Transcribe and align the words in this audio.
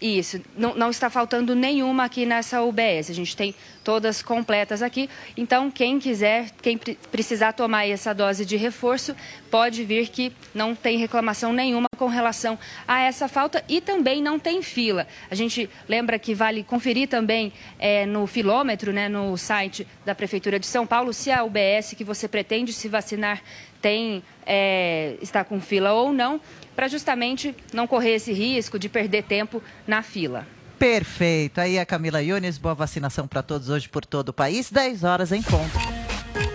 Isso, 0.00 0.40
não, 0.56 0.74
não, 0.74 0.90
está 0.90 1.08
faltando 1.08 1.54
nenhuma 1.54 2.04
aqui 2.04 2.26
nessa 2.26 2.62
UBS. 2.62 3.08
A 3.08 3.14
gente 3.14 3.36
tem 3.36 3.54
todas 3.82 4.22
completas 4.22 4.82
aqui. 4.82 5.08
Então, 5.36 5.70
quem 5.70 5.98
quiser, 5.98 6.50
quem 6.60 6.76
precisar 7.10 7.52
tomar 7.52 7.86
essa 7.86 8.12
dose 8.12 8.44
de 8.44 8.56
reforço, 8.56 9.14
pode 9.50 9.84
vir 9.84 10.08
que 10.08 10.32
não 10.52 10.74
tem 10.74 10.98
reclamação 10.98 11.52
nenhuma 11.52 11.86
com 11.96 12.06
relação 12.06 12.58
a 12.88 13.00
essa 13.02 13.28
falta 13.28 13.64
e 13.68 13.80
também 13.80 14.20
não 14.20 14.38
tem 14.38 14.62
fila. 14.62 15.06
A 15.30 15.34
gente 15.34 15.70
lembra 15.88 16.18
que 16.18 16.34
vale 16.34 16.64
conferir 16.64 17.08
também 17.08 17.52
é, 17.78 18.04
no 18.04 18.26
filômetro, 18.26 18.92
né, 18.92 19.08
no 19.08 19.36
site 19.36 19.86
da 20.04 20.14
Prefeitura 20.14 20.58
de 20.58 20.66
São 20.66 20.86
Paulo, 20.86 21.12
se 21.12 21.30
a 21.30 21.44
UBS 21.44 21.94
que 21.96 22.04
você 22.04 22.26
pretende 22.26 22.72
se 22.72 22.88
vacinar 22.88 23.40
tem 23.80 24.22
é, 24.46 25.16
está 25.20 25.44
com 25.44 25.60
fila 25.60 25.92
ou 25.92 26.10
não, 26.10 26.40
para 26.74 26.88
justamente 26.88 27.54
não 27.72 27.86
correr 27.86 28.14
esse 28.14 28.32
risco 28.32 28.78
de 28.78 28.88
perder 28.88 29.24
tempo 29.24 29.62
na 29.86 30.02
fila. 30.02 30.46
Perfeito. 30.78 31.60
Aí 31.60 31.78
a 31.78 31.86
Camila 31.86 32.22
Yunes, 32.22 32.58
boa 32.58 32.74
vacinação 32.74 33.26
para 33.26 33.42
todos 33.42 33.68
hoje 33.68 33.88
por 33.88 34.04
todo 34.04 34.30
o 34.30 34.32
país, 34.32 34.70
10 34.70 35.04
horas 35.04 35.32
em 35.32 35.42
ponto. 35.42 35.78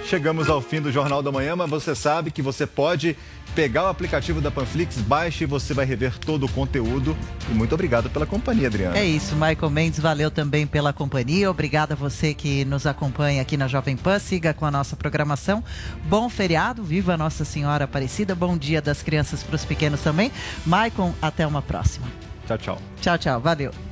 Chegamos 0.05 0.49
ao 0.49 0.59
fim 0.59 0.81
do 0.81 0.91
Jornal 0.91 1.21
da 1.21 1.31
Manhã, 1.31 1.55
mas 1.55 1.69
você 1.69 1.93
sabe 1.93 2.31
que 2.31 2.41
você 2.41 2.65
pode 2.65 3.15
pegar 3.55 3.85
o 3.85 3.87
aplicativo 3.87 4.41
da 4.41 4.51
Panflix, 4.51 4.97
baixe 4.97 5.43
e 5.43 5.47
você 5.47 5.73
vai 5.73 5.85
rever 5.85 6.17
todo 6.17 6.45
o 6.45 6.51
conteúdo. 6.51 7.15
E 7.49 7.53
muito 7.53 7.73
obrigado 7.73 8.09
pela 8.09 8.25
companhia, 8.25 8.67
Adriana. 8.67 8.97
É 8.97 9.05
isso, 9.05 9.35
Michael 9.35 9.69
Mendes, 9.69 9.99
valeu 9.99 10.31
também 10.31 10.65
pela 10.65 10.93
companhia. 10.93 11.49
Obrigada 11.49 11.93
a 11.93 11.97
você 11.97 12.33
que 12.33 12.65
nos 12.65 12.85
acompanha 12.85 13.41
aqui 13.41 13.57
na 13.57 13.67
Jovem 13.67 13.97
Pan. 13.97 14.19
Siga 14.19 14.53
com 14.53 14.65
a 14.65 14.71
nossa 14.71 14.95
programação. 14.95 15.63
Bom 16.05 16.29
feriado, 16.29 16.83
viva 16.83 17.17
Nossa 17.17 17.43
Senhora 17.43 17.85
Aparecida. 17.85 18.35
Bom 18.35 18.57
dia 18.57 18.81
das 18.81 19.01
crianças 19.01 19.43
para 19.43 19.55
os 19.55 19.65
pequenos 19.65 20.01
também. 20.01 20.31
Michael, 20.65 21.13
até 21.21 21.45
uma 21.45 21.61
próxima. 21.61 22.07
Tchau, 22.47 22.57
tchau. 22.57 22.81
Tchau, 23.01 23.17
tchau. 23.17 23.39
Valeu. 23.39 23.88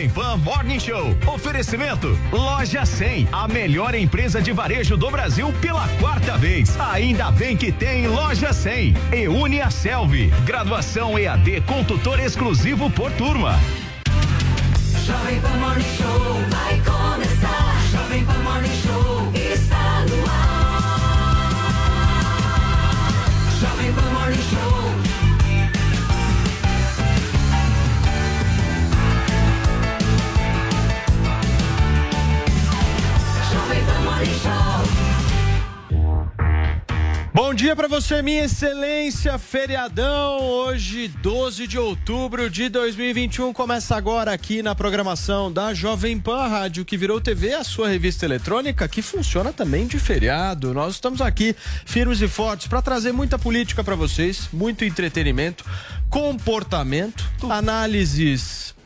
Jovem 0.00 0.10
Pan 0.10 0.36
Morning 0.38 0.80
Show. 0.80 1.14
Oferecimento 1.26 2.18
Loja 2.32 2.86
100, 2.86 3.28
a 3.32 3.46
melhor 3.46 3.94
empresa 3.94 4.40
de 4.40 4.50
varejo 4.50 4.96
do 4.96 5.10
Brasil 5.10 5.52
pela 5.60 5.86
quarta 6.00 6.38
vez. 6.38 6.78
Ainda 6.80 7.30
bem 7.30 7.54
que 7.54 7.70
tem 7.70 8.06
Loja 8.06 8.52
100. 8.52 8.94
E 9.12 9.28
une 9.28 9.60
a 9.60 9.70
Selvi. 9.70 10.28
Graduação 10.46 11.18
EAD 11.18 11.62
com 11.66 11.84
tutor 11.84 12.18
exclusivo 12.18 12.88
por 12.90 13.10
turma. 13.12 13.60
Jovem 15.04 15.40
Pan 15.40 15.56
Morning 15.58 15.84
Show 15.98 16.34
vai 16.48 16.80
Bom 37.50 37.54
dia 37.54 37.74
para 37.74 37.88
você, 37.88 38.22
minha 38.22 38.44
excelência. 38.44 39.36
Feriadão, 39.36 40.38
hoje, 40.40 41.08
12 41.08 41.66
de 41.66 41.76
outubro 41.76 42.48
de 42.48 42.68
2021. 42.68 43.52
Começa 43.52 43.96
agora 43.96 44.32
aqui 44.32 44.62
na 44.62 44.72
programação 44.72 45.50
da 45.50 45.74
Jovem 45.74 46.16
Pan 46.16 46.46
Rádio, 46.46 46.84
que 46.84 46.96
virou 46.96 47.20
TV, 47.20 47.52
a 47.54 47.64
sua 47.64 47.88
revista 47.88 48.24
eletrônica, 48.24 48.86
que 48.86 49.02
funciona 49.02 49.52
também 49.52 49.88
de 49.88 49.98
feriado. 49.98 50.72
Nós 50.72 50.94
estamos 50.94 51.20
aqui, 51.20 51.56
firmes 51.84 52.22
e 52.22 52.28
fortes, 52.28 52.68
para 52.68 52.80
trazer 52.80 53.10
muita 53.10 53.36
política 53.36 53.82
para 53.82 53.96
vocês, 53.96 54.48
muito 54.52 54.84
entretenimento, 54.84 55.64
comportamento, 56.08 57.28
análises. 57.50 58.76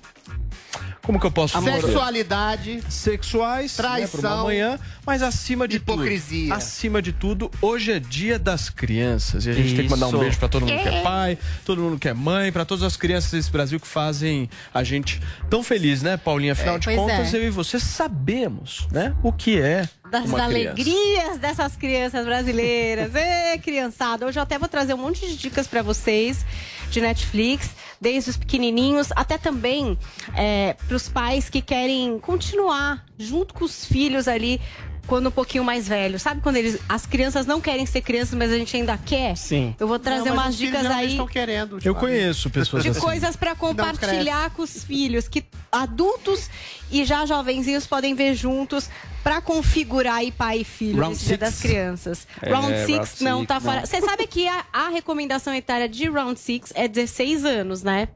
Como 1.05 1.21
que 1.21 1.27
eu 1.27 1.31
posso 1.31 1.53
falar? 1.53 1.81
Sexualidade. 1.81 2.83
Sexuais, 2.89 3.77
né, 3.77 3.85
Traição. 3.85 4.21
pra 4.21 4.35
uma 4.37 4.45
manhã, 4.45 4.79
mas 5.07 5.23
acima 5.23 5.69
de 5.69 5.77
Hipocrisia. 5.77 6.45
tudo. 6.49 6.55
Acima 6.57 7.03
de 7.03 7.13
tudo, 7.13 7.51
hoje 7.61 7.93
é 7.93 8.01
dia 8.01 8.39
das 8.39 8.71
crianças. 8.71 9.45
E 9.47 9.51
a 9.51 9.53
gente 9.53 9.75
tem 9.77 9.85
que 9.85 9.91
mandar 9.91 10.07
um 10.07 10.11
Isso. 10.11 10.19
beijo 10.19 10.39
pra 10.39 10.49
todo 10.49 10.63
mundo 10.67 10.81
que 10.83 10.89
é 10.89 10.95
É. 11.01 11.03
pai, 11.03 11.39
todo 11.65 11.81
mundo 11.83 11.99
que 11.99 12.09
é 12.09 12.15
mãe, 12.15 12.51
pra 12.51 12.65
todas 12.65 12.83
as 12.83 12.97
crianças 12.97 13.31
desse 13.31 13.51
Brasil 13.51 13.79
que 13.79 13.87
fazem 13.87 14.49
a 14.73 14.83
gente 14.83 15.21
tão 15.51 15.63
feliz, 15.63 16.01
né, 16.03 16.17
Paulinha? 16.17 16.53
Afinal 16.53 16.79
de 16.79 16.87
Pois 16.87 16.97
contas, 16.97 17.35
é. 17.35 17.37
eu 17.37 17.45
e 17.45 17.51
você 17.51 17.79
sabemos, 17.79 18.89
né, 18.91 19.15
o 19.23 19.31
que 19.33 19.61
é 19.61 19.87
Das 20.11 20.25
uma 20.25 20.47
criança. 20.47 20.71
alegrias 20.71 21.39
dessas 21.39 21.77
crianças 21.77 22.25
brasileiras. 22.25 23.13
Ê, 23.15 23.59
criançada. 23.59 24.27
Hoje 24.27 24.39
eu 24.39 24.43
até 24.43 24.59
vou 24.59 24.69
trazer 24.69 24.95
um 24.95 24.99
monte 24.99 25.27
de 25.29 25.37
dicas 25.37 25.67
pra 25.67 25.83
vocês 25.83 26.47
de 26.91 27.01
Netflix, 27.01 27.71
desde 28.01 28.31
os 28.31 28.37
pequenininhos 28.37 29.09
até 29.17 29.39
também 29.39 29.99
é, 30.35 30.77
para 30.87 30.97
os 30.97 31.09
pais 31.09 31.49
que 31.49 31.61
querem 31.61 32.19
continuar 32.19 33.05
junto 33.19 33.55
com 33.55 33.65
os 33.65 33.85
filhos 33.85 34.29
ali 34.29 34.61
quando 35.07 35.29
um 35.29 35.31
pouquinho 35.31 35.65
mais 35.65 35.87
velho. 35.87 36.19
Sabe 36.19 36.41
quando 36.41 36.57
eles, 36.57 36.79
as 36.89 37.07
crianças 37.07 37.47
não 37.47 37.61
querem 37.61 37.85
ser 37.87 38.01
crianças, 38.01 38.35
mas 38.35 38.51
a 38.51 38.57
gente 38.57 38.77
ainda 38.77 38.97
quer? 38.97 39.37
Sim. 39.37 39.75
Eu 39.79 39.87
vou 39.87 39.99
trazer 39.99 40.31
Não, 40.31 40.37
mas 40.37 40.47
umas 40.47 40.57
dicas 40.57 40.87
aí 40.87 41.11
estão 41.11 41.27
querendo. 41.27 41.79
Eu 41.85 41.95
conheço 41.95 42.51
pessoas 42.51 42.83
de 42.83 42.91
assim. 42.91 43.01
coisas 43.01 43.37
pra 43.37 43.55
compartilhar 43.55 44.51
com 44.51 44.63
os 44.63 44.85
filhos, 44.85 45.29
que 45.29 45.45
adultos 45.71 46.49
e 46.91 47.05
já 47.05 47.27
jovenzinhos 47.27 47.87
podem 47.87 48.15
ver 48.15 48.35
juntos 48.35 48.89
pra 49.25 49.41
configurar 49.41 50.17
aí 50.17 50.31
pai 50.31 50.59
e 50.59 50.65
filho 50.65 51.01
Round 51.01 51.15
nesse 51.15 51.25
dia 51.25 51.39
six? 51.39 51.41
das 51.41 51.61
crianças. 51.61 52.29
É, 52.43 52.51
round 52.51 52.67
round 52.69 52.87
6 52.87 53.21
não 53.23 53.39
six, 53.39 53.49
tá 53.49 53.61
fora. 53.61 53.87
Você 53.87 54.01
sabe 54.03 54.27
que 54.27 54.47
a, 54.47 54.65
a 54.73 54.89
recomendação 54.91 55.53
etária 55.55 55.89
de 55.89 56.09
Round 56.09 56.39
6 56.39 56.73
é 56.75 56.87
16 56.87 57.45
anos, 57.45 57.83
né? 57.83 58.09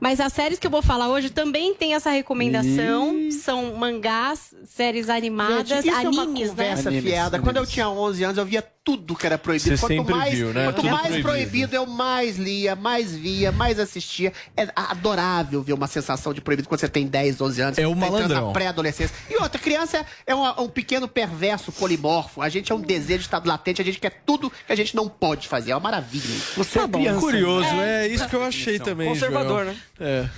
Mas 0.00 0.18
as 0.18 0.32
séries 0.32 0.58
que 0.58 0.66
eu 0.66 0.70
vou 0.70 0.80
falar 0.80 1.08
hoje 1.10 1.28
também 1.28 1.74
tem 1.74 1.94
essa 1.94 2.10
recomendação. 2.10 3.30
São 3.30 3.74
mangás, 3.76 4.54
séries 4.64 5.10
animadas, 5.10 5.68
Gente, 5.68 5.88
isso 5.88 5.96
animes, 5.96 6.18
é 6.18 6.22
uma 6.22 6.48
conversa 6.48 6.90
né? 6.90 7.02
fiada. 7.02 7.38
Quando 7.38 7.58
eu 7.58 7.66
tinha 7.66 7.88
11 7.90 8.24
anos, 8.24 8.38
eu 8.38 8.46
via 8.46 8.62
tudo 8.90 9.14
que 9.14 9.24
era 9.26 9.38
proibido. 9.38 9.76
Você 9.76 9.96
quanto 9.96 10.10
mais, 10.10 10.34
viu, 10.34 10.52
né? 10.52 10.64
quanto 10.64 10.76
Tudo 10.76 10.90
mais 10.90 11.02
proibido. 11.02 11.28
proibido. 11.28 11.76
eu 11.76 11.86
mais 11.86 12.36
lia, 12.36 12.74
mais 12.74 13.14
via, 13.14 13.52
mais 13.52 13.78
assistia. 13.78 14.32
É 14.56 14.68
adorável 14.74 15.62
ver 15.62 15.72
uma 15.74 15.86
sensação 15.86 16.34
de 16.34 16.40
proibido 16.40 16.68
quando 16.68 16.80
você 16.80 16.88
tem 16.88 17.06
10, 17.06 17.36
12 17.36 17.60
anos. 17.60 17.78
É 17.78 17.86
o 17.86 17.90
tá 17.90 17.96
entrando 17.96 18.12
malandrão. 18.12 18.46
na 18.48 18.52
pré-adolescência. 18.52 19.14
E 19.28 19.36
outra, 19.40 19.60
criança 19.60 20.04
é 20.26 20.34
um, 20.34 20.44
um 20.62 20.68
pequeno 20.68 21.06
perverso 21.06 21.70
polimorfo. 21.70 22.42
A 22.42 22.48
gente 22.48 22.72
é 22.72 22.74
um 22.74 22.80
desejo 22.80 23.18
de 23.18 23.24
estado 23.24 23.48
latente, 23.48 23.80
a 23.80 23.84
gente 23.84 24.00
quer 24.00 24.22
tudo 24.26 24.50
que 24.50 24.72
a 24.72 24.76
gente 24.76 24.96
não 24.96 25.08
pode 25.08 25.46
fazer. 25.46 25.70
É 25.70 25.74
uma 25.74 25.80
maravilha. 25.80 26.34
Você 26.56 26.80
é 26.80 26.88
criança. 26.88 27.20
Curioso, 27.20 27.68
é, 27.80 28.08
isso 28.08 28.28
que 28.28 28.34
eu 28.34 28.42
achei 28.42 28.78
também, 28.78 29.08
Conservador, 29.08 29.64
Joel. 29.64 29.66
né? 29.66 29.76
É. 30.00 30.28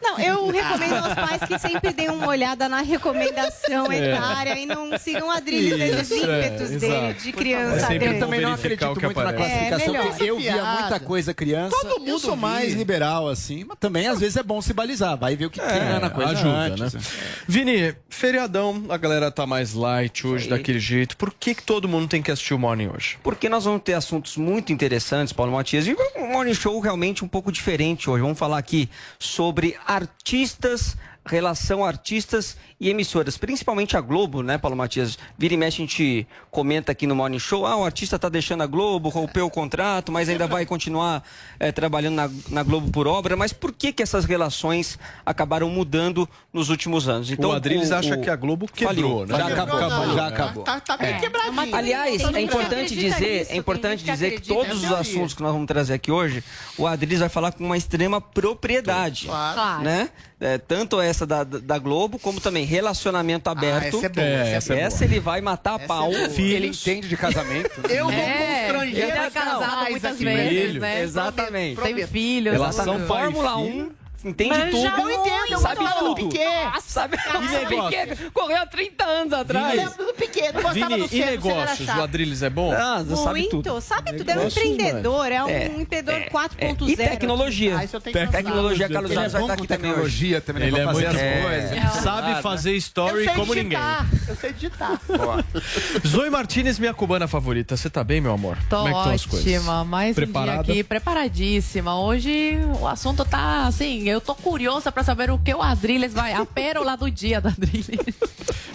Não, 0.00 0.18
eu 0.18 0.46
recomendo 0.50 0.94
aos 0.96 1.14
pais 1.14 1.42
que 1.48 1.58
sempre 1.58 1.92
deem 1.92 2.10
uma 2.10 2.26
olhada 2.28 2.68
na 2.68 2.80
recomendação 2.80 3.90
É. 3.90 4.12
etária 4.14 4.58
e 4.58 4.66
não 4.66 4.96
sigam 4.98 5.30
a 5.30 5.36
Adriles 5.36 5.78
nesses 5.78 6.10
Isso, 6.10 6.26
é, 6.30 6.46
ímpetos 6.46 6.70
dele 6.70 6.86
exato. 6.94 7.22
de 7.22 7.28
É 7.28 7.32
criança 7.32 7.86
dele. 7.88 8.12
bom 8.14 8.18
também 8.20 8.40
não 8.40 8.52
acredito 8.52 8.86
muito 8.86 9.02
na 9.02 9.08
aparece. 9.30 9.36
classificação, 9.36 9.96
É, 9.96 10.02
porque 10.08 10.24
eu 10.24 10.38
via 10.38 10.64
muita 10.64 11.00
coisa 11.00 11.34
criança. 11.34 11.76
Todo 11.80 11.90
eu 11.94 12.00
mundo 12.00 12.18
sou 12.18 12.36
mais 12.36 12.68
via. 12.68 12.76
liberal, 12.78 13.28
assim, 13.28 13.64
mas 13.64 13.76
também 13.78 14.06
às 14.06 14.20
vezes 14.20 14.36
é 14.36 14.42
bom 14.42 14.60
se 14.62 14.72
balizar. 14.72 15.16
Vai 15.16 15.36
ver 15.36 15.46
o 15.46 15.50
que 15.50 15.60
tem 15.60 16.00
na 16.00 16.10
coisa 16.10 16.30
ajuda, 16.32 16.84
antes. 16.84 16.94
né? 16.94 17.00
Vini, 17.46 17.94
feriadão, 18.08 18.84
a 18.88 18.96
galera 18.96 19.30
tá 19.30 19.46
mais 19.46 19.72
light 19.74 20.26
hoje, 20.26 20.48
daquele 20.48 20.78
jeito. 20.80 21.16
Por 21.16 21.32
que, 21.32 21.54
que 21.54 21.62
todo 21.62 21.88
mundo 21.88 22.08
tem 22.08 22.22
que 22.22 22.30
assistir 22.30 22.54
o 22.54 22.58
Morning 22.58 22.90
hoje? 22.94 23.18
Porque 23.22 23.48
nós 23.48 23.64
vamos 23.64 23.82
ter 23.82 23.94
assuntos 23.94 24.36
muito 24.36 24.72
interessantes, 24.72 25.32
Paulo 25.32 25.52
Matias, 25.52 25.86
e 25.86 25.96
um 26.16 26.32
morning 26.32 26.54
show 26.54 26.78
realmente 26.80 27.24
um 27.24 27.28
pouco 27.28 27.50
diferente 27.52 28.08
hoje. 28.10 28.22
Vamos 28.22 28.38
falar 28.38 28.58
aqui 28.58 28.88
sobre 29.18 29.76
artistas, 29.88 30.94
relação 31.24 31.82
artistas 31.82 32.56
e 32.80 32.88
emissoras, 32.90 33.36
principalmente 33.36 33.96
a 33.96 34.00
Globo, 34.00 34.42
né, 34.42 34.56
Paulo 34.56 34.76
Matias? 34.76 35.18
Vira 35.36 35.54
e 35.54 35.56
mexe 35.56 35.78
a 35.82 35.86
gente 35.86 36.26
comenta 36.50 36.92
aqui 36.92 37.06
no 37.06 37.14
Morning 37.16 37.38
Show, 37.40 37.66
ah, 37.66 37.76
o 37.76 37.84
artista 37.84 38.18
tá 38.18 38.28
deixando 38.28 38.62
a 38.62 38.66
Globo, 38.66 39.08
rompeu 39.08 39.46
o 39.46 39.50
contrato, 39.50 40.12
mas 40.12 40.28
ainda 40.28 40.46
vai 40.46 40.64
continuar 40.64 41.22
eh, 41.58 41.72
trabalhando 41.72 42.14
na, 42.14 42.30
na 42.50 42.62
Globo 42.62 42.90
por 42.92 43.06
obra. 43.08 43.36
Mas 43.36 43.52
por 43.52 43.72
que 43.72 43.92
que 43.92 44.02
essas 44.02 44.24
relações 44.24 44.98
acabaram 45.26 45.68
mudando 45.68 46.28
nos 46.52 46.68
últimos 46.68 47.08
anos? 47.08 47.28
o 47.30 47.52
Adriles 47.52 47.90
acha 47.90 48.16
que 48.16 48.30
a 48.30 48.36
Globo 48.36 48.66
quebrou, 48.72 49.26
né? 49.26 49.36
Já 49.36 49.46
acabou, 49.48 49.80
não. 49.80 50.14
já 50.14 50.24
É. 50.24 50.28
acabou. 50.28 50.62
Tá, 50.64 50.80
tá 50.80 50.96
bem 50.96 51.14
É. 51.14 51.18
quebradinho. 51.18 51.74
Aliás, 51.76 52.22
é 52.34 52.40
importante 52.40 52.94
dizer, 52.94 53.38
nisso, 53.40 53.52
é 53.52 53.56
importante 53.56 54.04
dizer 54.04 54.40
que 54.40 54.46
todos 54.48 54.84
É 54.84 54.86
os 54.86 54.92
assuntos 54.92 55.34
que 55.34 55.42
nós 55.42 55.52
vamos 55.52 55.66
trazer 55.66 55.94
aqui 55.94 56.12
hoje, 56.12 56.44
o 56.76 56.86
Adriles 56.86 57.18
vai 57.18 57.28
falar 57.28 57.52
com 57.52 57.64
uma 57.64 57.76
extrema 57.76 58.20
propriedade, 58.20 59.26
Claro. 59.26 59.82
né? 59.82 60.10
É, 60.40 60.56
tanto 60.56 61.00
essa 61.00 61.26
da, 61.26 61.42
da 61.42 61.78
Globo, 61.78 62.16
como 62.16 62.40
também 62.40 62.64
relacionamento 62.68 63.48
aberto. 63.48 63.96
essa 63.96 64.06
é 64.06 64.08
boa, 64.08 64.26
essa 64.26 64.74
é 64.74 64.80
essa, 64.80 64.98
boa. 64.98 65.10
ele 65.10 65.20
vai 65.20 65.40
matar 65.40 65.74
a 65.74 65.78
pau. 65.78 66.10
Ele 66.12 66.68
entende 66.68 67.08
de 67.08 67.16
casamento. 67.16 67.80
Eu 67.88 68.04
vou 68.04 68.12
É, 68.12 68.60
constranger 68.66 69.02
ele 69.02 69.10
é 69.10 69.18
as 69.18 69.32
casado 69.32 69.90
muitas 69.90 70.18
vezes, 70.18 70.74
né? 70.80 71.02
Exatamente. 71.02 71.80
Tem 71.80 72.06
filhos, 72.06 72.52
Relação 72.52 73.00
Fórmula 73.06 73.56
1, 73.58 73.90
entende 74.24 74.50
Mas 74.50 74.70
tudo. 74.70 74.82
já 74.82 74.98
eu 75.00 75.10
entendo, 75.10 75.52
eu 75.52 75.58
sabe 75.58 75.76
gosto 75.84 75.98
do 75.98 76.14
tudo. 76.14 76.28
Piquet. 76.28 76.48
Sabe 76.82 77.16
E 77.16 77.48
negócio? 77.48 77.90
Piquet 77.98 78.30
correu 78.32 78.56
há 78.58 78.66
30 78.66 79.04
anos 79.04 79.32
atrás. 79.32 79.78
Eu 79.78 79.84
lembro 79.88 80.06
do 80.06 80.14
Piquet, 80.14 80.52
não 80.52 80.62
gostava 80.62 80.88
Vini, 80.88 80.98
do 80.98 81.04
e 81.04 81.08
Senna, 81.08 81.22
era 81.24 81.30
negócios? 81.32 81.88
O 81.88 82.02
Adriles 82.02 82.42
é 82.42 82.50
bom? 82.50 82.72
Ah, 82.72 83.04
sabe 83.16 83.40
Muito, 83.40 83.62
tudo. 83.62 83.80
sabe 83.80 84.12
tudo. 84.14 84.28
É 84.30 84.34
um 84.34 84.36
Negócios, 84.38 84.64
empreendedor, 84.64 85.32
é 85.32 85.44
um 85.44 85.48
É, 85.48 85.66
empreendedor 85.66 86.14
é, 86.14 86.30
4.0. 86.30 86.88
E 86.88 86.96
tecnologia. 86.96 87.78
Ah, 87.78 87.84
isso 87.84 87.96
eu 87.96 88.00
tenho 88.00 88.16
que. 88.18 88.26
Tecnologia, 88.32 88.88
Carlos 88.88 89.10
é 89.10 89.16
Alves 89.16 89.32
vai 89.32 89.40
estar 89.42 89.54
aqui 89.54 89.66
tecnologia 89.66 90.40
também? 90.40 90.62
Ele 90.68 90.78
é 90.78 90.84
fazer 90.84 91.08
muito 91.08 91.16
as 91.18 91.42
coisas. 91.82 92.02
Sabe 92.02 92.42
fazer 92.42 92.72
story 92.76 93.26
como 93.34 93.54
ninguém. 93.54 93.78
digitar, 93.78 94.06
eu 94.28 94.36
sei 94.36 94.52
digitar. 94.52 95.00
Zoe 96.06 96.30
Martinez, 96.30 96.78
minha 96.78 96.94
cubana 96.94 97.26
favorita. 97.28 97.76
Você 97.76 97.88
tá 97.90 98.02
bem, 98.02 98.20
meu 98.20 98.32
amor? 98.32 98.56
Tô 98.68 98.76
Como 98.78 98.88
é 98.88 98.92
que 98.92 98.98
estão 98.98 99.12
as 99.14 99.26
coisas? 99.26 99.54
ótima, 99.54 99.84
mais 99.84 100.10
um 100.12 100.14
Preparada? 100.14 100.64
dia 100.64 100.72
aqui, 100.74 100.84
preparadíssima. 100.84 101.98
Hoje 102.00 102.58
o 102.80 102.86
assunto 102.86 103.24
tá 103.24 103.66
assim, 103.66 104.07
eu 104.08 104.20
tô 104.20 104.34
curiosa 104.34 104.90
pra 104.90 105.02
saber 105.04 105.30
o 105.30 105.38
que 105.38 105.52
o 105.54 105.62
Adriles 105.62 106.12
vai, 106.12 106.32
a 106.32 106.44
pérola 106.44 106.96
do 106.96 107.10
dia 107.10 107.40
da 107.40 107.50
Adriles. 107.50 108.14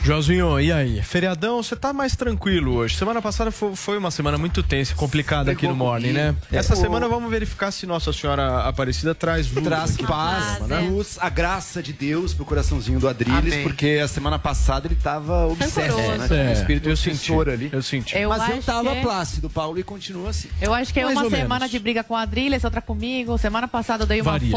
Joãozinho, 0.03 0.59
e 0.59 0.71
aí? 0.71 1.01
Feriadão, 1.01 1.63
você 1.63 1.75
tá 1.77 1.93
mais 1.93 2.15
tranquilo 2.15 2.73
hoje. 2.75 2.97
Semana 2.97 3.21
passada 3.21 3.51
fo- 3.51 3.73
foi 3.75 3.97
uma 3.97 4.11
semana 4.11 4.37
muito 4.37 4.61
tensa 4.61 4.91
e 4.91 4.95
complicada 4.95 5.51
aqui 5.51 5.65
no 5.67 5.75
Morning, 5.75 6.11
né? 6.11 6.35
Essa 6.51 6.75
semana 6.75 7.07
vamos 7.07 7.31
verificar 7.31 7.71
se 7.71 7.85
Nossa 7.85 8.11
Senhora 8.11 8.63
Aparecida 8.67 9.15
traz 9.15 9.49
luz. 9.51 9.63
Traz 9.63 9.95
paz, 9.97 10.57
programa, 10.57 10.81
né? 10.81 10.89
luz, 10.89 11.17
a 11.21 11.29
graça 11.29 11.81
de 11.81 11.93
Deus 11.93 12.33
pro 12.33 12.43
coraçãozinho 12.43 12.99
do 12.99 13.07
Adriles, 13.07 13.53
Amém. 13.53 13.63
porque 13.63 14.01
a 14.03 14.07
semana 14.09 14.37
passada 14.37 14.87
ele 14.87 14.95
tava 14.95 15.47
obsesso, 15.47 15.77
né? 15.97 16.27
Tinha 16.27 16.39
um 16.43 16.47
É, 16.49 16.53
espírito 16.53 16.89
eu 16.89 16.97
senti, 16.97 17.31
ali. 17.33 17.69
eu 17.71 17.81
senti. 17.81 18.17
Eu 18.17 18.29
Mas 18.29 18.49
eu 18.49 18.61
tava 18.61 18.95
que- 18.95 19.01
plácido, 19.01 19.49
Paulo, 19.49 19.79
e 19.79 19.83
continua 19.83 20.31
assim. 20.31 20.49
Eu 20.61 20.73
acho 20.73 20.93
que 20.93 20.99
é 20.99 21.05
Mais 21.05 21.17
uma 21.17 21.29
semana 21.29 21.59
menos. 21.59 21.71
de 21.71 21.79
briga 21.79 22.03
com 22.03 22.13
o 22.13 22.17
Adriles, 22.17 22.63
outra 22.65 22.81
comigo. 22.81 23.37
Semana 23.37 23.69
passada 23.69 24.03
eu 24.03 24.07
dei 24.07 24.19
uma 24.19 24.31
Varia, 24.33 24.51
né? 24.51 24.53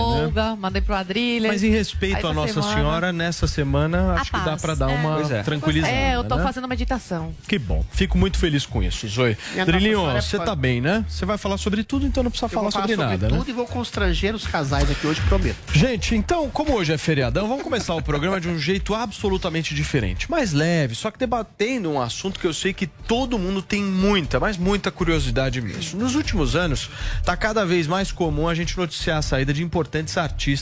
Mandei 0.67 0.83
pro 0.83 0.95
Adriles. 0.95 1.49
Mas 1.49 1.63
em 1.63 1.71
respeito 1.71 2.27
à 2.27 2.33
Nossa 2.33 2.55
semana- 2.55 2.75
Senhora, 2.75 3.13
nessa 3.13 3.47
semana 3.47 4.15
acho 4.15 4.31
que 4.31 4.39
dá 4.39 4.45
paz, 4.45 4.63
pra 4.63 4.75
dar 4.75 4.91
é. 4.91 4.95
uma 4.95 5.21
é. 5.33 5.43
tranquilizada. 5.43 5.93
É, 5.93 6.17
eu 6.17 6.25
tô 6.25 6.37
né? 6.37 6.43
fazendo 6.43 6.69
meditação. 6.69 7.35
Que 7.47 7.59
bom. 7.59 7.85
Fico 7.93 8.19
muito 8.19 8.39
feliz 8.39 8.67
com 8.67 8.83
isso, 8.83 9.07
Zoe. 9.09 9.37
A 9.59 9.65
Drilinho, 9.65 9.99
Nossa 9.99 10.03
Senhora 10.03 10.19
é 10.19 10.23
você 10.23 10.37
fã. 10.39 10.45
tá 10.45 10.57
bem, 10.57 10.81
né? 10.81 11.05
Você 11.09 11.25
vai 11.25 11.39
falar 11.39 11.57
sobre 11.59 11.85
tudo, 11.85 12.07
então 12.07 12.23
não 12.23 12.31
precisa 12.31 12.47
Eu 12.47 12.51
falar 12.51 12.63
vou 12.65 12.73
falar 12.73 12.85
sobre 12.85 12.97
sobre 12.97 13.17
nada, 13.17 13.29
né? 13.31 13.39
tudo 13.39 13.51
e 13.51 13.53
vou 13.53 13.67
constranger 13.67 14.35
os 14.35 14.47
casais 14.47 14.91
aqui 14.91 15.07
hoje, 15.07 15.21
prometo. 15.23 15.57
Gente, 15.73 16.15
então, 16.15 16.51
como 16.51 16.75
hoje 16.75 16.93
é 16.93 16.99
feriadão, 16.99 17.49
vamos 17.49 17.63
começar 17.63 17.95
o 17.95 18.03
programa 18.03 18.41
de 18.41 18.49
um 18.49 18.59
jeito 18.59 18.95
absolutamente 18.95 19.75
diferente. 19.75 20.31
Mais 20.31 20.53
leve, 20.53 20.95
só 20.95 21.11
que 21.11 21.19
debatendo 21.19 21.91
um 21.91 22.01
assunto 22.01 22.41
que 22.41 22.47
eu 22.47 22.55
sei 22.55 22.73
que 22.73 22.87
todo 22.87 23.39
mundo 23.39 23.63
tem 23.63 23.83
muita, 23.83 24.41
mas 24.41 24.57
muita 24.57 24.91
curiosidade 24.91 25.61
mesmo. 25.61 26.01
Nos 26.01 26.15
últimos 26.15 26.57
anos, 26.57 26.91
tá 27.25 27.37
cada 27.37 27.65
vez 27.65 27.87
mais 27.87 28.11
comum 28.11 28.49
a 28.49 28.55
gente 28.55 28.77
noticiar 28.77 29.19
a 29.19 29.23
saída 29.23 29.53
de 29.53 29.63
importantes 29.63 30.17
artistas 30.19 30.56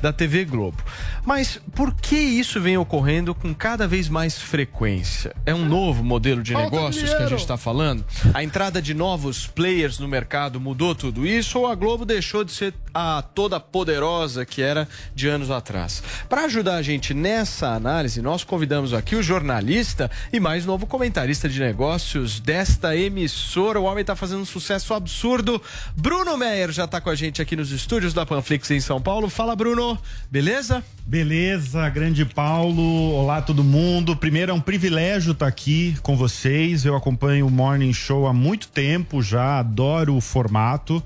da 0.00 0.12
TV 0.12 0.44
Globo. 0.44 0.78
Mas 1.24 1.60
por 1.74 1.94
que 1.94 2.16
isso 2.16 2.60
vem 2.60 2.76
ocorrendo 2.76 3.34
com 3.34 3.54
cada 3.54 3.86
vez 3.86 4.08
mais 4.08 4.38
frequência? 4.38 5.34
É 5.44 5.54
um 5.54 5.64
novo 5.64 6.02
modelo 6.02 6.42
de 6.42 6.52
Falta 6.52 6.70
negócios 6.70 7.10
que 7.12 7.22
a 7.22 7.26
gente 7.26 7.40
está 7.40 7.56
falando? 7.56 8.04
A 8.32 8.42
entrada 8.42 8.80
de 8.80 8.94
novos 8.94 9.46
players 9.46 9.98
no 9.98 10.08
mercado 10.08 10.60
mudou 10.60 10.94
tudo 10.94 11.26
isso 11.26 11.58
ou 11.58 11.66
a 11.66 11.74
Globo 11.74 12.04
deixou 12.04 12.44
de 12.44 12.52
ser 12.52 12.74
a 12.92 13.22
toda 13.22 13.60
poderosa 13.60 14.44
que 14.44 14.62
era 14.62 14.88
de 15.14 15.28
anos 15.28 15.50
atrás? 15.50 16.02
Para 16.28 16.44
ajudar 16.44 16.76
a 16.76 16.82
gente 16.82 17.14
nessa 17.14 17.68
análise, 17.68 18.22
nós 18.22 18.44
convidamos 18.44 18.92
aqui 18.92 19.16
o 19.16 19.22
jornalista 19.22 20.10
e 20.32 20.40
mais 20.40 20.66
novo 20.66 20.86
comentarista 20.86 21.48
de 21.48 21.60
negócios 21.60 22.40
desta 22.40 22.96
emissora. 22.96 23.80
O 23.80 23.84
homem 23.84 24.02
está 24.02 24.16
fazendo 24.16 24.40
um 24.40 24.46
sucesso 24.46 24.94
absurdo. 24.94 25.60
Bruno 25.96 26.36
Meyer 26.36 26.72
já 26.72 26.84
está 26.84 27.00
com 27.00 27.10
a 27.10 27.14
gente 27.14 27.40
aqui 27.40 27.56
nos 27.56 27.70
estúdios 27.70 28.14
da 28.14 28.26
Panflix 28.26 28.70
em 28.70 28.80
São 28.80 29.00
Paulo. 29.00 29.28
Fala, 29.28 29.54
Bruno. 29.54 29.98
Beleza? 30.30 30.82
Beleza, 31.06 31.88
grande 31.88 32.24
Paulo. 32.24 33.12
Olá, 33.14 33.42
todo 33.42 33.64
mundo. 33.64 34.14
Primeiro, 34.14 34.52
é 34.52 34.54
um 34.54 34.60
privilégio 34.60 35.32
estar 35.32 35.46
aqui 35.46 35.96
com 36.02 36.16
vocês. 36.16 36.84
Eu 36.84 36.94
acompanho 36.94 37.46
o 37.46 37.50
Morning 37.50 37.92
Show 37.92 38.26
há 38.26 38.32
muito 38.32 38.68
tempo 38.68 39.20
já, 39.22 39.58
adoro 39.58 40.14
o 40.16 40.20
formato. 40.20 41.02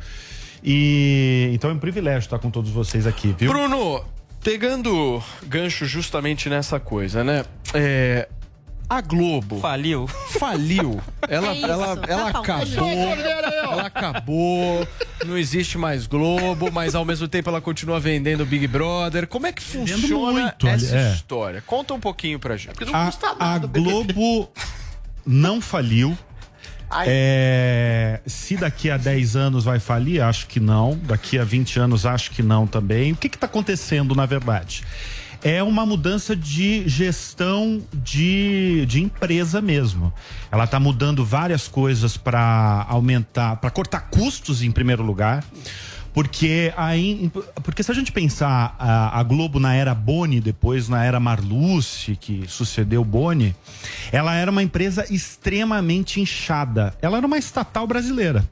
E 0.65 1.51
então 1.53 1.69
é 1.71 1.75
um 1.75 1.79
privilégio 1.79 2.21
estar 2.27 2.39
com 2.39 2.51
todos 2.51 2.71
vocês 2.71 3.07
aqui, 3.07 3.35
viu? 3.39 3.53
Bruno, 3.53 4.03
pegando 4.43 5.23
gancho 5.47 5.85
justamente 5.85 6.49
nessa 6.49 6.81
coisa, 6.81 7.23
né? 7.23 7.45
É, 7.75 8.27
a 8.89 9.01
Globo 9.01 9.61
Faliu. 9.61 10.07
faliu. 10.39 11.01
Ela, 11.29 11.55
É 11.55 11.61
ela, 11.63 11.97
tá 11.97 12.07
ela 12.13 12.33
faltando. 12.33 12.63
acabou. 12.63 13.09
Ela 13.65 13.83
acabou. 13.87 14.89
Não 15.25 15.39
existe 15.39 15.79
mais 15.79 16.07
Globo, 16.07 16.71
mas 16.71 16.95
ao 16.95 17.05
mesmo 17.05 17.27
tempo 17.27 17.49
ela 17.49 17.61
continua 17.63 17.99
vendendo 17.99 18.45
Big 18.45 18.67
Brother. 18.67 19.27
Como 19.27 19.47
é 19.47 19.53
que 19.53 19.63
funciona 19.63 20.33
muito, 20.43 20.69
essa 20.69 20.97
é. 20.97 21.13
história? 21.15 21.63
Conta 21.63 21.95
um 21.95 22.01
pouquinho 22.01 22.39
pra 22.39 22.57
gente. 22.57 22.77
A, 22.93 23.55
a 23.55 23.59
Globo 23.59 24.51
não 25.27 25.61
faliu. 25.61 26.17
É, 27.07 28.21
se 28.27 28.57
daqui 28.57 28.91
a 28.91 28.97
10 28.97 29.37
anos 29.37 29.65
vai 29.65 29.79
falir, 29.79 30.23
acho 30.23 30.47
que 30.47 30.61
não. 30.61 30.99
Daqui 31.03 31.39
a 31.39 31.45
20 31.45 31.79
anos, 31.81 32.07
acho 32.07 32.31
que 32.31 32.43
não 32.43 32.67
também. 32.67 33.13
O 33.13 33.17
que 33.17 33.27
está 33.27 33.47
acontecendo, 33.47 34.15
na 34.15 34.27
verdade? 34.27 34.85
É 35.43 35.63
uma 35.63 35.85
mudança 35.85 36.35
de 36.35 36.89
gestão 36.89 37.83
de, 37.93 38.87
de 38.87 39.03
empresa 39.03 39.61
mesmo. 39.61 40.11
Ela 40.51 40.65
está 40.65 40.81
mudando 40.81 41.23
várias 41.23 41.69
coisas 41.69 42.17
para 42.17 42.87
aumentar, 42.89 43.57
para 43.57 43.69
cortar 43.71 44.09
custos 44.09 44.63
em 44.63 44.71
primeiro 44.71 45.03
lugar. 45.03 45.45
Porque, 46.15 46.73
aí, 46.77 47.29
porque 47.65 47.83
se 47.83 47.91
a 47.91 47.95
gente 47.95 48.13
pensar 48.13 48.77
a, 48.79 49.19
a 49.19 49.23
Globo 49.25 49.59
na 49.59 49.75
era 49.75 49.93
Boni, 49.93 50.41
depois 50.41 50.89
na 50.89 51.05
era 51.05 51.19
Marluce, 51.19 52.15
que 52.15 52.45
sucedeu 52.47 53.05
Boni, 53.05 53.55
ela 54.13 54.33
era 54.33 54.49
uma 54.49 54.63
empresa 54.63 55.05
extremamente 55.13 56.21
inchada. 56.21 56.95
Ela 57.03 57.19
era 57.19 57.27
uma 57.27 57.37
estatal 57.37 57.85
brasileira. 57.87 58.49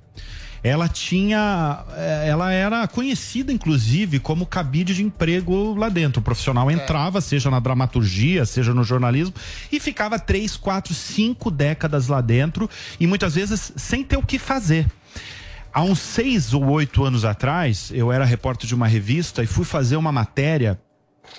Ela 0.64 0.88
tinha. 0.88 1.85
eh, 1.97 2.26
Ela 2.28 2.52
era 2.52 2.87
conhecida, 2.88 3.52
inclusive, 3.52 4.19
como 4.19 4.45
cabide 4.47 4.95
de 4.95 5.02
emprego 5.02 5.75
lá 5.75 5.88
dentro. 5.88 6.21
O 6.21 6.23
profissional 6.23 6.69
entrava, 6.71 7.21
seja 7.21 7.50
na 7.50 7.59
dramaturgia, 7.61 8.45
seja 8.45 8.73
no 8.75 8.85
jornalismo, 8.85 9.35
e 9.71 9.78
ficava 9.81 10.19
três, 10.19 10.57
quatro, 10.57 10.95
cinco 10.95 11.50
décadas 11.50 12.07
lá 12.09 12.21
dentro, 12.21 12.69
e 12.99 13.07
muitas 13.07 13.35
vezes 13.35 13.73
sem 13.76 14.04
ter 14.04 14.16
o 14.16 14.23
que 14.23 14.38
fazer. 14.38 14.87
Há 15.75 15.83
uns 15.83 16.00
seis 16.00 16.52
ou 16.52 16.69
oito 16.71 17.02
anos 17.02 17.25
atrás, 17.25 17.91
eu 17.95 18.12
era 18.12 18.26
repórter 18.26 18.69
de 18.69 18.75
uma 18.75 18.87
revista 18.87 19.43
e 19.43 19.47
fui 19.47 19.64
fazer 19.64 19.97
uma 19.97 20.12
matéria 20.12 20.79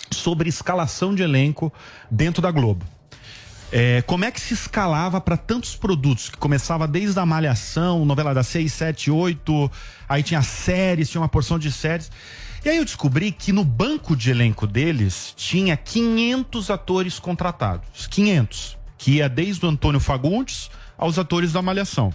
sobre 0.10 0.50
escalação 0.50 1.14
de 1.14 1.22
elenco 1.22 1.72
dentro 2.10 2.42
da 2.42 2.50
Globo. 2.50 2.84
É, 3.72 4.02
como 4.02 4.26
é 4.26 4.32
que 4.32 4.42
se 4.42 4.56
escalava 4.56 5.22
para 5.22 5.38
tantos 5.38 5.76
produtos? 5.76 6.30
Que 6.32 6.38
começava 6.38 6.88
desde 6.88 7.20
a 7.20 7.26
Malhação, 7.28 8.06
novela 8.06 8.34
das 8.34 8.48
6, 8.48 8.74
7, 8.74 9.12
8, 9.12 9.72
aí 10.10 10.24
tinha 10.24 10.42
séries, 10.42 11.12
tinha 11.12 11.22
uma 11.22 11.30
porção 11.30 11.60
de 11.60 11.72
séries. 11.72 12.12
E 12.66 12.70
aí 12.70 12.78
eu 12.78 12.86
descobri 12.86 13.32
que 13.32 13.52
no 13.52 13.64
banco 13.64 14.16
de 14.16 14.32
elenco 14.32 14.66
deles 14.66 15.32
tinha 15.38 15.78
500 15.78 16.72
atores 16.72 17.20
contratados. 17.20 18.08
500. 18.08 18.80
Que 18.98 19.12
ia 19.18 19.30
desde 19.30 19.64
o 19.64 19.70
Antônio 19.70 20.00
Fagundes 20.00 20.72
aos 20.98 21.20
atores 21.20 21.52
da 21.52 21.62
Malhação. 21.62 22.14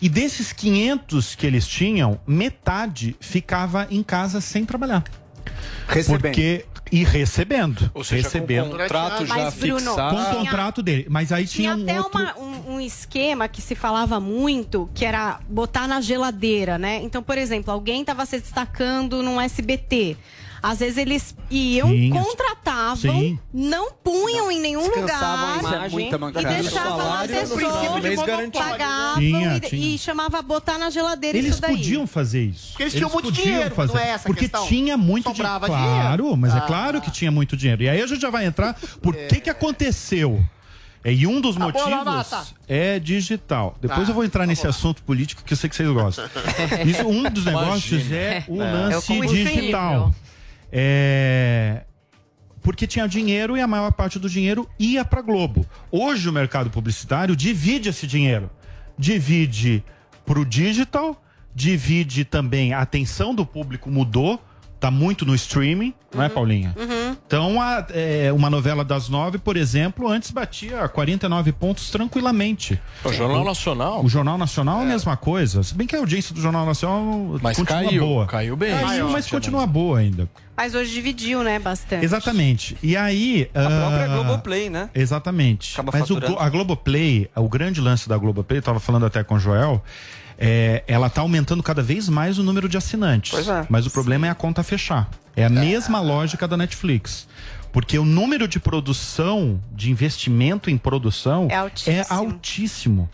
E 0.00 0.08
desses 0.08 0.52
500 0.52 1.34
que 1.34 1.46
eles 1.46 1.66
tinham, 1.66 2.20
metade 2.26 3.16
ficava 3.20 3.86
em 3.90 4.02
casa 4.02 4.40
sem 4.40 4.64
trabalhar. 4.64 5.04
Recebendo. 5.88 6.20
Porque 6.22 6.64
e 6.92 7.02
recebendo. 7.02 7.90
Ou 7.94 8.04
seja, 8.04 8.22
com 8.28 8.34
recebendo. 8.34 8.70
contrato 8.70 9.26
já 9.26 9.34
Mas, 9.34 9.54
Bruno, 9.54 9.94
Com 9.94 10.16
o 10.22 10.36
contrato 10.36 10.82
dele. 10.82 11.06
Mas 11.08 11.32
aí 11.32 11.46
tinha, 11.46 11.74
Tinha 11.74 11.84
um 11.86 11.88
até 11.90 12.00
outro. 12.00 12.20
uma- 12.20 12.38
um, 12.38 12.74
um 12.74 12.80
esquema 12.80 13.48
que 13.48 13.60
se 13.62 13.74
falava 13.74 14.20
muito, 14.20 14.88
que 14.94 15.04
era 15.04 15.40
botar 15.48 15.88
na 15.88 16.00
geladeira, 16.00 16.78
né? 16.78 17.00
Então, 17.02 17.22
por 17.22 17.38
exemplo, 17.38 17.72
alguém 17.72 18.02
estava 18.02 18.24
se 18.26 18.38
destacando 18.38 19.22
num 19.22 19.40
SBT. 19.40 20.16
Às 20.66 20.78
vezes 20.78 20.96
eles 20.96 21.34
iam, 21.50 21.88
Tinha. 21.90 22.22
contratavam, 22.24 22.96
Sim. 22.96 23.38
não 23.52 23.92
punham 23.92 24.50
em 24.50 24.58
nenhum 24.60 24.80
a 24.80 25.00
lugar 25.00 25.58
imagem. 25.60 26.10
É 26.10 26.40
e 26.40 26.44
deixavam 26.62 27.12
a 27.12 27.18
pessoa, 27.26 28.50
pagavam 28.50 29.18
Tinha, 29.18 29.56
e, 29.56 29.60
tinha. 29.60 29.94
e 29.94 29.98
chamava 29.98 30.40
botar 30.40 30.78
na 30.78 30.88
geladeira 30.88 31.36
Eles 31.36 31.50
isso 31.50 31.60
daí. 31.60 31.76
podiam 31.76 32.06
fazer 32.06 32.44
isso. 32.44 32.68
Porque 32.68 32.82
eles 32.84 32.94
tinham 32.94 33.10
muito 33.10 33.30
dinheiro, 33.30 33.74
não 33.76 33.98
é 33.98 34.08
essa 34.08 34.24
a 34.24 34.26
Porque 34.26 34.48
questão? 34.48 34.66
tinha 34.66 34.96
muito 34.96 35.28
Sobrava 35.28 35.66
dinheiro. 35.66 35.86
Claro, 35.90 36.34
mas 36.36 36.54
é 36.54 36.58
Ah. 36.58 36.60
claro 36.62 37.00
que 37.02 37.10
tinha 37.10 37.30
muito 37.30 37.58
dinheiro. 37.58 37.82
E 37.82 37.88
aí 37.90 38.00
a 38.00 38.06
gente 38.06 38.22
já 38.22 38.30
vai 38.30 38.46
entrar 38.46 38.74
por 39.02 39.14
que 39.14 39.40
que 39.42 39.50
aconteceu. 39.50 40.42
É, 41.04 41.12
E 41.12 41.26
um 41.26 41.38
dos 41.42 41.56
Tá 41.56 41.60
motivos 41.64 42.54
é 42.66 42.98
digital. 42.98 43.76
Depois 43.82 44.04
Tá, 44.06 44.10
eu 44.10 44.14
vou 44.14 44.24
entrar 44.24 44.46
nesse 44.46 44.66
assunto 44.66 45.02
político 45.02 45.42
que 45.44 45.52
eu 45.52 45.56
sei 45.58 45.68
que 45.68 45.76
vocês 45.76 45.90
gostam. 45.90 46.24
Isso, 46.86 47.06
um 47.06 47.24
dos 47.24 47.44
negócios 47.44 48.00
Imagina. 48.06 48.16
é 48.16 48.44
o 48.48 48.62
É. 48.62 48.72
lance 48.72 49.12
É 49.12 49.26
digital. 49.26 50.14
É, 50.76 51.84
porque 52.60 52.84
tinha 52.84 53.06
dinheiro 53.06 53.56
e 53.56 53.60
a 53.60 53.66
maior 53.66 53.92
parte 53.92 54.18
do 54.18 54.28
dinheiro 54.28 54.68
ia 54.76 55.04
para 55.04 55.22
Globo. 55.22 55.64
Hoje 55.88 56.28
o 56.28 56.32
mercado 56.32 56.68
publicitário 56.68 57.36
divide 57.36 57.90
esse 57.90 58.08
dinheiro. 58.08 58.50
Divide 58.98 59.84
para 60.26 60.40
o 60.40 60.44
digital, 60.44 61.22
divide 61.54 62.24
também 62.24 62.72
a 62.72 62.80
atenção 62.80 63.32
do 63.32 63.46
público 63.46 63.88
mudou, 63.88 64.42
tá 64.84 64.90
muito 64.90 65.24
no 65.24 65.34
streaming, 65.34 65.94
não 66.14 66.22
é, 66.22 66.28
Paulinha? 66.28 66.76
Então, 67.26 67.58
a- 67.58 67.86
é, 67.88 68.30
uma 68.34 68.50
novela 68.50 68.84
das 68.84 69.08
nove, 69.08 69.38
por 69.38 69.56
exemplo, 69.56 70.06
antes 70.06 70.30
batia 70.30 70.86
49 70.88 71.52
pontos 71.52 71.88
tranquilamente. 71.88 72.78
O 73.02 73.10
Jornal 73.10 73.44
Nacional. 73.44 74.04
O 74.04 74.08
Jornal 74.10 74.36
Nacional 74.36 74.80
é 74.80 74.82
a 74.82 74.86
mesma 74.86 75.16
coisa. 75.16 75.62
Se 75.62 75.74
bem 75.74 75.86
que 75.86 75.96
a 75.96 76.00
audiência 76.00 76.34
do 76.34 76.40
Jornal 76.42 76.66
Nacional 76.66 77.38
Mas 77.40 77.56
continua 77.56 77.82
caiu, 77.82 78.00
boa. 78.06 78.26
caiu 78.26 78.56
bem. 78.56 78.72
Caiu, 78.72 78.86
Caiu, 78.86 79.08
mas 79.08 79.26
continua 79.26 79.66
boa 79.66 80.00
ainda. 80.00 80.28
Mas 80.54 80.74
hoje 80.74 80.92
dividiu, 80.92 81.42
né, 81.42 81.58
bastante. 81.58 82.04
Exatamente. 82.04 82.76
E 82.82 82.94
aí. 82.94 83.48
A 83.54 83.62
própria 83.62 84.04
ah, 84.04 84.08
Globoplay, 84.08 84.68
né? 84.68 84.90
Exatamente. 84.94 85.72
Acaba 85.72 85.92
Mas 85.94 86.10
o, 86.10 86.14
faturando. 86.14 86.38
A 86.38 86.48
Globoplay, 86.50 87.30
o 87.34 87.48
grande 87.48 87.80
lance 87.80 88.06
da 88.06 88.18
Globoplay, 88.18 88.58
eu 88.58 88.62
tava 88.62 88.78
falando 88.78 89.06
até 89.06 89.24
com 89.24 89.36
o 89.36 89.38
Joel, 89.38 89.82
é, 90.38 90.82
ela 90.86 91.08
tá 91.10 91.20
aumentando 91.20 91.62
cada 91.62 91.82
vez 91.82 92.08
mais 92.08 92.38
o 92.38 92.42
número 92.42 92.68
de 92.68 92.76
assinantes. 92.76 93.30
Pois 93.30 93.48
é. 93.48 93.66
Mas 93.68 93.86
o 93.86 93.90
problema 93.90 94.26
é 94.26 94.30
a 94.30 94.34
conta 94.34 94.62
fechar. 94.62 95.08
É 95.36 95.44
a 95.44 95.48
mesma 95.50 96.00
lógica 96.00 96.46
da 96.46 96.56
Netflix. 96.56 97.26
Porque 97.72 97.98
o 97.98 98.04
número 98.04 98.46
de 98.46 98.60
produção, 98.60 99.60
de 99.72 99.90
investimento 99.90 100.70
em 100.70 100.78
produção, 100.78 101.48
É 101.50 101.56
altíssimo. 101.56 101.96
é 101.96 102.04
altíssimo. 102.08 103.10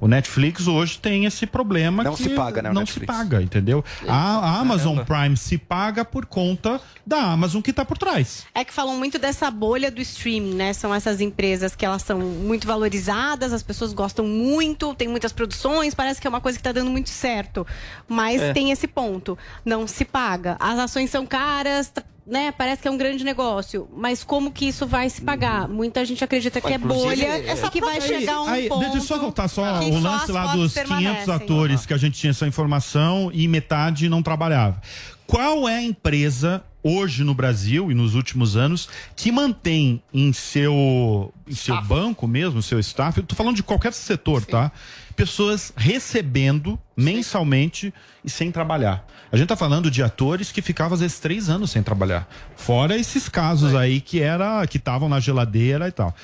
O 0.00 0.06
Netflix 0.06 0.66
hoje 0.66 0.98
tem 0.98 1.24
esse 1.24 1.46
problema 1.46 2.04
Não 2.04 2.14
que 2.14 2.22
se 2.22 2.28
paga, 2.30 2.62
né, 2.62 2.70
Não 2.72 2.82
Netflix. 2.82 3.12
se 3.12 3.18
paga, 3.18 3.42
entendeu? 3.42 3.84
A, 4.06 4.14
a 4.38 4.58
Amazon 4.60 4.98
Prime 5.00 5.36
se 5.36 5.58
paga 5.58 6.04
por 6.04 6.24
conta 6.26 6.80
da 7.06 7.18
Amazon 7.32 7.60
que 7.60 7.72
tá 7.72 7.84
por 7.84 7.98
trás. 7.98 8.46
É 8.54 8.64
que 8.64 8.72
falam 8.72 8.96
muito 8.96 9.18
dessa 9.18 9.50
bolha 9.50 9.90
do 9.90 10.00
streaming, 10.00 10.54
né? 10.54 10.72
São 10.72 10.94
essas 10.94 11.20
empresas 11.20 11.74
que 11.74 11.84
elas 11.84 12.02
são 12.02 12.18
muito 12.20 12.66
valorizadas, 12.66 13.52
as 13.52 13.62
pessoas 13.62 13.92
gostam 13.92 14.24
muito, 14.26 14.94
tem 14.94 15.08
muitas 15.08 15.32
produções, 15.32 15.94
parece 15.94 16.20
que 16.20 16.26
é 16.26 16.30
uma 16.30 16.40
coisa 16.40 16.58
que 16.58 16.62
tá 16.64 16.72
dando 16.72 16.90
muito 16.90 17.08
certo. 17.10 17.66
Mas 18.06 18.40
É. 18.40 18.52
tem 18.52 18.70
esse 18.70 18.86
ponto, 18.86 19.36
não 19.64 19.86
se 19.86 20.04
paga. 20.04 20.56
As 20.60 20.78
ações 20.78 21.10
são 21.10 21.26
caras, 21.26 21.92
né? 22.28 22.52
Parece 22.52 22.82
que 22.82 22.88
é 22.88 22.90
um 22.90 22.96
grande 22.96 23.24
negócio, 23.24 23.88
mas 23.96 24.22
como 24.22 24.50
que 24.52 24.66
isso 24.68 24.86
vai 24.86 25.08
se 25.08 25.22
pagar? 25.22 25.66
Muita 25.68 26.04
gente 26.04 26.22
acredita 26.22 26.60
que 26.60 26.72
é 26.72 26.78
bolha 26.78 27.24
é- 27.24 27.54
e 27.54 27.70
que 27.70 27.80
vai 27.80 28.00
chegar 28.00 28.42
um 28.42 28.48
Aí, 28.48 28.68
ponto. 28.68 28.80
Deixa 28.80 28.96
eu 28.98 29.00
só 29.02 29.18
voltar 29.18 29.48
só 29.48 29.62
o 29.62 29.98
lance 29.98 30.30
lá 30.30 30.54
dos 30.54 30.74
500 30.74 30.88
permanecem. 30.88 31.34
atores 31.34 31.86
que 31.86 31.94
a 31.94 31.96
gente 31.98 32.18
tinha 32.18 32.30
essa 32.30 32.46
informação 32.46 33.30
e 33.32 33.48
metade 33.48 34.08
não 34.08 34.22
trabalhava. 34.22 34.80
Qual 35.26 35.68
é 35.68 35.76
a 35.76 35.82
empresa 35.82 36.62
hoje 36.82 37.24
no 37.24 37.34
Brasil 37.34 37.90
e 37.90 37.94
nos 37.94 38.14
últimos 38.14 38.56
anos 38.56 38.88
que 39.16 39.32
mantém 39.32 40.02
em 40.12 40.32
seu, 40.32 41.32
em 41.46 41.54
seu 41.54 41.80
banco 41.82 42.26
mesmo, 42.26 42.62
seu 42.62 42.78
staff, 42.78 43.18
eu 43.18 43.24
tô 43.24 43.34
falando 43.34 43.56
de 43.56 43.62
qualquer 43.62 43.92
setor, 43.92 44.44
tá? 44.44 44.70
Pessoas 45.18 45.72
recebendo 45.76 46.78
mensalmente 46.96 47.92
e 48.24 48.30
sem 48.30 48.52
trabalhar. 48.52 49.04
A 49.32 49.36
gente 49.36 49.48
tá 49.48 49.56
falando 49.56 49.90
de 49.90 50.00
atores 50.00 50.52
que 50.52 50.62
ficavam 50.62 50.94
às 50.94 51.00
vezes 51.00 51.18
três 51.18 51.50
anos 51.50 51.72
sem 51.72 51.82
trabalhar. 51.82 52.28
Fora 52.54 52.96
esses 52.96 53.28
casos 53.28 53.74
aí 53.74 54.00
que 54.00 54.22
era 54.22 54.64
que 54.68 54.76
estavam 54.76 55.08
na 55.08 55.18
geladeira 55.18 55.88
e 55.88 55.90
tal. 55.90 56.14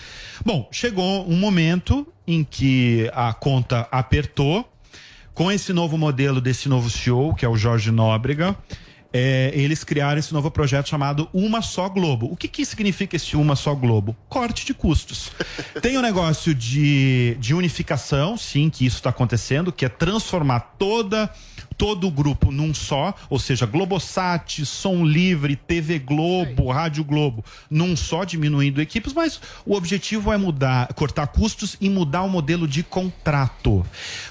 Bom, 0.46 0.68
chegou 0.70 1.28
um 1.28 1.36
momento 1.36 2.06
em 2.24 2.44
que 2.44 3.10
a 3.12 3.32
conta 3.32 3.88
apertou 3.90 4.72
com 5.34 5.50
esse 5.50 5.72
novo 5.72 5.98
modelo 5.98 6.40
desse 6.40 6.68
novo 6.68 6.88
CEO, 6.88 7.34
que 7.34 7.44
é 7.44 7.48
o 7.48 7.56
Jorge 7.56 7.90
Nóbrega. 7.90 8.56
É, 9.16 9.52
eles 9.54 9.84
criaram 9.84 10.18
esse 10.18 10.34
novo 10.34 10.50
projeto 10.50 10.88
chamado 10.88 11.28
Uma 11.32 11.62
Só 11.62 11.88
Globo. 11.88 12.26
O 12.32 12.36
que, 12.36 12.48
que 12.48 12.66
significa 12.66 13.14
esse 13.14 13.36
Uma 13.36 13.54
Só 13.54 13.72
Globo? 13.72 14.16
Corte 14.28 14.66
de 14.66 14.74
custos. 14.74 15.30
Tem 15.80 15.96
o 15.96 16.02
negócio 16.02 16.52
de, 16.52 17.36
de 17.38 17.54
unificação, 17.54 18.36
sim, 18.36 18.68
que 18.68 18.84
isso 18.84 18.96
está 18.96 19.10
acontecendo, 19.10 19.70
que 19.70 19.84
é 19.84 19.88
transformar 19.88 20.74
toda 20.76 21.30
todo 21.76 22.06
o 22.06 22.10
grupo 22.10 22.50
num 22.50 22.72
só, 22.74 23.14
ou 23.28 23.38
seja, 23.38 23.66
Globosat, 23.66 24.64
Som 24.64 25.04
Livre, 25.04 25.56
TV 25.56 25.98
Globo, 25.98 26.70
Rádio 26.70 27.04
Globo, 27.04 27.44
num 27.70 27.96
só, 27.96 28.24
diminuindo 28.24 28.80
equipes, 28.80 29.12
mas 29.12 29.40
o 29.66 29.74
objetivo 29.74 30.32
é 30.32 30.36
mudar, 30.36 30.92
cortar 30.94 31.26
custos 31.28 31.76
e 31.80 31.88
mudar 31.88 32.22
o 32.22 32.28
modelo 32.28 32.66
de 32.66 32.82
contrato. 32.82 33.84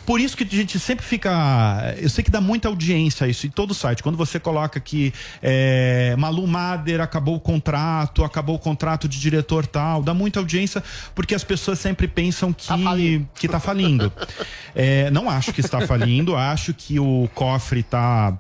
Por 0.06 0.20
isso 0.20 0.36
que 0.36 0.44
a 0.44 0.48
gente 0.48 0.80
sempre 0.80 1.06
fica. 1.06 1.96
Eu 1.98 2.10
sei 2.10 2.24
que 2.24 2.32
dá 2.32 2.42
muita 2.42 2.68
audiência 2.68 3.28
isso 3.28 3.48
em 3.48 3.50
todo 3.50 3.74
site. 3.74 4.04
Quando 4.04 4.18
você 4.18 4.40
coloca 4.40 4.80
que 4.80 5.14
é, 5.42 6.16
Malu 6.18 6.48
Mader 6.48 7.02
acabou 7.02 7.36
o 7.36 7.40
contrato, 7.40 8.24
acabou 8.24 8.56
o 8.56 8.60
contrato 8.60 9.08
de 9.08 9.20
diretor 9.20 9.66
tal, 9.66 10.02
dá 10.02 10.14
muita 10.14 10.40
audiência, 10.40 10.84
porque 11.16 11.36
as 11.36 11.44
pessoas 11.44 11.80
sempre 11.80 12.08
pensam 12.08 12.54
que 12.54 12.74
que 13.36 13.48
tá 13.48 13.60
falindo. 13.60 14.12
É, 14.76 15.10
não 15.12 15.30
acho 15.30 15.52
que 15.54 15.62
está 15.62 15.82
falindo, 15.82 16.36
acho 16.36 16.74
que 16.74 17.00
o 17.00 17.30
cofre 17.34 17.84
tá 17.84 18.38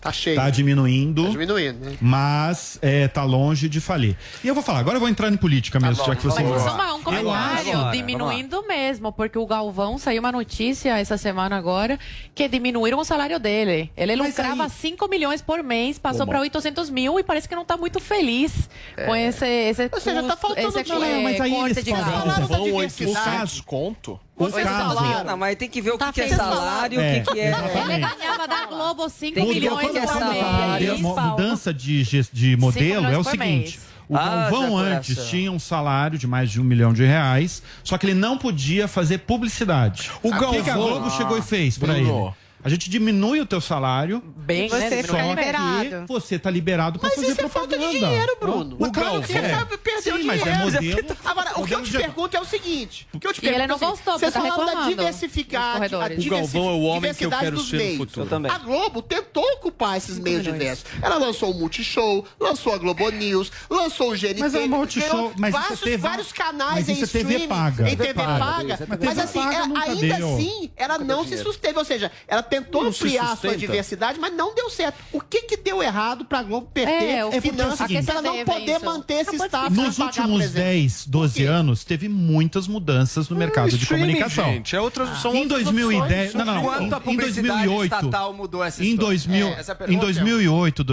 Tá 0.00 0.12
cheio. 0.12 0.36
tá 0.36 0.48
diminuindo. 0.48 1.24
Tá 1.24 1.30
diminuindo, 1.30 1.84
né? 1.84 1.96
Mas 2.00 2.78
é, 2.80 3.08
tá 3.08 3.24
longe 3.24 3.68
de 3.68 3.80
falir. 3.80 4.16
E 4.44 4.46
eu 4.46 4.54
vou 4.54 4.62
falar, 4.62 4.78
agora 4.78 4.94
eu 4.94 5.00
vou 5.00 5.08
entrar 5.08 5.28
em 5.28 5.36
política 5.36 5.80
mesmo, 5.80 6.04
já 6.04 6.14
que 6.14 6.22
você 6.22 6.40
Mas 6.40 6.62
só 6.62 6.94
um 6.94 7.02
comentário 7.02 7.70
Agora, 7.72 7.90
diminuindo 7.96 8.64
mesmo, 8.68 9.12
porque 9.12 9.36
o 9.36 9.44
Galvão 9.44 9.98
saiu 9.98 10.20
uma 10.20 10.30
notícia 10.30 10.96
essa 10.96 11.16
semana 11.18 11.56
agora 11.56 11.98
que 12.32 12.46
diminuíram 12.46 13.00
o 13.00 13.04
salário 13.04 13.40
dele. 13.40 13.90
Ele 13.96 14.14
Mas 14.14 14.28
lucrava 14.36 14.64
aí- 14.64 14.70
5 14.70 15.08
milhões 15.08 15.42
por 15.42 15.64
mês, 15.64 15.98
passou 15.98 16.24
para 16.28 16.38
800 16.42 16.90
mil 16.90 17.18
e 17.18 17.24
parece 17.24 17.48
que 17.48 17.56
não 17.56 17.64
tá 17.64 17.76
muito 17.76 17.98
feliz 17.98 18.70
com 19.04 19.16
esse, 19.16 19.44
esse, 19.46 19.90
Ou 19.92 20.00
seja, 20.00 20.22
tá 20.22 20.36
faltando 20.36 20.68
esse 20.78 20.84
dinheiro. 20.84 21.04
é, 21.06 21.22
Mas 21.24 21.40
aí 21.40 21.50
corte 21.50 21.72
eles 21.72 21.84
de 21.84 21.90
falam, 21.90 22.46
Vão 22.46 22.62
diversidade. 22.64 23.18
800 23.30 23.60
conto? 23.62 24.20
O 24.38 24.44
Vocês 24.50 24.64
caso. 24.66 24.94
falaram. 24.94 25.24
Não, 25.24 25.36
mas 25.36 25.56
tem 25.56 25.68
que 25.68 25.80
ver 25.82 25.92
o 25.92 25.98
Tá 25.98 26.12
que, 26.12 26.22
que 26.22 26.32
é 26.32 26.36
salário, 26.36 27.00
É, 27.00 27.18
o 27.18 27.22
que, 27.24 27.32
que 27.32 27.40
é. 27.40 27.46
Ele 27.48 27.98
ganhava 28.16 28.46
da 28.46 28.66
Globo 28.66 29.08
5 29.08 29.34
Tem 29.34 29.46
que 29.46 29.52
ver 29.54 29.60
milhões 29.60 29.96
é 29.96 30.00
por 30.00 30.08
salário. 30.08 30.86
mês. 30.88 31.00
Paulo. 31.02 31.20
mudança 31.30 31.74
de, 31.74 32.02
de 32.32 32.56
modelo 32.56 33.06
é 33.06 33.18
o 33.18 33.24
seguinte. 33.24 33.78
mês. 33.78 33.88
O 34.08 34.16
Ah, 34.16 34.48
Galvão 34.50 34.78
antes 34.78 35.28
tinha 35.28 35.52
um 35.52 35.58
salário 35.58 36.16
de 36.18 36.26
mais 36.26 36.50
de 36.50 36.58
um 36.60 36.64
milhão 36.64 36.94
de 36.94 37.04
reais, 37.04 37.62
só 37.84 37.98
que 37.98 38.06
ele 38.06 38.14
não 38.14 38.38
podia 38.38 38.88
fazer 38.88 39.18
publicidade. 39.18 40.10
O 40.22 40.28
O 40.28 40.32
que, 40.32 40.38
que 40.62 40.70
a 40.70 40.74
Galvão- 40.74 40.88
Globo 41.00 41.10
chegou 41.10 41.36
e 41.36 41.42
fez 41.42 41.76
Bruno. 41.76 41.94
ele? 42.28 42.34
A 42.68 42.70
gente 42.70 42.90
diminui 42.90 43.40
o 43.40 43.46
teu 43.46 43.62
salário. 43.62 44.22
Bem, 44.36 44.68
Você 44.68 44.90
né? 44.90 45.02
fica 45.02 45.08
Só 45.22 45.28
liberado. 45.30 46.06
você 46.06 46.38
tá 46.38 46.50
liberado 46.50 46.98
pra 46.98 47.08
Mas 47.08 47.16
fazer 47.16 47.32
isso 47.32 47.40
é 47.40 47.48
falta 47.48 47.68
propaganda. 47.68 47.92
de 47.98 47.98
dinheiro, 48.06 48.36
Bruno. 48.38 48.76
O 48.76 48.80
Mas 48.82 48.90
claro 48.92 49.22
que 49.22 49.32
Galvão. 49.32 49.66
você 49.68 49.78
perdeu 49.78 50.16
Sim, 50.18 50.22
mas 50.24 50.40
é 50.46 50.50
dinheiro. 50.52 50.64
modelo. 51.02 51.16
Agora, 51.24 51.60
o 51.60 51.66
que 51.66 51.74
eu 51.74 51.82
te 51.82 51.90
de- 51.92 51.96
pergunto 51.98 52.36
é 52.36 52.40
o 52.40 52.44
seguinte. 52.44 53.08
O 53.14 53.18
que 53.18 53.26
eu 53.26 53.32
te 53.32 53.42
E 53.42 53.48
ele 53.48 53.56
pergunto 53.56 53.80
não 53.80 53.88
é 53.88 53.92
o 53.92 53.96
seguinte, 53.96 54.04
gostou, 54.04 54.18
Vocês 54.18 54.32
porque 54.34 54.48
tá 54.50 54.54
falaram 54.56 54.80
da 54.82 54.88
diversificar, 54.88 55.76
O 55.76 56.30
Galvão 56.30 56.68
é 56.68 56.72
o 56.72 56.82
homem 56.82 57.14
que 57.14 57.24
eu 57.24 57.30
diversidade 57.30 57.44
quero 57.44 57.56
dos 57.56 57.68
ser 57.70 57.76
no 57.78 57.82
meios. 57.82 57.96
futuro. 57.98 58.26
Também. 58.28 58.52
A 58.52 58.58
Globo 58.58 59.00
tentou 59.02 59.44
ocupar 59.54 59.96
esses 59.96 60.18
meios 60.18 60.42
diversos. 60.42 60.84
Ela 61.00 61.16
lançou 61.16 61.50
o 61.50 61.54
Multishow, 61.54 62.22
lançou 62.38 62.74
a 62.74 62.78
Globo 62.78 63.08
News, 63.08 63.50
lançou 63.70 64.10
o 64.12 64.14
GNT. 64.16 64.40
Mas 64.40 64.54
é 64.54 64.58
um 64.60 64.68
Multishow, 64.68 65.32
mas 65.38 65.54
isso 65.54 65.62
vários, 65.62 65.80
é 65.80 65.84
TV 65.84 65.96
vários 65.96 66.32
canais 66.32 66.74
mas 66.74 66.88
em 66.88 66.92
é 67.02 67.06
TV 67.06 67.18
streaming, 67.18 67.48
paga. 67.48 67.88
Em 67.90 67.96
TV 67.96 68.14
paga. 68.14 68.78
Mas 68.88 69.00
Mas, 69.00 69.18
assim, 69.18 69.38
ainda 69.40 70.14
assim, 70.16 70.70
ela 70.76 70.98
não 70.98 71.24
se 71.24 71.38
susteve. 71.38 71.78
Ou 71.78 71.84
seja, 71.84 72.10
ela 72.26 72.42
tentou 72.62 72.82
Não 72.82 72.90
ampliar 72.90 73.32
a 73.32 73.36
sua 73.36 73.56
diversidade, 73.56 74.18
mas 74.20 74.32
não 74.34 74.54
deu 74.54 74.68
certo. 74.70 74.96
O 75.12 75.20
que 75.20 75.42
que 75.42 75.56
deu 75.56 75.82
errado 75.82 76.24
pra 76.24 76.42
Globo 76.42 76.68
perder 76.72 76.92
É, 76.92 77.18
é 77.36 77.40
finanças 77.40 77.78
seguinte- 77.78 78.04
pra 78.04 78.14
ela 78.14 78.22
não 78.22 78.44
poder 78.44 78.78
vem 78.78 78.84
manter 78.84 79.14
esse 79.14 79.34
isso. 79.36 79.44
status? 79.46 79.76
Nos 79.76 79.96
pagar, 79.96 80.06
últimos 80.20 80.42
exemplo? 80.42 80.60
10, 80.62 81.06
12 81.06 81.44
anos, 81.44 81.84
teve 81.84 82.08
muitas 82.08 82.66
mudanças 82.68 83.28
no 83.28 83.36
mercado 83.36 83.76
de 83.76 83.86
comunicação. 83.86 84.44
gente, 84.52 84.74
é 84.76 84.80
outras- 84.80 85.18
são 85.20 85.34
em 85.34 85.42
outras 85.42 85.62
2010, 85.64 86.34
não, 86.34 86.40
opções. 86.42 86.56
não, 86.56 86.62
Quanto 86.64 86.94
a 86.94 86.98
em 86.98 87.00
publicidade 87.00 87.48
2008, 87.66 87.94
estatal 87.94 88.32
mudou 88.34 88.62
essa 88.64 88.82
em, 88.84 88.90
história? 88.90 89.08
2000, 89.08 89.46
É, 89.48 89.52
essa 89.60 89.72
é 89.72 89.74
em 89.74 89.78
pergunta. 89.78 90.00
2008, 90.06 90.84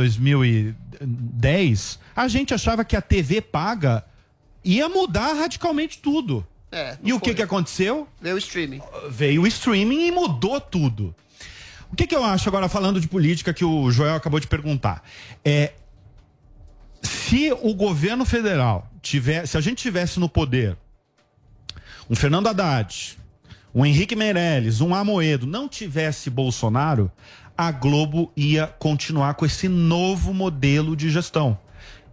2010, 0.99 1.99
a 2.15 2.27
gente 2.27 2.53
achava 2.53 2.83
que 2.85 2.95
a 2.95 3.01
TV 3.01 3.41
paga 3.41 4.03
ia 4.63 4.87
mudar 4.89 5.33
radicalmente 5.33 5.99
tudo. 5.99 6.45
É, 6.71 6.97
E 7.03 7.13
o 7.13 7.19
que, 7.19 7.33
que 7.33 7.41
aconteceu? 7.41 8.07
Veio 8.19 8.35
o 8.35 8.37
streaming. 8.39 8.81
Veio 9.09 9.43
o 9.43 9.47
streaming 9.47 10.07
e 10.07 10.11
mudou 10.11 10.59
tudo. 10.59 11.15
O 11.91 11.95
que, 11.95 12.07
que 12.07 12.15
eu 12.15 12.23
acho 12.23 12.49
agora 12.49 12.67
falando 12.67 12.99
de 12.99 13.07
política 13.07 13.53
que 13.53 13.63
o 13.63 13.89
Joel 13.91 14.15
acabou 14.15 14.39
de 14.39 14.47
perguntar? 14.47 15.03
É 15.43 15.73
se 17.01 17.51
o 17.61 17.73
governo 17.73 18.25
federal 18.25 18.89
tiver, 19.01 19.45
se 19.45 19.57
a 19.57 19.61
gente 19.61 19.77
tivesse 19.77 20.19
no 20.19 20.27
poder 20.27 20.77
um 22.09 22.15
Fernando 22.15 22.47
Haddad, 22.47 23.17
um 23.73 23.85
Henrique 23.85 24.15
Meirelles, 24.15 24.81
um 24.81 24.93
Amoedo, 24.93 25.45
não 25.45 25.67
tivesse 25.67 26.29
Bolsonaro, 26.29 27.11
a 27.57 27.71
Globo 27.71 28.31
ia 28.35 28.67
continuar 28.67 29.33
com 29.35 29.45
esse 29.45 29.67
novo 29.67 30.33
modelo 30.33 30.95
de 30.95 31.09
gestão, 31.09 31.57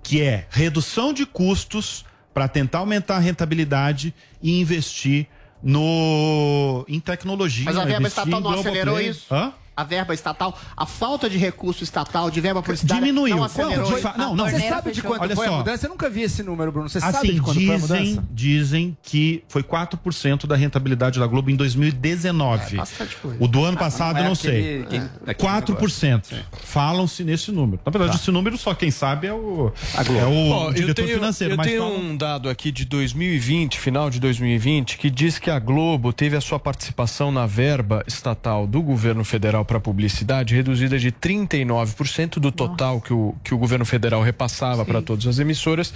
que 0.02 0.20
é 0.20 0.46
redução 0.50 1.12
de 1.12 1.26
custos 1.26 2.04
para 2.32 2.48
tentar 2.48 2.78
aumentar 2.78 3.16
a 3.16 3.20
rentabilidade 3.20 4.14
e 4.42 4.60
investir 4.60 5.26
no 5.62 6.84
em 6.88 6.98
tecnologia. 6.98 7.64
Mas 7.64 7.76
a 7.76 7.84
verba 7.84 8.08
estatal 8.08 8.40
não 8.40 8.60
acelerou 8.60 9.00
isso? 9.00 9.32
Hã? 9.32 9.52
A 9.74 9.84
verba 9.84 10.12
estatal, 10.12 10.58
a 10.76 10.84
falta 10.84 11.30
de 11.30 11.38
recurso 11.38 11.82
estatal, 11.82 12.30
de 12.30 12.40
verba 12.42 12.62
publicitária, 12.62 13.02
Diminuiu. 13.06 13.36
não 13.36 13.44
acelerou 13.44 13.86
Quanto? 13.90 13.98
isso? 14.06 14.18
Não, 14.18 14.36
não. 14.36 14.44
Você 14.50 14.68
sabe 14.68 14.92
de 14.92 15.00
quanto 15.02 15.22
Olha 15.22 15.34
foi 15.34 15.46
só. 15.46 15.54
a 15.54 15.56
mudança? 15.58 15.86
Eu 15.86 15.90
nunca 15.90 16.10
vi 16.10 16.22
esse 16.22 16.42
número, 16.42 16.70
Bruno. 16.70 16.88
Você 16.90 17.00
sabe 17.00 17.16
Assim, 17.16 17.32
de 17.34 17.40
quanto 17.40 17.54
foi 17.64 17.74
a 17.74 17.78
dizem, 17.78 18.04
mudança? 18.10 18.28
dizem 18.30 18.96
que 19.02 19.42
foi 19.48 19.62
4% 19.62 20.46
da 20.46 20.56
rentabilidade 20.56 21.18
da 21.18 21.26
Globo 21.26 21.50
em 21.50 21.56
2019. 21.56 22.74
É 22.74 22.76
bastante 22.78 23.16
coisa. 23.16 23.36
o 23.40 23.48
do 23.48 23.64
ano 23.64 23.76
passado, 23.78 24.16
não 24.16 24.20
é 24.22 24.24
eu 24.24 24.28
não 24.28 24.34
sei. 24.34 24.82
aquele- 24.82 24.86
quem- 24.86 25.00
aquele 25.26 25.34
4%. 25.34 26.34
Falam-se 26.62 27.24
nesse 27.24 27.50
número. 27.50 27.80
Na 27.84 27.90
verdade, 27.90 28.16
esse 28.16 28.30
número 28.30 28.56
só 28.58 28.74
quem 28.74 28.90
sabe 28.90 29.26
é 29.26 29.32
o, 29.32 29.72
é 29.96 30.24
o 30.26 30.66
eu 30.68 30.72
diretor 30.74 31.04
tenho, 31.04 31.14
financeiro. 31.16 31.54
eu 31.54 31.56
mas 31.56 31.66
tenho 31.66 31.82
falam- 31.82 31.96
um 31.98 32.16
dado 32.16 32.48
aqui 32.48 32.70
de 32.70 32.84
2020, 32.84 33.78
final 33.78 34.10
de 34.10 34.20
2020, 34.20 34.98
que 34.98 35.10
diz 35.10 35.38
que 35.38 35.50
a 35.50 35.58
Globo 35.58 36.12
teve 36.12 36.36
a 36.36 36.40
sua 36.40 36.58
participação 36.58 37.32
na 37.32 37.46
verba 37.46 38.02
estatal 38.06 38.66
do 38.66 38.82
governo 38.82 39.24
federal 39.24 39.61
para 39.64 39.80
publicidade 39.80 40.54
reduzida 40.54 40.98
de 40.98 41.10
39% 41.10 42.38
do 42.38 42.50
total 42.52 43.00
que 43.00 43.12
o, 43.12 43.34
que 43.42 43.54
o 43.54 43.58
governo 43.58 43.84
federal 43.84 44.22
repassava 44.22 44.84
para 44.84 45.02
todas 45.02 45.26
as 45.26 45.38
emissoras 45.38 45.92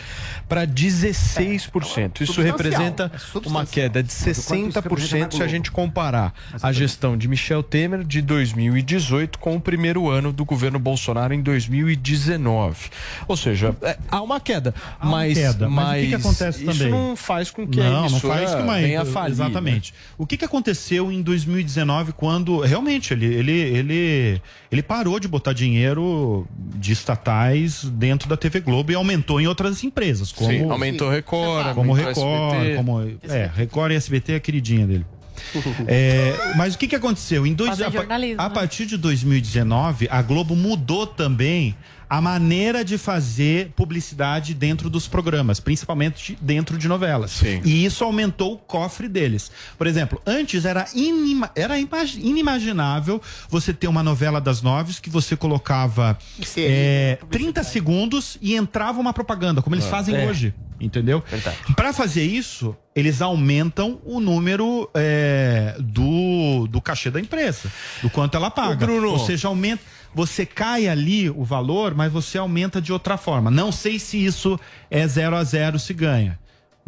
para 0.48 0.66
16%. 0.66 2.20
Isso 2.20 2.32
substancial, 2.32 2.44
representa 2.44 3.12
é 3.12 3.48
uma 3.48 3.66
queda 3.66 4.02
de 4.02 4.10
60% 4.10 5.36
se 5.36 5.42
a 5.42 5.46
gente 5.46 5.70
comparar 5.70 6.34
a 6.62 6.72
gestão 6.72 7.16
de 7.16 7.28
Michel 7.28 7.62
Temer 7.62 8.04
de 8.04 8.22
2018 8.22 9.38
com 9.38 9.56
o 9.56 9.60
primeiro 9.60 10.08
ano 10.08 10.32
do 10.32 10.44
governo 10.44 10.78
Bolsonaro 10.78 11.34
em 11.34 11.42
2019. 11.42 12.90
Ou 13.26 13.36
seja, 13.36 13.76
é, 13.82 13.98
há 14.10 14.22
uma 14.22 14.40
queda, 14.40 14.74
Há 14.98 15.06
uma 15.06 15.16
mas, 15.18 15.38
queda, 15.38 15.68
mas 15.68 15.98
o 15.98 16.02
que 16.02 16.08
que 16.08 16.14
acontece 16.14 16.64
isso 16.64 16.78
também? 16.78 16.90
não 16.90 17.16
faz 17.16 17.50
com 17.50 17.66
que 17.66 17.80
a 17.80 17.84
não, 17.84 17.92
não 17.92 18.06
emissora 18.06 18.34
faz 18.34 18.54
que 18.54 18.62
uma 18.62 18.76
venha 18.78 19.02
a 19.02 19.04
falir. 19.04 19.32
Exatamente. 19.32 19.94
O 20.16 20.26
que, 20.26 20.36
que 20.36 20.44
aconteceu 20.44 21.10
em 21.10 21.22
2019 21.22 22.12
quando 22.12 22.60
realmente 22.60 23.12
ele, 23.12 23.26
ele, 23.26 23.52
ele, 23.56 24.42
ele 24.70 24.82
parou 24.82 25.18
de 25.18 25.28
botar 25.28 25.52
dinheiro 25.52 26.46
de 26.76 26.92
estatais 26.92 27.84
dentro 27.84 28.28
da 28.28 28.36
TV 28.36 28.60
Globo 28.60 28.92
e 28.92 28.94
aumentou 28.94 29.40
em 29.40 29.46
outras 29.46 29.82
empresas, 29.84 30.32
como 30.32 30.50
Sim, 30.50 30.70
aumentou 30.70 31.10
Record, 31.10 31.74
como 31.74 31.92
aumentou 31.92 32.24
Record, 32.24 32.54
SBT. 32.54 32.76
como 32.76 33.00
é, 33.28 33.50
Record 33.54 33.92
e 33.92 33.94
SBT 33.96 34.32
é 34.32 34.36
a 34.36 34.40
queridinha 34.40 34.86
dele. 34.86 35.06
É, 35.86 36.34
mas 36.56 36.74
o 36.74 36.78
que, 36.78 36.88
que 36.88 36.96
aconteceu? 36.96 37.46
Em 37.46 37.52
dois, 37.52 37.80
a, 37.80 37.86
a 37.86 37.88
né? 37.90 38.54
partir 38.54 38.86
de 38.86 38.96
2019, 38.96 40.08
a 40.10 40.22
Globo 40.22 40.56
mudou 40.56 41.06
também 41.06 41.76
a 42.08 42.20
maneira 42.20 42.84
de 42.84 42.96
fazer 42.98 43.72
publicidade 43.74 44.54
dentro 44.54 44.88
dos 44.88 45.08
programas, 45.08 45.58
principalmente 45.60 46.38
dentro 46.40 46.78
de 46.78 46.86
novelas. 46.88 47.32
Sim. 47.32 47.60
E 47.64 47.84
isso 47.84 48.04
aumentou 48.04 48.54
o 48.54 48.58
cofre 48.58 49.08
deles. 49.08 49.50
Por 49.76 49.86
exemplo, 49.86 50.20
antes 50.26 50.64
era, 50.64 50.86
inima- 50.94 51.50
era 51.56 51.78
imag- 51.78 52.16
inimaginável 52.18 53.20
você 53.48 53.72
ter 53.72 53.88
uma 53.88 54.02
novela 54.02 54.40
das 54.40 54.62
nove 54.62 54.94
que 55.00 55.10
você 55.10 55.36
colocava 55.36 56.16
é, 56.56 57.18
30 57.30 57.64
segundos 57.64 58.38
e 58.40 58.54
entrava 58.54 59.00
uma 59.00 59.12
propaganda, 59.12 59.60
como 59.60 59.74
eles 59.74 59.86
fazem 59.86 60.14
É. 60.14 60.26
hoje. 60.26 60.54
Entendeu? 60.78 61.24
Verdade. 61.26 61.56
Para 61.74 61.90
fazer 61.90 62.22
isso, 62.24 62.76
eles 62.94 63.22
aumentam 63.22 63.98
o 64.04 64.20
número 64.20 64.90
é, 64.94 65.74
do, 65.80 66.66
do 66.68 66.82
cachê 66.82 67.10
da 67.10 67.18
empresa, 67.18 67.72
do 68.02 68.10
quanto 68.10 68.36
ela 68.36 68.50
paga. 68.50 68.84
Ô, 68.84 68.86
Bruno. 68.86 69.08
Ou 69.12 69.18
seja, 69.18 69.48
aumenta. 69.48 69.82
Você 70.16 70.46
cai 70.46 70.88
ali 70.88 71.28
o 71.28 71.44
valor, 71.44 71.94
mas 71.94 72.10
você 72.10 72.38
aumenta 72.38 72.80
de 72.80 72.90
outra 72.90 73.18
forma. 73.18 73.50
Não 73.50 73.70
sei 73.70 73.98
se 73.98 74.16
isso 74.16 74.58
é 74.90 75.06
zero 75.06 75.36
a 75.36 75.44
zero 75.44 75.78
se 75.78 75.92
ganha. 75.92 76.38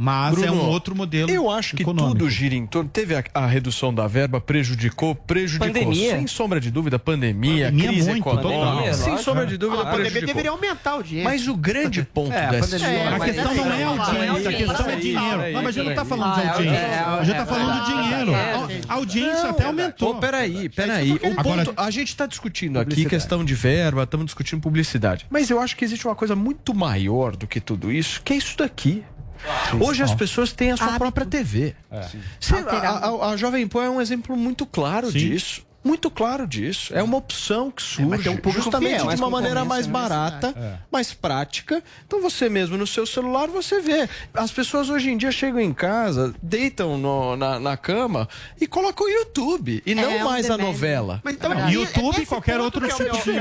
Mas 0.00 0.40
é 0.40 0.46
Bruno, 0.46 0.62
um 0.62 0.66
outro 0.68 0.94
modelo. 0.94 1.28
Eu 1.28 1.50
acho 1.50 1.74
que 1.74 1.82
econômico. 1.82 2.18
tudo 2.18 2.30
gira 2.30 2.54
em 2.54 2.64
torno. 2.64 2.88
Teve 2.88 3.16
a, 3.16 3.24
a 3.34 3.46
redução 3.48 3.92
da 3.92 4.06
verba, 4.06 4.40
prejudicou, 4.40 5.12
prejudicou. 5.12 5.66
Pandemia. 5.66 6.12
Sem 6.12 6.26
sombra 6.28 6.60
de 6.60 6.70
dúvida, 6.70 7.00
pandemia, 7.00 7.64
Pandemia 7.66 7.88
crise 7.88 8.08
muito, 8.10 8.28
econômica. 8.28 8.48
total. 8.60 8.94
sem 8.94 9.08
Lógico. 9.10 9.18
sombra 9.24 9.46
de 9.46 9.56
dúvida, 9.58 9.82
a 9.82 9.86
pandemia 9.86 10.02
prejudicou. 10.12 10.26
deveria 10.28 10.50
aumentar 10.52 10.90
a 10.90 10.92
audiência. 10.94 11.24
Mas 11.28 11.48
o 11.48 11.56
grande 11.56 12.04
ponto 12.04 12.32
É, 12.32 12.46
a 12.46 12.50
dessa 12.52 12.78
pandemia- 12.78 12.88
história. 12.94 13.08
A 13.08 13.18
Mas 13.18 13.34
questão 13.34 13.50
é 13.50 13.54
não 13.56 13.72
é 13.72 13.84
audiência, 13.84 14.50
a 14.50 14.52
questão 14.52 14.74
é 14.74 14.88
Peraí, 14.88 15.00
dinheiro. 15.00 15.52
Não, 15.52 15.62
mas 15.62 15.66
a 15.66 15.70
gente 15.72 15.88
não 15.88 15.94
tá 15.96 16.04
peraí. 16.04 16.08
falando 16.20 16.34
de 16.34 16.40
Ah, 16.40 16.44
é, 16.44 16.48
audiência. 16.48 16.78
é, 16.78 16.92
é, 16.92 16.98
A 16.98 17.24
gente 17.24 17.36
tá 17.36 17.42
é 17.42 17.46
falando 17.46 17.80
de 17.84 17.86
dinheiro. 17.92 18.30
é. 18.34 18.80
A 18.88 18.94
audiência 18.94 19.50
até 19.50 19.62
Pô, 19.62 19.68
aumentou. 19.68 20.14
peraí, 20.14 20.68
peraí. 20.68 21.12
O 21.12 21.80
a 21.80 21.90
gente 21.90 22.08
está 22.08 22.24
discutindo 22.26 22.78
aqui 22.78 23.04
questão 23.04 23.44
de 23.44 23.54
verba, 23.54 24.04
estamos 24.04 24.26
discutindo 24.26 24.60
publicidade. 24.60 25.26
Mas 25.28 25.50
eu 25.50 25.58
acho 25.58 25.76
que 25.76 25.84
existe 25.84 26.06
uma 26.06 26.14
coisa 26.14 26.36
muito 26.36 26.72
maior 26.72 27.34
do 27.34 27.48
que 27.48 27.60
tudo 27.60 27.90
isso, 27.90 28.22
que 28.22 28.32
é 28.32 28.36
isso 28.36 28.56
daqui. 28.56 29.02
Hoje 29.80 30.02
as 30.02 30.14
pessoas 30.14 30.52
têm 30.52 30.72
a 30.72 30.76
sua 30.76 30.98
própria 30.98 31.26
TV. 31.26 31.74
Cê- 32.40 32.54
a, 32.54 32.58
Alterado. 32.58 33.22
a- 33.22 33.30
a 33.30 33.36
Jovem 33.36 33.66
Pan 33.68 33.84
é 33.84 33.90
um 33.90 34.00
exemplo 34.00 34.36
muito 34.36 34.64
claro 34.66 35.10
Sim. 35.10 35.18
disso. 35.18 35.66
Muito 35.88 36.10
claro 36.10 36.46
disso. 36.46 36.92
É 36.94 37.02
uma 37.02 37.16
opção 37.16 37.70
que 37.70 37.82
surge 37.82 38.04
mas 38.10 38.22
tem 38.22 38.30
um 38.30 38.36
público 38.36 38.62
justamente 38.64 39.00
fiel, 39.00 39.08
de 39.08 39.16
uma 39.22 39.30
maneira 39.30 39.64
mais 39.64 39.86
barata, 39.86 40.54
É. 40.56 40.78
mais 40.92 41.14
prática. 41.14 41.82
Então 42.06 42.20
você 42.20 42.48
mesmo 42.50 42.76
no 42.76 42.86
seu 42.86 43.06
celular 43.06 43.48
você 43.48 43.80
vê. 43.80 44.06
As 44.34 44.50
pessoas 44.50 44.90
hoje 44.90 45.10
em 45.10 45.16
dia 45.16 45.32
chegam 45.32 45.60
em 45.60 45.72
casa, 45.72 46.34
deitam 46.42 46.98
no- 46.98 47.36
na, 47.36 47.58
na 47.58 47.76
cama 47.76 48.28
e 48.60 48.66
colocam 48.66 49.06
o 49.06 49.08
YouTube 49.10 49.82
e 49.86 49.94
não 49.94 50.10
É, 50.10 50.22
mais 50.22 50.44
a 50.46 50.56
demério. 50.56 50.66
novela. 50.72 51.20
Mas 51.24 51.34
então, 51.34 51.68
e- 51.70 51.72
YouTube 51.72 52.20
e 52.22 52.26
qualquer 52.26 52.60
outro 52.60 52.84
é 52.84 52.88
tipo 52.90 53.06
de. 53.32 53.38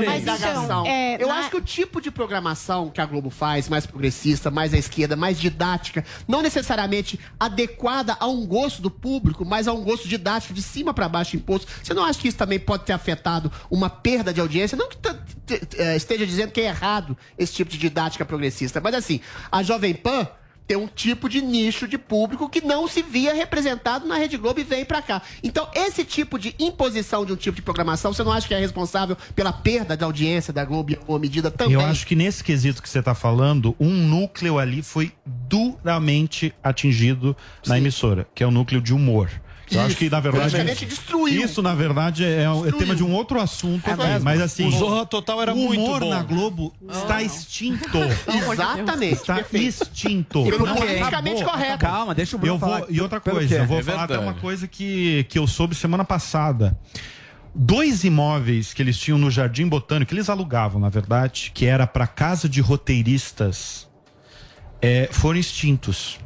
Então, 0.62 0.86
é, 0.86 1.22
eu 1.22 1.30
acho 1.30 1.50
que 1.50 1.56
o 1.56 1.60
tipo 1.60 2.00
de 2.00 2.10
programação 2.10 2.88
que 2.88 3.00
a 3.00 3.04
Globo 3.06 3.28
faz, 3.28 3.68
mais 3.68 3.84
progressista, 3.84 4.50
mais 4.50 4.72
à 4.72 4.78
esquerda, 4.78 5.16
mais 5.16 5.38
didática, 5.38 6.02
não 6.26 6.40
necessariamente 6.40 7.20
adequada 7.38 8.16
a 8.18 8.26
um 8.26 8.46
gosto 8.46 8.80
do 8.80 8.90
público, 8.90 9.44
mas 9.44 9.68
a 9.68 9.72
um 9.72 9.82
gosto 9.82 10.08
didático 10.08 10.54
de 10.54 10.62
cima 10.62 10.94
para 10.94 11.08
baixo 11.08 11.36
imposto. 11.36 11.66
Você 11.82 11.92
não 11.92 12.04
acha 12.04 12.18
que 12.18 12.28
isso 12.28 12.37
também 12.38 12.58
pode 12.58 12.84
ter 12.84 12.92
afetado 12.92 13.52
uma 13.70 13.90
perda 13.90 14.32
de 14.32 14.40
audiência? 14.40 14.78
Não 14.78 14.88
que 14.88 14.96
eh, 15.76 15.96
esteja 15.96 16.26
dizendo 16.26 16.52
que 16.52 16.60
é 16.60 16.64
errado 16.64 17.16
esse 17.36 17.52
tipo 17.52 17.70
de 17.70 17.76
didática 17.76 18.24
progressista, 18.24 18.80
mas 18.80 18.94
assim, 18.94 19.20
a 19.50 19.62
Jovem 19.62 19.94
Pan 19.94 20.26
tem 20.68 20.76
um 20.76 20.86
tipo 20.86 21.30
de 21.30 21.40
nicho 21.40 21.88
de 21.88 21.96
público 21.96 22.46
que 22.48 22.60
não 22.60 22.86
se 22.86 23.02
via 23.02 23.32
representado 23.32 24.06
na 24.06 24.16
Rede 24.18 24.36
Globo 24.36 24.60
e 24.60 24.64
vem 24.64 24.84
pra 24.84 25.00
cá. 25.00 25.22
Então, 25.42 25.66
esse 25.74 26.04
tipo 26.04 26.38
de 26.38 26.54
imposição 26.58 27.24
de 27.24 27.32
um 27.32 27.36
tipo 27.36 27.56
de 27.56 27.62
programação, 27.62 28.12
você 28.12 28.22
não 28.22 28.30
acha 28.30 28.46
que 28.46 28.52
é 28.52 28.60
responsável 28.60 29.16
pela 29.34 29.50
perda 29.50 29.96
da 29.96 30.04
audiência 30.04 30.52
da 30.52 30.66
Globo 30.66 30.92
em 30.92 30.96
alguma 30.96 31.18
medida 31.18 31.50
também? 31.50 31.72
Eu 31.72 31.80
acho 31.80 32.06
que 32.06 32.14
nesse 32.14 32.44
quesito 32.44 32.82
que 32.82 32.88
você 32.88 32.98
está 32.98 33.14
falando, 33.14 33.74
um 33.80 33.88
núcleo 33.88 34.58
ali 34.58 34.82
foi 34.82 35.10
duramente 35.24 36.52
atingido 36.62 37.34
na 37.66 37.78
emissora, 37.78 38.28
que 38.34 38.44
é 38.44 38.46
o 38.46 38.50
núcleo 38.50 38.82
de 38.82 38.92
humor. 38.92 39.30
Eu 39.70 39.80
acho 39.82 39.96
que, 39.96 40.08
na 40.08 40.20
verdade. 40.20 40.50
Praticamente 40.50 40.86
destruiu. 40.86 41.44
Isso, 41.44 41.62
na 41.62 41.74
verdade, 41.74 42.24
é, 42.24 42.44
é 42.44 42.72
tema 42.78 42.94
de 42.94 43.02
um 43.04 43.12
outro 43.12 43.40
assunto. 43.40 43.88
É 43.88 43.92
aqui, 43.92 44.24
mas 44.24 44.40
assim. 44.40 44.66
O 44.68 44.70
Zorra 44.70 45.06
Total 45.06 45.42
era 45.42 45.52
o 45.52 45.56
muito 45.56 45.80
humor 45.80 46.00
bom. 46.00 46.10
na 46.10 46.22
Globo 46.22 46.74
está 46.90 47.22
extinto. 47.22 47.98
Exatamente. 48.52 49.14
Está 49.14 49.44
extinto. 49.52 50.44
Pelo 50.44 50.66
Não 50.66 50.74
politicamente 50.74 51.42
acabou. 51.42 51.52
correto. 51.60 51.78
Calma, 51.78 52.14
deixa 52.14 52.36
o 52.36 52.38
Bruno 52.38 52.54
Eu 52.54 52.58
vou, 52.58 52.68
falar. 52.68 52.86
e 52.88 53.00
outra 53.00 53.20
coisa, 53.20 53.54
eu 53.56 53.66
vou 53.66 53.78
É 53.78 53.82
falar 53.82 54.04
até 54.04 54.18
uma 54.18 54.34
coisa 54.34 54.66
que, 54.66 55.24
que 55.28 55.38
eu 55.38 55.46
soube 55.46 55.74
semana 55.74 56.04
passada. 56.04 56.78
Dois 57.54 58.04
imóveis 58.04 58.72
que 58.72 58.82
eles 58.82 58.98
tinham 58.98 59.18
no 59.18 59.30
Jardim 59.30 59.66
Botânico, 59.66 60.10
que 60.10 60.14
eles 60.14 60.28
alugavam, 60.28 60.80
na 60.80 60.88
verdade, 60.88 61.50
que 61.52 61.66
era 61.66 61.86
para 61.86 62.06
casa 62.06 62.48
de 62.48 62.60
roteiristas, 62.60 63.88
é, 64.80 65.08
foram 65.10 65.38
extintos. 65.40 66.18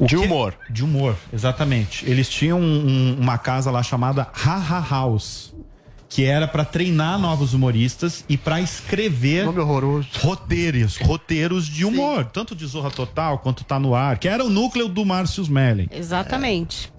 De 0.00 0.16
humor. 0.16 0.54
De 0.68 0.82
humor, 0.84 1.16
exatamente. 1.32 2.08
Eles 2.08 2.28
tinham 2.28 2.60
um- 2.60 3.16
uma 3.20 3.38
casa 3.38 3.70
lá 3.70 3.82
chamada 3.82 4.26
Haha 4.32 4.80
House, 4.88 5.52
que 6.08 6.24
era 6.24 6.48
para 6.48 6.64
treinar 6.64 7.18
novos 7.18 7.54
humoristas 7.54 8.24
e 8.28 8.36
para 8.36 8.60
escrever 8.60 9.46
roteiros, 10.20 10.96
roteiros 10.96 11.66
de 11.66 11.84
humor, 11.84 12.24
tanto 12.26 12.54
de 12.54 12.66
Zorra 12.66 12.90
Total 12.90 13.38
quanto 13.38 13.62
Tá 13.64 13.78
no 13.78 13.94
Ar, 13.94 14.18
que 14.18 14.28
era 14.28 14.44
o 14.44 14.50
núcleo 14.50 14.88
do 14.88 15.04
Márcio 15.04 15.42
Smelling. 15.42 15.88
Exatamente. 15.92 16.92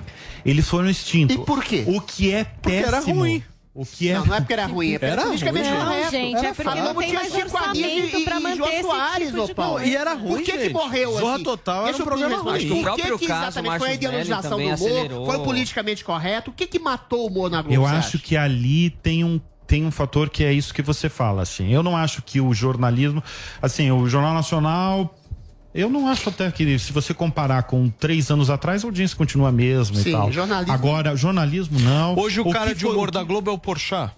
Eles 0.46 0.68
foram 0.68 0.90
extintos. 0.90 1.36
E 1.36 1.40
por 1.40 1.64
quê? 1.64 1.84
O 1.88 2.02
que 2.02 2.32
é 2.32 2.44
péssimo. 2.44 2.88
era 2.88 3.00
ruim. 3.02 3.44
O 3.74 3.86
que 3.86 4.10
é 4.10 4.16
Não, 4.16 4.26
não 4.26 4.36
é 4.36 4.40
porque 4.42 4.52
era 4.54 4.66
ruim, 4.66 4.90
é 4.96 5.00
porque 5.00 5.06
era 5.14 5.22
politicamente 5.24 5.70
ruim. 5.70 5.80
correto. 5.80 6.04
Não, 6.04 6.12
gente, 6.12 6.46
é 6.46 6.54
porque 6.54 6.70
Era 6.78 6.82
não 6.94 6.94
tem 6.96 7.14
mais 7.14 7.32
Chico 7.32 7.42
orçamento 7.46 8.18
e- 8.20 8.24
pra 8.26 8.40
manter 8.42 8.68
esse 8.74 8.82
Soares, 8.82 9.28
tipo 9.32 9.46
de 9.48 9.54
Paulo. 9.56 9.84
E 9.86 9.96
era 9.96 10.12
Por 10.18 10.30
ruim, 10.30 10.44
que 10.44 10.52
que 10.52 10.60
gente. 10.60 10.74
morreu 10.74 11.10
assim? 11.12 11.20
Zorra 11.22 11.40
Total 11.40 11.76
era 11.78 11.86
Deixa 11.86 12.02
um 12.02 12.06
programa 12.06 12.38
ruim. 12.38 12.68
Por 12.68 12.78
O 12.78 12.82
próprio 12.82 13.14
que 13.18 13.26
que 13.26 13.28
caso, 13.28 13.42
exatamente 13.46 13.80
foi 13.80 13.90
a 13.90 13.94
ideologização 13.94 14.58
do 14.58 14.64
humor? 14.64 14.74
acelerou. 14.74 15.26
Foi 15.26 15.40
politicamente 15.40 16.04
correto? 16.04 16.52
O 16.52 16.54
que 16.54 16.68
que 16.68 16.80
matou 16.80 17.22
o 17.22 17.28
humor 17.28 17.50
na 17.50 17.62
Globo? 17.62 17.74
Eu 17.74 17.86
acho 17.86 17.96
acha? 17.96 18.18
que 18.18 18.36
ali 18.36 18.90
tem 18.90 19.24
um 19.24 19.40
tem 19.66 19.86
um 19.86 19.92
fator 19.92 20.30
que 20.30 20.44
é 20.44 20.52
isso 20.52 20.74
que 20.74 20.82
você 20.82 21.08
fala, 21.08 21.44
assim. 21.44 21.72
Eu 21.74 21.82
não 21.82 21.96
acho 21.96 22.22
que 22.22 22.42
o 22.42 22.54
jornalismo, 22.54 23.24
assim, 23.62 23.90
o 23.90 24.06
Jornal 24.06 24.34
Nacional, 24.34 25.16
eu 25.74 25.90
não 25.90 26.08
acho 26.08 26.30
até 26.30 26.50
que 26.52 26.78
se 26.80 26.92
você 26.92 27.14
comparar 27.14 27.64
com 27.64 27.90
três 27.90 28.30
anos 28.30 28.50
atrás, 28.50 28.84
a 28.84 28.88
audiência 28.88 29.16
continua 29.18 29.50
a 29.50 29.52
mesma 29.52 29.96
Sim, 29.98 30.10
e 30.10 30.12
tal. 30.12 30.32
jornalismo- 30.32 30.74
Agora, 30.74 31.16
jornalismo 31.16 31.80
não. 31.80 32.18
Hoje 32.18 32.40
o, 32.40 32.46
que 32.46 32.52
cara 32.52 32.74
de 32.76 32.82
foi- 32.84 32.92
humor 32.94 33.12
da 33.12 33.24
Globo 33.24 33.50
é 33.50 33.54
o 33.54 33.58
Porchat. 33.58 34.12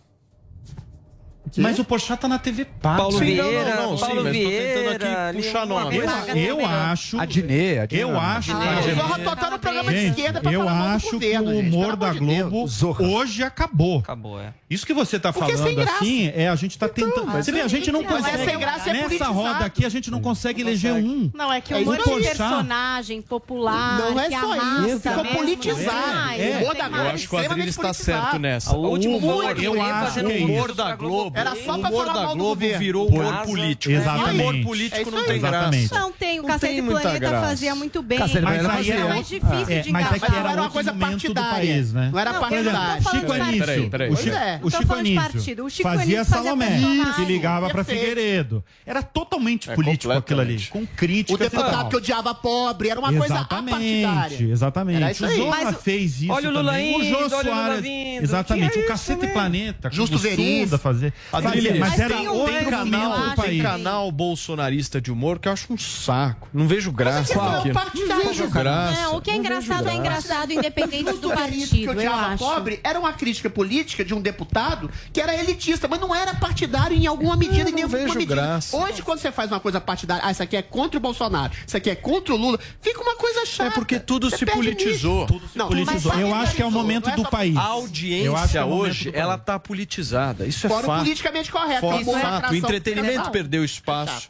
Mas 1.58 1.78
o 1.80 1.84
Porchat 1.84 2.20
tá 2.20 2.28
na 2.28 2.40
TV 2.40 2.66
Paga. 2.66 2.98
Paulo 2.98 3.18
Sim, 3.18 3.26
Vieira, 3.26 3.76
não, 3.76 3.82
não, 3.84 3.92
não, 3.92 3.98
sim, 3.98 4.06
Paulo 4.06 4.24
mas 4.24 4.34
tô 4.34 4.40
Vieira, 4.40 5.00
tentando 5.00 5.28
aqui 5.28 5.38
puxar 5.38 5.66
nome. 5.66 5.98
Eu, 5.98 6.60
eu 6.60 6.66
acho. 6.66 7.20
A 7.20 7.26
Dinê, 7.26 7.80
a 7.80 7.86
Dinê 7.86 8.04
Eu 8.04 8.20
acho. 8.20 8.52
Ah, 8.52 8.80
o 8.92 8.96
Zorra 8.96 9.20
Total 9.20 9.46
era 9.46 9.56
um 9.56 9.60
programa 9.60 9.92
de 9.92 10.06
esquerda 10.08 10.42
pra 10.42 10.52
eu 10.52 10.60
falar 10.66 10.94
acho 10.96 11.12
governo, 11.12 11.52
que 11.52 11.56
o 11.56 11.60
humor 11.60 11.96
da. 11.96 12.14
Globo 12.14 12.66
hoje 13.00 13.44
acabou. 13.44 14.00
Acabou, 14.00 14.40
é. 14.40 14.54
Isso 14.70 14.86
que 14.86 14.94
você 14.94 15.20
tá 15.20 15.32
Porque 15.32 15.52
é 15.52 15.58
falando 15.58 15.80
assim, 15.82 16.32
é 16.34 16.50
a 16.50 16.56
gente 16.56 16.78
tá 16.80 16.90
tentando. 16.90 17.28
mas 17.28 17.46
você 17.46 17.52
vê, 17.52 17.62
a 17.62 17.66
é- 17.66 17.70
gente 17.70 17.92
não 17.92 18.02
mas 18.02 18.12
é 18.12 18.32
consegue. 18.32 18.46
sem 18.50 18.60
graça, 18.60 18.90
é 18.90 18.94
Nessa 18.94 19.26
roda 19.26 19.66
aqui 19.66 19.86
a 19.86 19.90
gente 19.90 20.10
não 20.10 20.22
consegue 20.22 20.62
eleger 20.62 20.94
um. 20.94 21.30
Não, 21.34 21.52
é 21.54 21.62
que 21.62 21.74
o 21.74 21.78
É 21.78 21.82
humor 21.82 22.00
O 22.00 22.04
Porchat- 22.04 22.38
personagem 22.38 23.22
popular, 23.22 24.00
Não 24.00 24.20
é 24.20 24.30
só 24.30 24.56
isso, 24.88 25.00
ficou 25.02 25.26
politizado. 25.26 26.34
É. 26.38 26.54
não 26.54 26.64
Humor 26.64 26.76
da 26.76 26.86
Eu 26.86 26.92
mais. 26.92 27.14
acho 27.16 27.30
que 27.30 27.36
o 27.36 27.40
Adriles 27.40 27.68
está 27.78 27.94
certo 27.94 28.40
nessa. 28.40 28.76
O 28.76 28.88
último 28.90 29.18
humor, 29.18 29.44
eu 29.62 29.82
acho 29.82 30.06
fazendo 30.06 30.30
que 30.30 30.38
o 30.38 30.46
humor 30.46 30.74
da 30.74 30.96
Globo. 30.96 31.38
Era 31.52 31.56
só 31.66 31.76
o 31.76 31.80
pra 31.80 31.90
humor 31.90 32.06
falar 32.06 32.14
da 32.14 32.20
mal 32.26 32.30
do 32.32 32.36
Globo 32.38 32.50
governo. 32.56 32.80
virou 32.80 33.08
humor 33.08 33.38
político. 33.46 33.94
Exatamente. 33.94 34.40
Humor 34.42 34.56
É 34.56 34.62
político 34.64 35.02
isso 35.02 35.12
não 35.12 35.24
tem 35.26 35.36
Exatamente. 35.38 35.88
graça. 35.90 36.00
Não 36.04 36.12
tem, 36.12 36.40
o 36.40 36.44
Cacete 36.44 36.82
Planeta 36.82 37.20
graça. 37.20 37.48
fazia 37.48 37.76
muito 37.76 38.02
bem. 38.02 38.18
Cacete 38.20 38.42
Mas 38.42 38.54
Planeta 38.62 38.74
aí 38.80 38.92
era 38.92 39.08
mais 39.08 39.28
difícil 39.28 39.66
é, 39.70 39.80
de 39.82 39.92
mas 39.92 40.06
é 40.06 40.08
engajar. 40.10 40.20
que 40.32 40.38
era 40.38 40.52
Era 40.52 40.62
uma 40.62 40.70
coisa 40.70 40.94
partidária. 40.94 41.52
país, 41.52 41.94
né? 41.94 42.10
Não 42.12 42.20
era 42.20 42.34
falando 42.34 42.70
Chico 43.12 43.34
de 43.34 43.40
Anísio. 43.42 43.90
O. 44.12 44.16
Chico, 44.18 44.36
É. 44.36 44.60
o 44.64 44.70
Anísio 44.94 45.16
partido. 45.22 45.66
O 45.66 45.70
Chico 45.70 45.90
fazia 45.90 46.24
Salomé, 46.24 46.80
que 47.16 47.26
ligava 47.26 47.70
pra. 47.70 47.84
Figueiredo. 47.84 48.64
Era 48.86 49.02
totalmente 49.04 49.70
É, 49.70 49.76
político 49.76 50.12
aquilo 50.14 50.42
ali, 50.42 50.62
com 50.68 50.84
O 50.84 50.88
crítica 50.88 51.38
deputado 51.38 51.90
que 51.90 51.96
odiava 51.98 52.34
pobre, 52.34 52.90
era 52.90 53.00
uma 53.00 53.14
coisa 53.14 53.40
apartidária. 53.40 54.38
exatamente. 54.52 54.98
O 54.98 55.48
Mas 55.50 55.70
o- 55.76 55.80
fez 55.80 56.22
isso 56.22 56.32
Olha 56.32 56.50
o 56.50 56.54
Lula 56.54 56.72
também. 56.74 56.96
indo, 56.96 57.04
o 57.04 57.08
Jô 57.08 57.16
olha 57.16 57.26
o 57.26 57.30
Lula 57.30 57.44
Soares, 57.44 57.82
vindo. 57.82 58.24
exatamente. 58.24 58.80
O 58.80 58.86
Cacete 58.88 59.20
também. 59.20 59.34
Planeta, 59.34 59.90
com 59.90 59.96
Justo 59.96 60.16
o 60.16 60.20
Veriz. 60.20 60.70
fazer. 60.80 61.14
Adriles, 61.34 61.80
mas 61.80 61.90
Mas 61.92 62.00
era 62.00 62.16
tem 62.16 62.28
um 62.30 62.46
canal, 62.70 63.30
do 63.36 63.42
Tem 63.42 63.62
canal 63.62 64.12
bolsonarista 64.12 65.02
de 65.02 65.12
humor 65.12 65.40
que 65.40 65.48
eu 65.48 65.52
acho 65.52 65.72
um 65.74 65.78
saco. 65.78 66.48
Não 66.54 66.68
vejo 66.68 66.92
graça 66.92 67.34
Qual? 67.34 67.52
naquilo. 67.52 67.74
Partidário. 67.74 68.24
Não 68.24 68.30
vejo 68.30 68.48
graça. 68.50 69.02
Não, 69.02 69.18
o 69.18 69.22
que 69.22 69.30
é 69.30 69.34
Não 69.34 69.40
engraçado 69.40 69.80
é 69.82 69.84
graça. 69.84 69.98
engraçado 69.98 70.54
independente 70.54 71.14
do 71.18 71.30
partido, 71.30 71.96
que 71.96 72.06
eu 72.06 72.14
acho. 72.14 72.44
pobre, 72.44 72.80
era 72.84 73.00
uma 73.00 73.14
crítica 73.14 73.50
política 73.50 74.04
de 74.06 74.14
um 74.14 74.22
deputado 74.22 74.90
que 75.12 75.20
era 75.22 75.36
elitista, 75.36 75.88
mas 75.88 76.00
não 76.00 76.14
era 76.14 76.34
partidário 76.36 76.96
em 76.96 77.08
alguma 77.08 77.36
medida, 77.36 77.70
em 77.70 77.72
não 77.72 77.76
nenhuma 77.76 77.98
vejo 77.98 78.14
medida. 78.14 78.36
graça. 78.36 78.76
Hoje, 78.78 79.02
quando 79.02 79.20
você 79.20 79.32
faz 79.32 79.52
uma 79.52 79.60
coisa 79.60 79.80
partidária, 79.82 80.24
ah, 80.26 80.32
isso 80.32 80.44
aqui 80.44 80.56
é 80.58 80.62
contra 80.62 80.98
o 80.98 81.02
Bolsonaro, 81.02 81.54
isso 81.66 81.76
aqui 81.78 81.90
é 81.90 81.96
contra 81.96 82.34
o 82.34 82.38
Lula, 82.38 82.60
fica 82.82 83.02
uma 83.02 83.16
coisa 83.16 83.46
chata. 83.46 83.70
É 83.70 83.74
porque 83.74 84.00
tudo 84.00 84.30
Você 84.30 84.38
se 84.38 84.46
politizou. 84.46 85.26
Tudo 85.26 85.48
se 85.48 85.58
Não, 85.58 85.68
politizou. 85.68 86.12
mas 86.14 86.22
Eu 86.22 86.34
acho 86.36 86.56
que 86.56 86.62
é 86.62 86.66
o 86.66 86.72
não 86.72 86.80
momento 86.80 87.10
é 87.10 87.16
do 87.16 87.24
país. 87.30 87.56
A 87.58 87.62
Eu 87.62 87.72
audiência 87.72 88.60
é 88.60 88.64
hoje, 88.66 89.12
ela 89.14 89.38
tá 89.38 89.58
politizada. 89.60 90.46
Isso 90.46 90.66
é 90.68 90.70
fato. 90.70 90.86
Politicamente 91.14 91.52
correto. 91.52 91.86
É 91.86 92.04
fato. 92.04 92.08
O 92.08 92.16
atração 92.16 92.56
entretenimento 92.56 93.32
perdeu 93.32 93.64
espaço. 93.64 94.30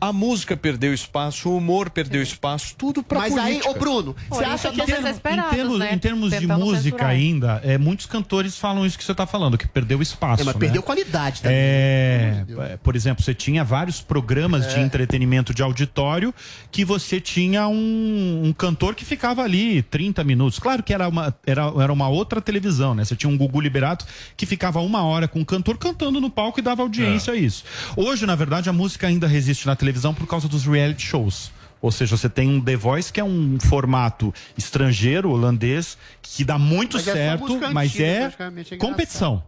A 0.00 0.12
música 0.12 0.56
perdeu 0.56 0.92
espaço, 0.92 1.48
o 1.48 1.56
humor 1.56 1.88
perdeu 1.90 2.22
espaço, 2.22 2.74
tudo 2.76 3.02
pra 3.02 3.20
Mas 3.20 3.34
política. 3.34 3.68
aí, 3.68 3.74
ô 3.74 3.78
Bruno, 3.78 4.14
você 4.28 4.44
acha 4.44 4.70
que 4.70 4.80
esse- 4.80 4.92
desesperados, 4.92 5.52
em 5.52 5.56
termos, 5.56 5.78
né? 5.78 5.94
em 5.94 5.98
termos 5.98 6.30
de 6.38 6.46
música 6.46 6.82
censurar. 6.82 7.06
ainda, 7.08 7.60
é, 7.64 7.78
muitos 7.78 8.06
cantores 8.06 8.58
falam 8.58 8.84
isso 8.84 8.98
que 8.98 9.04
você 9.04 9.12
está 9.12 9.26
falando, 9.26 9.56
que 9.56 9.66
perdeu 9.66 10.02
espaço. 10.02 10.42
É, 10.42 10.44
mas 10.44 10.54
né? 10.54 10.60
perdeu 10.60 10.82
qualidade 10.82 11.40
também. 11.40 11.56
É, 11.58 12.44
é, 12.72 12.76
por 12.82 12.94
exemplo, 12.94 13.24
você 13.24 13.32
tinha 13.34 13.64
vários 13.64 14.00
programas 14.02 14.72
de 14.72 14.80
entretenimento 14.80 15.54
de 15.54 15.62
auditório 15.62 16.34
que 16.70 16.84
você 16.84 17.20
tinha 17.20 17.66
um, 17.66 18.42
um 18.44 18.52
cantor 18.52 18.94
que 18.94 19.04
ficava 19.04 19.42
ali 19.42 19.82
30 19.82 20.22
minutos. 20.24 20.58
Claro 20.58 20.82
que 20.82 20.92
era 20.92 21.08
uma, 21.08 21.34
era, 21.46 21.72
era 21.80 21.92
uma 21.92 22.08
outra 22.08 22.40
televisão, 22.40 22.94
né? 22.94 23.04
Você 23.04 23.16
tinha 23.16 23.30
um 23.30 23.36
Gugu 23.36 23.60
Liberato 23.60 24.04
que 24.36 24.44
ficava 24.44 24.80
uma 24.80 25.02
hora 25.04 25.26
com 25.26 25.40
o 25.40 25.46
cantor 25.46 25.78
cantando 25.78 26.20
no 26.20 26.28
palco 26.28 26.60
e 26.60 26.62
dava 26.62 26.82
audiência 26.82 27.32
a 27.32 27.36
isso. 27.36 27.64
Hoje, 27.96 28.26
na 28.26 28.34
verdade, 28.34 28.68
a 28.68 28.72
música 28.72 29.06
ainda 29.06 29.26
resiste 29.26 29.66
na 29.66 29.74
televisão 29.74 29.85
por 30.14 30.26
causa 30.26 30.48
dos 30.48 30.64
reality 30.66 31.04
shows. 31.04 31.50
Ou 31.80 31.92
seja, 31.92 32.16
você 32.16 32.28
tem 32.28 32.48
um 32.48 32.60
The 32.60 32.76
Voice 32.76 33.12
que 33.12 33.20
é 33.20 33.24
um 33.24 33.58
formato 33.60 34.32
estrangeiro, 34.56 35.30
holandês, 35.30 35.96
que 36.22 36.42
dá 36.42 36.58
muito 36.58 36.96
Mas 36.96 37.08
é 37.08 37.12
certo, 37.12 37.40
música 37.42 37.70
mas 37.70 37.90
antiga, 37.90 38.34
é 38.38 38.74
é 38.74 38.76
competição 38.78 39.42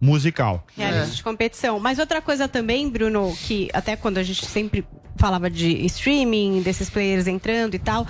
musical. 0.00 0.66
Reality 0.76 1.16
de 1.16 1.22
competição. 1.22 1.80
Mas 1.80 1.98
outra 1.98 2.20
coisa 2.20 2.46
também, 2.46 2.88
Bruno, 2.88 3.36
que 3.46 3.68
até 3.72 3.96
quando 3.96 4.18
a 4.18 4.22
gente 4.22 4.44
sempre 4.46 4.84
falava 5.16 5.48
de 5.48 5.84
streaming, 5.86 6.62
desses 6.62 6.90
players 6.90 7.26
entrando 7.26 7.74
e 7.74 7.78
tal, 7.78 8.06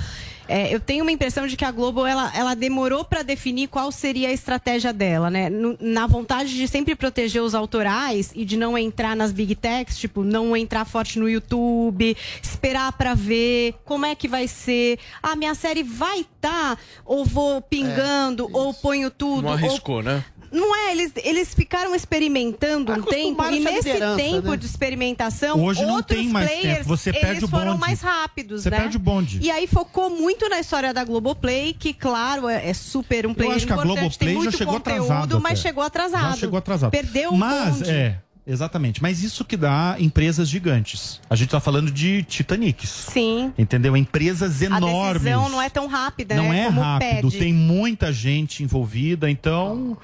é, 0.48 0.74
eu 0.74 0.78
tenho 0.80 1.04
uma 1.04 1.12
impressão 1.12 1.46
de 1.46 1.56
que 1.56 1.64
a 1.64 1.70
Globo 1.70 2.06
ela, 2.06 2.30
ela 2.36 2.54
demorou 2.54 3.04
para 3.04 3.22
definir 3.22 3.68
qual 3.68 3.90
seria 3.90 4.28
a 4.28 4.32
estratégia 4.32 4.92
dela, 4.92 5.30
né? 5.30 5.48
No- 5.48 5.76
na 5.80 6.06
vontade 6.06 6.54
de 6.54 6.68
sempre 6.68 6.94
proteger 6.94 7.42
os 7.42 7.54
autorais 7.54 8.30
e 8.34 8.44
de 8.44 8.56
não 8.56 8.76
entrar 8.76 9.16
nas 9.16 9.32
big 9.32 9.54
techs, 9.54 9.96
tipo, 9.98 10.22
não 10.22 10.56
entrar 10.56 10.84
forte 10.84 11.18
no 11.18 11.28
YouTube, 11.28 12.16
esperar 12.42 12.92
para 12.92 13.14
ver 13.14 13.74
como 13.84 14.06
é 14.06 14.14
que 14.14 14.28
vai 14.28 14.46
ser. 14.46 14.98
Ah, 15.22 15.34
minha 15.36 15.54
série 15.54 15.82
vai 15.82 16.20
estar 16.20 16.78
ou 17.04 17.24
vou 17.24 17.60
pingando 17.60 18.48
ou 18.52 18.72
ponho 18.74 19.10
tudo 19.10 19.42
Não 19.42 19.50
ou 19.50 19.54
arriscou, 19.54 20.02
né? 20.02 20.24
Não 20.54 20.74
é, 20.74 20.92
eles, 20.92 21.12
eles 21.22 21.54
ficaram 21.54 21.94
experimentando 21.94 22.92
um 22.92 23.02
tempo 23.02 23.44
e 23.46 23.58
nesse 23.60 23.88
liderança, 23.88 24.16
tempo 24.16 24.50
né? 24.52 24.56
de 24.56 24.66
experimentação, 24.66 25.62
Hoje 25.62 25.84
não 25.84 25.96
outros 25.96 26.18
tem 26.18 26.28
mais 26.28 26.48
players, 26.48 26.78
tempo, 26.78 26.88
você 26.88 27.10
eles 27.10 27.20
perde 27.20 27.44
o 27.44 27.48
foram 27.48 27.72
bonde. 27.72 27.80
mais 27.80 28.00
rápidos, 28.00 28.62
Você 28.62 28.70
né? 28.70 28.78
perde 28.78 28.96
o 28.96 29.00
bonde. 29.00 29.38
E 29.42 29.50
aí 29.50 29.66
focou 29.66 30.08
muito 30.10 30.48
na 30.48 30.60
história 30.60 30.94
da 30.94 31.04
Globoplay, 31.04 31.74
que 31.74 31.92
claro, 31.92 32.48
é, 32.48 32.68
é 32.70 32.72
super 32.74 33.26
um 33.26 33.34
player 33.34 33.56
acho 33.56 33.66
que 33.66 33.72
a 33.72 33.76
importante, 33.76 33.98
Globoplay 33.98 34.18
tem 34.18 34.28
já 34.36 34.42
muito 34.44 34.56
chegou 34.56 34.74
conteúdo, 34.74 35.02
atrasado 35.04 35.40
mas 35.40 35.52
até. 35.52 35.68
chegou 35.68 35.84
atrasado. 35.84 36.30
Já 36.30 36.36
chegou 36.36 36.58
atrasado. 36.58 36.90
Perdeu 36.90 37.30
o 37.30 37.36
Mas, 37.36 37.78
bonde. 37.78 37.90
é, 37.90 38.18
exatamente. 38.46 39.02
Mas 39.02 39.22
isso 39.22 39.44
que 39.44 39.56
dá 39.56 39.96
empresas 39.98 40.48
gigantes. 40.48 41.20
A 41.30 41.36
gente 41.36 41.48
tá 41.50 41.60
falando 41.60 41.90
de 41.90 42.22
Titanics. 42.24 42.88
Sim. 43.12 43.52
Entendeu? 43.56 43.96
Empresas 43.96 44.60
A 44.62 44.66
enormes. 44.66 45.22
decisão 45.22 45.48
não 45.48 45.60
é 45.62 45.68
tão 45.70 45.86
rápida, 45.86 46.34
Não 46.34 46.50
né? 46.50 46.60
é 46.62 46.64
como 46.66 46.80
rápido, 46.80 47.30
pede. 47.30 47.38
tem 47.38 47.52
muita 47.52 48.12
gente 48.12 48.62
envolvida, 48.62 49.30
então 49.30 49.96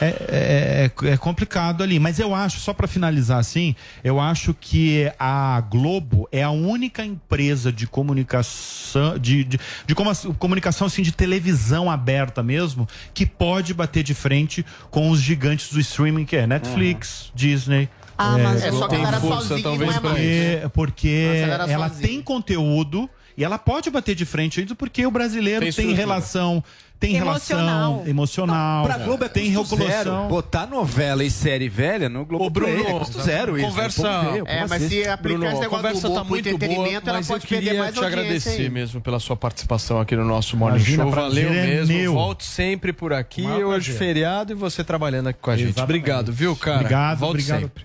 é, 0.00 0.90
é- 1.04 1.08
é 1.12 1.16
complicado 1.16 1.82
ali. 1.82 1.98
Mas 1.98 2.18
eu 2.18 2.34
acho, 2.34 2.60
só 2.60 2.72
para 2.72 2.86
finalizar 2.86 3.38
assim, 3.38 3.74
eu 4.04 4.20
acho 4.20 4.54
que 4.54 5.10
a 5.18 5.60
Globo 5.60 6.28
é 6.30 6.42
a 6.42 6.50
única 6.50 7.04
empresa 7.04 7.72
de 7.72 7.86
comunicação, 7.86 9.18
de, 9.18 9.44
de, 9.44 9.58
de 9.86 9.94
comunicação 10.38 10.86
assim, 10.86 11.02
de 11.02 11.12
televisão 11.12 11.90
aberta 11.90 12.42
mesmo, 12.42 12.86
que 13.14 13.24
pode 13.26 13.72
bater 13.74 14.02
de 14.02 14.14
frente 14.14 14.64
com 14.90 15.10
os 15.10 15.20
gigantes 15.20 15.72
do 15.72 15.80
streaming, 15.80 16.24
que 16.24 16.36
é 16.36 16.46
Netflix, 16.46 17.30
Disney. 17.34 17.85
Amazon. 18.18 18.68
É, 18.68 18.72
só 18.72 18.88
que 18.88 18.94
ela 18.94 19.08
era 19.08 19.20
força, 19.20 19.48
sozinha, 19.48 19.62
talvez, 19.62 19.90
não 19.90 19.96
é 19.98 20.00
mais. 20.00 20.16
Porque, 20.20 20.68
porque 20.72 21.08
ela 21.42 21.70
ela 21.70 21.88
sozinha. 21.88 22.08
tem 22.08 22.22
conteúdo 22.22 23.08
E 23.36 23.44
ela 23.44 23.58
pode 23.58 23.90
bater 23.90 24.14
de 24.14 24.24
frente 24.24 24.64
isso 24.64 24.74
porque 24.74 25.04
o 25.06 25.10
brasileiro 25.10 25.60
Tem 25.60 25.70
tem, 25.72 25.84
estrutura. 25.90 25.96
relação, 25.98 26.64
tem 26.98 27.16
Emocional. 27.16 27.66
relação 27.90 28.08
emocional, 28.08 28.86
Pra 28.86 28.96
Globo 28.96 29.24
é 29.24 29.28
tem 29.28 29.52
custo 29.52 29.76
zero. 29.76 29.88
regulação. 29.90 30.28
Botar 30.28 30.66
novela 30.66 31.22
e 31.22 31.30
série 31.30 31.68
velha 31.68 32.08
no 32.08 32.24
Globo 32.24 32.46
Ô, 32.46 32.48
Bruno, 32.48 32.72
Play 32.82 32.86
é 32.94 32.98
custo 32.98 33.20
zero 33.20 33.58
isso. 33.58 33.66
conversa. 33.68 34.00
O 34.00 34.04
povo 34.04 34.32
vê, 34.32 34.40
o 34.40 34.46
povo 34.46 34.50
É, 34.58 34.66
mas 34.66 34.82
se 34.84 35.06
aplicar 35.06 35.16
Bruno, 35.18 35.44
esse 35.44 35.56
a 35.56 35.60
negócio 35.60 35.76
conversa 35.76 36.08
do 36.08 36.14
tá 36.14 36.24
muito 36.24 36.44
boa, 36.44 36.54
entretenimento, 36.54 37.08
ela 37.10 37.18
mas 37.18 37.28
pode 37.28 37.44
eu 37.44 37.48
perder 37.50 37.64
queria 37.66 37.82
mais 37.82 37.94
te 37.94 38.02
agradecer 38.04 38.62
aí. 38.62 38.70
mesmo 38.70 39.00
pela 39.02 39.20
sua 39.20 39.36
participação 39.36 40.00
aqui 40.00 40.16
no 40.16 40.24
nosso 40.24 40.56
Morning 40.56 40.76
Imagina, 40.78 41.02
Show. 41.02 41.12
Valeu 41.12 41.48
é 41.50 41.66
mesmo. 41.66 41.94
meu. 41.94 42.12
Volte 42.14 42.44
sempre 42.46 42.90
por 42.94 43.12
aqui. 43.12 43.42
Hoje 43.46 43.90
prazer. 43.92 43.98
feriado 43.98 44.52
e 44.52 44.54
você 44.56 44.82
trabalhando 44.82 45.26
aqui 45.28 45.38
com 45.42 45.50
a 45.50 45.56
gente. 45.58 45.66
Exatamente. 45.72 45.84
Obrigado, 46.00 46.32
viu, 46.32 46.56
cara? 46.56 46.76
Obrigado, 46.78 47.18
Volte 47.18 47.30
obrigado. 47.32 47.60
sempre. 47.60 47.84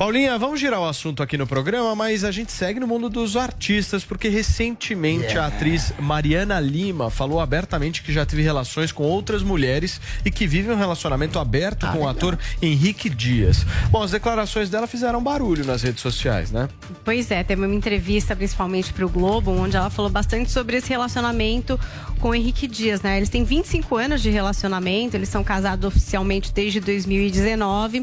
Paulinha, 0.00 0.38
vamos 0.38 0.58
girar 0.58 0.80
o 0.80 0.88
assunto 0.88 1.22
aqui 1.22 1.36
no 1.36 1.46
programa, 1.46 1.94
mas 1.94 2.24
a 2.24 2.30
gente 2.30 2.52
segue 2.52 2.80
no 2.80 2.86
mundo 2.86 3.10
dos 3.10 3.36
artistas, 3.36 4.02
porque 4.02 4.30
recentemente 4.30 5.36
a 5.36 5.48
atriz 5.48 5.92
Mariana 5.98 6.58
Lima 6.58 7.10
falou 7.10 7.38
abertamente 7.38 8.02
que 8.02 8.10
já 8.10 8.24
teve 8.24 8.40
relações 8.40 8.92
com 8.92 9.02
outras 9.02 9.42
mulheres 9.42 10.00
e 10.24 10.30
que 10.30 10.46
vive 10.46 10.72
um 10.72 10.74
relacionamento 10.74 11.38
aberto 11.38 11.86
com 11.88 11.98
o 11.98 12.08
ator 12.08 12.38
Henrique 12.62 13.10
Dias. 13.10 13.66
Bom, 13.90 14.02
as 14.02 14.10
declarações 14.10 14.70
dela 14.70 14.86
fizeram 14.86 15.22
barulho 15.22 15.66
nas 15.66 15.82
redes 15.82 16.00
sociais, 16.00 16.50
né? 16.50 16.70
Pois 17.04 17.30
é, 17.30 17.44
teve 17.44 17.66
uma 17.66 17.74
entrevista 17.74 18.34
principalmente 18.34 18.94
para 18.94 19.04
o 19.04 19.08
Globo, 19.10 19.50
onde 19.50 19.76
ela 19.76 19.90
falou 19.90 20.10
bastante 20.10 20.50
sobre 20.50 20.78
esse 20.78 20.88
relacionamento 20.88 21.78
com 22.18 22.30
o 22.30 22.34
Henrique 22.34 22.66
Dias, 22.66 23.02
né? 23.02 23.18
Eles 23.18 23.28
têm 23.28 23.44
25 23.44 23.96
anos 23.96 24.22
de 24.22 24.30
relacionamento, 24.30 25.14
eles 25.14 25.28
são 25.28 25.44
casados 25.44 25.86
oficialmente 25.86 26.52
desde 26.54 26.80
2019. 26.80 27.98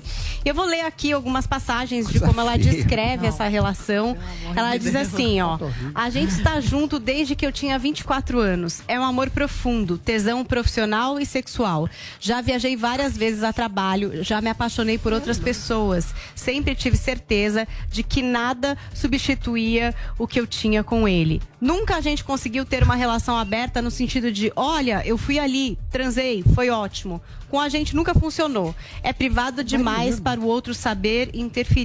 E 0.46 0.48
eu 0.48 0.54
vou 0.54 0.66
ler 0.66 0.82
aqui 0.82 1.12
algumas 1.12 1.48
passagens 1.48 1.87
de 1.88 2.20
como 2.20 2.40
ela 2.42 2.58
descreve 2.58 3.26
essa 3.28 3.48
relação. 3.48 4.18
Ela 4.56 4.78
diz 4.78 4.96
assim, 4.96 5.42
ó. 5.42 5.58
"A 5.96 6.10
gente 6.10 6.30
está 6.32 6.60
junto 6.60 7.00
desde 7.00 7.36
que 7.36 7.46
eu 7.46 7.52
tinha 7.52 7.80
24 7.80 8.40
anos. 8.40 8.82
É 8.88 9.00
um 9.00 9.04
amor 9.04 9.30
profundo, 9.30 9.98
tesão 9.98 10.44
profissional 10.44 11.20
e 11.20 11.26
sexual. 11.26 11.90
Já 12.20 12.42
viajei 12.42 12.76
várias 12.76 13.16
vezes 13.18 13.44
a 13.44 13.54
trabalho, 13.54 14.24
já 14.24 14.42
me 14.42 14.50
apaixonei 14.50 14.98
por 14.98 15.14
outras 15.14 15.40
pessoas. 15.40 16.14
Sempre 16.36 16.76
tive 16.76 16.98
certeza 16.98 17.68
de 17.90 18.04
que 18.04 18.22
nada 18.22 18.78
substituía 18.94 19.94
o 20.18 20.28
que 20.28 20.40
eu 20.40 20.46
tinha 20.48 20.84
com 20.84 21.08
ele. 21.08 21.42
Nunca 21.60 21.96
a 21.96 22.02
gente 22.02 22.24
conseguiu 22.24 22.66
ter 22.66 22.84
uma 22.84 22.96
relação 22.96 23.38
aberta 23.38 23.82
no 23.82 23.90
sentido 23.90 24.32
de, 24.32 24.52
olha, 24.56 25.02
eu 25.06 25.18
fui 25.18 25.40
ali, 25.40 25.78
transei, 25.90 26.44
foi 26.54 26.70
ótimo. 26.70 27.22
Com 27.50 27.60
a 27.62 27.70
gente 27.70 27.96
nunca 27.96 28.14
funcionou. 28.14 28.76
É 29.02 29.14
privado 29.14 29.64
demais 29.64 30.20
para 30.20 30.40
o 30.40 30.46
outro 30.46 30.74
saber 30.74 31.30
e 31.34 31.40
interferir. 31.40 31.77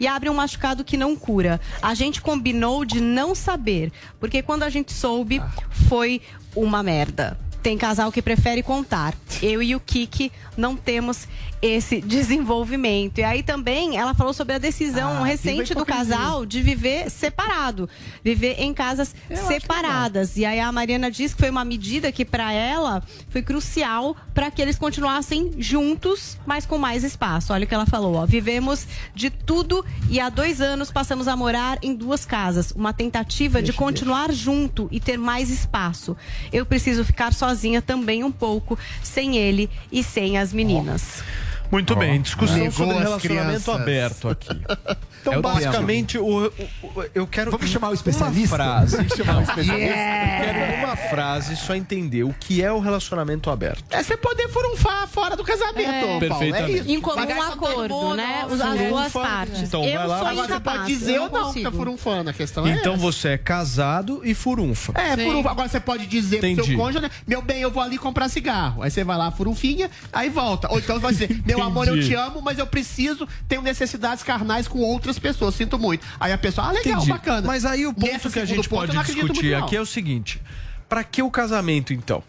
E 0.00 0.06
abre 0.06 0.28
um 0.28 0.34
machucado 0.34 0.84
que 0.84 0.96
não 0.96 1.16
cura. 1.16 1.60
A 1.80 1.94
gente 1.94 2.20
combinou 2.20 2.84
de 2.84 3.00
não 3.00 3.34
saber, 3.34 3.92
porque 4.18 4.42
quando 4.42 4.62
a 4.62 4.70
gente 4.70 4.92
soube, 4.92 5.42
foi 5.88 6.20
uma 6.54 6.82
merda. 6.82 7.38
Tem 7.62 7.76
casal 7.76 8.12
que 8.12 8.22
prefere 8.22 8.62
contar. 8.62 9.14
Eu 9.42 9.62
e 9.62 9.74
o 9.74 9.80
Kiki 9.80 10.32
não 10.56 10.76
temos 10.76 11.26
esse 11.60 12.00
desenvolvimento. 12.00 13.18
E 13.18 13.24
aí 13.24 13.42
também 13.42 13.96
ela 13.96 14.14
falou 14.14 14.32
sobre 14.32 14.54
a 14.54 14.58
decisão 14.58 15.22
Ah, 15.22 15.24
recente 15.24 15.74
do 15.74 15.84
casal 15.84 16.46
de 16.46 16.62
viver 16.62 17.10
separado, 17.10 17.88
viver 18.22 18.56
em 18.58 18.72
casas 18.72 19.14
separadas. 19.46 20.36
E 20.36 20.44
aí 20.44 20.60
a 20.60 20.70
Mariana 20.70 21.10
diz 21.10 21.34
que 21.34 21.40
foi 21.40 21.50
uma 21.50 21.64
medida 21.64 22.12
que 22.12 22.24
para 22.24 22.52
ela 22.52 23.02
foi 23.30 23.42
crucial 23.42 24.16
para 24.34 24.50
que 24.50 24.62
eles 24.62 24.78
continuassem 24.78 25.52
juntos, 25.58 26.38
mas 26.46 26.64
com 26.64 26.78
mais 26.78 27.04
espaço. 27.04 27.52
Olha 27.52 27.64
o 27.64 27.66
que 27.66 27.74
ela 27.74 27.86
falou, 27.86 28.14
ó. 28.14 28.26
Vivemos 28.26 28.86
de 29.14 29.30
tudo 29.30 29.84
e 30.08 30.20
há 30.20 30.28
dois 30.28 30.60
anos 30.60 30.90
passamos 30.90 31.26
a 31.28 31.36
morar 31.36 31.78
em 31.82 31.94
duas 31.94 32.24
casas. 32.24 32.70
Uma 32.72 32.92
tentativa 32.92 33.62
de 33.62 33.72
continuar 33.72 34.32
junto 34.32 34.88
e 34.90 35.00
ter 35.00 35.18
mais 35.18 35.50
espaço. 35.50 36.16
Eu 36.52 36.64
preciso 36.64 37.04
ficar 37.04 37.32
sozinha 37.32 37.82
também 37.82 38.22
um 38.22 38.32
pouco, 38.32 38.78
sem 39.02 39.36
ele 39.36 39.68
e 39.90 40.02
sem 40.02 40.38
as 40.38 40.52
meninas. 40.52 41.22
Muito 41.70 41.94
bem, 41.96 42.20
discussão 42.20 42.56
Negou 42.56 42.72
sobre 42.72 42.98
relacionamento 42.98 43.70
aberto 43.70 44.28
aqui. 44.28 44.48
Então, 45.20 45.32
É 45.32 45.38
o 45.38 45.42
basicamente, 45.42 46.16
o, 46.16 46.24
o- 46.46 46.52
o- 47.00 47.04
eu 47.12 47.26
quero. 47.26 47.50
Vamos 47.50 47.68
chamar 47.68 47.88
o 47.90 47.92
especialista? 47.92 48.54
Uma 48.54 48.64
frase. 48.64 48.96
Vamos 48.96 49.12
chamar 49.14 49.38
o 49.38 49.42
especialista? 49.50 49.88
Eu 49.88 50.54
quero 50.54 50.74
uma 50.86 50.96
frase 50.96 51.56
só 51.56 51.74
entender 51.74 52.22
o 52.22 52.32
que 52.38 52.62
é 52.62 52.72
o 52.72 52.78
relacionamento 52.78 53.50
aberto. 53.50 53.84
É 53.90 54.00
você 54.00 54.16
poder 54.16 54.48
furunfar 54.48 55.08
fora 55.08 55.36
do 55.36 55.42
casamento, 55.42 55.80
É. 56.24 56.28
Paulo. 56.28 56.44
É 56.54 56.70
isso. 56.70 56.88
Em 56.88 57.00
comum 57.00 57.42
acordo, 57.42 57.92
mundo, 57.94 58.14
né? 58.14 58.46
As 58.48 58.88
duas 58.88 59.12
partes. 59.12 59.60
Então, 59.60 59.84
eu 59.84 59.98
vai 59.98 60.06
lá. 60.06 60.18
sou 60.20 60.28
Agora 60.28 60.48
você 60.54 60.60
pode 60.60 60.86
dizer 60.86 61.14
eu 61.16 61.22
ou 61.24 61.28
não 61.30 61.38
que 61.40 61.44
consigo. 61.46 61.70
tá 61.72 61.76
furunfando. 61.76 62.30
A 62.30 62.32
questão 62.32 62.66
é 62.66 62.70
Então 62.70 62.92
essa. 62.94 63.02
você 63.02 63.28
é 63.30 63.38
casado 63.38 64.20
e 64.24 64.34
furunfa. 64.34 64.92
É, 64.98 65.16
furunfa. 65.16 65.50
Agora 65.50 65.68
você 65.68 65.80
pode 65.80 66.06
dizer 66.06 66.38
pro 66.38 66.48
Entendi. 66.48 66.68
seu 66.68 66.78
cônjuge, 66.78 67.00
né? 67.02 67.10
meu 67.26 67.42
bem, 67.42 67.60
eu 67.60 67.72
vou 67.72 67.82
ali 67.82 67.98
comprar 67.98 68.28
cigarro. 68.28 68.82
Aí 68.84 68.90
você 68.90 69.02
vai 69.02 69.18
lá, 69.18 69.32
furunfinha, 69.32 69.90
aí 70.12 70.30
volta. 70.30 70.70
Ou 70.70 70.78
então 70.78 70.98
vai 71.00 71.12
dizer, 71.12 71.28
meu 71.44 71.57
amor, 71.62 71.88
eu 71.88 72.00
te 72.00 72.14
amo, 72.14 72.40
mas 72.42 72.58
eu 72.58 72.66
preciso, 72.66 73.26
tenho 73.48 73.62
necessidades 73.62 74.22
carnais 74.22 74.68
com 74.68 74.80
outras 74.80 75.18
pessoas, 75.18 75.54
sinto 75.54 75.78
muito. 75.78 76.06
Aí 76.18 76.32
a 76.32 76.38
pessoa, 76.38 76.68
ah, 76.68 76.72
legal, 76.72 76.94
Entendi. 76.94 77.10
bacana. 77.10 77.46
Mas 77.46 77.64
aí 77.64 77.86
o 77.86 77.92
ponto 77.92 78.06
Nesse 78.06 78.30
que 78.30 78.38
a 78.40 78.44
gente 78.44 78.68
ponto, 78.68 78.92
pode 78.92 79.06
discutir 79.06 79.54
aqui 79.54 79.76
é 79.76 79.80
o 79.80 79.86
seguinte: 79.86 80.40
pra 80.88 81.04
que 81.04 81.22
o 81.22 81.30
casamento 81.30 81.92
então? 81.92 82.22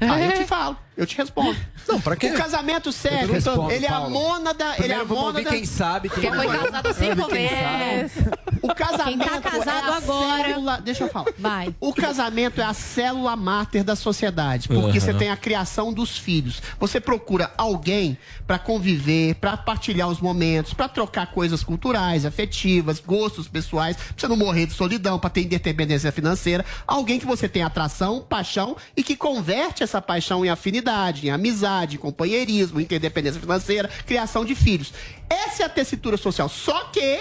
Aí 0.00 0.24
eu 0.24 0.32
te 0.32 0.44
falo, 0.44 0.76
eu 1.00 1.06
te 1.06 1.16
respondo. 1.16 1.56
Não, 1.88 2.00
pra 2.00 2.14
quê? 2.16 2.28
O 2.30 2.34
casamento 2.36 2.92
sério, 2.92 3.32
respondo, 3.32 3.70
ele 3.70 3.86
é 3.86 3.90
a 3.92 4.00
mônada, 4.08 4.64
ele 4.78 4.92
é 4.92 4.98
Primeiro 4.98 5.02
a 5.02 5.04
mônada. 5.22 5.44
quem 5.50 5.64
sabe. 5.64 6.08
Porque 6.08 6.30
foi 6.30 6.46
casado 6.46 6.94
cinco 6.94 7.28
vezes. 7.28 8.12
O 8.62 8.74
casamento 8.74 9.18
Quem 9.18 9.40
tá 9.40 9.40
casado 9.40 9.68
é 9.88 9.92
a 9.92 9.96
agora- 9.96 10.44
célula- 10.44 10.80
deixa 10.84 11.04
eu 11.04 11.08
falar. 11.08 11.26
Vai. 11.38 11.74
O 11.80 11.94
casamento 11.94 12.60
é 12.60 12.64
a 12.64 12.74
célula 12.74 13.34
máter 13.36 13.82
da 13.82 13.96
sociedade, 13.96 14.68
porque 14.68 14.98
Uhum. 14.98 15.00
você 15.00 15.14
tem 15.14 15.30
a 15.30 15.36
criação 15.36 15.92
dos 15.92 16.18
filhos. 16.18 16.62
Você 16.78 17.00
procura 17.00 17.50
alguém 17.56 18.18
pra 18.46 18.58
conviver, 18.58 19.34
pra 19.36 19.56
partilhar 19.56 20.08
os 20.08 20.20
momentos, 20.20 20.74
pra 20.74 20.88
trocar 20.88 21.28
coisas 21.32 21.64
culturais, 21.64 22.26
afetivas, 22.26 23.00
gostos 23.00 23.48
pessoais, 23.48 23.96
pra 23.96 24.04
você 24.16 24.28
não 24.28 24.36
morrer 24.36 24.66
de 24.66 24.74
solidão, 24.74 25.18
pra 25.18 25.30
ter 25.30 25.42
independência 25.42 26.12
financeira. 26.12 26.64
Alguém 26.86 27.18
que 27.18 27.26
você 27.26 27.48
tem 27.48 27.62
atração, 27.62 28.20
paixão 28.20 28.76
e 28.96 29.02
que 29.02 29.16
converte 29.16 29.82
essa 29.82 30.00
paixão 30.02 30.44
em 30.44 30.48
afinidade, 30.50 30.89
em 31.26 31.30
amizade, 31.30 31.96
em 31.96 31.98
companheirismo, 31.98 32.80
interdependência 32.80 33.40
financeira, 33.40 33.88
criação 34.06 34.44
de 34.44 34.54
filhos. 34.54 34.92
Essa 35.28 35.62
é 35.62 35.66
a 35.66 35.68
tessitura 35.68 36.16
social. 36.16 36.48
Só 36.48 36.84
que 36.84 37.20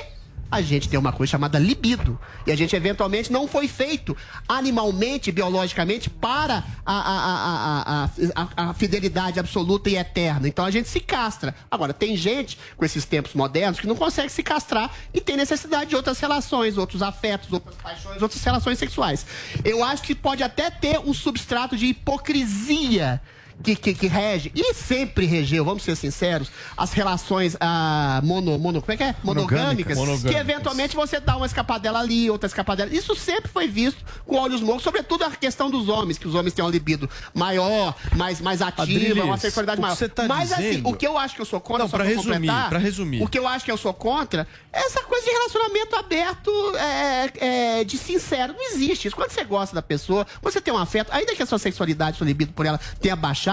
a 0.51 0.61
gente 0.61 0.89
tem 0.89 0.97
uma 0.97 1.11
coisa 1.11 1.31
chamada 1.31 1.59
libido. 1.59 2.19
E 2.45 2.51
a 2.51 2.55
gente 2.55 2.75
eventualmente 2.75 3.31
não 3.31 3.47
foi 3.47 3.67
feito 3.67 4.17
animalmente, 4.47 5.31
biologicamente, 5.31 6.09
para 6.09 6.63
a, 6.85 8.05
a, 8.05 8.09
a, 8.35 8.69
a 8.69 8.73
fidelidade 8.73 9.39
absoluta 9.39 9.89
e 9.89 9.95
eterna. 9.95 10.47
Então 10.47 10.65
a 10.65 10.71
gente 10.71 10.89
se 10.89 10.99
castra. 10.99 11.53
Agora, 11.69 11.93
tem 11.93 12.17
gente 12.17 12.57
com 12.75 12.83
esses 12.83 13.05
tempos 13.05 13.33
modernos 13.33 13.79
que 13.79 13.87
não 13.87 13.95
consegue 13.95 14.31
se 14.31 14.41
castrar 14.41 14.91
e 15.13 15.21
tem 15.21 15.37
necessidade 15.37 15.91
de 15.91 15.95
outras 15.95 16.19
relações, 16.19 16.77
outros 16.77 17.01
afetos, 17.01 17.51
outras 17.53 17.75
paixões, 17.75 18.21
outras 18.21 18.43
relações 18.43 18.79
sexuais. 18.79 19.25
Eu 19.63 19.83
acho 19.83 20.01
que 20.01 20.15
pode 20.15 20.41
até 20.41 20.71
ter 20.71 20.99
um 20.99 21.13
substrato 21.13 21.77
de 21.77 21.87
hipocrisia 21.87 23.21
que, 23.63 23.75
que, 23.75 23.93
que 23.93 24.07
rege, 24.07 24.51
e 24.55 24.73
sempre 24.73 25.25
regeu, 25.25 25.65
vamos 25.65 25.83
ser 25.83 25.95
sinceros, 25.95 26.49
as 26.77 26.93
relações 26.93 27.57
ah, 27.59 28.21
mono, 28.23 28.57
mono, 28.57 28.81
como 28.81 28.93
é 28.93 28.97
que 28.97 29.03
é? 29.03 29.15
Monogâmicas, 29.23 29.97
Monogâmicas. 29.97 30.31
que 30.31 30.37
eventualmente 30.37 30.95
você 30.95 31.19
dá 31.19 31.35
uma 31.35 31.45
escapadela 31.45 31.99
ali, 31.99 32.29
outra 32.29 32.47
escapadela. 32.47 32.93
Isso 32.93 33.15
sempre 33.15 33.49
foi 33.51 33.67
visto 33.67 34.03
com 34.25 34.37
olhos 34.37 34.61
mortos, 34.61 34.83
sobretudo 34.83 35.23
a 35.25 35.31
questão 35.31 35.69
dos 35.69 35.89
homens, 35.89 36.17
que 36.17 36.27
os 36.27 36.35
homens 36.35 36.53
têm 36.53 36.63
uma 36.63 36.71
libido 36.71 37.09
maior, 37.33 37.93
mais, 38.15 38.39
mais 38.39 38.61
ativa, 38.61 38.83
Adriles, 38.83 39.23
uma 39.23 39.37
sexualidade 39.37 39.81
maior. 39.81 39.95
você 39.95 40.07
tá 40.07 40.25
Mas 40.27 40.51
assim, 40.53 40.61
dizendo- 40.61 40.89
o 40.89 40.93
que 40.93 41.05
eu 41.05 41.17
acho 41.17 41.35
que 41.35 41.41
eu 41.41 41.45
sou 41.45 41.59
contra, 41.59 41.83
Não, 41.83 41.89
só 41.89 41.97
pra 41.97 42.05
pra 42.05 42.15
resumir, 42.15 42.33
completar, 42.35 42.69
pra 42.69 42.79
resumir. 42.79 43.21
o 43.23 43.27
que 43.27 43.37
eu 43.39 43.47
acho 43.47 43.65
que 43.65 43.71
eu 43.71 43.77
sou 43.77 43.93
contra 43.93 44.47
é 44.71 44.79
essa 44.85 45.01
coisa 45.03 45.25
de 45.25 45.31
relacionamento 45.31 45.95
aberto 45.95 46.51
é, 46.77 47.31
é, 47.79 47.83
de 47.83 47.97
sincero. 47.97 48.53
Não 48.53 48.71
existe 48.73 49.07
isso. 49.07 49.15
Quando 49.15 49.31
você 49.31 49.43
gosta 49.43 49.75
da 49.75 49.81
pessoa, 49.81 50.25
quando 50.41 50.53
você 50.53 50.61
tem 50.61 50.73
um 50.73 50.77
afeto, 50.77 51.11
ainda 51.11 51.35
que 51.35 51.43
a 51.43 51.45
sua 51.45 51.59
sexualidade, 51.59 52.17
sua 52.17 52.25
libido 52.25 52.53
por 52.53 52.65
ela 52.65 52.79
tenha 53.01 53.15
baixado, 53.15 53.48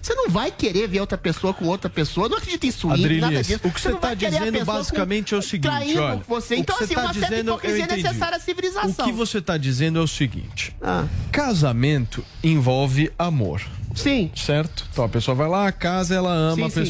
você 0.00 0.14
não 0.14 0.28
vai 0.28 0.50
querer 0.50 0.86
ver 0.88 1.00
outra 1.00 1.18
pessoa 1.18 1.52
com 1.54 1.66
outra 1.66 1.88
pessoa. 1.90 2.28
Não 2.28 2.36
acredito 2.36 2.64
em 2.64 2.70
swing, 2.70 3.20
nada 3.20 3.42
disso. 3.42 3.60
o 3.64 3.70
que 3.70 3.80
você 3.80 3.92
está 3.92 4.14
dizendo 4.14 4.52
pessoa 4.52 4.64
basicamente 4.64 5.34
é 5.34 5.36
o 5.36 5.42
seguinte, 5.42 5.70
traindo 5.70 6.02
olha. 6.02 6.22
Você. 6.28 6.54
o 6.54 6.58
Então, 6.58 6.76
assim, 6.76 6.94
tá 6.94 7.00
uma 7.02 7.14
certa 7.14 7.28
dizendo, 7.28 7.50
eu 7.50 7.54
hipocrisia 7.56 7.84
é 7.84 7.96
necessária 7.96 8.36
à 8.36 8.40
civilização. 8.40 9.06
O 9.06 9.08
que 9.10 9.14
você 9.14 9.38
está 9.38 9.56
dizendo 9.56 9.98
é 9.98 10.02
o 10.02 10.08
seguinte: 10.08 10.74
Ah. 10.82 11.06
casamento 11.32 12.24
envolve 12.42 13.10
amor. 13.18 13.62
Sim. 13.94 14.30
Certo? 14.34 14.86
Então 14.92 15.04
a 15.04 15.08
pessoa 15.08 15.34
vai 15.34 15.48
lá, 15.48 15.70
casa, 15.72 16.14
ela 16.14 16.32
ama 16.32 16.56
Sim, 16.56 16.64
a 16.64 16.70
sim. 16.70 16.80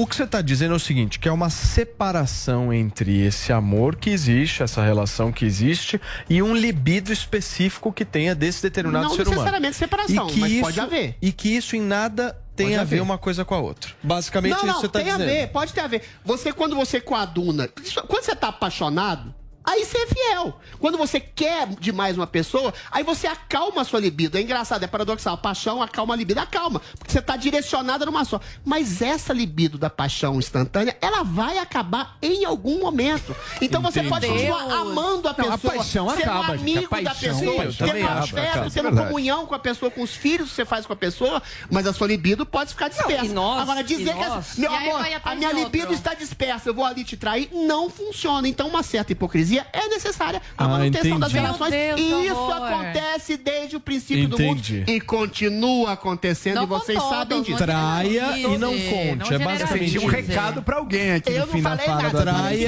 O 0.00 0.06
que 0.06 0.16
você 0.16 0.22
está 0.22 0.40
dizendo 0.40 0.72
é 0.72 0.76
o 0.76 0.80
seguinte, 0.80 1.18
que 1.18 1.28
é 1.28 1.32
uma 1.32 1.50
separação 1.50 2.72
entre 2.72 3.20
esse 3.20 3.52
amor 3.52 3.96
que 3.96 4.08
existe, 4.08 4.62
essa 4.62 4.82
relação 4.82 5.30
que 5.30 5.44
existe, 5.44 6.00
e 6.26 6.40
um 6.40 6.56
libido 6.56 7.12
específico 7.12 7.92
que 7.92 8.02
tenha 8.02 8.34
desse 8.34 8.62
determinado 8.62 9.04
Não 9.04 9.10
ser 9.10 9.20
humano. 9.22 9.32
necessariamente 9.32 9.76
separação, 9.76 10.26
E 10.26 10.32
que 10.32 10.40
mas 10.40 10.52
isso, 10.52 10.62
pode 10.62 10.80
haver. 10.80 11.16
E 11.20 11.30
que 11.30 11.54
isso 11.54 11.76
em 11.76 11.82
nada 11.82 12.34
tem 12.56 12.68
Pode 12.68 12.78
a 12.78 12.84
ver 12.84 13.02
uma 13.02 13.18
coisa 13.18 13.44
com 13.44 13.54
a 13.54 13.58
outra. 13.58 13.92
Basicamente 14.02 14.52
não, 14.52 14.58
isso 14.58 14.66
não, 14.68 14.74
que 14.76 14.80
você 14.80 14.86
está 14.86 14.98
tem 15.00 15.12
dizendo. 15.12 15.22
a 15.22 15.26
ver, 15.26 15.46
pode 15.48 15.74
ter 15.74 15.80
a 15.82 15.86
ver. 15.86 16.02
Você, 16.24 16.50
quando 16.50 16.74
você 16.74 16.98
coaduna, 16.98 17.68
quando 18.08 18.24
você 18.24 18.34
tá 18.34 18.48
apaixonado, 18.48 19.34
Aí 19.64 19.84
você 19.84 19.98
é 19.98 20.06
fiel. 20.06 20.58
Quando 20.78 20.96
você 20.96 21.20
quer 21.20 21.68
demais 21.78 22.16
uma 22.16 22.26
pessoa, 22.26 22.72
aí 22.90 23.02
você 23.04 23.26
acalma 23.26 23.82
a 23.82 23.84
sua 23.84 24.00
libido. 24.00 24.38
É 24.38 24.40
engraçado, 24.40 24.82
é 24.82 24.86
paradoxal. 24.86 25.34
A 25.34 25.36
paixão 25.36 25.82
acalma 25.82 26.14
a 26.14 26.16
libido, 26.16 26.40
acalma. 26.40 26.80
Porque 26.98 27.12
você 27.12 27.20
tá 27.20 27.36
direcionada 27.36 28.06
numa 28.06 28.24
só. 28.24 28.40
Mas 28.64 29.02
essa 29.02 29.32
libido 29.32 29.76
da 29.78 29.90
paixão 29.90 30.38
instantânea, 30.38 30.96
ela 31.00 31.22
vai 31.22 31.58
acabar 31.58 32.16
em 32.22 32.44
algum 32.44 32.80
momento. 32.80 33.36
Então 33.60 33.82
você 33.82 34.02
pode 34.02 34.26
Entendi. 34.26 34.46
continuar 34.50 34.80
amando 34.80 35.28
a 35.28 35.34
Não, 35.36 35.52
a 35.52 35.58
pessoa, 35.58 35.74
paixão 35.74 36.08
sendo 36.10 36.20
acaba, 36.22 36.56
gente. 36.56 36.58
A 36.58 36.60
amigo 36.62 36.80
da 36.82 36.88
paixão, 37.10 37.38
pessoa, 37.38 37.64
eu 37.64 37.74
também 37.74 37.94
tendo 38.06 38.08
afeto, 38.18 38.70
tendo 38.70 38.82
Verdade. 38.84 39.06
comunhão 39.08 39.46
com 39.46 39.54
a 39.54 39.58
pessoa, 39.58 39.90
com 39.90 40.02
os 40.02 40.14
filhos 40.14 40.48
que 40.48 40.54
você 40.54 40.64
faz 40.64 40.86
com 40.86 40.92
a 40.92 40.96
pessoa, 40.96 41.42
mas 41.70 41.86
a 41.86 41.92
sua 41.92 42.06
libido 42.06 42.46
pode 42.46 42.70
ficar 42.70 42.88
dispersa. 42.88 43.32
nós- 43.34 43.60
Agora, 43.62 43.84
dizer 43.84 44.14
que 44.14 44.60
meu 44.60 44.72
amor, 44.74 45.00
a 45.24 45.34
minha 45.34 45.52
libido 45.52 45.84
outro. 45.88 45.94
está 45.94 46.14
dispersa, 46.14 46.70
eu 46.70 46.74
vou 46.74 46.84
ali 46.84 47.04
te 47.04 47.16
trair, 47.16 47.50
não 47.52 47.90
funciona. 47.90 48.48
Então, 48.48 48.66
uma 48.68 48.82
certa 48.82 49.12
hipocrisia 49.12 49.49
é 49.58 49.88
necessária 49.88 50.40
a 50.56 50.64
Ah, 50.64 50.68
manutenção 50.68 51.18
das 51.18 51.30
entendi. 51.30 51.44
relações. 51.46 51.70
Meu 51.70 51.96
Deus, 51.96 52.08
e 52.10 52.26
isso 52.26 52.34
horror. 52.34 52.64
acontece 52.64 53.36
desde 53.36 53.76
o 53.76 53.80
princípio 53.80 54.24
Entendi. 54.24 54.72
do 54.74 54.78
mundo 54.80 54.90
e 54.90 55.00
continua 55.00 55.92
acontecendo 55.92 56.56
Não 56.56 56.62
e 56.64 56.66
vocês 56.66 56.98
todos, 56.98 57.10
sabem 57.16 57.38
disso. 57.42 57.50
não 57.52 57.58
Traia 57.58 58.38
e 58.38 58.58
não 58.58 58.72
conte. 58.72 59.30
não 59.30 59.36
É 59.36 59.38
basicamente 59.38 59.98
um 59.98 60.06
recado 60.06 60.62
pra 60.62 60.76
alguém 60.78 61.12
aqui 61.12 61.30
Eu 61.30 61.40
no 61.40 61.46
não 61.46 61.52
fim 61.52 61.62
da 61.62 61.70
falei 61.70 61.86
fala 61.86 62.02
nada. 62.02 62.24
da 62.24 62.32
Traia 62.32 62.56
e 62.58 62.66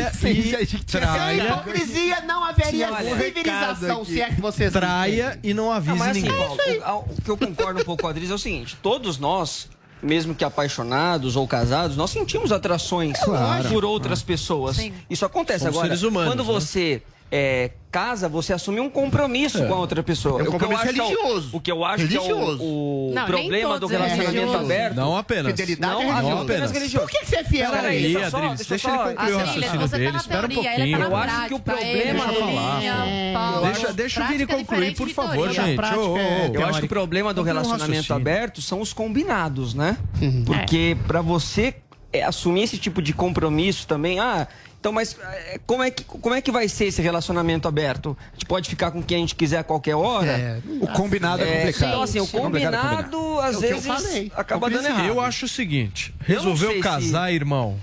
a 0.57 0.59
gente 0.65 0.71
Sem 0.91 1.01
traia, 1.01 1.43
hipocrisia 1.45 2.21
não 2.23 2.45
haveria 2.45 2.91
olha, 2.93 3.17
civilização, 3.25 4.05
se 4.05 4.21
é 4.21 4.29
que 4.31 4.41
vocês 4.41 4.73
traia 4.73 5.39
e 5.43 5.53
não 5.55 5.63
Não, 5.67 5.73
avise 5.73 5.97
mas 5.97 6.11
assim, 6.11 6.23
ninguém. 6.23 6.81
Paulo, 6.81 7.07
o, 7.09 7.13
o 7.19 7.23
que 7.23 7.31
eu 7.31 7.37
concordo 7.37 7.81
um 7.81 7.85
pouco 7.85 8.03
com 8.03 8.09
a 8.09 8.11
Adris 8.11 8.31
é 8.31 8.35
o 8.35 8.39
seguinte: 8.39 8.77
todos 8.83 9.19
nós, 9.19 9.69
mesmo 10.03 10.35
que 10.35 10.45
apaixonados 10.45 11.37
ou 11.37 11.47
casados, 11.47 11.97
nós 11.97 12.11
sentimos 12.11 12.51
atrações 12.51 13.17
por 13.71 13.85
outras 13.85 14.23
pessoas. 14.23 14.79
Isso 15.09 15.25
acontece 15.25 15.61
Somos 15.61 15.77
agora. 15.77 15.89
seres 15.89 16.03
humanos, 16.03 16.31
quando 16.31 16.45
né? 16.45 16.45
É, 17.35 17.71
casa, 17.91 18.29
você 18.29 18.53
assume 18.53 18.79
um 18.79 18.91
compromisso 18.91 19.67
com 19.67 19.73
a 19.73 19.79
outra 19.79 20.03
pessoa. 20.03 20.41
É 20.41 20.45
um 20.45 20.47
O 20.49 20.51
que 20.51 20.55
eu 20.55 20.61
compromisso 20.69 20.83
é 20.83 20.93
religioso. 20.93 21.49
O 21.57 21.61
que 21.61 21.73
eu 21.73 21.83
acho 21.83 22.07
que 22.07 22.15
é 22.15 22.21
Religioso. 22.21 22.63
o, 22.63 23.11
o 23.11 23.15
Não, 23.15 23.25
problema 23.25 23.81
do 23.81 23.87
é 23.87 23.91
relacionamento 23.91 24.33
religioso. 24.33 24.65
aberto. 24.65 24.95
Não 24.97 25.17
apenas. 25.17 25.47
Fidelidade 25.53 25.93
Não, 25.95 26.03
é 26.03 26.05
não 26.05 26.15
religioso. 26.15 26.43
apenas 26.43 26.71
Por 26.71 26.77
religioso. 26.77 27.07
Por 27.07 27.19
que 27.19 27.25
você 27.27 27.37
é 27.37 27.45
fiel? 27.45 27.71
Eu 27.73 28.31
só- 28.31 28.37
Adriles, 28.37 28.67
deixa 28.67 28.69
deixa 28.69 28.89
ele 28.91 28.99
concluir 28.99 29.33
o 29.33 29.39
raciocínio 29.39 29.89
tá 29.89 29.97
dele. 29.97 30.17
Espera 30.19 30.47
um 30.47 30.49
tá 30.49 30.55
pouquinho. 30.55 30.99
Eu 31.03 31.17
acho 31.17 31.47
que 31.49 31.55
o 31.55 31.61
problema- 31.61 31.91
ele 31.91 33.63
Deixa. 33.63 33.93
Deixa, 33.95 34.25
o 34.25 34.29
Vini 34.29 34.47
concluir, 34.47 34.95
por 34.95 35.09
favor, 35.09 35.51
gente. 35.51 35.81
é-. 35.81 36.51
Eu 36.55 36.67
acho 36.67 36.81
que 36.81 36.85
o 36.87 36.89
problema 36.89 37.33
do 37.33 37.43
relacionamento 37.43 38.13
aberto 38.13 38.61
são 38.61 38.81
os 38.83 38.93
combinados, 38.93 39.73
né? 39.73 39.97
Porque 40.45 40.97
pra 41.07 41.23
você 41.23 41.75
é, 42.13 42.23
assumir 42.23 42.65
esse 42.65 42.77
tipo 42.77 43.01
de 43.01 43.15
compromisso 43.15 43.87
também, 43.87 44.21
ah, 44.21 44.47
então, 44.83 44.91
mas 44.91 45.17
é, 45.23 45.61
como 45.65 45.81
é, 45.81 45.93
que, 45.93 46.03
como 46.03 46.35
é 46.35 46.41
que 46.41 46.51
vai 46.51 46.69
ser 46.69 46.87
esse 46.87 47.01
relacionamento 47.01 47.69
aberto? 47.69 48.17
A 48.31 48.33
gente 48.35 48.47
pode 48.47 48.69
ficar 48.69 48.91
com 48.91 49.01
quem 49.01 49.19
a 49.19 49.21
gente 49.21 49.37
quiser 49.37 49.59
a 49.59 49.63
qualquer 49.63 49.95
hora? 49.95 50.61
O 50.81 50.89
combinado 50.89 51.41
é, 51.45 51.47
É, 51.49 51.57
complicado. 51.59 51.89
então, 51.89 52.03
assim, 52.03 52.19
o 52.19 52.27
Complicado 52.27 52.75
é 52.75 52.79
combinado, 52.81 53.39
às 53.39 53.55
É 53.55 53.59
o 53.59 53.61
vezes, 53.61 54.31
acaba 54.35 54.69
dando 54.69 54.87
errado. 54.89 55.07
Eu 55.07 55.21
acho 55.21 55.45
o 55.45 55.49
seguinte: 55.49 56.13
resolveu 56.19 56.71
sei 56.71 56.79
se- 56.79 56.83
casar, 56.83 57.33
irmão. 57.33 57.79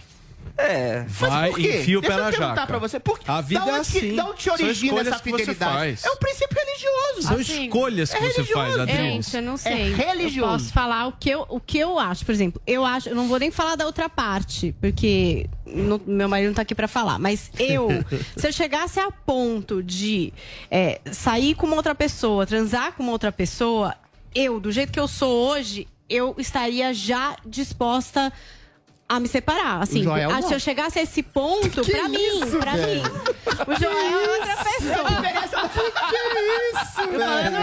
É. 0.61 1.05
Vai, 1.07 1.49
enfia 1.51 1.97
o 1.99 2.01
pé 2.01 2.07
Deixa 2.09 2.19
eu 2.19 2.23
na 2.25 2.29
perguntar 2.31 2.55
jaca. 2.55 2.67
pra 2.67 2.77
você, 2.79 2.99
por 2.99 3.17
que- 3.19 3.31
A 3.31 3.39
vida 3.41 3.61
da 3.65 3.71
é 3.71 3.79
onde 3.79 3.89
que- 3.91 3.97
assim. 3.97 4.15
da 4.15 4.25
onde 4.25 4.37
te 4.37 4.43
São 4.43 4.53
origina 4.53 4.73
escolhas 4.87 5.07
essa 5.07 5.23
que 5.23 5.31
você 5.31 5.37
fidelidade? 5.39 5.73
faz. 5.73 6.03
É 6.05 6.11
um 6.11 6.15
princípio 6.17 6.57
religioso. 6.57 7.21
São 7.27 7.37
Assim, 7.37 7.63
escolhas 7.65 8.09
que 8.11 8.17
é 8.17 8.31
você 8.31 8.43
faz. 8.43 8.77
Adriles. 8.79 9.25
Gente, 9.25 9.35
eu 9.37 9.41
não 9.41 9.57
sei. 9.57 9.73
É 9.73 9.95
religioso. 9.95 10.51
Eu 10.53 10.57
posso 10.59 10.73
falar 10.73 11.07
o 11.07 11.11
que 11.13 11.29
eu, 11.29 11.45
o 11.47 11.59
que 11.59 11.77
eu 11.77 11.97
acho. 11.97 12.25
Por 12.25 12.31
exemplo, 12.33 12.61
eu 12.67 12.83
acho. 12.85 13.09
Eu 13.09 13.15
não 13.15 13.27
vou 13.27 13.39
nem 13.39 13.51
falar 13.51 13.75
da 13.75 13.85
outra 13.85 14.09
parte, 14.09 14.75
porque 14.81 15.47
no- 15.65 16.01
meu 16.05 16.27
marido 16.27 16.47
não 16.47 16.53
tá 16.55 16.63
aqui 16.63 16.75
pra 16.75 16.87
falar. 16.87 17.17
Mas 17.19 17.51
eu, 17.57 17.87
se 18.35 18.47
eu 18.47 18.51
chegasse 18.51 18.99
a 18.99 19.09
ponto 19.11 19.81
de 19.81 20.33
é, 20.69 20.99
sair 21.11 21.55
com 21.55 21.65
uma 21.67 21.75
outra 21.77 21.95
pessoa, 21.95 22.45
transar 22.45 22.93
com 22.93 23.03
uma 23.03 23.11
outra 23.13 23.31
pessoa, 23.31 23.95
eu, 24.35 24.59
do 24.59 24.71
jeito 24.71 24.91
que 24.91 24.99
eu 24.99 25.07
sou 25.07 25.49
hoje, 25.51 25.87
eu 26.09 26.35
estaria 26.37 26.93
já 26.93 27.35
disposta. 27.45 28.27
A 28.27 28.31
me 29.17 29.29
separar, 29.29 29.81
assim. 29.81 30.03
Joel 30.03 30.29
ah, 30.29 30.41
se 30.41 30.53
eu 30.53 30.59
chegasse 30.59 30.99
a 30.99 31.03
esse 31.03 31.23
ponto, 31.23 31.81
pra 31.85 32.09
mim, 32.09 32.39
pra 32.59 32.73
mim. 32.73 33.01
O 33.65 33.79
Joel 33.79 33.97
é 33.97 34.39
outra 34.39 34.57
pessoa. 34.57 35.09
Eu 36.11 37.09
falando 37.09 37.55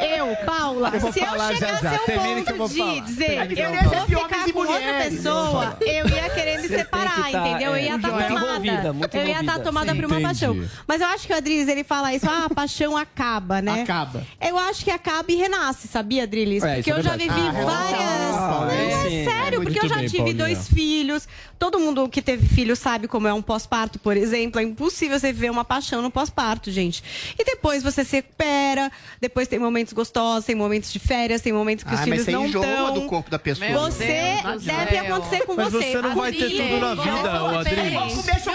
eu. 0.00 0.30
Eu, 0.30 0.36
Paula, 0.46 0.90
Eu 0.94 1.12
se 1.12 1.20
eu 1.20 1.26
já, 1.26 1.54
chegasse 1.54 1.82
já. 1.82 1.98
que 1.98 2.10
eu 2.10 2.56
vou 2.56 2.68
ponto 2.68 2.76
falar. 2.76 2.94
de 2.94 3.00
dizer 3.02 3.46
que 3.48 3.60
eu 3.60 3.70
vou 3.70 4.06
ficar 4.06 4.52
com 4.52 4.58
outra 4.60 4.94
pessoa, 5.04 5.76
eu 5.80 6.08
ia 6.08 6.30
querer 6.30 6.60
me 6.60 6.68
Você 6.68 6.78
separar, 6.78 7.26
que 7.26 7.32
tá, 7.32 7.48
entendeu? 7.48 7.70
Eu 7.70 7.74
é, 7.76 7.82
ia 7.84 7.96
estar 7.96 8.08
muito 8.10 8.28
tomada. 8.28 8.46
envolvida, 8.46 8.92
muito 8.92 9.14
eu 9.16 9.20
ia 9.20 9.30
estar 9.30 9.42
envolvida. 9.42 9.64
tomada 9.64 9.94
por 9.94 10.04
uma 10.04 10.20
Entendi. 10.20 10.22
paixão. 10.26 10.68
Mas 10.86 11.00
eu 11.00 11.06
acho 11.08 11.26
que 11.26 11.32
o 11.32 11.36
Adriles, 11.36 11.68
ele 11.68 11.84
fala 11.84 12.12
isso, 12.14 12.26
ah, 12.28 12.46
a 12.46 12.54
paixão 12.54 12.96
acaba, 12.96 13.60
né? 13.62 13.82
Acaba. 13.82 14.22
Eu 14.40 14.58
acho 14.58 14.84
que 14.84 14.90
acaba 14.90 15.30
e 15.30 15.36
renasce, 15.36 15.88
sabia, 15.88 16.24
Adriles? 16.24 16.62
É, 16.62 16.76
Porque 16.76 16.90
isso 16.90 16.98
é 16.98 17.00
eu 17.00 17.04
já 17.04 17.16
vivi 17.16 17.28
várias. 17.30 18.36
Não, 18.40 18.70
é 18.70 19.08
sim. 19.08 19.24
sério, 19.24 19.62
porque 19.62 19.78
eu 19.78 19.82
Muito 19.82 19.94
já 20.02 20.08
tive 20.08 20.16
Paulinha. 20.18 20.36
dois 20.46 20.68
filhos. 20.68 21.28
Todo 21.58 21.78
mundo 21.78 22.08
que 22.08 22.22
teve 22.22 22.46
filho 22.48 22.74
sabe 22.74 23.06
como 23.08 23.26
é 23.28 23.32
um 23.34 23.42
pós-parto, 23.42 23.98
por 23.98 24.16
exemplo. 24.16 24.60
É 24.60 24.64
impossível 24.64 25.18
você 25.18 25.32
viver 25.32 25.50
uma 25.50 25.64
paixão 25.64 26.00
no 26.02 26.10
pós-parto, 26.10 26.70
gente. 26.70 27.02
E 27.38 27.44
depois 27.44 27.82
você 27.82 28.04
se 28.04 28.16
recupera, 28.16 28.90
depois 29.20 29.46
tem 29.48 29.58
momentos 29.58 29.92
gostosos, 29.92 30.44
tem 30.46 30.54
momentos 30.54 30.92
de 30.92 30.98
férias, 30.98 31.40
tem 31.42 31.52
momentos 31.52 31.84
que 31.84 31.92
os 31.92 32.00
Ah, 32.00 32.06
mas 32.06 32.10
filhos 32.10 32.24
você 32.24 32.30
não 32.32 32.46
enjoa 32.46 32.64
estão. 32.66 32.94
do 32.94 33.02
corpo 33.02 33.30
da 33.30 33.38
pessoa. 33.38 33.68
Meu 33.68 33.80
Você 33.80 34.38
Deus 34.42 34.62
deve 34.64 34.90
céu. 34.90 35.04
acontecer 35.16 35.44
com 35.46 35.54
Mas 35.54 35.72
você. 35.72 35.92
você 35.92 36.02
não 36.02 36.14
vai 36.14 36.32
ter 36.32 36.50
tudo 36.50 36.76
na 36.80 36.94
vida, 36.94 37.42
ô 37.44 37.48
Deus. 37.50 37.66
Adriles. 37.66 38.50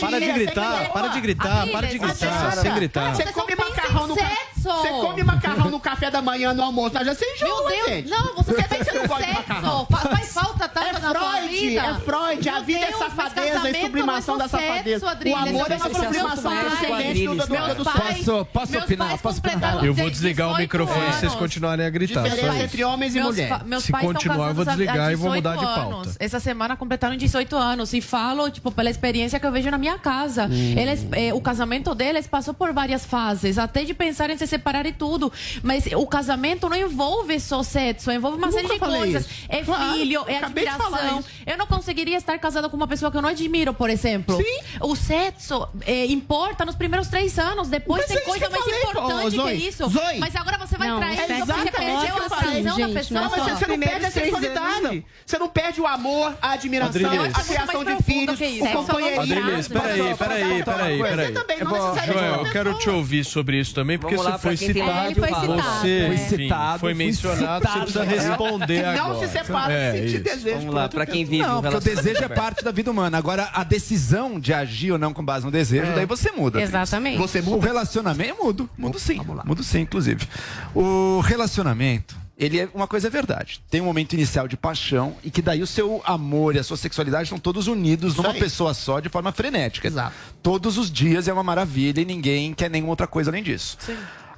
Para 0.00 0.18
de 0.20 0.26
você 0.26 0.32
gritar, 0.32 0.92
para 0.92 1.08
de 1.08 1.20
gritar, 1.20 1.66
para 1.68 1.86
de 1.88 1.98
gritar, 1.98 2.52
sem 2.56 2.74
gritar. 2.74 3.14
Você 3.16 3.32
come 3.32 3.54
macarrão 3.56 4.06
no 4.06 4.14
sexo. 4.62 4.78
Você 4.82 4.88
come 5.06 5.22
macarrão 5.22 5.70
no 5.70 5.80
café 5.80 6.10
da 6.10 6.20
manhã, 6.22 6.52
no 6.54 6.62
almoço. 6.62 6.94
Já 7.04 7.14
você 7.14 7.24
enjoa, 7.34 7.48
Meu 7.48 7.68
Deus, 7.68 7.86
gente. 7.88 8.08
não, 8.10 8.34
você 8.34 8.52
Por 8.52 8.62
que 8.62 8.68
pensa 8.68 8.84
você 8.84 8.92
não 8.96 9.02
no 9.02 9.08
gosta 9.08 9.26
de 9.26 9.32
macarrão? 9.32 9.86
Fa- 9.90 9.96
Faz 10.08 10.32
falta 10.32 10.68
tanto 10.68 10.86
É 10.88 10.92
na 10.92 11.14
tua 11.14 11.30
Freud, 11.32 11.48
vida. 11.48 11.80
é 11.80 11.94
Freud. 12.00 12.48
A 12.48 12.52
Meu 12.54 12.62
vida 12.64 12.78
é 12.80 12.86
Deus, 12.88 12.98
mas 13.00 13.08
safadeza, 13.12 13.46
é 13.46 13.50
casamento 13.52 13.80
sublimação 13.86 14.36
não 14.36 14.44
é 14.44 14.48
da 14.48 14.48
só 14.48 14.58
safadeza. 14.58 15.06
sexo, 15.08 15.28
O 15.28 15.36
amor 15.36 15.70
é 15.70 15.76
uma 15.76 15.88
sublimação 15.94 16.50
mais. 16.54 16.66
transcendente 16.78 17.26
do, 17.26 17.34
do, 17.34 17.46
do, 17.46 17.52
Meus 17.52 17.74
do 17.76 17.84
pais, 17.84 18.24
Posso- 18.24 18.44
posso 18.46 18.72
meus 18.72 18.84
opinar? 18.84 19.08
pais 19.08 19.20
Posso 19.20 19.36
completaram 19.36 19.78
Eu 19.84 19.94
vou 19.94 20.04
18 20.08 20.12
desligar 20.12 20.48
o 20.52 20.56
microfone 20.56 21.00
se 21.06 21.12
vocês 21.12 21.22
anos. 21.24 21.34
continuarem 21.36 21.86
a 21.86 21.90
gritar. 21.90 22.22
só 22.22 22.28
Diferença 22.28 22.54
isso. 22.56 22.64
entre 22.64 22.84
homens 22.84 23.14
e 23.14 23.18
Meus, 23.20 23.30
mulheres. 23.30 23.58
pa- 23.58 23.64
meus 23.64 23.84
Se 23.84 23.92
pais 23.92 24.04
continuar, 24.04 24.48
eu 24.48 24.54
vou 24.54 24.64
casados 24.64 24.68
há- 24.68 24.70
desligar 24.84 25.08
há 25.08 25.12
e 25.12 25.16
vou 25.16 25.34
mudar 25.34 25.50
de 25.52 25.58
18 25.58 25.74
pauta. 25.80 25.96
anos. 25.96 26.16
Essa 26.20 26.40
semana 26.40 26.76
completaram 26.76 27.16
18 27.16 27.56
anos 27.56 27.92
e 27.92 28.00
falo, 28.00 28.50
tipo, 28.50 28.70
pela 28.70 28.90
experiência 28.90 29.38
que 29.40 29.46
eu 29.46 29.52
vejo 29.52 29.70
na 29.70 29.78
minha 29.78 29.98
casa. 29.98 30.46
Hum. 30.46 30.74
Eles, 30.78 31.06
eh, 31.12 31.32
o 31.34 31.40
casamento 31.40 31.94
deles 31.94 32.26
passou 32.26 32.54
por 32.54 32.72
várias 32.72 33.04
fases, 33.04 33.58
até 33.58 33.84
de 33.84 33.94
pensar 33.94 34.30
em 34.30 34.36
se 34.36 34.46
separar 34.48 34.86
e 34.86 34.92
tudo. 34.92 35.32
Mas 35.62 35.86
o 35.94 36.06
casamento 36.06 36.68
não 36.68 36.76
envolve 36.76 37.38
só 37.40 37.62
sexo, 37.62 38.10
envolve 38.10 38.38
uma 38.38 38.48
Nunca 38.48 38.60
série 38.60 38.72
de 38.74 38.78
coisas. 38.80 39.26
isso. 39.26 39.46
É 39.48 39.62
Claro, 39.62 39.92
filho, 39.92 40.12
eu 40.14 40.28
é 40.28 40.38
admiração. 40.38 41.24
Eu 41.46 41.56
não 41.58 41.66
conseguiria 41.66 42.16
estar 42.16 42.38
casada 42.38 42.68
com 42.68 42.76
uma 42.76 42.86
pessoa 42.86 43.10
que 43.10 43.16
eu 43.16 43.22
não 43.22 43.28
admiro, 43.28 43.72
por 43.74 43.90
exemplo. 43.90 44.36
Sim. 44.36 44.58
O 44.80 44.96
sexo 44.96 45.68
eh, 45.86 46.06
importa 46.06 46.64
nos 46.64 46.74
primeiros 46.74 47.08
três 47.08 47.38
anos, 47.38 47.68
depois 47.68 48.02
Mas 48.02 48.10
é 48.10 48.14
tem 48.14 48.22
isso 48.22 48.26
coisa 48.30 48.46
que 48.48 48.56
eu 48.56 48.60
mais 48.60 48.64
falei, 48.64 48.80
pô, 48.80 48.90
importante 48.90 49.36
Zoe. 49.36 49.56
que 49.58 49.68
isso. 49.68 49.88
Zoe. 49.88 50.18
Mas 50.18 50.34
agora 50.36 50.58
você 50.58 50.76
vai 50.76 50.88
Não, 50.88 50.98
trair 50.98 51.12
é 51.14 51.16
porque 51.18 51.32
você 51.34 51.42
exatamente 51.42 51.70
perdeu 51.72 51.96
a 51.98 52.06
eu 52.06 52.28
razão 52.28 52.78
da 52.78 52.88
pessoa. 53.00 53.20
Não, 53.20 53.30
mas 53.30 53.42
você, 53.42 53.50
você 53.54 53.66
não 53.66 53.78
perde 53.78 54.06
a 54.06 54.10
sexualidade. 54.10 55.04
Você 55.26 55.38
não 55.38 55.48
perde 55.48 55.80
o 55.80 55.86
amor, 55.86 56.34
a 56.40 56.50
admiração, 56.52 56.88
Adriles. 57.10 57.34
a 57.36 57.40
Eu 57.40 57.44
criação 57.44 57.84
de 57.84 57.90
mais 57.92 58.04
filhos, 58.04 58.40
o 58.40 58.72
companheirismo. 58.72 59.22
Adriles, 59.22 59.68
peraí, 59.68 60.14
peraí, 60.16 60.62
peraí, 60.64 60.98
Você 61.26 61.32
também, 61.32 61.58
Eu 61.58 61.64
não 61.64 61.72
necessariamente 61.72 62.18
Joel, 62.18 62.44
eu 62.46 62.52
quero 62.52 62.74
te 62.78 62.90
ouvir 62.90 63.24
sobre 63.24 63.58
isso 63.58 63.74
também, 63.74 63.98
porque 63.98 64.16
você 64.16 64.37
lá, 64.38 64.42
foi 64.42 64.56
tem 64.56 64.68
citado. 64.68 65.06
Ele 65.10 65.14
foi 65.20 65.28
citado, 65.28 65.46
Você, 65.80 65.88
é. 65.88 66.14
Enfim, 66.14 66.36
citado, 66.36 66.78
foi 66.80 66.94
mencionado, 66.94 67.66
você 67.66 67.78
precisa 67.80 68.04
citado. 68.04 68.28
responder 68.28 68.76
Que 68.76 68.82
não 68.98 69.10
agora. 69.10 69.26
se 69.26 69.32
separa 69.32 69.72
É, 69.72 69.92
se 69.92 69.98
sentir 69.98 70.14
isso. 70.14 70.24
desejo. 70.24 70.56
Vamos 70.58 70.74
lá, 70.74 70.88
pra 70.88 71.06
quem 71.06 71.24
vive 71.24 71.42
Não, 71.42 71.58
um 71.58 71.62
porque 71.62 71.76
o 71.76 71.80
desejo 71.80 72.24
é 72.24 72.28
parte 72.28 72.64
da 72.64 72.70
vida 72.70 72.90
humana. 72.90 73.18
Agora, 73.18 73.50
a 73.52 73.64
decisão 73.64 74.38
de 74.40 74.52
agir 74.54 74.92
ou 74.92 74.98
não 74.98 75.12
com 75.12 75.24
base 75.24 75.44
no 75.44 75.50
desejo, 75.50 75.92
daí 75.94 76.06
você 76.06 76.30
muda. 76.32 76.60
Exatamente. 76.60 77.18
Você 77.18 77.40
O 77.40 77.44
muda. 77.44 77.66
relacionamento, 77.66 78.30
eu 78.30 78.44
mudo, 78.44 78.70
mudo 78.76 78.98
sim, 78.98 79.20
mudo 79.44 79.62
sim, 79.62 79.80
inclusive. 79.80 80.26
O 80.74 81.20
relacionamento, 81.20 82.16
ele 82.38 82.60
é 82.60 82.68
uma 82.74 82.86
coisa 82.86 83.08
é 83.08 83.10
verdade. 83.10 83.60
Tem 83.70 83.80
um 83.80 83.84
momento 83.84 84.12
inicial 84.12 84.46
de 84.46 84.56
paixão 84.56 85.16
e 85.24 85.30
que 85.30 85.42
daí 85.42 85.60
o 85.62 85.66
seu 85.66 86.00
amor 86.04 86.54
e 86.54 86.58
a 86.58 86.62
sua 86.62 86.76
sexualidade 86.76 87.24
estão 87.24 87.38
todos 87.38 87.66
unidos 87.66 88.14
numa 88.16 88.30
aí. 88.30 88.38
pessoa 88.38 88.72
só 88.74 89.00
de 89.00 89.08
forma 89.08 89.32
frenética. 89.32 89.88
Exato. 89.88 90.14
Todos 90.42 90.78
os 90.78 90.90
dias 90.90 91.26
é 91.26 91.32
uma 91.32 91.42
maravilha 91.42 92.00
e 92.00 92.04
ninguém 92.04 92.54
quer 92.54 92.70
nenhuma 92.70 92.90
outra 92.90 93.06
coisa 93.06 93.30
além 93.30 93.42
disso. 93.42 93.76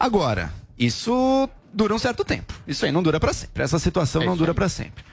Agora, 0.01 0.51
isso 0.79 1.47
dura 1.75 1.95
um 1.95 1.99
certo 1.99 2.25
tempo. 2.25 2.55
Isso 2.67 2.87
aí 2.87 2.91
não 2.91 3.03
dura 3.03 3.21
para 3.21 3.35
sempre. 3.35 3.63
Essa 3.63 3.79
situação 3.79 4.23
É 4.23 4.27
não 4.27 4.35
dura 4.37 4.55
para 4.55 4.67
sempre. 4.69 5.05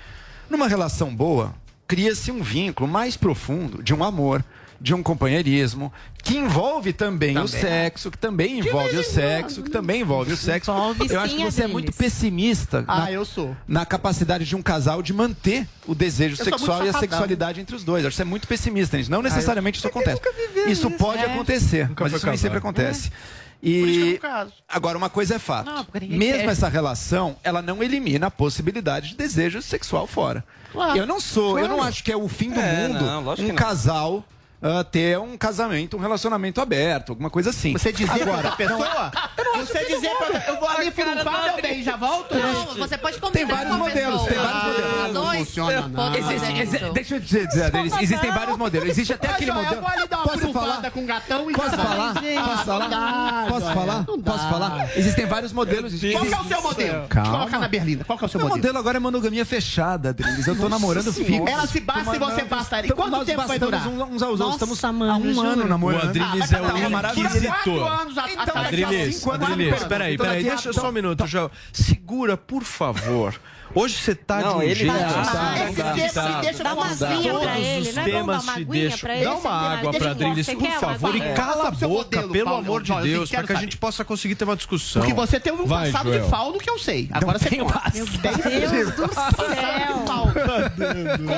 Numa 0.49 0.67
relação 0.69 1.13
boa, 1.13 1.53
cria-se 1.85 2.31
um 2.31 2.41
vínculo 2.41 2.89
mais 2.89 3.17
profundo 3.17 3.83
de 3.83 3.93
um 3.93 4.01
amor 4.01 4.41
de 4.79 4.93
um 4.93 5.01
companheirismo 5.01 5.91
que 6.23 6.37
envolve 6.37 6.93
também, 6.93 7.31
o 7.35 7.45
Também. 7.45 7.61
sexo, 7.61 8.11
que 8.11 8.17
também 8.17 8.59
envolve 8.59 8.95
o 8.95 9.03
sexo, 9.03 9.63
que 9.63 9.71
também 9.71 10.01
envolve 10.01 10.31
o 10.31 10.37
sexo. 10.37 10.69
Envolve 10.69 11.11
eu 11.13 11.19
acho 11.19 11.35
que 11.35 11.43
você 11.43 11.63
é 11.63 11.67
muito 11.67 11.91
pessimista 11.91 12.85
Ah, 12.87 12.99
na, 12.99 13.11
eu 13.11 13.25
sou. 13.25 13.57
na 13.67 13.87
capacidade 13.87 14.45
de 14.45 14.55
um 14.55 14.61
casal 14.61 15.01
de 15.01 15.13
manter 15.13 15.67
o 15.87 15.95
desejo 15.95 16.39
Eu 16.39 16.45
sexual 16.45 16.85
e 16.85 16.89
a 16.89 16.93
sexualidade 16.93 17.59
entre 17.59 17.75
os 17.75 17.83
dois. 17.83 18.03
Eu 18.03 18.09
acho 18.09 18.15
que 18.15 18.17
você 18.17 18.21
é 18.21 18.25
muito 18.25 18.47
pessimista 18.47 18.97
nisso. 18.97 19.09
Não 19.09 19.23
necessariamente 19.23 19.79
isso 19.79 19.87
acontece. 19.87 20.21
Isso 20.67 20.91
pode 20.91 21.23
É. 21.23 21.25
acontecer, 21.25 21.89
Nunca 21.89 22.03
mas 22.03 22.13
isso 22.13 22.25
nem 22.27 22.37
sempre 22.37 22.57
acontece. 22.59 23.07
Eu 23.09 23.13
E 23.61 24.19
caso. 24.21 24.53
agora 24.67 24.97
uma 24.97 25.09
coisa 25.09 25.35
é 25.35 25.39
fato. 25.39 25.65
Não, 25.65 25.85
Mesmo 26.01 26.43
quer. 26.43 26.49
essa 26.49 26.67
relação, 26.69 27.35
ela 27.43 27.61
não 27.61 27.81
elimina 27.81 28.27
a 28.27 28.31
possibilidade 28.31 29.09
de 29.09 29.15
desejo 29.15 29.61
sexual 29.61 30.05
fora. 30.07 30.43
Claro. 30.71 30.97
Eu 30.97 31.07
não 31.07 31.19
sou, 31.19 31.57
eu 31.57 31.67
não 31.67 31.81
acho 31.81 32.03
que 32.03 32.11
é 32.11 32.17
o 32.17 32.27
fim 32.27 32.51
do 32.51 32.59
É, 32.59 32.87
mundo 32.87 33.03
não, 33.05 33.33
um 33.33 33.55
casal 33.55 34.23
ah, 34.61 34.83
ter 34.83 35.19
um 35.19 35.37
casamento, 35.37 35.97
um 35.97 35.99
relacionamento 35.99 36.59
aberto, 36.61 37.11
alguma 37.11 37.29
coisa 37.29 37.49
assim. 37.51 37.73
Você 37.73 37.91
dizer 37.91 38.07
pra 38.07 38.33
Agora, 38.33 38.37
outra 38.49 38.51
pessoa, 38.51 39.11
você 39.57 39.85
dizer 39.85 40.09
pra 40.15 40.43
eu 40.47 40.59
vou 40.59 40.69
ali 40.69 40.91
furunfar 40.91 41.43
meu 41.53 41.61
bem, 41.61 41.83
já 41.83 41.95
volto? 41.95 42.33
Não, 42.35 42.65
você 42.75 42.97
pode 42.97 43.19
combinar 43.19 43.31
Tem 43.33 43.45
vários 43.45 43.71
com 43.71 43.77
modelos, 43.79 44.21
pessoa. 44.23 44.27
tem 44.29 44.37
vários 44.39 44.63
modelos. 44.63 45.07
Os 45.07 45.13
Não 45.13 45.33
funciona, 45.33 45.87
não. 45.87 46.15
Existe- 46.15 46.61
exi- 46.61 46.75
isso. 46.77 46.93
deixa 46.93 47.15
eu 47.15 47.19
dizer, 47.19 47.47
dizer 47.47 47.63
Adriles, 47.65 47.93
existem 48.01 48.31
vários 48.31 48.57
modelos. 48.57 48.89
Existe 48.89 49.13
até 49.13 49.27
Mas, 49.27 49.35
aquele 49.35 49.51
modelo. 49.51 49.75
Eu 49.75 49.81
vou 49.81 49.89
ali 49.89 50.07
dar 50.07 50.17
uma 50.17 50.27
Posso 50.27 50.53
falar? 50.53 50.91
com 50.91 51.05
gatão 51.05 51.51
e 51.51 51.53
Posso 51.53 51.69
falar? 51.77 52.13
Gente, 52.21 52.43
Posso 52.43 52.65
falar? 52.65 52.79
não 52.79 52.89
dá, 52.89 53.45
Posso 53.49 53.73
falar? 53.73 54.05
não. 54.07 54.21
Posso 54.21 54.49
falar? 54.49 54.97
Existem 54.97 55.25
vários 55.25 55.53
modelos. 55.53 55.93
Qual 55.93 55.99
que 56.01 56.15
é 56.15 56.19
o 56.19 56.21
seu 56.29 56.39
Existe- 56.39 56.63
modelo? 56.63 57.07
Calma. 57.07 57.31
Coloca 57.31 57.59
na 57.59 57.67
berlinda. 57.67 58.03
Qual 58.03 58.17
que 58.17 58.25
é 58.25 58.27
o 58.27 58.29
seu 58.29 58.37
Meu 58.39 58.47
modelo? 58.49 58.61
modelo 58.63 58.77
agora 58.79 58.97
é 58.97 58.99
monogamia 58.99 59.45
fechada, 59.45 60.09
Adriles. 60.09 60.47
Eu 60.47 60.55
tô 60.57 60.67
namorando 60.69 61.13
fixo. 61.13 61.47
Ela 61.47 61.67
se 61.67 61.79
basta 61.79 62.15
e 62.15 62.19
você 62.19 62.43
basta. 62.43 62.85
E 62.85 62.89
quanto 62.91 63.23
tempo 63.25 63.45
vai 63.47 63.59
durar? 63.59 63.87
uns, 63.87 64.01
uns 64.15 64.21
aos 64.23 64.39
outros. 64.39 64.46
Nossa, 64.47 64.65
Estamos 64.65 64.83
há 64.83 64.91
mano, 64.91 65.13
um 65.25 65.33
juro. 65.33 65.47
ano 65.47 65.63
O 65.63 65.67
namorando. 65.67 66.03
Adriles 66.09 66.53
Ah, 66.53 66.57
é 66.57 66.61
o 66.61 67.09
inquisitor. 67.19 68.07
Então, 68.41 68.57
Adriles, 68.61 69.15
cinco 69.15 69.31
anos 69.31 69.49
Adriles, 69.49 69.83
peraí, 69.85 70.13
Então, 70.15 70.25
peraí, 70.25 70.43
deixa 70.43 70.73
só 70.73 70.89
um 70.89 70.91
minuto, 70.91 71.25
João. 71.27 71.51
Segura, 71.71 72.35
por 72.37 72.63
favor. 72.63 73.33
Hoje 73.75 73.95
você 73.97 74.15
tá 74.15 74.39
Não, 74.41 74.49
de 74.51 74.55
um 74.57 74.61
ele 74.63 74.75
jeito. 74.75 74.93
tá 74.97 75.03
tá, 75.03 75.21
demais. 75.21 75.75
tá, 75.75 75.83
tá. 75.83 75.93
me 76.37 76.41
deixa 76.41 76.63
Dá 76.63 76.73
uma 76.73 76.85
aguinha 76.87 77.39
pra 77.39 77.59
ele, 77.59 77.89
é 77.89 77.93
dar 77.93 78.03
temas 78.05 78.43
uma 78.43 78.53
te 78.53 78.59
aguinha 78.61 78.81
deixam. 78.89 78.99
pra 78.99 79.15
ele? 79.15 79.23
Dá 79.25 79.35
uma 79.35 79.51
água 79.51 79.93
pra 79.93 80.11
um 80.11 80.35
Você 80.35 80.55
por 80.55 80.71
favor, 80.71 81.15
e 81.15 81.19
cala 81.33 81.67
a 81.67 81.71
boca, 81.71 81.87
modelo, 81.87 82.31
pelo 82.31 82.55
amor 82.55 82.81
de 82.83 82.93
Deus, 83.01 83.29
pra 83.29 83.43
que 83.43 83.53
a 83.53 83.55
gente 83.57 83.77
possa 83.77 84.03
conseguir 84.05 84.35
ter 84.35 84.43
uma 84.45 84.55
discussão. 84.55 85.01
Porque 85.01 85.13
você 85.13 85.39
teve 85.39 85.61
um 85.61 85.67
passado 85.67 86.11
de 86.11 86.19
fauno 86.29 86.57
que 86.59 86.69
eu 86.69 86.79
sei. 86.79 87.09
Agora 87.11 87.37
você 87.39 87.49
tenho 87.49 87.65
conta. 87.65 87.81
mais. 87.83 87.93
Meu 87.95 88.05
Deus 88.05 88.91
do 88.95 89.13
céu. 89.13 90.03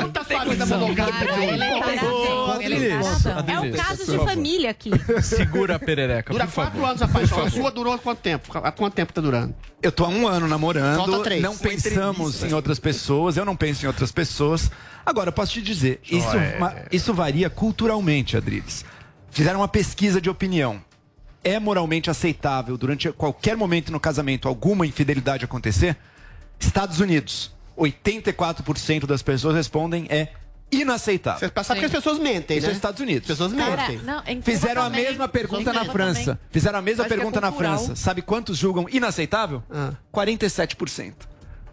Conta 0.01 0.21
a 0.21 0.25
sua 0.25 0.45
vida 0.45 0.65
monogâmica 0.65 1.25
de 1.25 2.63
Ele 2.63 2.89
é 3.51 3.59
um 3.59 3.71
caso 3.71 4.05
de 4.11 4.17
família 4.17 4.69
aqui. 4.71 4.91
Segura 5.21 5.75
a 5.75 5.79
perereca, 5.79 6.31
Dura 6.31 6.47
quatro 6.47 6.85
anos 6.85 7.01
a 7.01 7.07
paixão. 7.07 7.43
A 7.43 7.49
sua 7.49 7.71
durou 7.71 7.97
quanto 7.99 8.19
tempo? 8.19 8.49
Há 8.57 8.71
quanto 8.71 8.93
tempo 8.93 9.13
tá 9.13 9.21
durando? 9.21 9.53
Eu 9.81 9.91
tô 9.91 10.03
há 10.03 10.09
um 10.09 10.27
ano 10.27 10.47
namorando, 10.47 10.97
Falta 10.97 11.19
três. 11.23 11.41
não 11.41 11.53
Uma 11.53 12.18
pensamos 12.25 12.51
em 12.51 12.53
outras 12.55 12.79
pessoas, 12.79 13.37
eu 13.37 13.45
não 13.45 13.55
penso 13.55 13.83
em 13.85 13.87
outras 13.87 14.11
pessoas. 14.11 14.69
Agora, 15.05 15.29
eu 15.29 15.33
posso 15.33 15.53
te 15.53 15.61
dizer, 15.61 15.99
isso, 16.09 16.27
isso 16.91 17.13
varia 17.13 17.49
culturalmente, 17.49 18.37
Adriles. 18.37 18.85
Fizeram 19.31 19.59
uma 19.59 19.67
pesquisa 19.67 20.19
de 20.21 20.29
opinião. 20.29 20.81
É 21.43 21.59
moralmente 21.59 22.09
aceitável, 22.09 22.77
durante 22.77 23.11
qualquer 23.13 23.55
momento 23.55 23.91
no 23.91 23.99
casamento, 23.99 24.47
alguma 24.47 24.85
infidelidade 24.85 25.45
acontecer? 25.45 25.95
Estados 26.59 26.99
Unidos, 26.99 27.51
84% 27.77 29.05
das 29.05 29.21
pessoas 29.21 29.55
respondem 29.55 30.05
é 30.09 30.29
inaceitável. 30.71 31.49
Você 31.49 31.63
sabe 31.63 31.79
que 31.79 31.85
as 31.87 31.91
pessoas 31.91 32.19
mentem, 32.19 32.57
Isso 32.57 32.67
é 32.67 32.69
né? 32.69 32.75
Estados 32.75 32.99
Unidos. 33.01 33.29
As 33.31 33.37
pessoas 33.37 33.53
Cara, 33.53 33.87
mentem. 33.89 34.05
não, 34.05 34.21
Fizeram 34.43 34.81
a 34.83 34.85
também. 34.85 35.05
mesma 35.05 35.27
pergunta 35.27 35.73
na 35.73 35.85
França. 35.85 36.19
também. 36.35 36.39
Fizeram 36.51 36.79
a 36.79 36.81
mesma 36.81 37.03
Acho 37.03 37.07
que 37.07 37.13
é 37.13 37.17
pergunta 37.17 37.41
na 37.41 37.47
cultural. 37.49 37.77
França. 37.77 37.95
Sabe 37.95 38.21
quantos 38.21 38.57
julgam 38.57 38.85
inaceitável? 38.91 39.63
Ah. 39.71 39.93
47%. 40.13 41.13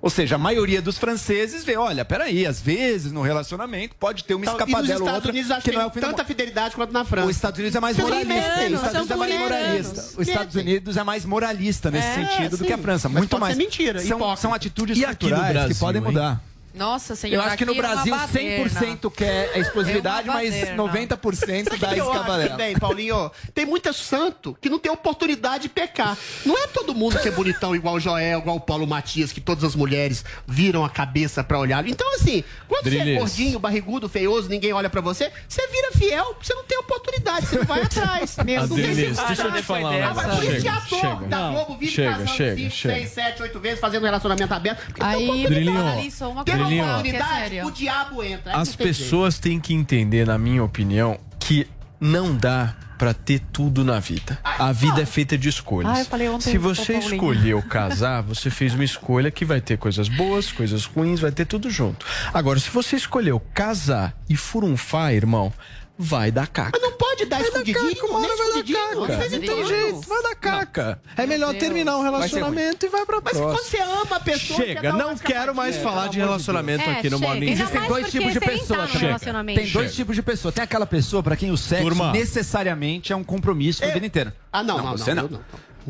Ou 0.00 0.10
seja, 0.10 0.34
a 0.36 0.38
maioria 0.38 0.80
dos 0.82 0.98
franceses 0.98 1.64
vê, 1.64 1.76
olha, 1.76 2.04
peraí, 2.04 2.46
às 2.46 2.60
vezes 2.60 3.12
no 3.12 3.22
relacionamento 3.22 3.94
pode 3.96 4.24
ter 4.24 4.34
uma 4.34 4.44
Então, 4.44 4.54
escapadela 4.54 4.82
ou 5.00 5.06
Estados 5.06 5.14
outra 5.14 5.30
Unidos 5.32 5.50
acho 5.50 5.62
que 5.64 5.70
que 5.70 5.76
não 5.76 5.82
é 5.82 5.86
o 5.86 5.90
fim 5.90 6.00
tanta 6.00 6.24
fidelidade 6.24 6.74
quanto 6.76 6.92
na 6.92 7.04
França. 7.04 7.28
Os 7.28 7.36
Estados 7.36 7.58
Unidos 7.58 7.76
é 7.76 7.80
mais 7.80 7.96
moralista. 7.96 8.36
Os 8.36 8.82
Estados 8.82 8.94
Unidos 8.94 9.10
é 9.10 9.16
mais 9.16 9.34
moralista. 9.40 10.00
Os 10.20 10.28
Estados. 10.28 10.54
Unidos 10.54 10.96
é 10.96 11.04
mais 11.04 11.24
moralista 11.24 11.90
nesse 11.90 12.06
É, 12.08 12.14
sentido 12.14 12.56
do 12.56 12.64
que 12.64 12.72
a 12.72 12.76
sim. 12.76 12.82
França. 12.82 13.08
Mas 13.08 13.18
Muito 13.18 13.30
pode 13.30 13.40
mais. 13.40 13.56
ser 13.56 13.62
mentira, 13.62 14.00
São, 14.00 14.36
são 14.36 14.54
atitudes 14.54 14.98
E 14.98 15.04
aqui 15.04 15.24
no 15.26 15.30
culturais 15.30 15.52
Brasil, 15.52 15.74
que 15.74 15.80
podem 15.80 16.02
hein? 16.02 16.38
Nossa 16.76 17.16
senhora, 17.16 17.42
Eu 17.42 17.46
acho 17.48 17.56
que 17.56 17.64
no 17.64 17.72
é 17.72 17.76
Brasil 17.76 18.14
baderna. 18.14 18.64
100% 18.70 19.10
quer 19.10 19.50
a 19.54 19.58
exclusividade, 19.58 20.28
É 20.28 20.32
mas 20.32 20.50
baderna. 20.54 20.82
90% 20.82 21.64
Sabe 21.64 21.76
o 21.76 21.78
dá 21.78 21.96
escapadela. 21.96 22.50
também, 22.50 22.78
Paulinho? 22.78 23.30
Tem 23.54 23.64
muito 23.64 23.92
santo 23.94 24.56
que 24.60 24.68
não 24.68 24.78
tem 24.78 24.92
oportunidade 24.92 25.62
de 25.64 25.68
pecar. 25.70 26.16
Não 26.44 26.56
é 26.56 26.66
todo 26.66 26.94
mundo 26.94 27.18
que 27.18 27.28
é 27.28 27.30
bonitão 27.30 27.74
igual 27.74 27.94
o 27.94 28.00
Joel, 28.00 28.40
igual 28.40 28.56
o 28.56 28.60
Paulo 28.60 28.86
Matias, 28.86 29.32
que 29.32 29.40
todas 29.40 29.64
as 29.64 29.74
mulheres 29.74 30.24
viram 30.46 30.84
a 30.84 30.90
cabeça 30.90 31.42
pra 31.42 31.58
olhar. 31.58 31.86
Então, 31.88 32.14
assim, 32.14 32.44
quando 32.68 32.84
você 32.84 32.88
é 32.98 33.00
Drilis. 33.00 33.18
gordinho, 33.18 33.58
barrigudo, 33.58 34.08
feioso, 34.08 34.48
ninguém 34.48 34.72
olha 34.72 34.90
pra 34.90 35.00
você, 35.00 35.32
você 35.48 35.66
vira 35.68 35.92
fiel, 35.92 36.36
você 36.42 36.52
não 36.54 36.64
tem 36.64 36.78
oportunidade, 36.78 37.46
você 37.46 37.58
não 37.58 37.64
vai 37.64 37.82
atrás. 37.82 38.36
Meu 38.44 38.62
Adriles, 38.62 39.16
deixa 39.16 39.42
eu 39.44 39.52
te 39.52 39.62
falar 39.62 40.14
mas 40.14 40.34
por 40.34 40.44
isso 40.44 40.60
que 40.62 40.68
ator 40.68 41.00
Chega. 41.00 41.26
da 41.26 41.38
Não, 41.38 41.52
Globo 41.54 41.76
vive 41.78 41.92
chega, 41.92 42.10
casando 42.12 42.28
chega, 42.30 42.56
5, 42.56 42.70
chega. 42.70 42.94
6, 42.96 43.10
7, 43.10 43.42
8 43.42 43.60
vezes, 43.60 43.80
fazendo 43.80 44.02
um 44.02 44.06
relacionamento 44.06 44.52
aberto. 44.54 44.82
Aí. 45.00 45.46
Drilinho, 45.46 45.86
Alice, 45.86 46.22
uma 46.24 46.44
Tem 46.44 46.65
é 46.72 47.24
sério. 47.24 47.66
o 47.66 47.70
diabo 47.70 48.22
entra. 48.22 48.52
Aí 48.54 48.60
As 48.60 48.76
pessoas 48.76 49.38
têm 49.38 49.60
que 49.60 49.74
entender, 49.74 50.26
na 50.26 50.38
minha 50.38 50.62
opinião, 50.62 51.18
que 51.38 51.66
não 52.00 52.36
dá 52.36 52.74
pra 52.98 53.12
ter 53.12 53.40
tudo 53.52 53.84
na 53.84 54.00
vida. 54.00 54.38
A 54.42 54.72
vida 54.72 55.02
é 55.02 55.06
feita 55.06 55.36
de 55.36 55.48
escolhas. 55.48 55.92
Ah, 55.92 56.00
eu 56.00 56.06
falei 56.06 56.28
ontem 56.28 56.50
Se 56.50 56.58
você 56.58 56.96
escolheu 56.98 57.62
casar, 57.68 58.22
você 58.22 58.50
fez 58.50 58.74
uma 58.74 58.84
escolha 58.84 59.30
que 59.30 59.44
vai 59.44 59.60
ter 59.60 59.76
coisas 59.76 60.08
boas, 60.08 60.50
coisas 60.50 60.84
ruins, 60.84 61.20
vai 61.20 61.30
ter 61.30 61.44
tudo 61.44 61.70
junto. 61.70 62.06
Agora, 62.32 62.58
se 62.58 62.70
você 62.70 62.96
escolheu 62.96 63.40
casar 63.52 64.14
e 64.28 64.36
furunfar, 64.36 65.12
irmão, 65.12 65.52
vai 65.98 66.30
dar 66.30 66.46
caca. 66.46 66.78
Mas 66.78 66.82
não 66.90 66.96
pode 66.98 67.24
dar 67.26 67.40
escondidinho, 67.40 67.94
caca, 67.96 68.06
uma 68.06 68.20
nem 68.20 68.30
hora 68.30 68.36
vai 68.36 68.46
dar 68.62 68.72
caca. 69.06 69.16
Vezes 69.16 69.32
Não 69.32 69.40
tem 69.56 69.66
jeito, 69.66 70.00
vai 70.02 70.22
dar 70.22 70.34
caca. 70.34 71.00
É 71.16 71.26
melhor 71.26 71.50
Deus. 71.52 71.60
terminar 71.62 71.96
um 71.96 72.02
relacionamento 72.02 72.84
e 72.86 72.88
vai 72.88 73.06
pra 73.06 73.20
Mas 73.22 73.32
próxima. 73.32 73.46
quando 73.54 73.64
você 73.64 73.78
ama 73.80 74.16
a 74.16 74.20
pessoa... 74.20 74.60
Chega, 74.60 74.92
dar 74.92 74.92
não 74.92 75.16
quero 75.16 75.54
mais 75.54 75.76
falar 75.76 76.08
de 76.08 76.18
relacionamento 76.18 76.84
É, 76.88 76.92
aqui 76.98 77.08
no 77.10 77.18
chega. 77.18 77.30
Morning. 77.30 77.50
Existem 77.50 77.76
mais 77.80 77.88
dois 77.88 78.10
tipos 78.10 78.32
de 78.32 78.40
no 78.82 78.88
Chega. 78.92 79.06
relacionamento. 79.06 79.60
Tem 79.60 79.70
dois 79.70 79.94
tipos 79.94 80.14
de 80.16 80.22
pessoa. 80.22 80.52
Tem 80.52 80.64
aquela 80.64 80.86
pessoa 80.86 81.22
para 81.22 81.36
quem 81.36 81.50
o 81.50 81.56
sexo 81.56 81.84
Turma. 81.84 82.12
necessariamente 82.12 83.12
é 83.12 83.16
um 83.16 83.24
compromisso 83.24 83.80
pra 83.80 83.88
Eu- 83.88 83.94
vida 83.94 84.06
inteira. 84.06 84.34
Ah, 84.52 84.62
não, 84.62 84.78
não, 84.82 84.92
você 84.96 85.14
não, 85.14 85.24
não. 85.24 85.30
não. 85.30 85.40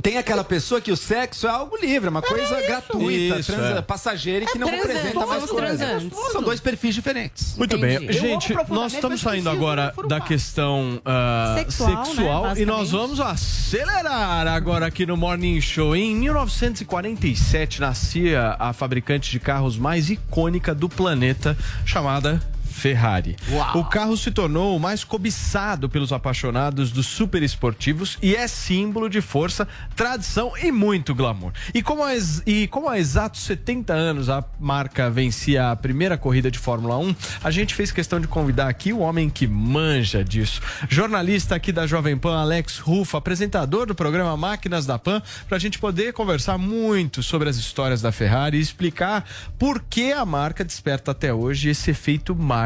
Tem 0.03 0.19
aquela 0.19 0.45
pessoa 0.45 0.81
que 0.81 0.93
o 0.93 0.97
sexo 0.97 1.47
é 1.47 1.51
algo 1.51 1.77
livre, 1.77 2.07
é 2.09 2.11
uma 2.11 2.21
coisa 2.23 2.61
gratuita, 2.61 3.39
Isso, 3.41 3.53
transa- 3.53 3.79
é. 3.79 3.83
passageira 3.83 4.45
e 4.45 4.49
que 4.49 4.59
não 4.59 4.69
transante, 4.69 4.89
representa 4.93 5.27
mais 5.27 5.31
somos 5.43 5.51
coisa. 5.51 5.67
transantes. 5.79 6.19
São 6.33 6.43
dois 6.43 6.61
perfis 6.61 6.95
diferentes. 6.95 7.57
Muito 7.57 7.77
Entendi. 7.77 8.07
bem. 8.07 8.13
Gente, 8.13 8.55
nós 8.69 8.93
estamos 8.93 9.21
saindo 9.21 9.49
agora 9.49 9.95
da 10.07 10.21
questão 10.21 11.01
ah, 11.05 11.55
Sexual, 11.59 12.05
sexual, 12.05 12.43
né, 12.49 12.55
e 12.59 12.67
nós 12.67 12.91
vamos 12.91 13.21
acelerar 13.21 14.47
agora 14.47 14.87
aqui 14.87 15.07
no 15.07 15.17
Morning 15.17 15.61
Show. 15.61 15.97
Em 15.97 16.15
1947 16.15 17.81
nascia 17.81 18.55
a 18.59 18.73
fabricante 18.73 19.31
de 19.31 19.41
carros 19.41 19.77
mais 19.79 20.11
icônica 20.11 20.75
do 20.75 20.89
planeta, 20.89 21.57
chamada 21.85 22.41
Ferrari. 22.77 23.35
Uau. 23.51 23.79
O 23.79 23.85
carro 23.87 24.17
se 24.19 24.31
tornou 24.31 24.77
o 24.77 24.81
mais 24.81 25.03
cobiçado 25.03 25.89
pelos 25.89 26.13
apaixonados 26.13 26.93
dos 26.93 27.07
super 27.07 27.43
esportivos 27.43 28.19
e 28.23 28.37
é 28.37 28.47
símbolo 28.47 29.09
de 29.09 29.23
força, 29.23 29.67
tradição 29.97 30.53
e 30.63 30.71
muito 30.71 31.15
glamour. 31.15 31.53
E 31.73 31.83
como 31.83 32.05
há, 32.05 32.11
e 32.47 32.69
como 32.69 32.89
há 32.89 32.99
exatos 32.99 33.41
70 33.45 33.95
anos 33.95 34.29
a 34.29 34.45
marca 34.61 35.09
vencia 35.09 35.71
a 35.71 35.77
primeira 35.77 36.19
corrida 36.19 36.51
de 36.51 36.59
Fórmula 36.59 36.99
1, 36.99 37.17
a 37.43 37.51
gente 37.51 37.75
fez 37.75 37.91
questão 37.91 38.21
de 38.21 38.29
convidar 38.29 38.69
aqui 38.69 38.93
o 38.93 38.99
homem 38.99 39.31
que 39.31 39.47
manja 39.47 40.23
disso. 40.23 40.61
Jornalista 40.89 41.55
aqui 41.55 41.73
da 41.73 41.87
Jovem 41.87 42.19
Pan, 42.19 42.37
Alex 42.37 42.79
Rufa, 42.79 43.17
apresentador 43.17 43.87
do 43.87 43.95
programa 43.95 44.37
Máquinas 44.37 44.85
da 44.85 44.99
Pan, 44.99 45.23
para 45.49 45.57
a 45.57 45.61
gente 45.61 45.79
poder 45.79 46.13
conversar 46.13 46.59
muito 46.59 47.23
sobre 47.23 47.49
as 47.49 47.57
histórias 47.57 48.03
da 48.03 48.13
Ferrari 48.13 48.59
e 48.59 48.61
explicar 48.61 49.25
por 49.59 49.83
que 49.89 50.13
a 50.13 50.27
marca 50.27 50.63
desperta 50.63 51.13
até 51.13 51.33
hoje 51.33 51.71
esse 51.71 51.91
efeito 51.91 52.35
mágico 52.35 52.66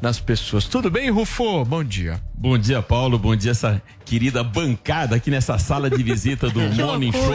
nas 0.00 0.18
pessoas. 0.20 0.64
Tudo 0.64 0.90
bem, 0.90 1.10
Rufo? 1.10 1.64
Bom 1.64 1.84
dia. 1.84 2.20
Bom 2.34 2.56
dia, 2.58 2.82
Paulo. 2.82 3.18
Bom 3.18 3.36
dia, 3.36 3.50
essa 3.52 3.82
querida 4.10 4.42
bancada 4.42 5.14
aqui 5.14 5.30
nessa 5.30 5.56
sala 5.56 5.88
de 5.88 6.02
visita 6.02 6.50
do 6.50 6.58
Morning 6.74 7.12
Show. 7.12 7.32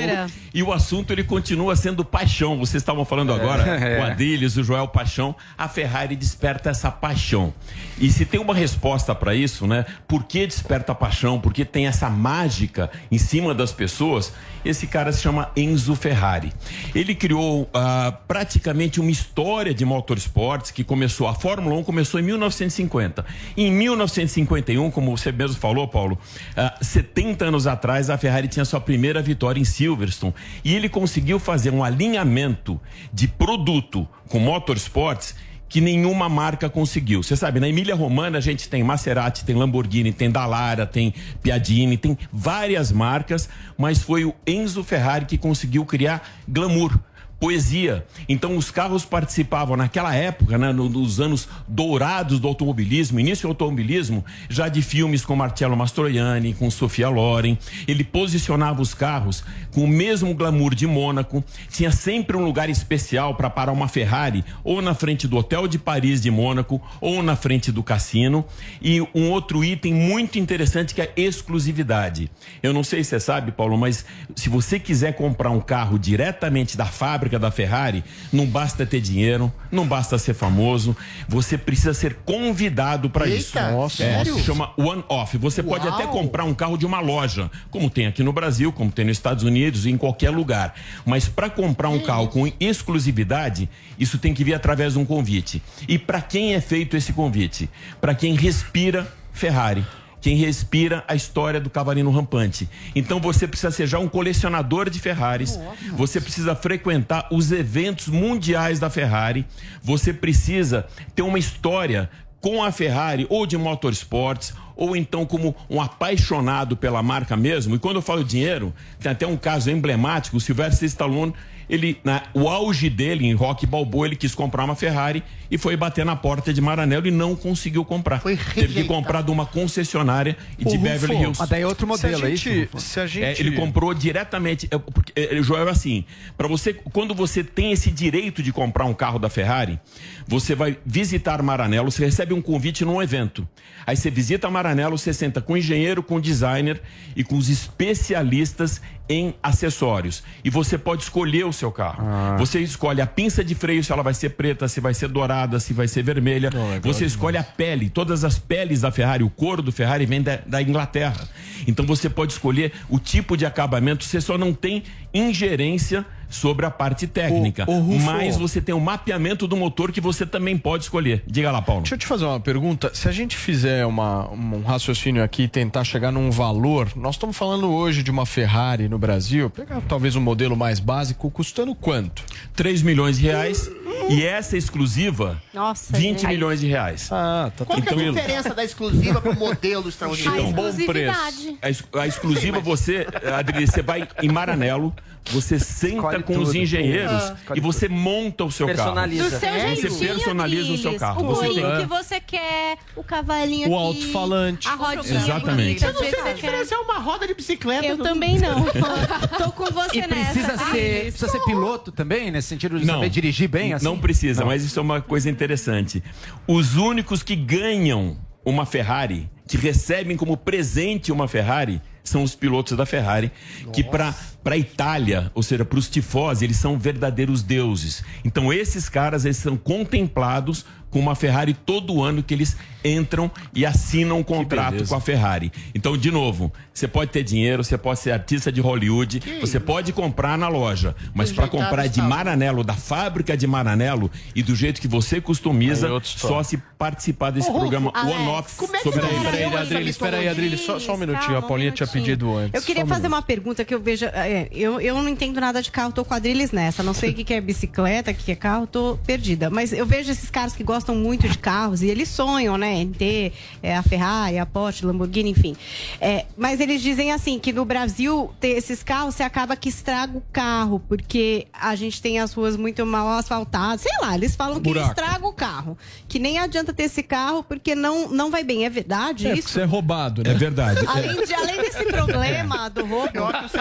E 0.53 0.61
o 0.61 0.73
assunto 0.73 1.13
ele 1.13 1.23
continua 1.23 1.73
sendo 1.73 2.03
paixão. 2.03 2.57
Vocês 2.59 2.83
estavam 2.83 3.05
falando 3.05 3.31
agora, 3.31 3.63
É. 3.79 4.01
o 4.01 4.03
Adriles, 4.03 4.57
o 4.57 4.63
Joel 4.63 4.89
Paixão. 4.89 5.33
A 5.57 5.69
Ferrari 5.69 6.17
desperta 6.17 6.69
essa 6.69 6.91
paixão. 6.91 7.53
E 7.97 8.11
se 8.11 8.25
tem 8.25 8.41
uma 8.41 8.53
resposta 8.53 9.15
para 9.15 9.33
isso, 9.33 9.65
né? 9.65 9.85
Por 10.05 10.25
que 10.25 10.45
desperta 10.45 10.91
a 10.91 10.95
paixão? 10.95 11.39
Por 11.39 11.53
que 11.53 11.63
tem 11.63 11.87
essa 11.87 12.09
mágica 12.09 12.91
em 13.09 13.17
cima 13.17 13.53
das 13.53 13.71
pessoas? 13.71 14.33
Esse 14.65 14.87
cara 14.87 15.11
se 15.13 15.21
chama 15.21 15.51
Enzo 15.55 15.95
Ferrari. 15.95 16.51
Ele 16.93 17.13
criou 17.15 17.69
ah, 17.73 18.13
praticamente 18.27 18.99
uma 18.99 19.11
história 19.11 19.73
de 19.73 19.85
motorsports 19.85 20.71
que 20.71 20.83
começou, 20.83 21.27
a 21.27 21.35
Fórmula 21.35 21.75
1 21.77 21.83
começou 21.83 22.19
em 22.19 22.23
1950. 22.23 23.23
Em 23.55 23.71
1951, 23.71 24.89
como 24.91 25.15
você 25.15 25.31
mesmo 25.31 25.57
falou, 25.57 25.87
Paulo, 25.87 26.17
ah, 26.57 26.64
70 26.81 27.45
anos 27.45 27.67
atrás 27.67 28.09
a 28.09 28.17
Ferrari 28.17 28.47
tinha 28.47 28.65
sua 28.65 28.79
primeira 28.79 29.21
vitória 29.21 29.59
em 29.59 29.65
Silverstone 29.65 30.33
e 30.63 30.73
ele 30.75 30.87
conseguiu 30.87 31.39
fazer 31.39 31.71
um 31.71 31.83
alinhamento 31.83 32.79
de 33.13 33.27
produto 33.27 34.07
com 34.29 34.39
motorsports 34.39 35.35
que 35.67 35.81
nenhuma 35.81 36.29
marca 36.29 36.69
conseguiu. 36.69 37.21
Você 37.21 37.35
sabe, 37.35 37.59
na 37.59 37.67
Emília 37.67 37.95
Romana 37.95 38.37
a 38.37 38.41
gente 38.41 38.69
tem 38.69 38.83
Maserati, 38.83 39.43
tem 39.43 39.55
Lamborghini, 39.55 40.13
tem 40.13 40.31
Dallara, 40.31 40.85
tem 40.85 41.13
Piadini, 41.41 41.97
tem 41.97 42.17
várias 42.31 42.91
marcas, 42.91 43.49
mas 43.77 44.01
foi 44.01 44.23
o 44.23 44.33
Enzo 44.45 44.83
Ferrari 44.83 45.25
que 45.25 45.37
conseguiu 45.37 45.85
criar 45.85 46.21
glamour 46.47 46.97
poesia. 47.39 48.05
Então 48.27 48.57
os 48.57 48.71
carros 48.71 49.05
participavam 49.05 49.75
naquela 49.75 50.15
época, 50.15 50.57
né, 50.57 50.71
no- 50.71 50.89
nos 50.89 51.19
anos 51.19 51.47
dourados 51.67 52.39
do 52.39 52.47
automobilismo, 52.47 53.19
início 53.19 53.43
do 53.43 53.49
automobilismo, 53.49 54.23
já 54.49 54.67
de 54.69 54.81
filmes 54.81 55.25
com 55.25 55.35
Marcello 55.35 55.75
Mastroianni, 55.75 56.53
com 56.53 56.69
Sofia 56.71 57.09
Loren. 57.09 57.57
Ele 57.87 58.03
posicionava 58.03 58.81
os 58.81 58.93
carros 58.93 59.43
com 59.73 59.83
o 59.83 59.87
mesmo 59.87 60.33
glamour 60.33 60.73
de 60.73 60.87
Mônaco. 60.87 61.43
Tinha 61.69 61.91
sempre 61.91 62.37
um 62.37 62.43
lugar 62.45 62.69
especial 62.69 63.35
para 63.35 63.49
parar 63.49 63.71
uma 63.71 63.87
Ferrari, 63.87 64.43
ou 64.63 64.81
na 64.81 64.93
frente 64.93 65.27
do 65.27 65.37
Hotel 65.37 65.67
de 65.67 65.77
Paris 65.77 66.21
de 66.21 66.31
Mônaco, 66.31 66.81
ou 67.01 67.21
na 67.21 67.35
frente 67.35 67.71
do 67.71 67.83
cassino. 67.83 68.45
E 68.81 69.01
um 69.13 69.29
outro 69.29 69.63
item 69.63 69.93
muito 69.93 70.39
interessante 70.39 70.95
que 70.95 71.01
é 71.01 71.11
a 71.15 71.19
exclusividade. 71.19 72.29
Eu 72.63 72.73
não 72.73 72.83
sei 72.83 73.03
se 73.03 73.09
você 73.11 73.19
sabe, 73.19 73.51
Paulo, 73.51 73.77
mas 73.77 74.05
se 74.35 74.49
você 74.49 74.79
quiser 74.79 75.13
comprar 75.15 75.49
um 75.49 75.59
carro 75.59 75.99
diretamente 75.99 76.77
da 76.77 76.85
fábrica 76.85 77.24
da 77.29 77.51
Ferrari, 77.51 78.03
não 78.31 78.45
basta 78.45 78.85
ter 78.85 79.01
dinheiro, 79.01 79.51
não 79.71 79.87
basta 79.87 80.17
ser 80.17 80.33
famoso, 80.33 80.95
você 81.27 81.57
precisa 81.57 81.93
ser 81.93 82.15
convidado 82.25 83.09
para 83.09 83.27
isso. 83.27 83.59
Nossa. 83.59 84.03
É, 84.03 84.17
sério? 84.17 84.35
se 84.35 84.43
chama 84.43 84.71
One 84.77 85.03
Off. 85.09 85.37
Você 85.37 85.61
pode 85.61 85.87
Uau. 85.87 85.95
até 85.95 86.07
comprar 86.07 86.43
um 86.43 86.53
carro 86.53 86.77
de 86.77 86.85
uma 86.85 86.99
loja, 86.99 87.49
como 87.69 87.89
tem 87.89 88.07
aqui 88.07 88.23
no 88.23 88.31
Brasil, 88.31 88.71
como 88.71 88.91
tem 88.91 89.05
nos 89.05 89.17
Estados 89.17 89.43
Unidos 89.43 89.85
e 89.85 89.91
em 89.91 89.97
qualquer 89.97 90.29
lugar. 90.29 90.75
Mas 91.05 91.27
para 91.27 91.49
comprar 91.49 91.89
um 91.89 91.99
carro 91.99 92.27
com 92.29 92.51
exclusividade, 92.59 93.69
isso 93.99 94.17
tem 94.17 94.33
que 94.33 94.43
vir 94.43 94.53
através 94.53 94.93
de 94.93 94.99
um 94.99 95.05
convite. 95.05 95.61
E 95.87 95.97
para 95.97 96.21
quem 96.21 96.53
é 96.53 96.61
feito 96.61 96.95
esse 96.95 97.13
convite? 97.13 97.69
Para 97.99 98.13
quem 98.13 98.35
respira 98.35 99.07
Ferrari 99.33 99.85
quem 100.25 100.35
respira 100.37 101.03
a 101.07 101.13
história 101.13 101.61
do 101.61 101.69
cavalinho 101.69 102.09
rampante. 102.09 102.67
Então 102.95 103.19
você 103.19 103.47
precisa 103.47 103.69
ser 103.69 103.85
já 103.85 103.99
um 103.99 104.07
colecionador 104.07 104.89
de 104.89 104.99
Ferraris, 104.99 105.59
você 105.91 106.19
precisa 106.19 106.55
frequentar 106.55 107.27
os 107.31 107.51
eventos 107.51 108.07
mundiais 108.07 108.79
da 108.79 108.89
Ferrari, 108.89 109.45
você 109.83 110.11
precisa 110.11 110.87
ter 111.13 111.21
uma 111.21 111.37
história 111.37 112.09
com 112.41 112.63
a 112.63 112.71
Ferrari 112.71 113.27
ou 113.29 113.45
de 113.45 113.55
motorsports 113.55 114.51
ou 114.75 114.95
então 114.95 115.25
como 115.25 115.55
um 115.69 115.81
apaixonado 115.81 116.75
pela 116.77 117.01
marca 117.03 117.35
mesmo. 117.35 117.75
E 117.75 117.79
quando 117.79 117.97
eu 117.97 118.01
falo 118.01 118.23
dinheiro, 118.23 118.73
tem 118.99 119.11
até 119.11 119.25
um 119.27 119.37
caso 119.37 119.69
emblemático, 119.69 120.37
o 120.37 120.39
Sylvester 120.41 120.85
Stallone, 120.87 121.33
ele, 121.67 121.99
na, 122.03 122.21
o 122.31 122.47
auge 122.47 122.91
dele 122.91 123.25
em 123.25 123.33
Rock 123.33 123.65
Balboa, 123.65 124.05
ele 124.05 124.15
quis 124.15 124.35
comprar 124.35 124.63
uma 124.65 124.75
Ferrari 124.75 125.23
e 125.49 125.57
foi 125.57 125.75
bater 125.75 126.05
na 126.05 126.15
porta 126.15 126.53
de 126.53 126.61
Maranello 126.61 127.07
e 127.07 127.11
não 127.11 127.35
conseguiu 127.35 127.83
comprar. 127.83 128.21
Teve 128.21 128.73
que 128.75 128.83
comprar 128.83 129.23
de 129.23 129.31
uma 129.31 129.47
concessionária 129.47 130.37
e 130.59 130.63
de 130.65 130.75
Ô, 130.77 130.79
Beverly 130.79 131.15
Rufo, 131.15 131.23
Hills. 131.23 131.39
mas 131.39 131.49
daí 131.49 131.63
é 131.63 131.65
outro 131.67 131.87
modelo, 131.87 132.17
Se 132.19 132.23
a 132.23 132.29
é 132.29 132.33
isso, 132.33 132.43
gente- 132.49 132.63
Rufo? 132.71 132.79
se 132.79 132.99
a 132.99 133.07
gente- 133.07 133.23
É, 133.23 133.39
ele 133.39 133.53
comprou 133.53 133.95
diretamente. 133.95 134.67
é, 134.69 134.77
porque, 134.77 135.11
é, 135.15 135.41
Joel, 135.41 135.67
assim, 135.67 136.05
para 136.37 136.47
você, 136.47 136.71
quando 136.71 137.15
você 137.15 137.43
tem 137.43 137.71
esse 137.71 137.89
direito 137.89 138.43
de 138.43 138.51
comprar 138.53 138.85
um 138.85 138.93
carro 138.93 139.17
da 139.17 139.29
Ferrari, 139.29 139.79
você 140.27 140.53
vai 140.53 140.77
visitar 140.85 141.41
Maranello, 141.41 141.89
você 141.89 142.05
recebe 142.05 142.31
um 142.33 142.41
convite 142.43 142.85
num 142.85 143.01
evento. 143.01 143.47
Aí 143.87 143.95
você 143.97 144.11
visita 144.11 144.47
Maranello, 144.51 144.64
você 144.89 145.13
senta 145.13 145.41
com 145.41 145.53
o 145.53 145.57
engenheiro, 145.57 146.01
com 146.01 146.19
designer 146.19 146.81
e 147.15 147.23
com 147.23 147.35
os 147.37 147.49
especialistas 147.49 148.81
em 149.07 149.35
acessórios. 149.43 150.23
E 150.43 150.49
você 150.49 150.77
pode 150.77 151.03
escolher 151.03 151.45
o 151.45 151.53
seu 151.53 151.71
carro. 151.71 152.03
Você 152.37 152.59
escolhe 152.59 153.01
a 153.01 153.07
pinça 153.07 153.43
de 153.43 153.53
freio, 153.53 153.83
se 153.83 153.91
ela 153.91 154.01
vai 154.01 154.13
ser 154.13 154.29
preta, 154.31 154.67
se 154.67 154.79
vai 154.79 154.93
ser 154.93 155.07
dourada, 155.09 155.59
se 155.59 155.73
vai 155.73 155.87
ser 155.87 156.03
vermelha. 156.03 156.49
você 156.81 157.05
escolhe 157.05 157.37
a 157.37 157.43
pele. 157.43 157.89
Todas 157.89 158.23
as 158.23 158.39
peles 158.39 158.81
da 158.81 158.91
Ferrari, 158.91 159.23
o 159.23 159.29
couro 159.29 159.61
do 159.61 159.71
Ferrari 159.71 160.05
vem 160.05 160.21
da, 160.21 160.39
da 160.45 160.61
Inglaterra. 160.61 161.27
Então 161.67 161.85
você 161.85 162.09
pode 162.09 162.33
escolher 162.33 162.71
o 162.89 162.99
tipo 162.99 163.37
de 163.37 163.45
acabamento, 163.45 164.03
você 164.03 164.19
só 164.19 164.37
não 164.37 164.53
tem 164.53 164.83
ingerência 165.13 166.05
sobre 166.29 166.65
a 166.65 166.71
parte 166.71 167.07
técnica. 167.07 167.65
Ô, 167.67 167.73
ô, 167.75 167.79
Rufo. 167.79 168.05
mas 168.05 168.37
você 168.37 168.61
tem 168.61 168.73
o 168.75 168.79
mapeamento 168.79 169.47
do 169.47 169.55
motor 169.55 169.91
que 169.91 170.01
você 170.01 170.25
também 170.25 170.57
pode 170.57 170.83
escolher. 170.83 171.23
Diga 171.27 171.51
lá, 171.51 171.61
Paulo. 171.61 171.81
Deixa 171.81 171.95
eu 171.95 171.99
te 171.99 172.05
fazer 172.07 172.25
uma 172.25 172.39
pergunta. 172.39 172.91
Se 172.93 173.07
a 173.07 173.11
gente 173.11 173.35
fizer 173.37 173.85
uma- 173.85 174.29
um 174.31 174.61
raciocínio 174.63 175.23
aqui 175.23 175.43
e 175.43 175.47
tentar 175.47 175.83
chegar 175.83 176.11
num 176.11 176.29
valor, 176.31 176.89
nós 176.95 177.15
estamos 177.15 177.35
falando 177.37 177.71
hoje 177.71 178.01
de 178.03 178.11
uma 178.11 178.25
Ferrari 178.25 178.87
no 178.89 178.97
Brasil, 178.97 179.49
pegar 179.49 179.81
talvez 179.87 180.15
um 180.15 180.21
modelo 180.21 180.55
mais 180.55 180.79
básico, 180.79 181.29
custando 181.31 181.73
quanto? 181.75 182.23
3 182.55 182.81
milhões 182.81 183.17
de 183.19 183.25
reais. 183.25 183.69
E 184.09 184.23
essa 184.23 184.57
exclusiva, 184.57 185.41
Nossa, 185.53 185.95
20 185.95 186.19
gente. 186.21 186.27
milhões 186.27 186.59
de 186.59 186.67
reais. 186.67 187.07
Ah, 187.11 187.51
tá 187.55 187.65
Qual 187.65 187.81
que 187.81 187.89
é 187.89 187.93
a 187.93 188.11
diferença 188.11 188.53
da 188.53 188.63
exclusiva 188.63 189.21
pro 189.21 189.35
modelo 189.35 189.89
extraordinário? 189.89 190.47
Então, 190.49 191.13
A, 191.61 191.67
ex- 191.69 191.83
a 191.93 192.07
exclusiva, 192.07 192.59
você, 192.59 193.07
Adri, 193.37 193.65
você 193.67 193.81
vai 193.81 194.07
em 194.21 194.29
Maranello, 194.29 194.93
você 195.31 195.57
senta 195.57 195.95
Escolhe 195.95 196.23
com 196.23 196.37
os 196.37 196.49
tudo. 196.49 196.57
engenheiros 196.57 197.11
Ah. 197.23 197.35
e 197.55 197.59
você 197.59 197.87
monta 197.89 198.43
o 198.45 198.51
seu 198.51 198.67
Personaliza. 198.67 199.39
carro. 199.39 199.65
Do 199.71 199.79
seu 199.79 199.89
Você 199.89 200.05
personaliza 200.07 200.63
o 200.73 200.77
seu 200.77 200.91
Adriles. 200.91 200.99
carro. 200.99 201.23
O 201.23 201.35
Você 201.35 201.47
tem- 201.47 201.77
que 201.79 201.85
você 201.87 202.19
quer, 202.19 202.77
o 202.95 203.03
cavalinho 203.03 203.69
O 203.69 203.75
alto-falante. 203.75 204.67
a 204.67 204.75
rodinha. 204.75 205.17
Exatamente. 205.19 205.83
Eu 205.83 205.93
não 205.93 205.99
sei 205.99 206.11
que 206.11 206.19
a 206.19 206.33
diferença 206.33 206.75
é 206.75 206.77
uma 206.77 206.99
roda 206.99 207.25
de 207.27 207.33
bicicleta. 207.33 207.87
Eu 207.87 207.97
também 207.97 208.37
não. 208.37 208.65
Tô 209.37 209.51
com 209.51 209.65
você 209.71 209.97
E 209.99 210.03
precisa 210.03 210.47
nessa. 210.49 210.57
ser, 210.57 210.63
Adriles. 210.69 211.01
precisa 211.17 211.27
ser 211.31 211.39
piloto 211.43 211.91
também, 211.91 212.29
nesse 212.29 212.47
sentido 212.49 212.79
de 212.79 212.85
Não. 212.85 212.95
saber 212.95 213.09
dirigir 213.09 213.47
bem 213.49 213.73
assim? 213.73 213.85
Não 213.85 213.94
precisa, 213.97 214.45
mas 214.45 214.63
isso 214.63 214.79
é 214.79 214.81
uma 214.81 215.01
coisa 215.01 215.29
interessante. 215.29 216.03
Os 216.47 216.75
únicos 216.75 217.23
que 217.23 217.35
ganham 217.35 218.17
uma 218.43 218.65
Ferrari, 218.65 219.29
que 219.47 219.57
recebem 219.57 220.15
como 220.15 220.37
presente 220.37 221.11
uma 221.11 221.27
Ferrari, 221.27 221.81
são 222.03 222.23
os 222.23 222.35
pilotos 222.35 222.77
da 222.77 222.85
Ferrari, 222.85 223.31
que 223.73 223.83
para 223.83 224.13
para 224.45 224.55
Itália, 224.55 225.31
ou 225.33 225.41
seja, 225.41 225.65
para 225.65 225.79
os 225.79 225.89
tifosi, 225.89 226.45
eles 226.45 226.57
são 226.57 226.77
verdadeiros 226.77 227.41
deuses. 227.41 228.03
Então 228.23 228.53
esses 228.53 228.87
caras 228.87 229.25
eles 229.25 229.37
são 229.37 229.57
contemplados 229.57 230.63
com 230.95 230.99
uma 230.99 231.13
Ferrari 231.13 231.53
todo 231.53 232.01
ano 232.01 232.23
que 232.23 232.33
eles 232.33 232.55
entram 232.81 233.29
e 233.53 233.65
assinam 233.65 234.19
um 234.19 234.23
contrato 234.23 234.87
com 234.87 234.95
a 234.95 235.01
Ferrari. 235.01 235.51
Então, 235.73 235.97
de 235.97 236.09
novo, 236.09 236.53
você 236.73 236.87
pode 236.87 237.11
ter 237.11 237.21
dinheiro, 237.21 237.65
você 237.65 237.77
pode 237.77 237.99
ser 237.99 238.11
artista 238.11 238.49
de 238.49 238.61
Hollywood, 238.61 239.21
você 239.41 239.59
pode 239.59 239.91
comprar 239.91 240.37
na 240.37 240.47
loja, 240.47 240.95
mas 241.13 241.33
para 241.33 241.49
comprar 241.49 241.87
de. 241.87 242.01
Maranello, 242.01 242.63
da 242.63 242.75
fábrica 242.75 243.35
de 243.35 243.45
Maranello 243.47 244.09
e 244.33 244.41
do 244.43 244.55
jeito 244.55 244.79
que 244.79 244.87
você 244.87 245.19
customiza, 245.19 245.87
Aí 245.87 245.99
só 246.03 246.43
se 246.43 246.57
participar 246.77 247.31
desse 247.31 247.51
programa 247.51 247.91
Alex, 247.93 248.15
One 248.15 248.27
Off 248.27 248.55
como 248.55 248.75
é 248.75 248.77
que 248.77 248.83
sobre 248.83 249.01
você 249.01 249.07
a 249.07 249.11
nasceu 249.11 249.31
Peraí, 249.31 249.43
essa 249.43 249.59
Adriles, 249.61 249.97
peraí, 249.97 250.27
Adriles, 250.29 250.61
só, 250.61 250.79
só 250.79 250.93
um 250.93 250.97
minutinho. 250.97 251.37
A 251.37 251.41
Paulinha 251.41 251.71
tinha 251.71 251.87
pedido 251.87 252.37
antes. 252.37 252.53
Eu 252.53 252.61
queria 252.61 252.85
um 252.85 252.87
fazer 252.87 253.03
minuto. 253.03 253.17
uma 253.17 253.21
pergunta 253.21 253.65
que 253.65 253.73
eu 253.73 253.81
vejo. 253.81 254.05
É, 254.35 254.49
eu, 254.51 254.79
eu 254.81 254.95
não 254.95 255.07
entendo 255.09 255.39
nada 255.39 255.61
de 255.61 255.71
carro, 255.71 255.91
tô 255.91 256.03
quadrilhas 256.03 256.51
nessa. 256.51 256.83
Não 256.83 256.93
sei 256.93 257.11
o 257.11 257.13
que, 257.13 257.23
que 257.23 257.33
é 257.33 257.41
bicicleta, 257.41 258.11
o 258.11 258.13
que, 258.13 258.23
que 258.25 258.31
é 258.31 258.35
carro, 258.35 258.67
tô 258.67 258.97
perdida. 259.05 259.49
Mas 259.49 259.71
eu 259.73 259.85
vejo 259.85 260.11
esses 260.11 260.29
caras 260.29 260.53
que 260.53 260.63
gostam 260.63 260.95
muito 260.95 261.27
de 261.27 261.37
carros 261.37 261.81
e 261.81 261.87
eles 261.87 262.09
sonham, 262.09 262.57
né? 262.57 262.73
Em 262.81 262.91
ter 262.91 263.33
é, 263.63 263.75
a 263.75 263.83
Ferrari, 263.83 264.37
a 264.37 264.45
Porsche, 264.45 264.85
Lamborghini, 264.85 265.29
enfim. 265.31 265.55
É, 266.01 266.25
mas 266.37 266.59
eles 266.59 266.81
dizem 266.81 267.11
assim 267.11 267.39
que 267.39 267.53
no 267.53 267.65
Brasil 267.65 268.33
ter 268.39 268.49
esses 268.49 268.83
carros, 268.83 269.15
você 269.15 269.23
acaba 269.23 269.55
que 269.55 269.69
estraga 269.69 270.17
o 270.17 270.23
carro, 270.31 270.79
porque 270.87 271.47
a 271.53 271.75
gente 271.75 272.01
tem 272.01 272.19
as 272.19 272.33
ruas 272.33 272.55
muito 272.57 272.85
mal 272.85 273.07
asfaltadas. 273.09 273.81
Sei 273.81 273.91
lá, 274.01 274.15
eles 274.15 274.35
falam 274.35 274.55
que 274.57 274.69
Buraco. 274.69 274.89
estraga 274.89 275.25
o 275.27 275.33
carro. 275.33 275.77
Que 276.07 276.19
nem 276.19 276.37
adianta 276.39 276.73
ter 276.73 276.83
esse 276.83 277.03
carro 277.03 277.43
porque 277.43 277.75
não, 277.75 278.09
não 278.09 278.29
vai 278.31 278.43
bem. 278.43 278.65
É 278.65 278.69
verdade 278.69 279.27
É, 279.27 279.33
isso? 279.37 279.49
você 279.49 279.61
é 279.61 279.65
roubado, 279.65 280.23
né? 280.23 280.31
É 280.31 280.33
verdade. 280.33 280.79
Além, 280.87 281.23
de- 281.25 281.33
além 281.33 281.57
desse 281.61 281.85
problema 281.85 282.69
do 282.69 282.85
roubo, 282.85 283.11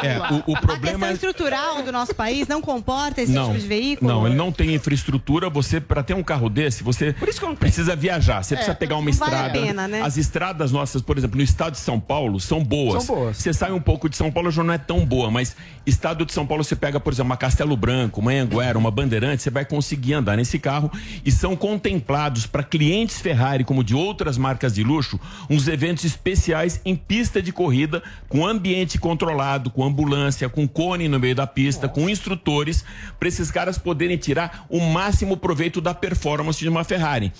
É, 0.02 0.18
o, 0.48 0.52
o 0.52 0.60
a 0.64 0.74
problema 0.74 0.92
questão 0.92 1.08
é 1.08 1.12
estrutural 1.12 1.82
do 1.82 1.92
nosso 1.92 2.14
país 2.14 2.46
não 2.48 2.60
comporta 2.60 3.22
esse 3.22 3.32
não, 3.32 3.48
tipo 3.48 3.60
de 3.60 3.66
veículo? 3.66 4.10
Não, 4.10 4.26
ele 4.26 4.36
não 4.36 4.50
tem 4.52 4.74
infraestrutura. 4.74 5.48
Você, 5.50 5.80
para 5.80 6.02
ter 6.02 6.14
um 6.14 6.22
carro 6.22 6.48
desse, 6.48 6.82
você 6.82 7.14
precisa 7.58 7.94
viajar. 7.96 8.42
Você 8.42 8.54
É, 8.54 8.56
precisa 8.56 8.74
pegar 8.76 8.96
uma 8.96 9.10
não 9.10 9.16
vale 9.16 9.34
a 9.34 9.46
estrada. 9.46 9.66
pena, 9.66 9.88
né? 9.88 10.00
As 10.02 10.16
estradas 10.16 10.72
nossas, 10.72 11.02
por 11.02 11.18
exemplo, 11.18 11.36
no 11.36 11.42
estado 11.42 11.72
de 11.72 11.78
São 11.80 11.98
Paulo, 12.00 12.38
são 12.40 12.62
boas. 12.62 13.04
São 13.04 13.16
boas. 13.16 13.36
Você 13.36 13.52
sai 13.52 13.72
um 13.72 13.80
pouco 13.80 14.08
de 14.08 14.16
São 14.16 14.30
Paulo, 14.30 14.50
já 14.50 14.62
não 14.62 14.74
é 14.74 14.78
tão 14.78 15.04
boa, 15.04 15.30
mas 15.30 15.56
estado 15.86 16.24
de 16.24 16.32
São 16.32 16.46
Paulo, 16.46 16.64
você 16.64 16.76
pega, 16.76 16.98
por 16.98 17.12
exemplo, 17.12 17.30
uma 17.30 17.36
Castelo 17.36 17.76
Branco, 17.76 18.20
uma 18.20 18.32
Anguera, 18.32 18.78
uma 18.78 18.90
Bandeirante, 18.90 19.42
você 19.42 19.50
vai 19.50 19.64
conseguir 19.64 20.14
andar 20.14 20.36
nesse 20.36 20.58
carro 20.58 20.90
e 21.24 21.30
são 21.30 21.54
contemplados 21.56 22.46
para 22.46 22.62
clientes 22.62 23.20
Ferrari, 23.20 23.64
como 23.64 23.84
de 23.84 23.94
outras 23.94 24.38
marcas 24.38 24.74
de 24.74 24.82
luxo, 24.82 25.18
uns 25.50 25.68
eventos 25.68 26.04
especiais 26.04 26.80
em 26.84 26.96
pista 26.96 27.42
de 27.42 27.52
corrida, 27.52 28.02
com 28.28 28.46
ambiente 28.46 28.98
controlado, 28.98 29.70
com 29.70 29.84
ambulância, 29.84 30.48
com 30.55 30.68
cone 30.68 31.09
no 31.09 31.18
meio 31.18 31.34
da 31.34 31.46
pista, 31.46 31.88
com 31.88 32.09
instrutores, 32.09 32.84
para 33.18 33.28
esses 33.28 33.50
caras 33.50 33.76
poderem 33.76 34.16
tirar 34.16 34.64
o 34.68 34.78
máximo 34.80 35.36
proveito 35.36 35.80
da 35.80 35.92
performance 35.92 36.61
de 36.61 36.68
uma 36.68 36.84
Ferrari. 36.84 37.32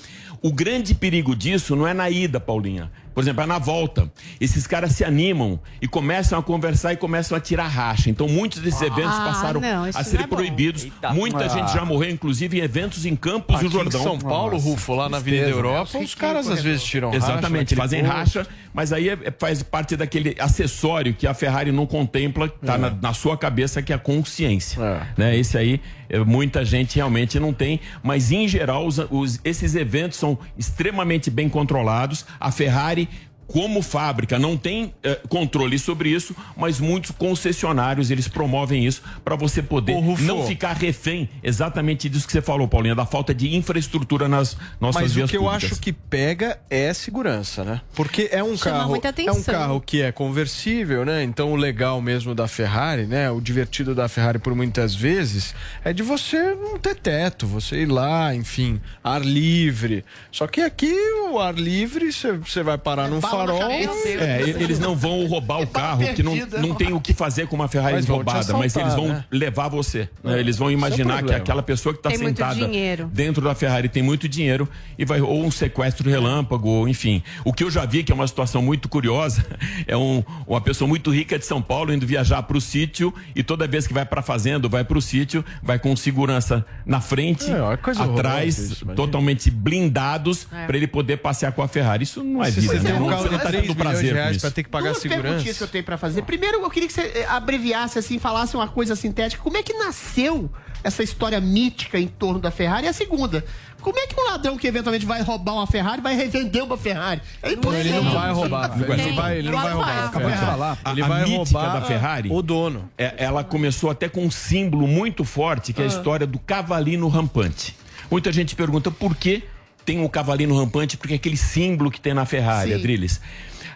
O 0.43 0.53
grande 0.53 0.95
perigo 0.95 1.35
disso 1.35 1.75
não 1.75 1.87
é 1.87 1.95
na 1.95 2.11
ida, 2.11 2.39
Paulinha. 2.39 2.91
Por 3.15 3.23
exemplo, 3.23 3.43
é 3.45 3.47
na 3.47 3.59
volta. 3.59 4.12
Esses 4.41 4.67
caras 4.67 4.93
se 4.93 5.05
animam 5.05 5.59
e 5.81 5.87
começam 5.87 6.37
a 6.39 6.43
conversar 6.43 6.93
e 6.93 6.97
começam 6.97 7.39
a 7.39 7.41
tirar 7.41 7.69
racha. 7.69 8.11
Então, 8.11 8.29
muitos 8.29 8.61
desses 8.61 8.83
eventos 8.83 9.15
Ah, 9.15 9.25
passaram 9.27 9.61
não, 9.61 9.85
a 9.85 9.87
não 9.87 10.05
serem 10.05 10.25
é 10.25 10.27
proibidos. 10.29 10.85
Eita. 10.85 11.15
Muita 11.15 11.45
Ah. 11.45 11.49
gente 11.49 11.73
já 11.73 11.85
morreu, 11.85 12.11
inclusive, 12.11 12.59
em 12.59 12.62
eventos 12.62 13.07
em 13.07 13.15
Campos 13.15 13.55
Aqui 13.57 13.65
do 13.67 13.71
Jordão. 13.71 14.01
em 14.01 14.05
São 14.05 14.19
Paulo, 14.19 14.55
Nossa, 14.55 14.69
Rufo, 14.69 14.95
lá 14.95 15.09
na 15.09 15.17
Avenida. 15.19 15.49
Europa, 15.49 15.97
os 15.99 16.15
caras 16.15 16.51
às 16.51 16.61
vezes 16.61 16.83
tiram 16.83 17.09
racha 17.11 17.19
Exatamente, 17.25 17.61
naquele 17.77 17.81
fazem 17.81 18.03
racha, 18.03 18.47
mas 18.75 18.93
aí 18.93 19.09
é- 19.09 19.18
é- 19.25 19.33
faz 19.39 19.62
parte 19.62 19.97
daquele 19.97 20.35
acessório 20.39 21.14
que 21.14 21.27
a 21.27 21.33
Ferrari 21.33 21.70
não 21.72 21.87
contempla, 21.87 22.49
que 22.49 22.59
tá 22.59 22.75
É. 22.75 22.79
na, 22.79 22.91
na 22.91 23.14
sua 23.14 23.39
cabeça, 23.39 23.81
que 23.81 23.93
é 23.93 23.97
a 23.97 23.99
consciência. 23.99 25.07
Né? 25.16 25.37
Esse 25.39 25.57
aí, 25.57 25.81
é, 26.09 26.18
muita 26.18 26.64
gente 26.64 26.97
realmente 26.97 27.39
não 27.39 27.53
tem, 27.53 27.81
mas 28.03 28.33
em 28.33 28.47
geral, 28.49 28.85
os- 28.87 28.99
os- 29.11 29.41
esses 29.45 29.75
eventos 29.77 30.18
são 30.18 30.37
extremamente 30.59 31.31
bem 31.31 31.49
controlados. 31.49 32.27
A 32.41 32.51
Ferrari. 32.51 33.09
Como 33.47 33.83
fábrica 33.83 34.39
não 34.39 34.57
tem 34.57 34.95
eh, 35.03 35.21
controle 35.29 35.79
sobre 35.79 36.09
isso, 36.09 36.35
mas 36.57 36.81
muitos 36.81 37.11
concessionários 37.13 38.11
eles 38.11 38.29
promovem 38.29 38.87
isso 38.87 39.03
para 39.25 39.37
você 39.37 39.63
poder 39.63 39.97
não 40.21 40.47
ficar 40.47 40.73
refém 40.75 41.29
exatamente 41.43 42.09
disso 42.09 42.27
que 42.27 42.33
você 42.33 42.43
falou, 42.43 42.67
Paulinha, 42.67 42.95
da 42.95 43.07
falta 43.07 43.35
de 43.35 43.55
infraestrutura 43.55 44.29
nas 44.29 44.57
nossas 44.81 45.03
Mas 45.03 45.13
vias 45.15 45.29
o 45.29 45.31
que 45.31 45.37
eu 45.37 45.43
públicas. 45.43 45.73
acho 45.73 45.81
que 45.81 45.93
pega 45.93 46.59
é 46.71 46.93
segurança, 46.93 47.65
né? 47.65 47.81
Porque 47.95 48.29
é 48.33 48.43
um 48.43 48.57
Chama 48.57 48.99
carro, 48.99 49.01
é 49.27 49.33
um 49.33 49.43
carro 49.43 49.81
que 49.81 50.03
é 50.03 50.11
conversível, 50.11 51.05
né? 51.05 51.23
Então 51.23 51.53
o 51.53 51.57
legal 51.57 52.01
mesmo 52.01 52.35
da 52.35 52.49
Ferrari, 52.49 53.07
né? 53.07 53.31
O 53.31 53.41
divertido 53.41 53.95
da 53.95 54.09
Ferrari 54.09 54.39
por 54.39 54.55
muitas 54.55 54.95
vezes 54.95 55.55
é 55.85 55.93
de 55.93 56.03
você 56.03 56.55
não 56.55 56.79
ter 56.79 56.95
teto, 56.95 57.47
você 57.47 57.83
ir 57.83 57.87
lá, 57.87 58.35
enfim, 58.35 58.81
ar 59.03 59.23
livre. 59.23 60.05
Só 60.31 60.47
que 60.47 60.61
aqui 60.61 60.95
o 61.31 61.39
ar 61.39 61.55
livre 61.55 62.13
você 62.13 62.33
você 62.33 62.63
vai 62.63 62.79
parar 62.79 63.09
num 63.09 63.21
farol. 63.37 63.62
É, 63.70 64.41
eles 64.62 64.78
não 64.78 64.95
vão 64.97 65.26
roubar 65.26 65.61
o 65.61 65.66
carro, 65.66 66.03
que 66.14 66.22
não, 66.22 66.35
não 66.61 66.74
tem 66.74 66.93
o 66.93 67.01
que 67.01 67.12
fazer 67.14 67.47
com 67.47 67.57
uma 67.57 67.68
Ferrari 67.68 67.97
Mas 67.97 68.07
roubada, 68.07 68.53
mas 68.55 68.76
eles 68.76 68.89
assaltar, 68.89 68.97
vão 68.97 69.09
né? 69.09 69.24
levar 69.30 69.68
você. 69.68 70.09
né? 70.22 70.37
É. 70.37 70.41
Eles 70.41 70.57
vão 70.57 70.68
é 70.70 70.72
imaginar 70.72 71.22
que 71.22 71.35
aquela 71.35 71.62
pessoa 71.62 71.93
que 71.95 71.99
está 71.99 72.11
sentada 72.11 72.68
dentro 73.12 73.43
da 73.43 73.55
Ferrari 73.55 73.89
tem 73.89 74.03
muito 74.03 74.28
dinheiro 74.28 74.68
e 74.99 75.05
vai 75.05 75.20
ou 75.20 75.45
um 75.45 75.51
sequestro 75.51 76.09
relâmpago, 76.09 76.68
ou 76.68 76.89
enfim. 76.89 77.22
O 77.45 77.53
que 77.53 77.64
eu 77.64 77.70
já 77.70 77.85
vi 77.85 78.03
que 78.05 78.12
é 78.12 78.14
uma 78.14 78.26
situação 78.26 78.62
muito 78.62 78.89
curiosa 78.89 79.45
é 79.87 79.97
um- 79.97 80.22
uma 80.47 80.61
pessoa 80.61 80.87
muito 80.89 81.11
rica 81.11 81.39
de 81.39 81.47
São 81.47 81.61
Paulo 81.62 81.93
indo 81.93 82.07
viajar 82.07 82.43
para 82.43 82.57
o 82.57 82.61
sítio 82.61 83.12
e 83.35 83.43
toda 83.43 83.66
vez 83.66 83.87
que 83.87 83.95
vai 83.95 84.05
para 84.05 84.20
a 84.20 84.22
fazenda, 84.22 84.66
ou 84.66 84.70
vai 84.70 84.85
para 84.85 84.99
o 84.99 85.03
sítio, 85.03 85.45
vai 85.62 85.78
com 85.78 85.95
segurança 85.97 86.64
na 86.85 87.01
frente, 87.01 87.51
É, 87.51 87.62
horrorosa 87.62 88.05
atrás, 88.05 88.59
isso, 88.59 88.87
totalmente 88.95 89.51
blindados 89.51 90.47
É. 90.53 90.66
para 90.66 90.76
ele 90.76 90.87
poder 90.87 91.18
passear 91.18 91.53
com 91.53 91.62
a 91.62 91.68
Ferrari. 91.68 92.05
Isso 92.05 92.22
não 92.22 92.43
é 92.43 92.51
vida, 92.51 92.74
né? 92.80 92.99
Não- 92.99 93.09
não 93.31 93.39
tá 93.39 93.45
3 93.49 93.62
tendo 93.66 93.75
milhões 93.75 93.77
de 93.77 93.83
prazer 93.83 94.14
reais 94.14 94.39
pra 94.39 94.51
ter 94.51 94.62
que 94.62 94.68
pagar 94.68 94.91
Duas 94.91 94.99
segurança. 95.03 95.22
perguntinhas 95.29 95.57
que 95.59 95.62
eu 95.64 95.68
tenho 95.68 95.85
pra 95.85 95.97
fazer. 95.99 96.22
Primeiro, 96.22 96.61
eu 96.61 96.70
queria 96.70 96.87
que 96.89 96.95
você 96.95 97.03
eh, 97.14 97.27
abreviasse 97.29 97.99
assim, 97.99 98.18
falasse 98.18 98.57
uma 98.57 98.68
coisa 98.68 98.95
sintética. 98.97 99.43
Como 99.43 99.57
é 99.57 99.62
que 99.62 99.72
nasceu 99.75 100.51
essa 100.83 101.03
história 101.03 101.41
mítica 101.41 101.99
em 101.99 102.07
torno 102.09 102.39
da 102.41 102.51
Ferrari? 102.51 102.87
E 102.87 102.89
a 102.89 102.93
segunda, 102.93 103.45
como 103.81 103.99
é 103.99 104.07
que 104.07 104.18
um 104.20 104.25
ladrão 104.31 104.57
que 104.57 104.66
eventualmente 104.66 105.05
vai 105.07 105.22
roubar 105.22 105.55
uma 105.55 105.66
Ferrari 105.66 106.01
vai 106.03 106.14
revender 106.16 106.62
uma 106.64 106.77
Ferrari? 106.77 107.20
É 107.43 107.53
impossível. 107.53 107.81
Ele 107.81 107.93
não 108.05 108.12
vai 108.12 108.33
roubar. 108.33 108.70
Ele 108.81 109.03
não 109.03 109.14
vai, 109.14 109.39
ele 109.39 109.51
não 109.51 109.61
vai 109.61 109.72
roubar. 109.72 110.05
Acabou 110.07 110.31
de 110.31 110.37
falar. 110.39 110.79
Ele 110.91 111.03
a, 111.03 111.07
vai 111.07 111.22
a 111.22 111.27
mítica 111.27 111.59
roubar 111.59 111.81
da 111.81 111.87
Ferrari. 111.87 112.29
o 112.33 112.43
dono. 112.43 112.91
é- 112.99 113.14
ela 113.18 113.43
começou 113.45 113.91
até 113.91 114.09
com 114.09 114.25
um 114.25 114.31
símbolo 114.31 114.87
muito 114.87 115.25
forte, 115.25 115.72
que 115.72 115.81
é 115.81 115.85
a 115.85 115.87
Ah. 115.87 115.89
história 115.89 116.27
do 116.27 116.39
cavalino 116.39 117.09
rampante. 117.09 117.77
Muita 118.11 118.31
gente 118.31 118.55
pergunta 118.55 118.91
por 118.91 119.16
que 119.16 119.43
tem 119.85 120.01
um 120.01 120.09
cavalino 120.09 120.57
rampante, 120.59 120.97
porque 120.97 121.14
é 121.14 121.16
aquele 121.16 121.37
símbolo 121.37 121.91
que 121.91 122.01
tem 122.01 122.14
na 122.14 122.24
Ferrari, 122.24 122.70
Sim. 122.70 122.76
Adriles. 122.76 123.20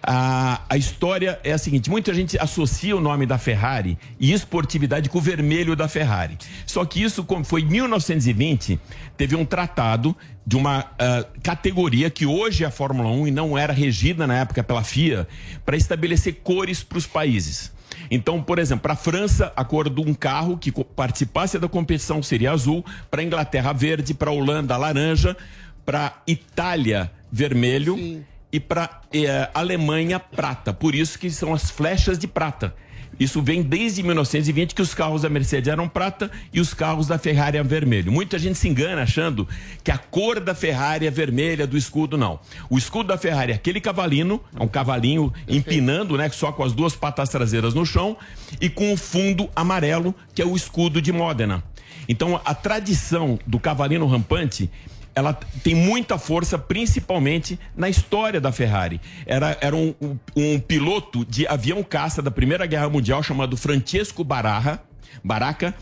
A, 0.03 0.61
a 0.69 0.77
história 0.77 1.39
é 1.43 1.53
a 1.53 1.59
seguinte: 1.59 1.91
muita 1.91 2.15
gente 2.15 2.39
associa 2.39 2.97
o 2.97 3.01
nome 3.01 3.27
da 3.27 3.39
Ferrari 3.39 3.99
e 4.19 4.33
esportividade 4.33 5.09
com 5.09 5.19
o 5.19 5.21
vermelho 5.21 5.75
da 5.75 5.89
Ferrari. 5.89 6.39
Só 6.67 6.85
que 6.85 7.03
isso 7.03 7.25
como 7.25 7.45
foi 7.45 7.63
em 7.63 7.67
1920, 7.67 8.79
teve 9.17 9.35
um 9.37 9.45
tratado 9.45 10.17
de 10.47 10.57
uma 10.57 10.87
ah, 10.99 11.27
categoria 11.43 12.09
que 12.09 12.25
hoje 12.25 12.65
é 12.65 12.67
a 12.67 12.71
Fórmula 12.71 13.11
1 13.11 13.29
e 13.29 13.31
não 13.31 13.59
era 13.59 13.73
regida 13.73 14.27
na 14.27 14.39
época 14.39 14.63
pela 14.63 14.83
FIA, 14.83 15.29
para 15.65 15.77
estabelecer 15.77 16.41
cores 16.43 16.83
para 16.83 16.99
os 16.99 17.07
países. 17.07 17.73
Então, 18.11 18.43
por 18.43 18.59
exemplo, 18.59 18.83
para 18.83 18.95
a 18.95 18.97
França, 18.97 19.53
a 19.55 19.65
cor 19.65 19.91
de 19.91 20.01
um 20.01 20.15
carro 20.15 20.57
que 20.57 20.73
participasse 20.73 21.59
da 21.59 21.69
competição 21.69 22.23
seria 22.23 22.53
azul, 22.53 22.85
para 23.11 23.21
a 23.21 23.25
Inglaterra, 23.25 23.73
verde, 23.73 24.15
para 24.15 24.31
a 24.31 24.33
Holanda, 24.33 24.77
laranja, 24.77 25.37
para 25.89 26.21
Itália, 26.27 27.11
vermelho 27.33 28.23
e 28.53 28.61
para 28.61 29.01
Alemanha, 29.55 30.21
prata. 30.21 30.71
Por 30.71 30.95
isso 30.95 31.19
que 31.19 31.31
são 31.31 31.55
as 31.55 31.71
flechas 31.71 32.19
de 32.19 32.29
prata. 32.29 32.75
Isso 33.19 33.41
vem 33.41 33.63
desde 33.63 34.03
1920 34.03 34.75
que 34.75 34.83
os 34.83 34.93
carros 34.93 35.23
da 35.23 35.31
Mercedes 35.31 35.67
eram 35.67 35.89
prata 35.89 36.31
e 36.53 36.61
os 36.61 36.75
carros 36.75 37.07
da 37.07 37.17
Ferrari 37.17 37.57
eram 37.57 37.67
vermelho. 37.67 38.13
Muita 38.13 38.39
gente 38.39 38.59
se 38.59 38.69
engana 38.69 39.01
achando 39.01 39.49
que 39.83 39.91
a 39.91 39.97
cor 39.97 40.41
da 40.41 40.55
Ferrari 40.55 41.07
é 41.07 41.11
vermelha, 41.11 41.67
do 41.67 41.79
escudo 41.79 42.19
não. 42.19 42.39
O 42.69 42.77
escudo 42.77 43.09
da 43.09 43.17
Ferrari 43.17 43.53
é 43.53 43.55
aquele 43.55 43.81
cavalino, 43.81 44.43
é 44.61 44.63
um 44.63 44.69
cavalinho 44.69 45.33
empinando, 45.49 46.19
né, 46.19 46.29
só 46.29 46.53
com 46.53 46.65
as 46.65 46.75
duas 46.75 46.95
patas 46.95 47.31
traseiras 47.31 47.73
no 47.73 47.87
chão 47.87 48.15
e 48.61 48.69
com 48.69 48.93
o 48.93 48.97
fundo 48.99 49.49
amarelo, 49.57 50.15
que 50.35 50.43
é 50.43 50.45
o 50.45 50.55
escudo 50.55 51.01
de 51.01 51.13
Módena. 51.13 51.65
Então, 52.07 52.39
a 52.45 52.55
tradição 52.55 53.39
do 53.47 53.59
cavalino 53.59 54.07
rampante 54.07 54.71
ela 55.19 55.35
tem 55.63 55.75
muita 55.75 56.17
força, 56.19 56.57
principalmente 56.59 57.59
na 57.77 57.89
história 57.89 58.41
da 58.41 58.51
Ferrari. 58.53 59.01
Era, 59.27 59.57
era 59.61 59.77
um, 59.77 59.95
um- 60.01 60.19
um 60.37 60.59
piloto 60.61 61.25
de 61.25 61.47
avião 61.47 61.83
caça 61.83 62.23
da 62.23 62.31
Primeira 62.31 62.65
Guerra 62.67 62.89
Mundial 62.89 63.23
chamado 63.23 63.57
Francesco 63.57 64.25
Barra, 64.25 64.83
Baraca, 65.23 65.75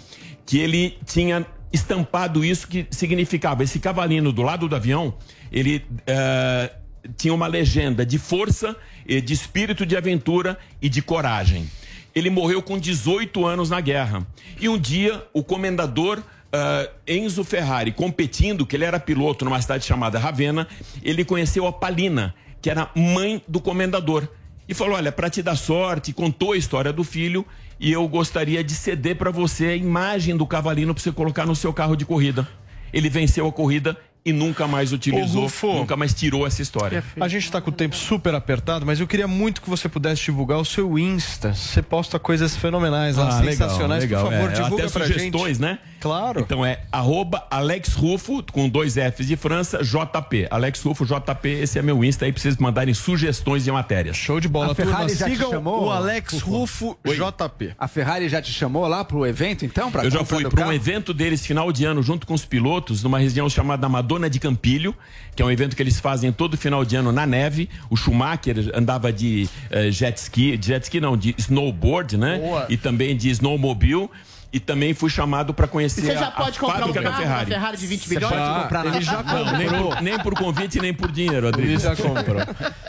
que 0.44 0.58
ele 0.58 0.98
tinha 1.04 1.44
estampado 1.72 2.44
isso 2.44 2.66
que 2.66 2.86
significava 2.90 3.62
esse 3.62 3.78
cavalino 3.78 4.32
do 4.32 4.42
lado 4.42 4.66
do 4.68 4.74
avião, 4.74 5.14
ele 5.52 5.84
eh, 6.06 6.72
tinha 7.16 7.34
uma 7.34 7.46
legenda 7.46 8.06
de 8.06 8.18
força, 8.18 8.74
de 9.06 9.32
espírito 9.32 9.84
de 9.84 9.96
aventura 9.96 10.58
e 10.80 10.88
de 10.88 11.02
coragem. 11.02 11.68
Ele 12.14 12.30
morreu 12.30 12.62
com 12.62 12.78
18 12.78 13.44
anos 13.46 13.68
na 13.68 13.80
guerra. 13.80 14.26
E 14.58 14.68
um 14.68 14.78
dia, 14.78 15.22
o 15.34 15.44
comendador 15.44 16.22
ah, 16.52 16.88
Enzo 17.06 17.44
Ferrari, 17.44 17.92
competindo, 17.92 18.66
que 18.66 18.76
ele 18.76 18.84
era 18.84 18.98
piloto 18.98 19.44
numa 19.44 19.60
cidade 19.60 19.84
chamada 19.84 20.18
Ravenna, 20.18 20.66
ele 21.02 21.24
conheceu 21.24 21.66
a 21.66 21.72
Palina, 21.72 22.34
que 22.60 22.70
era 22.70 22.90
mãe 22.94 23.42
do 23.46 23.60
comendador. 23.60 24.28
E 24.68 24.74
falou: 24.74 24.96
Olha, 24.96 25.12
para 25.12 25.30
te 25.30 25.42
dar 25.42 25.56
sorte, 25.56 26.12
contou 26.12 26.52
a 26.52 26.56
história 26.56 26.92
do 26.92 27.04
filho 27.04 27.46
e 27.78 27.92
eu 27.92 28.06
gostaria 28.08 28.64
de 28.64 28.72
ceder 28.72 29.16
para 29.16 29.30
você 29.30 29.66
a 29.66 29.76
imagem 29.76 30.36
do 30.36 30.46
cavalino 30.46 30.94
para 30.94 31.02
você 31.02 31.12
colocar 31.12 31.46
no 31.46 31.54
seu 31.54 31.72
carro 31.72 31.96
de 31.96 32.04
corrida. 32.04 32.48
Ele 32.92 33.10
venceu 33.10 33.46
a 33.46 33.52
corrida 33.52 33.96
e 34.26 34.32
nunca 34.32 34.66
mais 34.66 34.92
utilizou, 34.92 35.44
Rufo. 35.44 35.72
nunca 35.72 35.96
mais 35.96 36.12
tirou 36.12 36.46
essa 36.46 36.60
história. 36.60 37.02
A 37.20 37.28
gente 37.28 37.50
tá 37.50 37.60
com 37.60 37.70
o 37.70 37.72
tempo 37.72 37.94
super 37.96 38.34
apertado, 38.34 38.84
mas 38.84 38.98
eu 39.00 39.06
queria 39.06 39.28
muito 39.28 39.62
que 39.62 39.70
você 39.70 39.88
pudesse 39.88 40.24
divulgar 40.24 40.58
o 40.58 40.64
seu 40.64 40.98
Insta. 40.98 41.54
Você 41.54 41.80
posta 41.80 42.18
coisas 42.18 42.56
fenomenais 42.56 43.16
lá, 43.16 43.24
Ah, 43.38 43.40
legal, 43.40 43.52
sensacionais. 43.68 44.02
legal. 44.02 44.24
Por 44.24 44.32
favor, 44.32 44.50
É, 44.50 44.54
divulga 44.54 44.84
até 44.84 44.92
pra 44.92 45.06
sugestões, 45.06 45.48
gente. 45.58 45.60
né? 45.60 45.78
Claro. 46.00 46.40
Então 46.40 46.64
é 46.66 46.80
arroba 46.92 47.46
Alex 47.50 47.94
Rufo, 47.94 48.42
com 48.52 48.68
dois 48.68 48.94
Fs 48.94 49.26
de 49.26 49.36
França, 49.36 49.78
JP. 49.82 50.46
Alex 50.50 50.82
Rufo, 50.82 51.04
JP, 51.06 51.48
esse 51.48 51.78
é 51.78 51.82
meu 51.82 52.02
Insta 52.04 52.24
aí, 52.24 52.32
pra 52.32 52.42
vocês 52.42 52.56
mandarem 52.56 52.92
sugestões 52.94 53.64
de 53.64 53.70
matérias. 53.72 54.16
Show 54.16 54.40
de 54.40 54.48
bola, 54.48 54.72
A 54.72 54.74
Ferrari 54.74 55.14
já 55.14 55.26
te 55.26 55.32
Sigam 55.32 55.50
chamou, 55.50 55.84
o 55.86 55.90
Alex 55.90 56.40
Rufo 56.40 56.96
Oi. 57.06 57.16
JP. 57.16 57.74
A 57.78 57.88
Ferrari 57.88 58.28
já 58.28 58.42
te 58.42 58.52
chamou 58.52 58.86
lá 58.88 59.04
pro 59.04 59.24
evento, 59.26 59.64
então? 59.64 59.90
Pra 59.90 60.04
Eu 60.04 60.10
já 60.10 60.24
fui 60.24 60.48
para 60.48 60.66
um 60.66 60.72
evento 60.72 61.14
deles 61.14 61.44
final 61.46 61.70
de 61.72 61.84
ano 61.84 62.02
junto 62.02 62.26
com 62.26 62.34
os 62.34 62.44
pilotos, 62.44 63.02
numa 63.02 63.18
região 63.18 63.48
chamada 63.48 63.88
Madonna 64.16 64.30
de 64.30 64.40
Campilho, 64.40 64.94
que 65.34 65.42
é 65.42 65.44
um 65.44 65.50
evento 65.50 65.76
que 65.76 65.82
eles 65.82 66.00
fazem 66.00 66.32
todo 66.32 66.56
final 66.56 66.84
de 66.84 66.96
ano 66.96 67.12
na 67.12 67.26
neve. 67.26 67.68
O 67.90 67.96
Schumacher 67.96 68.70
andava 68.74 69.12
de 69.12 69.48
eh, 69.70 69.90
jet 69.90 70.16
ski, 70.18 70.56
de 70.56 70.68
jet 70.68 70.82
ski 70.84 71.00
não, 71.00 71.16
de 71.16 71.34
snowboard, 71.38 72.16
né? 72.16 72.38
Boa. 72.38 72.66
E 72.68 72.76
também 72.76 73.14
de 73.16 73.28
snowmobile. 73.30 74.08
E 74.52 74.60
também 74.60 74.94
fui 74.94 75.10
chamado 75.10 75.52
para 75.52 75.66
E 75.66 75.68
conhecer 75.68 76.00
você 76.00 76.14
já 76.14 76.28
a, 76.28 76.30
pode 76.30 76.56
a 76.56 76.60
comprar 76.60 76.86
um 76.86 76.92
da 76.92 77.02
carro, 77.02 77.14
uma 77.14 77.20
Ferrari. 77.20 77.50
Ferrari 77.50 77.76
de 77.76 77.86
20 77.86 78.00
Você 78.08 78.14
milhões? 78.14 78.32
pode 78.34 78.62
comprar 78.62 78.84
na- 78.84 78.96
ele 78.96 79.04
já 79.04 79.22
Não, 79.22 79.58
nem 79.58 79.68
comprou. 79.68 79.90
por, 79.90 80.02
nem 80.02 80.18
por 80.18 80.34
convite, 80.34 80.80
nem 80.80 80.94
por 80.94 81.12
dinheiro, 81.12 81.48
Adriano. 81.48 81.72
Ele 81.72 81.78
já 81.78 81.94
comprou. 81.94 82.40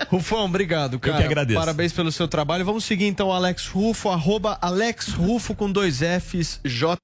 Rufão, 0.10 0.46
obrigado, 0.46 0.98
cara. 1.00 1.18
que 1.18 1.24
agradeço. 1.24 1.60
Parabéns 1.60 1.92
pelo 1.92 2.10
seu 2.12 2.28
trabalho. 2.28 2.64
Vamos 2.64 2.86
seguir 2.86 3.08
então 3.08 3.28
o 3.28 3.34
Alex 3.34 3.68
Rufo, 3.68 4.08
arroba 4.10 4.58
Alex 4.62 5.10
Rufo 5.10 5.54
com 5.56 5.70
dois 5.70 6.00
Fs, 6.00 6.62
J. 6.64 6.96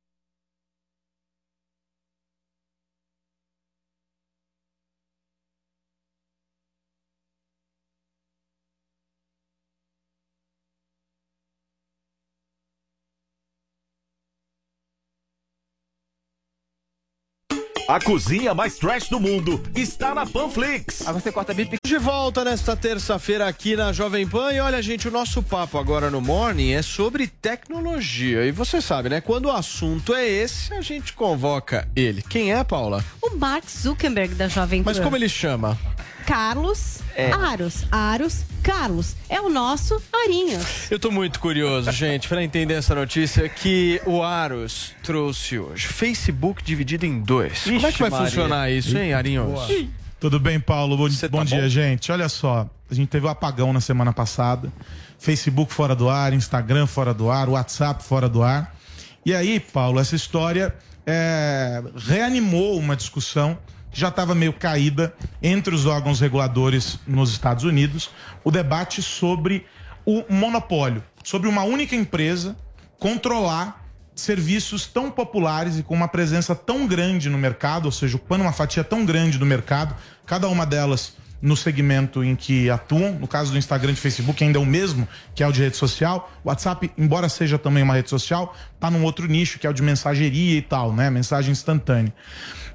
A 17.87 17.99
cozinha 17.99 18.53
mais 18.53 18.77
trash 18.77 19.09
do 19.09 19.19
mundo 19.19 19.61
está 19.75 20.15
na 20.15 20.25
Panflix. 20.25 21.05
Aí 21.05 21.13
você 21.13 21.33
corta 21.33 21.53
De 21.53 21.97
volta 21.97 22.43
nesta 22.45 22.77
terça-feira 22.77 23.45
aqui 23.45 23.75
na 23.75 23.91
Jovem 23.91 24.25
Pan. 24.25 24.53
E 24.53 24.59
olha, 24.61 24.81
gente, 24.81 25.09
o 25.09 25.11
nosso 25.11 25.43
papo 25.43 25.77
agora 25.77 26.09
no 26.09 26.21
Morning 26.21 26.71
é 26.71 26.81
sobre 26.81 27.27
tecnologia. 27.27 28.45
E 28.45 28.51
você 28.51 28.79
sabe, 28.79 29.09
né? 29.09 29.19
Quando 29.19 29.47
o 29.47 29.51
assunto 29.51 30.15
é 30.15 30.25
esse, 30.25 30.73
a 30.73 30.79
gente 30.79 31.11
convoca 31.11 31.85
ele. 31.93 32.21
Quem 32.21 32.53
é, 32.53 32.63
Paula? 32.63 33.03
O 33.21 33.35
Mark 33.35 33.65
Zuckerberg 33.69 34.33
da 34.35 34.47
Jovem 34.47 34.81
Pan. 34.81 34.91
Mas 34.91 34.99
como 34.99 35.17
ele 35.17 35.27
chama? 35.27 35.77
Carlos 36.25 36.99
É. 37.15 37.31
Aros. 37.31 37.85
Aros 37.91 38.43
Carlos. 38.63 39.15
É 39.29 39.39
o 39.41 39.49
nosso 39.49 40.01
Arinhos. 40.23 40.89
Eu 40.89 40.97
tô 40.97 41.11
muito 41.11 41.39
curioso, 41.39 41.91
gente, 41.93 42.27
para 42.27 42.41
entender 42.43 42.75
essa 42.75 42.95
notícia 42.95 43.47
que 43.49 44.01
o 44.05 44.23
Aros 44.23 44.93
trouxe 45.03 45.59
hoje. 45.59 45.87
Facebook 45.87 46.63
dividido 46.63 47.05
em 47.05 47.19
dois. 47.19 47.63
Como 47.63 47.85
é 47.85 47.91
que 47.91 47.99
vai 47.99 48.09
Maria. 48.09 48.25
funcionar 48.27 48.71
isso, 48.71 48.97
hein, 48.97 49.13
Arinhos? 49.13 49.47
Boa. 49.51 49.67
Tudo 50.19 50.39
bem, 50.39 50.59
Paulo? 50.59 50.95
Bom, 50.95 51.09
bom 51.29 51.43
dia, 51.43 51.67
gente. 51.69 52.09
Olha 52.11 52.29
só, 52.29 52.69
a 52.89 52.93
gente 52.93 53.09
teve 53.09 53.25
o 53.25 53.29
apagão 53.29 53.73
na 53.73 53.81
semana 53.81 54.13
passada. 54.13 54.71
Facebook 55.19 55.73
fora 55.73 55.93
do 55.95 56.09
ar, 56.09 56.31
Instagram 56.33 56.87
fora 56.87 57.13
do 57.13 57.29
ar, 57.29 57.49
WhatsApp 57.49 58.03
fora 58.03 58.29
do 58.29 58.41
ar. 58.41 58.73
E 59.25 59.33
aí, 59.33 59.59
Paulo, 59.59 59.99
essa 59.99 60.15
história 60.15 60.73
é, 61.05 61.83
reanimou 61.97 62.77
uma 62.77 62.95
discussão 62.95 63.57
já 63.93 64.09
estava 64.09 64.33
meio 64.33 64.51
caída 64.51 65.13
entre 65.41 65.73
os 65.73 65.85
órgãos 65.85 66.19
reguladores 66.19 66.99
nos 67.07 67.31
Estados 67.31 67.63
Unidos, 67.63 68.09
o 68.43 68.51
debate 68.51 69.01
sobre 69.01 69.65
o 70.05 70.23
monopólio, 70.27 71.03
sobre 71.23 71.47
uma 71.47 71.63
única 71.63 71.95
empresa 71.95 72.57
controlar 72.99 73.83
serviços 74.15 74.85
tão 74.85 75.09
populares 75.09 75.77
e 75.77 75.83
com 75.83 75.93
uma 75.93 76.07
presença 76.07 76.55
tão 76.55 76.87
grande 76.87 77.29
no 77.29 77.37
mercado, 77.37 77.85
ou 77.85 77.91
seja, 77.91 78.15
ocupando 78.15 78.43
uma 78.43 78.53
fatia 78.53 78.83
tão 78.83 79.05
grande 79.05 79.37
do 79.37 79.45
mercado, 79.45 79.95
cada 80.25 80.47
uma 80.47 80.65
delas 80.65 81.13
no 81.43 81.57
segmento 81.57 82.23
em 82.23 82.37
que 82.37 82.69
atuam. 82.69 83.19
No 83.19 83.27
caso 83.27 83.51
do 83.51 83.57
Instagram 83.57 83.91
e 83.91 83.95
Facebook, 83.97 84.41
ainda 84.41 84.57
é 84.57 84.61
o 84.61 84.65
mesmo, 84.65 85.05
que 85.35 85.43
é 85.43 85.47
o 85.47 85.51
de 85.51 85.61
rede 85.61 85.75
social. 85.75 86.31
O 86.41 86.47
WhatsApp, 86.47 86.89
embora 86.97 87.27
seja 87.27 87.59
também 87.59 87.83
uma 87.83 87.93
rede 87.93 88.09
social, 88.09 88.55
está 88.73 88.89
num 88.89 89.03
outro 89.03 89.27
nicho, 89.27 89.59
que 89.59 89.67
é 89.67 89.69
o 89.69 89.73
de 89.73 89.83
mensageria 89.83 90.57
e 90.57 90.61
tal, 90.61 90.93
né? 90.93 91.09
Mensagem 91.09 91.51
instantânea. 91.51 92.13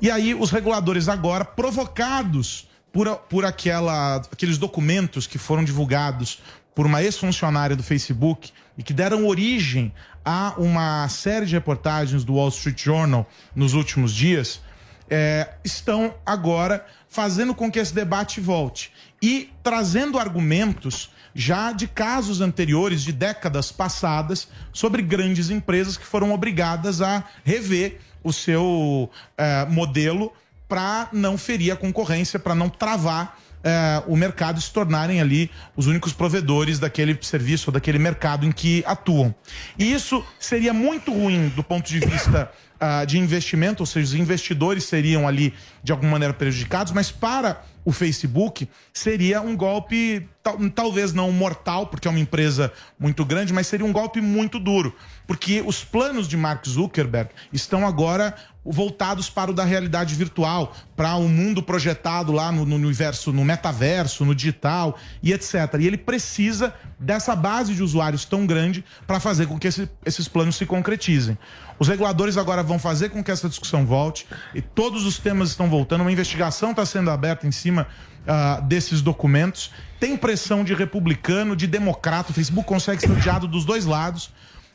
E 0.02 0.10
aí, 0.10 0.34
os 0.34 0.50
reguladores 0.50 1.08
agora, 1.08 1.46
provocados 1.46 2.68
por, 2.92 3.08
por 3.16 3.46
aquela, 3.46 4.16
aqueles 4.16 4.58
documentos 4.58 5.26
que 5.26 5.38
foram 5.38 5.64
divulgados 5.64 6.42
por 6.74 6.84
uma 6.84 7.02
ex-funcionária 7.02 7.74
do 7.74 7.82
Facebook 7.82 8.52
e 8.76 8.82
que 8.82 8.92
deram 8.92 9.26
origem 9.26 9.90
a 10.22 10.52
uma 10.58 11.08
série 11.08 11.46
de 11.46 11.54
reportagens 11.54 12.22
do 12.22 12.34
Wall 12.34 12.50
Street 12.50 12.84
Journal 12.84 13.26
nos 13.56 13.72
últimos 13.72 14.14
dias, 14.14 14.60
é, 15.08 15.54
estão 15.64 16.14
agora 16.26 16.84
fazendo 17.08 17.54
com 17.54 17.70
que 17.70 17.78
esse 17.78 17.94
debate 17.94 18.40
volte 18.40 18.92
e 19.22 19.50
trazendo 19.62 20.18
argumentos 20.18 21.10
já 21.34 21.72
de 21.72 21.86
casos 21.86 22.40
anteriores, 22.40 23.02
de 23.02 23.12
décadas 23.12 23.70
passadas, 23.70 24.48
sobre 24.72 25.02
grandes 25.02 25.50
empresas 25.50 25.96
que 25.96 26.04
foram 26.04 26.32
obrigadas 26.32 27.00
a 27.00 27.24
rever 27.44 28.00
o 28.24 28.32
seu 28.32 29.10
é, 29.36 29.64
modelo 29.66 30.32
para 30.68 31.08
não 31.12 31.38
ferir 31.38 31.72
a 31.72 31.76
concorrência, 31.76 32.38
para 32.38 32.54
não 32.54 32.68
travar 32.68 33.38
é, 33.62 34.02
o 34.06 34.16
mercado 34.16 34.58
e 34.58 34.62
se 34.62 34.72
tornarem 34.72 35.20
ali 35.20 35.50
os 35.76 35.86
únicos 35.86 36.12
provedores 36.12 36.78
daquele 36.78 37.18
serviço, 37.22 37.70
ou 37.70 37.72
daquele 37.72 37.98
mercado 37.98 38.44
em 38.44 38.52
que 38.52 38.82
atuam. 38.86 39.34
E 39.78 39.92
isso 39.92 40.24
seria 40.38 40.72
muito 40.72 41.12
ruim 41.12 41.48
do 41.50 41.62
ponto 41.62 41.88
de 41.88 42.00
vista 42.00 42.50
ah, 42.80 43.04
de 43.04 43.18
investimento, 43.18 43.82
ou 43.82 43.86
seja, 43.86 44.06
os 44.06 44.14
investidores 44.14 44.84
seriam 44.84 45.26
ali 45.26 45.52
de 45.82 45.92
alguma 45.92 46.12
maneira 46.12 46.34
prejudicados, 46.34 46.92
mas 46.92 47.10
para 47.10 47.62
o 47.84 47.92
Facebook 47.92 48.68
seria 48.92 49.40
um 49.40 49.56
golpe, 49.56 50.28
tal- 50.42 50.58
talvez 50.70 51.12
não 51.14 51.32
mortal, 51.32 51.86
porque 51.86 52.06
é 52.06 52.10
uma 52.10 52.20
empresa 52.20 52.70
muito 52.98 53.24
grande, 53.24 53.52
mas 53.52 53.66
seria 53.66 53.86
um 53.86 53.92
golpe 53.92 54.20
muito 54.20 54.58
duro. 54.58 54.94
Porque 55.26 55.62
os 55.64 55.84
planos 55.84 56.28
de 56.28 56.36
Mark 56.36 56.66
Zuckerberg 56.66 57.30
estão 57.52 57.86
agora 57.86 58.34
voltados 58.64 59.30
para 59.30 59.50
o 59.50 59.54
da 59.54 59.64
realidade 59.64 60.14
virtual, 60.14 60.74
para 60.94 61.14
o 61.14 61.20
um 61.24 61.28
mundo 61.28 61.62
projetado 61.62 62.30
lá 62.32 62.52
no, 62.52 62.66
no 62.66 62.76
universo, 62.76 63.32
no 63.32 63.42
metaverso, 63.44 64.24
no 64.24 64.34
digital 64.34 64.98
e 65.22 65.32
etc. 65.32 65.54
E 65.80 65.86
ele 65.86 65.96
precisa 65.96 66.74
dessa 66.98 67.34
base 67.34 67.74
de 67.74 67.82
usuários 67.82 68.26
tão 68.26 68.44
grande 68.46 68.84
para 69.06 69.18
fazer 69.18 69.46
com 69.46 69.58
que 69.58 69.68
esse- 69.68 69.88
esses 70.04 70.28
planos 70.28 70.56
se 70.56 70.66
concretizem. 70.66 71.38
Os 71.78 71.86
reguladores 71.86 72.36
agora 72.36 72.62
vão 72.62 72.78
fazer 72.78 73.10
com 73.10 73.22
que 73.22 73.30
essa 73.30 73.48
discussão 73.48 73.86
volte 73.86 74.26
e 74.54 74.60
todos 74.60 75.06
os 75.06 75.18
temas 75.18 75.50
estão 75.50 75.68
voltando. 75.68 76.00
Uma 76.00 76.12
investigação 76.12 76.72
está 76.72 76.84
sendo 76.84 77.10
aberta 77.10 77.46
em 77.46 77.52
cima 77.52 77.86
ah, 78.26 78.60
desses 78.60 79.00
documentos. 79.00 79.70
Tem 80.00 80.16
pressão 80.16 80.64
de 80.64 80.74
republicano, 80.74 81.54
de 81.54 81.66
democrata. 81.66 82.30
O 82.30 82.34
Facebook 82.34 82.66
consegue 82.66 83.00
ser 83.00 83.10
odiado 83.10 83.46
dos 83.46 83.64
dois 83.64 83.84
lados. 83.84 84.30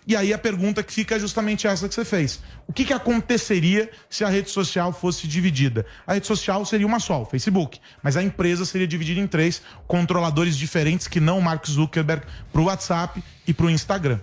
E 0.06 0.16
aí 0.16 0.34
a 0.34 0.38
pergunta 0.38 0.84
que 0.84 0.92
fica 0.92 1.16
é 1.16 1.20
justamente 1.20 1.66
essa 1.66 1.88
que 1.88 1.96
você 1.96 2.04
fez. 2.04 2.42
O 2.68 2.74
que, 2.74 2.84
que 2.84 2.94
aconteceria 2.94 3.90
se 4.10 4.24
a 4.24 4.30
rede 4.30 4.50
social 4.50 4.92
fosse 4.92 5.28
dividida? 5.28 5.86
A 6.06 6.14
rede 6.14 6.28
social 6.28 6.66
seria 6.66 6.86
uma 6.86 7.00
só, 7.00 7.22
o 7.22 7.26
Facebook. 7.26 7.80
Mas 8.02 8.18
a 8.18 8.24
empresa 8.24 8.66
seria 8.66 8.88
dividida 8.88 9.20
em 9.20 9.28
três 9.28 9.62
controladores 9.88 10.58
diferentes 10.58 11.08
que 11.08 11.22
não 11.22 11.40
o 11.40 11.42
Mark 11.42 11.66
Zuckerberg 11.66 12.26
para 12.52 12.62
o 12.62 12.66
WhatsApp 12.66 13.24
e 13.48 13.54
para 13.54 13.66
o 13.66 13.70
Instagram. 13.70 14.20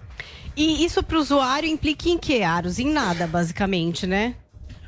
E 0.57 0.85
isso 0.85 1.03
pro 1.03 1.19
usuário 1.19 1.69
implica 1.69 2.09
em 2.09 2.19
quê, 2.19 2.43
Aros? 2.43 2.79
Em 2.79 2.91
nada, 2.91 3.27
basicamente, 3.27 4.07
né? 4.07 4.35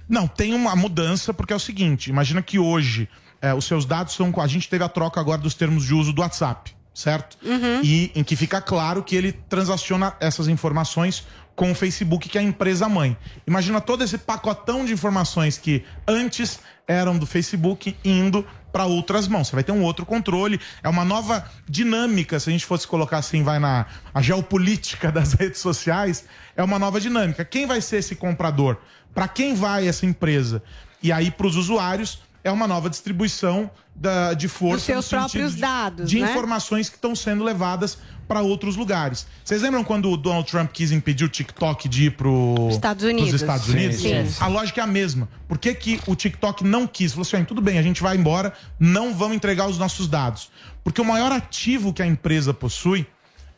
Não, 0.09 0.27
tem 0.27 0.53
uma 0.55 0.77
mudança, 0.77 1.33
porque 1.33 1.53
é 1.53 1.57
o 1.57 1.61
seguinte: 1.61 2.11
imagina 2.11 2.43
que 2.43 2.59
hoje 2.59 3.09
é, 3.41 3.55
os 3.55 3.65
seus 3.65 3.85
dados 3.85 4.15
são. 4.15 4.33
A 4.41 4.47
gente 4.47 4.69
teve 4.69 4.85
a 4.85 4.89
troca 4.89 5.21
agora 5.21 5.41
dos 5.41 5.55
termos 5.55 5.85
de 5.85 5.95
uso 5.95 6.13
do 6.13 6.21
WhatsApp, 6.21 6.75
certo? 6.93 7.39
E 7.83 8.13
em 8.15 8.23
que 8.23 8.37
fica 8.37 8.61
claro 8.61 9.03
que 9.03 9.17
ele 9.17 9.33
transaciona 9.33 10.15
essas 10.21 10.49
informações 10.49 11.27
com 11.55 11.73
o 11.73 11.75
Facebook, 11.75 12.29
que 12.29 12.39
é 12.39 12.41
a 12.41 12.45
empresa 12.45 12.89
mãe. 12.89 13.17
Imagina 13.47 13.81
todo 13.81 14.03
esse 14.03 14.19
pacotão 14.19 14.85
de 14.85 14.93
informações 14.93 15.59
que 15.59 15.85
antes 16.07 16.61
eram 16.87 17.19
do 17.19 17.27
Facebook 17.27 17.97
indo 18.05 18.47
para 18.73 18.87
outras 18.87 19.29
mãos. 19.29 19.49
Você 19.49 19.55
vai 19.55 19.65
ter 19.65 19.73
um 19.73 19.83
outro 19.83 20.07
controle, 20.07 20.59
é 20.83 20.89
uma 20.89 21.05
nova 21.05 21.45
dinâmica, 21.69 22.41
se 22.41 22.49
a 22.49 22.53
gente 22.53 22.65
fosse 22.65 22.89
colocar 22.89 23.19
assim, 23.19 23.43
vai 23.43 23.59
na 23.59 23.87
a 24.13 24.23
geopolítica 24.23 25.13
das 25.13 25.35
redes 25.39 25.61
sociais, 25.61 26.25
é 26.57 26.63
uma 26.63 26.79
nova 26.79 27.01
dinâmica. 27.01 27.45
Quem 27.45 27.67
vai 27.67 27.81
ser 27.81 27.99
esse 27.99 28.17
comprador? 28.17 28.79
Para 29.15 29.29
quem 29.29 29.55
vai 29.55 29.87
essa 29.87 30.07
empresa? 30.07 30.63
E 31.03 31.13
aí 31.13 31.31
para 31.31 31.47
os 31.47 31.57
usuários 31.57 32.23
é 32.45 32.51
uma 32.51 32.67
nova 32.67 32.91
distribuição 32.91 33.71
da, 33.95 34.35
de 34.35 34.49
força 34.49 34.77
Dos 34.77 34.85
seus 34.85 35.09
próprios 35.09 35.55
de- 35.55 35.61
dados, 35.61 36.11
de 36.11 36.21
né? 36.21 36.31
informações 36.31 36.89
que 36.89 36.97
estão 36.97 37.15
sendo 37.15 37.45
levadas 37.45 37.99
para 38.27 38.41
outros 38.41 38.77
lugares. 38.77 39.27
Vocês 39.45 39.61
lembram 39.63 39.85
quando 39.85 40.11
o 40.11 40.17
Donald 40.17 40.51
Trump 40.51 40.71
quis 40.73 40.91
impedir 40.91 41.25
o 41.25 41.29
TikTok 41.29 41.89
de 41.89 42.05
ir 42.07 42.11
para 42.17 42.29
Estados 42.71 43.05
Unidos. 43.05 43.35
os 43.35 43.41
Estados 43.41 43.69
Unidos? 43.69 43.97
sim, 44.01 44.27
sim. 44.27 44.37
A 44.43 44.47
lógica 44.47 44.81
é 44.81 44.85
a 44.85 44.87
mesma. 44.87 45.29
Por 45.47 45.59
que, 45.59 45.75
que 45.75 46.01
o 46.07 46.17
TikTok 46.17 46.65
não 46.65 46.87
quis? 46.87 47.13
Falou 47.13 47.23
assim: 47.23 47.37
"Ó, 47.37 47.45
tudo 47.45 47.61
bem, 47.61 47.79
a 47.79 47.83
gente 47.83 48.03
vai 48.03 48.17
embora, 48.17 48.53
não 48.81 49.15
vamos 49.15 49.37
entregar 49.37 49.69
os 49.69 49.77
nossos 49.79 50.09
dados. 50.09 50.51
Porque 50.83 51.01
o 51.01 51.05
maior 51.05 51.31
ativo 51.31 51.93
que 51.93 52.03
a 52.03 52.07
empresa 52.07 52.55
possui 52.55 53.07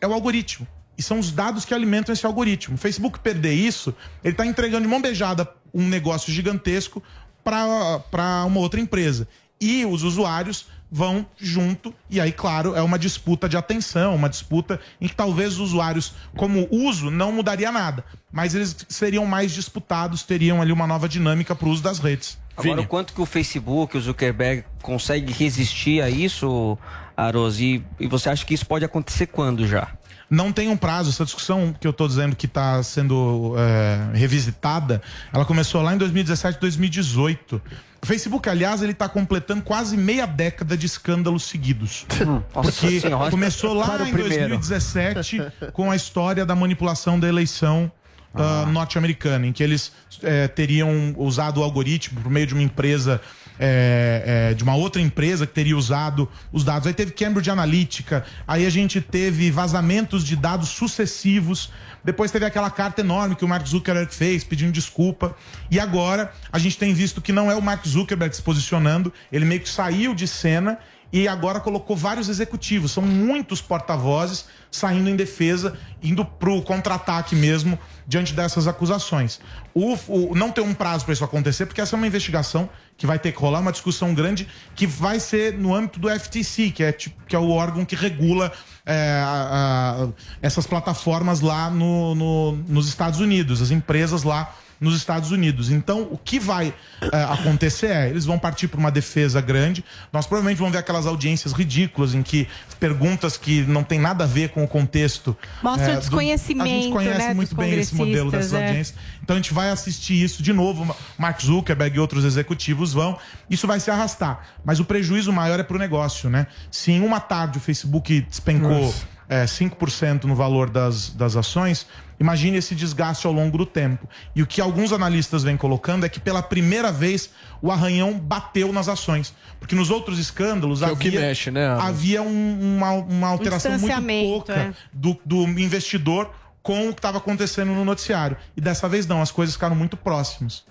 é 0.00 0.06
o 0.06 0.12
algoritmo. 0.12 0.66
E 0.98 1.02
são 1.02 1.18
os 1.18 1.30
dados 1.30 1.64
que 1.64 1.72
alimentam 1.74 2.12
esse 2.12 2.24
algoritmo. 2.26 2.74
O 2.74 2.78
Facebook 2.78 3.18
perder 3.20 3.52
isso, 3.54 3.94
ele 4.22 4.32
está 4.32 4.44
entregando 4.46 4.82
de 4.82 4.88
mão 4.88 5.00
beijada 5.00 5.48
um 5.72 5.86
negócio 5.88 6.32
gigantesco 6.32 7.02
para 7.44 8.44
uma 8.46 8.60
outra 8.60 8.80
empresa. 8.80 9.28
E 9.60 9.84
os 9.84 10.02
usuários 10.02 10.66
vão 10.90 11.26
junto, 11.36 11.92
e 12.08 12.20
aí, 12.20 12.30
claro, 12.30 12.76
é 12.76 12.80
uma 12.80 12.96
disputa 12.96 13.48
de 13.48 13.56
atenção, 13.56 14.14
uma 14.14 14.28
disputa 14.28 14.78
em 15.00 15.08
que 15.08 15.14
talvez 15.14 15.54
os 15.54 15.58
usuários, 15.58 16.12
como 16.36 16.68
uso, 16.70 17.10
não 17.10 17.32
mudaria 17.32 17.72
nada. 17.72 18.04
Mas 18.32 18.54
eles 18.54 18.76
seriam 18.88 19.26
mais 19.26 19.50
disputados, 19.52 20.22
teriam 20.22 20.62
ali 20.62 20.70
uma 20.70 20.86
nova 20.86 21.08
dinâmica 21.08 21.52
para 21.54 21.66
o 21.66 21.70
uso 21.72 21.82
das 21.82 21.98
redes. 21.98 22.38
Agora, 22.56 22.80
o 22.80 22.86
quanto 22.86 23.12
que 23.12 23.20
o 23.20 23.26
Facebook, 23.26 23.96
o 23.96 24.00
Zuckerberg, 24.00 24.64
consegue 24.80 25.32
resistir 25.32 26.00
a 26.00 26.08
isso, 26.08 26.78
Aros? 27.16 27.58
E, 27.58 27.84
e 27.98 28.06
você 28.06 28.28
acha 28.30 28.44
que 28.46 28.54
isso 28.54 28.64
pode 28.64 28.84
acontecer 28.84 29.26
quando 29.26 29.66
já? 29.66 29.92
Não 30.28 30.52
tem 30.52 30.68
um 30.68 30.76
prazo. 30.76 31.10
Essa 31.10 31.24
discussão 31.24 31.74
que 31.78 31.86
eu 31.86 31.90
estou 31.90 32.08
dizendo 32.08 32.34
que 32.34 32.46
está 32.46 32.82
sendo 32.82 33.54
é, 33.58 34.16
revisitada, 34.16 35.02
ela 35.32 35.44
começou 35.44 35.82
lá 35.82 35.94
em 35.94 35.98
2017, 35.98 36.58
2018. 36.60 37.60
O 38.02 38.06
Facebook, 38.06 38.48
aliás, 38.48 38.82
ele 38.82 38.92
está 38.92 39.08
completando 39.08 39.62
quase 39.62 39.96
meia 39.96 40.26
década 40.26 40.76
de 40.76 40.86
escândalos 40.86 41.44
seguidos. 41.44 42.06
nossa 42.54 42.72
Porque 42.72 43.00
senhora. 43.00 43.30
começou 43.30 43.72
lá 43.72 43.86
Para 43.86 44.04
o 44.04 44.08
em 44.08 44.12
primeiro. 44.12 44.48
2017 44.48 45.42
com 45.72 45.90
a 45.90 45.96
história 45.96 46.44
da 46.44 46.54
manipulação 46.54 47.18
da 47.18 47.28
eleição 47.28 47.90
ah, 48.34 48.66
norte-americana, 48.66 49.46
em 49.46 49.52
que 49.52 49.62
eles 49.62 49.92
eh, 50.22 50.48
teriam 50.48 51.14
usado 51.16 51.60
o 51.60 51.62
algoritmo 51.62 52.20
por 52.20 52.30
meio 52.30 52.46
de 52.46 52.52
uma 52.52 52.62
empresa 52.64 53.20
é, 53.58 54.50
é, 54.50 54.54
de 54.54 54.62
uma 54.62 54.74
outra 54.74 55.00
empresa 55.00 55.46
que 55.46 55.52
teria 55.52 55.76
usado 55.76 56.28
os 56.52 56.64
dados. 56.64 56.86
Aí 56.86 56.94
teve 56.94 57.12
Cambridge 57.12 57.50
Analytica, 57.50 58.24
aí 58.46 58.66
a 58.66 58.70
gente 58.70 59.00
teve 59.00 59.50
vazamentos 59.50 60.24
de 60.24 60.36
dados 60.36 60.68
sucessivos. 60.68 61.70
Depois 62.02 62.30
teve 62.30 62.44
aquela 62.44 62.70
carta 62.70 63.00
enorme 63.00 63.34
que 63.34 63.44
o 63.44 63.48
Mark 63.48 63.66
Zuckerberg 63.66 64.14
fez 64.14 64.44
pedindo 64.44 64.72
desculpa. 64.72 65.34
E 65.70 65.80
agora 65.80 66.32
a 66.52 66.58
gente 66.58 66.76
tem 66.76 66.92
visto 66.92 67.20
que 67.20 67.32
não 67.32 67.50
é 67.50 67.54
o 67.54 67.62
Mark 67.62 67.86
Zuckerberg 67.86 68.34
se 68.34 68.42
posicionando, 68.42 69.12
ele 69.32 69.44
meio 69.44 69.60
que 69.60 69.68
saiu 69.68 70.14
de 70.14 70.26
cena 70.26 70.78
e 71.12 71.28
agora 71.28 71.60
colocou 71.60 71.96
vários 71.96 72.28
executivos. 72.28 72.90
São 72.90 73.02
muitos 73.02 73.62
porta-vozes 73.62 74.46
saindo 74.68 75.08
em 75.08 75.14
defesa, 75.14 75.78
indo 76.02 76.24
pro 76.24 76.60
contra-ataque 76.62 77.36
mesmo 77.36 77.78
diante 78.06 78.32
dessas 78.34 78.66
acusações. 78.66 79.40
O, 79.74 79.94
o- 80.08 80.34
não 80.34 80.50
tem 80.50 80.62
um 80.62 80.74
prazo 80.74 81.04
para 81.04 81.14
isso 81.14 81.24
acontecer, 81.24 81.66
porque 81.66 81.80
essa 81.80 81.94
é 81.94 81.96
uma 81.96 82.06
investigação 82.06 82.68
que 82.96 83.06
vai 83.06 83.18
ter 83.18 83.32
que 83.32 83.38
rolar, 83.38 83.60
uma 83.60 83.72
discussão 83.72 84.14
grande 84.14 84.46
que 84.74 84.86
vai 84.86 85.18
ser 85.18 85.54
no 85.58 85.74
âmbito 85.74 85.98
do 85.98 86.08
FTC, 86.08 86.70
que 86.70 86.82
é, 86.82 86.92
tipo, 86.92 87.16
que 87.26 87.34
é 87.34 87.38
o 87.38 87.50
órgão 87.50 87.84
que 87.84 87.96
regula 87.96 88.52
é, 88.86 89.20
a- 89.24 90.04
a- 90.04 90.08
essas 90.42 90.66
plataformas 90.66 91.40
lá 91.40 91.70
no- 91.70 92.14
no- 92.14 92.52
nos 92.68 92.86
Estados 92.86 93.18
Unidos, 93.20 93.62
as 93.62 93.70
empresas 93.70 94.22
lá 94.22 94.54
nos 94.80 94.96
Estados 94.96 95.30
Unidos. 95.30 95.70
Então, 95.70 96.02
o 96.10 96.18
que 96.18 96.38
vai 96.38 96.74
é, 97.00 97.24
acontecer 97.24 97.86
é, 97.86 98.08
eles 98.10 98.24
vão 98.24 98.38
partir 98.38 98.68
para 98.68 98.78
uma 98.78 98.90
defesa 98.90 99.40
grande. 99.40 99.84
Nós 100.12 100.26
provavelmente 100.26 100.58
vamos 100.58 100.72
ver 100.72 100.78
aquelas 100.78 101.06
audiências 101.06 101.52
ridículas 101.52 102.14
em 102.14 102.22
que 102.22 102.48
perguntas 102.78 103.36
que 103.36 103.62
não 103.62 103.82
tem 103.82 103.98
nada 103.98 104.24
a 104.24 104.26
ver 104.26 104.50
com 104.50 104.62
o 104.64 104.68
contexto. 104.68 105.36
Mostra 105.62 105.86
o 105.86 105.88
é, 105.88 105.92
do- 105.92 105.96
A 105.96 106.00
desconhecimento, 106.00 106.68
gente 106.68 106.92
conhece 106.92 107.18
né, 107.28 107.34
muito 107.34 107.54
bem 107.54 107.72
esse 107.74 107.94
modelo 107.94 108.30
dessas 108.30 108.52
é. 108.52 108.66
audiências. 108.66 108.96
Então 109.22 109.36
a 109.36 109.38
gente 109.38 109.54
vai 109.54 109.70
assistir 109.70 110.22
isso 110.22 110.42
de 110.42 110.52
novo. 110.52 110.94
Mark 111.16 111.40
Zuckerberg 111.40 111.96
e 111.96 112.00
outros 112.00 112.24
executivos 112.24 112.92
vão. 112.92 113.18
Isso 113.48 113.66
vai 113.66 113.80
se 113.80 113.90
arrastar. 113.90 114.46
Mas 114.64 114.80
o 114.80 114.84
prejuízo 114.84 115.32
maior 115.32 115.58
é 115.58 115.62
para 115.62 115.76
o 115.76 115.78
negócio, 115.78 116.28
né? 116.28 116.46
Se 116.70 116.92
em 116.92 117.00
uma 117.00 117.20
tarde 117.20 117.58
o 117.58 117.60
Facebook 117.60 118.20
despencou 118.22 118.70
Nossa. 118.82 119.13
É, 119.34 119.44
5% 119.44 120.24
no 120.24 120.34
valor 120.34 120.70
das, 120.70 121.10
das 121.10 121.36
ações, 121.36 121.86
imagine 122.20 122.56
esse 122.58 122.74
desgaste 122.74 123.26
ao 123.26 123.32
longo 123.32 123.58
do 123.58 123.66
tempo. 123.66 124.08
E 124.34 124.42
o 124.42 124.46
que 124.46 124.60
alguns 124.60 124.92
analistas 124.92 125.42
vêm 125.42 125.56
colocando 125.56 126.06
é 126.06 126.08
que 126.08 126.20
pela 126.20 126.42
primeira 126.42 126.92
vez 126.92 127.30
o 127.60 127.70
arranhão 127.72 128.18
bateu 128.18 128.72
nas 128.72 128.88
ações. 128.88 129.34
Porque 129.58 129.74
nos 129.74 129.90
outros 129.90 130.18
escândalos 130.18 130.78
Que 130.78 130.84
é 130.84 130.88
o 130.88 130.92
havia, 130.92 131.10
que 131.10 131.18
mexe, 131.18 131.50
né, 131.50 131.66
havia 131.66 132.22
um- 132.22 132.76
uma, 132.76 132.90
uma 132.92 133.28
alteração 133.28 133.72
muito 133.78 134.02
pouca 134.24 134.52
é. 134.54 134.72
do, 134.92 135.18
do 135.24 135.42
investidor 135.58 136.30
com 136.62 136.88
o 136.88 136.92
que 136.92 136.98
estava 136.98 137.18
acontecendo 137.18 137.72
no 137.72 137.84
noticiário. 137.84 138.36
E 138.56 138.60
dessa 138.60 138.88
vez 138.88 139.06
não, 139.06 139.20
as 139.20 139.30
coisas 139.30 139.54
ficaram 139.54 139.76
muito 139.76 139.96
próximas. 139.96 140.64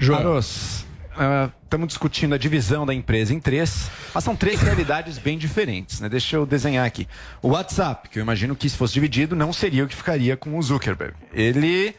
Maros, 0.00 0.84
estamos 1.62 1.88
discutindo 1.88 2.34
a 2.34 2.38
divisão 2.38 2.84
da 2.84 2.94
empresa 2.94 3.32
em 3.34 3.40
três, 3.40 3.90
mas 4.14 4.24
são 4.24 4.34
três 4.34 4.60
realidades 4.60 5.18
bem 5.18 5.38
diferentes, 5.38 6.00
né? 6.00 6.08
Deixa 6.08 6.36
eu 6.36 6.46
desenhar 6.46 6.86
aqui. 6.86 7.06
O 7.42 7.48
WhatsApp, 7.48 8.08
que 8.08 8.18
eu 8.18 8.22
imagino 8.22 8.56
que 8.56 8.68
se 8.68 8.76
fosse 8.76 8.94
dividido, 8.94 9.36
não 9.36 9.52
seria 9.52 9.84
o 9.84 9.88
que 9.88 9.94
ficaria 9.94 10.36
com 10.36 10.58
o 10.58 10.62
Zuckerberg. 10.62 11.14
Ele, 11.32 11.94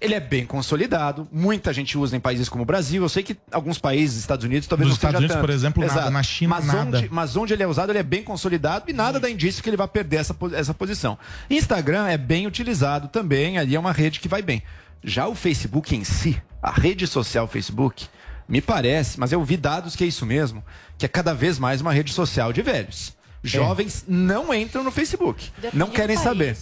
ele 0.00 0.14
é 0.14 0.20
bem 0.20 0.44
consolidado, 0.46 1.26
muita 1.32 1.72
gente 1.72 1.96
usa 1.96 2.16
em 2.16 2.20
países 2.20 2.48
como 2.48 2.62
o 2.62 2.66
Brasil. 2.66 3.02
Eu 3.02 3.08
sei 3.08 3.22
que 3.22 3.36
alguns 3.50 3.78
países, 3.78 4.18
Estados 4.18 4.44
Unidos, 4.44 4.68
talvez 4.68 4.88
Nos 4.90 4.96
não 4.96 5.00
seja 5.00 5.08
Estados 5.08 5.20
Unidos, 5.20 5.36
tanto. 5.36 5.46
por 5.46 5.52
exemplo, 5.52 5.86
nada. 5.86 6.10
Na 6.10 6.22
China, 6.22 6.56
mas 6.56 6.66
nada. 6.66 6.98
Onde, 6.98 7.08
mas 7.10 7.36
onde 7.36 7.52
ele 7.52 7.62
é 7.62 7.66
usado, 7.66 7.90
ele 7.90 7.98
é 7.98 8.04
bem 8.04 8.22
consolidado 8.22 8.84
e 8.88 8.92
nada 8.92 9.18
dá 9.18 9.30
indício 9.30 9.62
que 9.62 9.70
ele 9.70 9.76
vai 9.76 9.88
perder 9.88 10.16
essa, 10.16 10.36
essa 10.52 10.74
posição. 10.74 11.18
Instagram 11.50 12.06
é 12.08 12.18
bem 12.18 12.46
utilizado 12.46 13.08
também, 13.08 13.58
ali 13.58 13.74
é 13.74 13.80
uma 13.80 13.92
rede 13.92 14.20
que 14.20 14.28
vai 14.28 14.42
bem. 14.42 14.62
Já 15.02 15.26
o 15.26 15.34
Facebook 15.34 15.94
em 15.94 16.04
si, 16.04 16.40
a 16.62 16.70
rede 16.70 17.06
social 17.06 17.46
Facebook, 17.46 18.08
me 18.48 18.60
parece, 18.60 19.18
mas 19.18 19.32
eu 19.32 19.42
vi 19.44 19.56
dados 19.56 19.96
que 19.96 20.04
é 20.04 20.06
isso 20.06 20.24
mesmo, 20.24 20.64
que 20.96 21.04
é 21.04 21.08
cada 21.08 21.34
vez 21.34 21.58
mais 21.58 21.80
uma 21.80 21.92
rede 21.92 22.12
social 22.12 22.52
de 22.52 22.62
velhos. 22.62 23.14
Jovens 23.42 24.04
não 24.08 24.52
entram 24.52 24.82
no 24.82 24.90
Facebook, 24.90 25.52
não 25.72 25.88
querem 25.88 26.16
saber. 26.16 26.56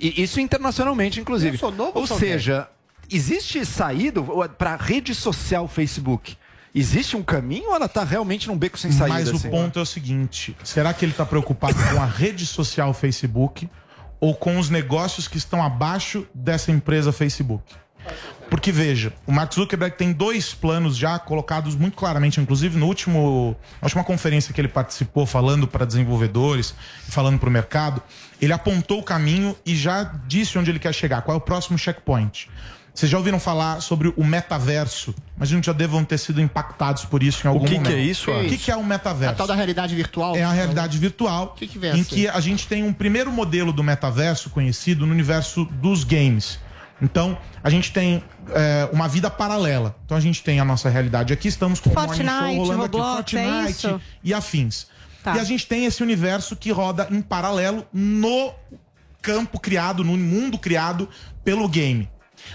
E 0.00 0.22
isso 0.22 0.40
internacionalmente, 0.40 1.20
inclusive. 1.20 1.56
Eu 1.56 1.60
sou 1.60 1.72
novo 1.72 1.92
ou 1.94 2.00
Ou 2.02 2.06
sou 2.06 2.18
seja, 2.18 2.68
existe 3.10 3.64
saída 3.64 4.20
para 4.56 4.74
a 4.74 4.76
rede 4.76 5.14
social 5.14 5.66
Facebook? 5.66 6.36
Existe 6.74 7.16
um 7.16 7.22
caminho 7.22 7.70
ou 7.70 7.74
ela 7.74 7.86
está 7.86 8.04
realmente 8.04 8.46
num 8.46 8.56
beco 8.56 8.78
sem 8.78 8.92
saída? 8.92 9.14
Mas 9.14 9.28
o 9.30 9.36
assim? 9.36 9.50
ponto 9.50 9.78
é 9.78 9.82
o 9.82 9.86
seguinte: 9.86 10.56
será 10.62 10.92
que 10.92 11.04
ele 11.04 11.12
está 11.12 11.26
preocupado 11.26 11.74
com 11.74 12.00
a 12.00 12.06
rede 12.06 12.46
social 12.46 12.92
Facebook 12.94 13.68
ou 14.20 14.34
com 14.34 14.58
os 14.58 14.70
negócios 14.70 15.26
que 15.26 15.38
estão 15.38 15.62
abaixo 15.62 16.26
dessa 16.34 16.70
empresa 16.70 17.12
Facebook? 17.12 17.64
Porque 18.50 18.72
veja, 18.72 19.12
o 19.26 19.32
Mark 19.32 19.52
Zuckerberg 19.52 19.96
tem 19.96 20.12
dois 20.12 20.54
planos 20.54 20.96
já 20.96 21.18
colocados 21.18 21.74
muito 21.74 21.96
claramente, 21.96 22.40
inclusive 22.40 22.78
no 22.78 22.86
último, 22.86 23.54
na 23.80 23.86
última 23.86 24.02
conferência 24.02 24.54
que 24.54 24.60
ele 24.60 24.68
participou, 24.68 25.26
falando 25.26 25.68
para 25.68 25.84
desenvolvedores, 25.84 26.74
e 27.06 27.10
falando 27.10 27.38
para 27.38 27.48
o 27.48 27.52
mercado, 27.52 28.02
ele 28.40 28.52
apontou 28.52 29.00
o 29.00 29.02
caminho 29.02 29.54
e 29.66 29.76
já 29.76 30.04
disse 30.26 30.58
onde 30.58 30.70
ele 30.70 30.78
quer 30.78 30.94
chegar, 30.94 31.20
qual 31.22 31.34
é 31.34 31.38
o 31.38 31.40
próximo 31.40 31.76
checkpoint. 31.78 32.48
Vocês 32.98 33.12
já 33.12 33.16
ouviram 33.16 33.38
falar 33.38 33.80
sobre 33.80 34.12
o 34.16 34.24
metaverso? 34.24 35.14
Imagino 35.36 35.60
que 35.60 35.66
já 35.68 35.72
devam 35.72 36.04
ter 36.04 36.18
sido 36.18 36.40
impactados 36.40 37.04
por 37.04 37.22
isso 37.22 37.46
em 37.46 37.48
algum 37.48 37.64
que 37.64 37.74
que 37.74 37.78
momento. 37.78 37.94
é 37.94 38.00
isso, 38.00 38.28
O 38.28 38.48
que, 38.48 38.58
que 38.58 38.72
é 38.72 38.76
o 38.76 38.82
metaverso? 38.82 39.34
A 39.34 39.36
tal 39.36 39.46
da 39.46 39.54
realidade 39.54 39.94
virtual. 39.94 40.34
É 40.34 40.42
a 40.42 40.50
realidade 40.50 40.98
virtual, 40.98 41.54
que 41.56 41.68
que 41.68 41.78
vem 41.78 41.90
em 41.90 42.00
assim? 42.00 42.04
que 42.04 42.26
a 42.26 42.40
gente 42.40 42.66
tem 42.66 42.82
um 42.82 42.92
primeiro 42.92 43.30
modelo 43.30 43.72
do 43.72 43.84
metaverso 43.84 44.50
conhecido 44.50 45.06
no 45.06 45.12
universo 45.12 45.64
dos 45.64 46.02
games. 46.02 46.58
Então, 47.00 47.38
a 47.62 47.70
gente 47.70 47.92
tem 47.92 48.22
é, 48.50 48.88
uma 48.92 49.08
vida 49.08 49.30
paralela. 49.30 49.96
Então, 50.04 50.16
a 50.16 50.20
gente 50.20 50.42
tem 50.42 50.58
a 50.58 50.64
nossa 50.64 50.88
realidade 50.88 51.32
aqui, 51.32 51.48
estamos 51.48 51.80
com 51.80 51.90
o 51.90 51.92
Fortnite, 51.92 52.28
Show 52.28 52.56
rolando 52.56 52.82
Roblox, 52.82 53.20
aqui, 53.20 53.36
é 53.36 53.44
Fortnite 53.44 53.86
isso? 53.86 54.00
e 54.24 54.34
afins. 54.34 54.86
Tá. 55.22 55.36
E 55.36 55.40
a 55.40 55.44
gente 55.44 55.66
tem 55.66 55.84
esse 55.84 56.02
universo 56.02 56.56
que 56.56 56.70
roda 56.70 57.08
em 57.10 57.20
paralelo 57.20 57.86
no 57.92 58.52
campo 59.20 59.58
criado, 59.58 60.02
no 60.04 60.16
mundo 60.16 60.58
criado 60.58 61.08
pelo 61.44 61.68
game. 61.68 62.08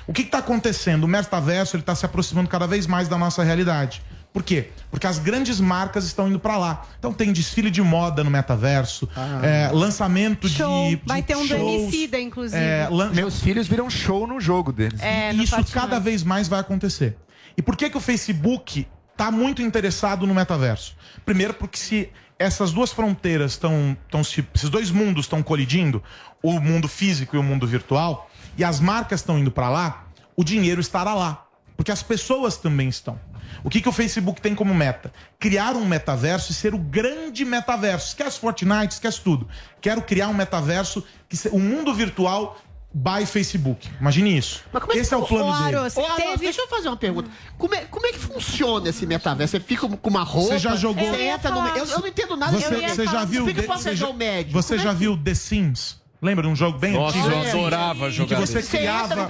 O 0.08 0.14
que 0.14 0.22
está 0.22 0.40
acontecendo? 0.40 1.04
O 1.04 1.08
metaverso 1.08 1.78
está 1.78 1.94
se 1.94 2.06
aproximando 2.06 2.50
cada 2.50 2.66
vez 2.66 2.88
mais 2.88 3.08
da 3.08 3.18
nossa 3.18 3.44
realidade. 3.44 4.02
Por 4.34 4.42
quê? 4.42 4.70
Porque 4.90 5.06
as 5.06 5.20
grandes 5.20 5.60
marcas 5.60 6.06
estão 6.06 6.28
indo 6.28 6.40
para 6.40 6.58
lá. 6.58 6.86
Então 6.98 7.14
tem 7.14 7.32
desfile 7.32 7.70
de 7.70 7.82
moda 7.84 8.24
no 8.24 8.32
metaverso, 8.32 9.08
é, 9.44 9.70
lançamento 9.72 10.50
Show. 10.50 10.90
de, 10.90 10.96
de 10.96 11.02
Vai 11.06 11.22
ter 11.22 11.38
um 11.38 11.46
Emicida, 11.46 12.20
inclusive. 12.20 12.60
é, 12.62 12.88
lan- 12.90 13.12
Meus 13.12 13.40
filhos 13.40 13.68
viram 13.68 13.88
show 13.92 14.26
no 14.26 14.42
jogo 14.42 14.72
deles. 14.74 15.00
É, 15.02 15.32
e 15.32 15.44
isso 15.44 15.56
cada 15.72 16.00
vez 16.00 16.24
mais 16.24 16.48
vai 16.48 16.60
acontecer. 16.60 17.16
E 17.56 17.62
por 17.62 17.78
que, 17.78 17.90
que 17.92 17.98
o 17.98 18.00
Facebook 18.02 18.88
está 19.12 19.30
muito 19.30 19.62
interessado 19.62 20.26
no 20.26 20.34
metaverso? 20.34 20.96
Primeiro, 21.24 21.54
porque 21.54 21.78
se 21.78 22.10
essas 22.40 22.72
duas 22.72 22.92
fronteiras 22.92 23.52
estão. 23.52 23.96
estão 24.06 24.24
se, 24.24 24.44
esses 24.56 24.70
dois 24.70 24.90
mundos 24.90 25.26
estão 25.26 25.44
colidindo, 25.44 26.02
o 26.42 26.60
mundo 26.60 26.88
físico 26.88 27.36
e 27.36 27.40
o 27.40 27.44
mundo 27.44 27.68
virtual, 27.68 28.30
e 28.58 28.64
as 28.64 28.80
marcas 28.80 29.20
estão 29.20 29.38
indo 29.38 29.52
para 29.52 29.70
lá, 29.70 30.08
o 30.36 30.44
dinheiro 30.44 30.82
estará 30.82 31.14
lá. 31.14 31.46
Porque 31.78 31.92
as 31.92 32.02
pessoas 32.02 32.58
também 32.58 32.90
estão. 32.90 33.20
O 33.64 33.70
que, 33.70 33.82
que 33.82 33.90
o 33.90 33.92
Facebook 33.92 34.40
tem 34.42 34.56
como 34.56 34.74
meta? 34.74 35.12
Criar 35.40 35.76
um 35.76 35.86
metaverso 35.86 36.52
e 36.52 36.56
ser 36.56 36.74
o 36.74 36.78
grande 36.78 37.44
metaverso. 37.44 38.08
Esquece 38.10 38.40
Fortnite, 38.40 38.94
esquece 38.94 39.20
tudo. 39.22 39.48
Quero 39.82 40.02
criar 40.02 40.28
um 40.30 40.34
metaverso, 40.34 41.04
que 41.28 41.36
se, 41.36 41.50
um 41.50 41.60
mundo 41.60 41.94
virtual 41.94 42.58
by 42.94 43.26
Facebook. 43.26 43.90
Imagine 44.00 44.38
isso. 44.38 44.64
Esse 44.94 45.14
é 45.14 45.18
o 45.18 45.26
plano 45.26 45.52
dele. 45.64 45.78
Ô, 45.78 46.06
Aros, 46.06 46.40
deixa 46.40 46.62
eu 46.62 46.68
fazer 46.68 46.88
uma 46.90 46.98
pergunta. 46.98 47.30
Como 47.58 47.74
é, 47.74 47.86
como 47.86 48.06
é 48.06 48.12
que 48.12 48.20
funciona 48.20 48.88
esse 48.90 49.06
metaverso? 49.08 49.52
Você 49.58 49.60
fica 49.60 49.88
com 49.88 50.10
uma 50.10 50.24
roupa. 50.24 50.50
Você 50.54 50.60
já 50.60 50.76
jogou? 50.76 51.04
Você 51.04 51.22
entra 51.24 51.50
no 51.50 51.64
meio. 51.64 51.78
Eu, 51.78 51.86
eu 51.86 52.00
não 52.00 52.08
entendo 52.08 52.38
nada 52.38 52.52
Você, 52.52 52.88
você 52.88 53.06
já 53.06 53.26
viu? 53.26 53.40
Explica 53.48 53.62
The- 53.62 53.68
pra 53.68 53.78
você 53.78 53.96
o 54.06 54.14
médio. 54.14 54.54
é 54.60 54.78
já 54.78 54.90
que- 54.92 54.96
viu 54.96 55.18
The 55.18 55.34
Sims? 55.34 56.03
Lembra 56.24 56.44
de 56.44 56.50
um 56.50 56.56
jogo 56.56 56.78
bem 56.80 56.94
Nossa, 56.94 57.18
antigo? 57.18 57.34
eu 57.34 57.50
adorava 57.50 58.10
jogar 58.10 58.38
que 58.38 58.48
você 58.48 58.64
criava 58.64 59.08
Você 59.08 59.14
entra 59.14 59.26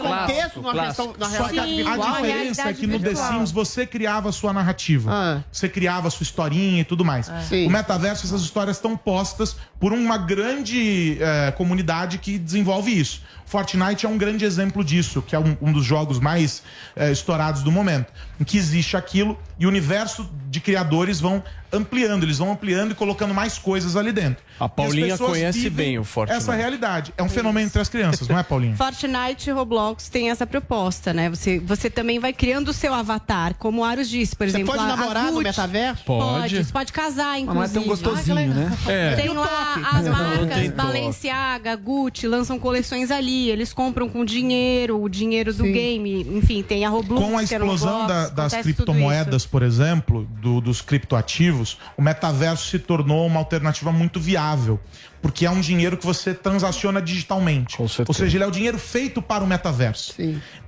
questão, 0.85 1.15
na 1.17 1.27
virtual. 1.27 1.49
a 1.91 1.97
diferença 1.97 2.69
é 2.69 2.73
que 2.73 2.85
no 2.85 2.99
The. 2.99 3.15
Sims 3.15 3.51
você 3.51 3.87
criava 3.87 4.29
a 4.29 4.31
sua 4.31 4.53
narrativa. 4.53 5.11
Ah. 5.11 5.43
Você 5.51 5.67
criava 5.67 6.07
a 6.07 6.11
sua 6.11 6.23
historinha 6.23 6.81
e 6.81 6.83
tudo 6.83 7.03
mais. 7.03 7.31
Sim. 7.49 7.65
O 7.65 7.71
metaverso, 7.71 8.27
essas 8.27 8.43
histórias 8.43 8.77
estão 8.77 8.95
postas 8.95 9.55
por 9.79 9.91
uma 9.91 10.19
grande 10.19 11.17
eh, 11.19 11.51
comunidade 11.57 12.19
que 12.19 12.37
desenvolve 12.37 12.91
isso. 12.97 13.23
Fortnite 13.45 14.05
é 14.05 14.09
um 14.09 14.17
grande 14.17 14.45
exemplo 14.45 14.83
disso, 14.83 15.21
que 15.21 15.35
é 15.35 15.39
um, 15.39 15.55
um 15.61 15.71
dos 15.71 15.85
jogos 15.85 16.19
mais 16.19 16.63
eh, 16.95 17.11
estourados 17.11 17.61
do 17.63 17.71
momento, 17.71 18.11
em 18.39 18.43
que 18.43 18.57
existe 18.57 18.97
aquilo 18.97 19.37
e 19.59 19.65
o 19.65 19.69
universo 19.69 20.29
de 20.49 20.59
criadores 20.59 21.19
vão 21.19 21.43
ampliando, 21.71 22.21
eles 22.23 22.37
vão 22.37 22.51
ampliando 22.51 22.91
e 22.91 22.95
colocando 22.95 23.33
mais 23.33 23.57
coisas 23.57 23.95
ali 23.95 24.11
dentro. 24.11 24.43
A 24.59 24.69
Paulinha 24.69 25.17
conhece 25.17 25.69
bem 25.71 25.97
o 25.97 26.03
Fortnite. 26.03 26.37
Essa 26.37 26.53
realidade. 26.53 27.11
É 27.17 27.23
um 27.23 27.29
fenômeno 27.29 27.65
entre 27.65 27.81
as 27.81 27.89
crianças, 27.89 28.27
não 28.27 28.37
é, 28.37 28.43
Paulinha? 28.43 28.75
Fortnite 28.77 29.49
e 29.49 29.53
Roblox 29.53 30.07
tem 30.07 30.29
essa 30.29 30.45
proposta, 30.45 31.11
né? 31.13 31.29
Você, 31.31 31.57
você 31.59 31.89
também 31.89 32.19
vai 32.19 32.31
criando 32.31 32.67
o 32.69 32.73
seu 32.73 32.93
avatar, 32.93 33.55
como 33.55 33.81
o 33.81 33.83
Aros 33.83 34.07
disse, 34.07 34.35
por 34.35 34.47
Você 34.47 34.57
exemplo. 34.57 34.73
pode 34.75 34.83
a- 34.87 34.93
a 34.93 34.97
namorar 34.97 35.23
no 35.25 35.31
Gucci- 35.31 35.43
metaverso? 35.45 36.03
Pode. 36.05 36.23
Pode. 36.41 36.63
Você 36.65 36.71
pode 36.71 36.93
casar, 36.93 37.39
Mas 37.39 37.43
não 37.45 37.63
é 37.63 37.65
inclusive. 37.65 37.73
tão 37.73 37.83
gostosinho, 37.87 38.53
né? 38.53 38.77
É. 38.87 39.15
Tem 39.15 39.29
lá 39.29 39.81
as 39.93 40.07
marcas. 40.07 40.69
Balenciaga, 40.71 41.75
Gucci, 41.75 42.27
lançam 42.27 42.59
coleções 42.59 43.09
ali. 43.09 43.42
Eles 43.49 43.73
compram 43.73 44.07
com 44.09 44.23
dinheiro, 44.25 45.01
o 45.01 45.07
dinheiro 45.09 45.53
do 45.53 45.63
Sim. 45.63 45.71
game. 45.71 46.21
Enfim, 46.37 46.61
tem 46.63 46.85
a 46.85 46.89
Roblox. 46.89 47.21
Com 47.25 47.37
a 47.37 47.41
o 47.41 47.43
explosão 47.43 48.01
Roblox, 48.01 48.07
da- 48.31 48.47
das 48.47 48.53
criptomoedas, 48.61 49.45
por 49.45 49.61
exemplo, 49.63 50.27
do- 50.41 50.61
dos 50.61 50.81
criptoativos, 50.81 51.77
o 51.97 52.01
metaverso 52.01 52.67
se 52.69 52.79
tornou 52.79 53.25
uma 53.27 53.39
alternativa 53.39 53.91
muito 53.91 54.19
viável. 54.19 54.79
Porque 55.23 55.45
é 55.45 55.49
um 55.49 55.61
dinheiro 55.61 55.97
que 55.97 56.05
você 56.05 56.33
transaciona 56.35 57.01
digitalmente. 57.01 57.81
Ou 57.81 58.13
seja, 58.13 58.37
ele 58.37 58.43
é 58.43 58.47
o 58.47 58.51
dinheiro 58.51 58.77
feito 58.77 59.21
para 59.21 59.43
o 59.43 59.47
metaverso. 59.47 60.13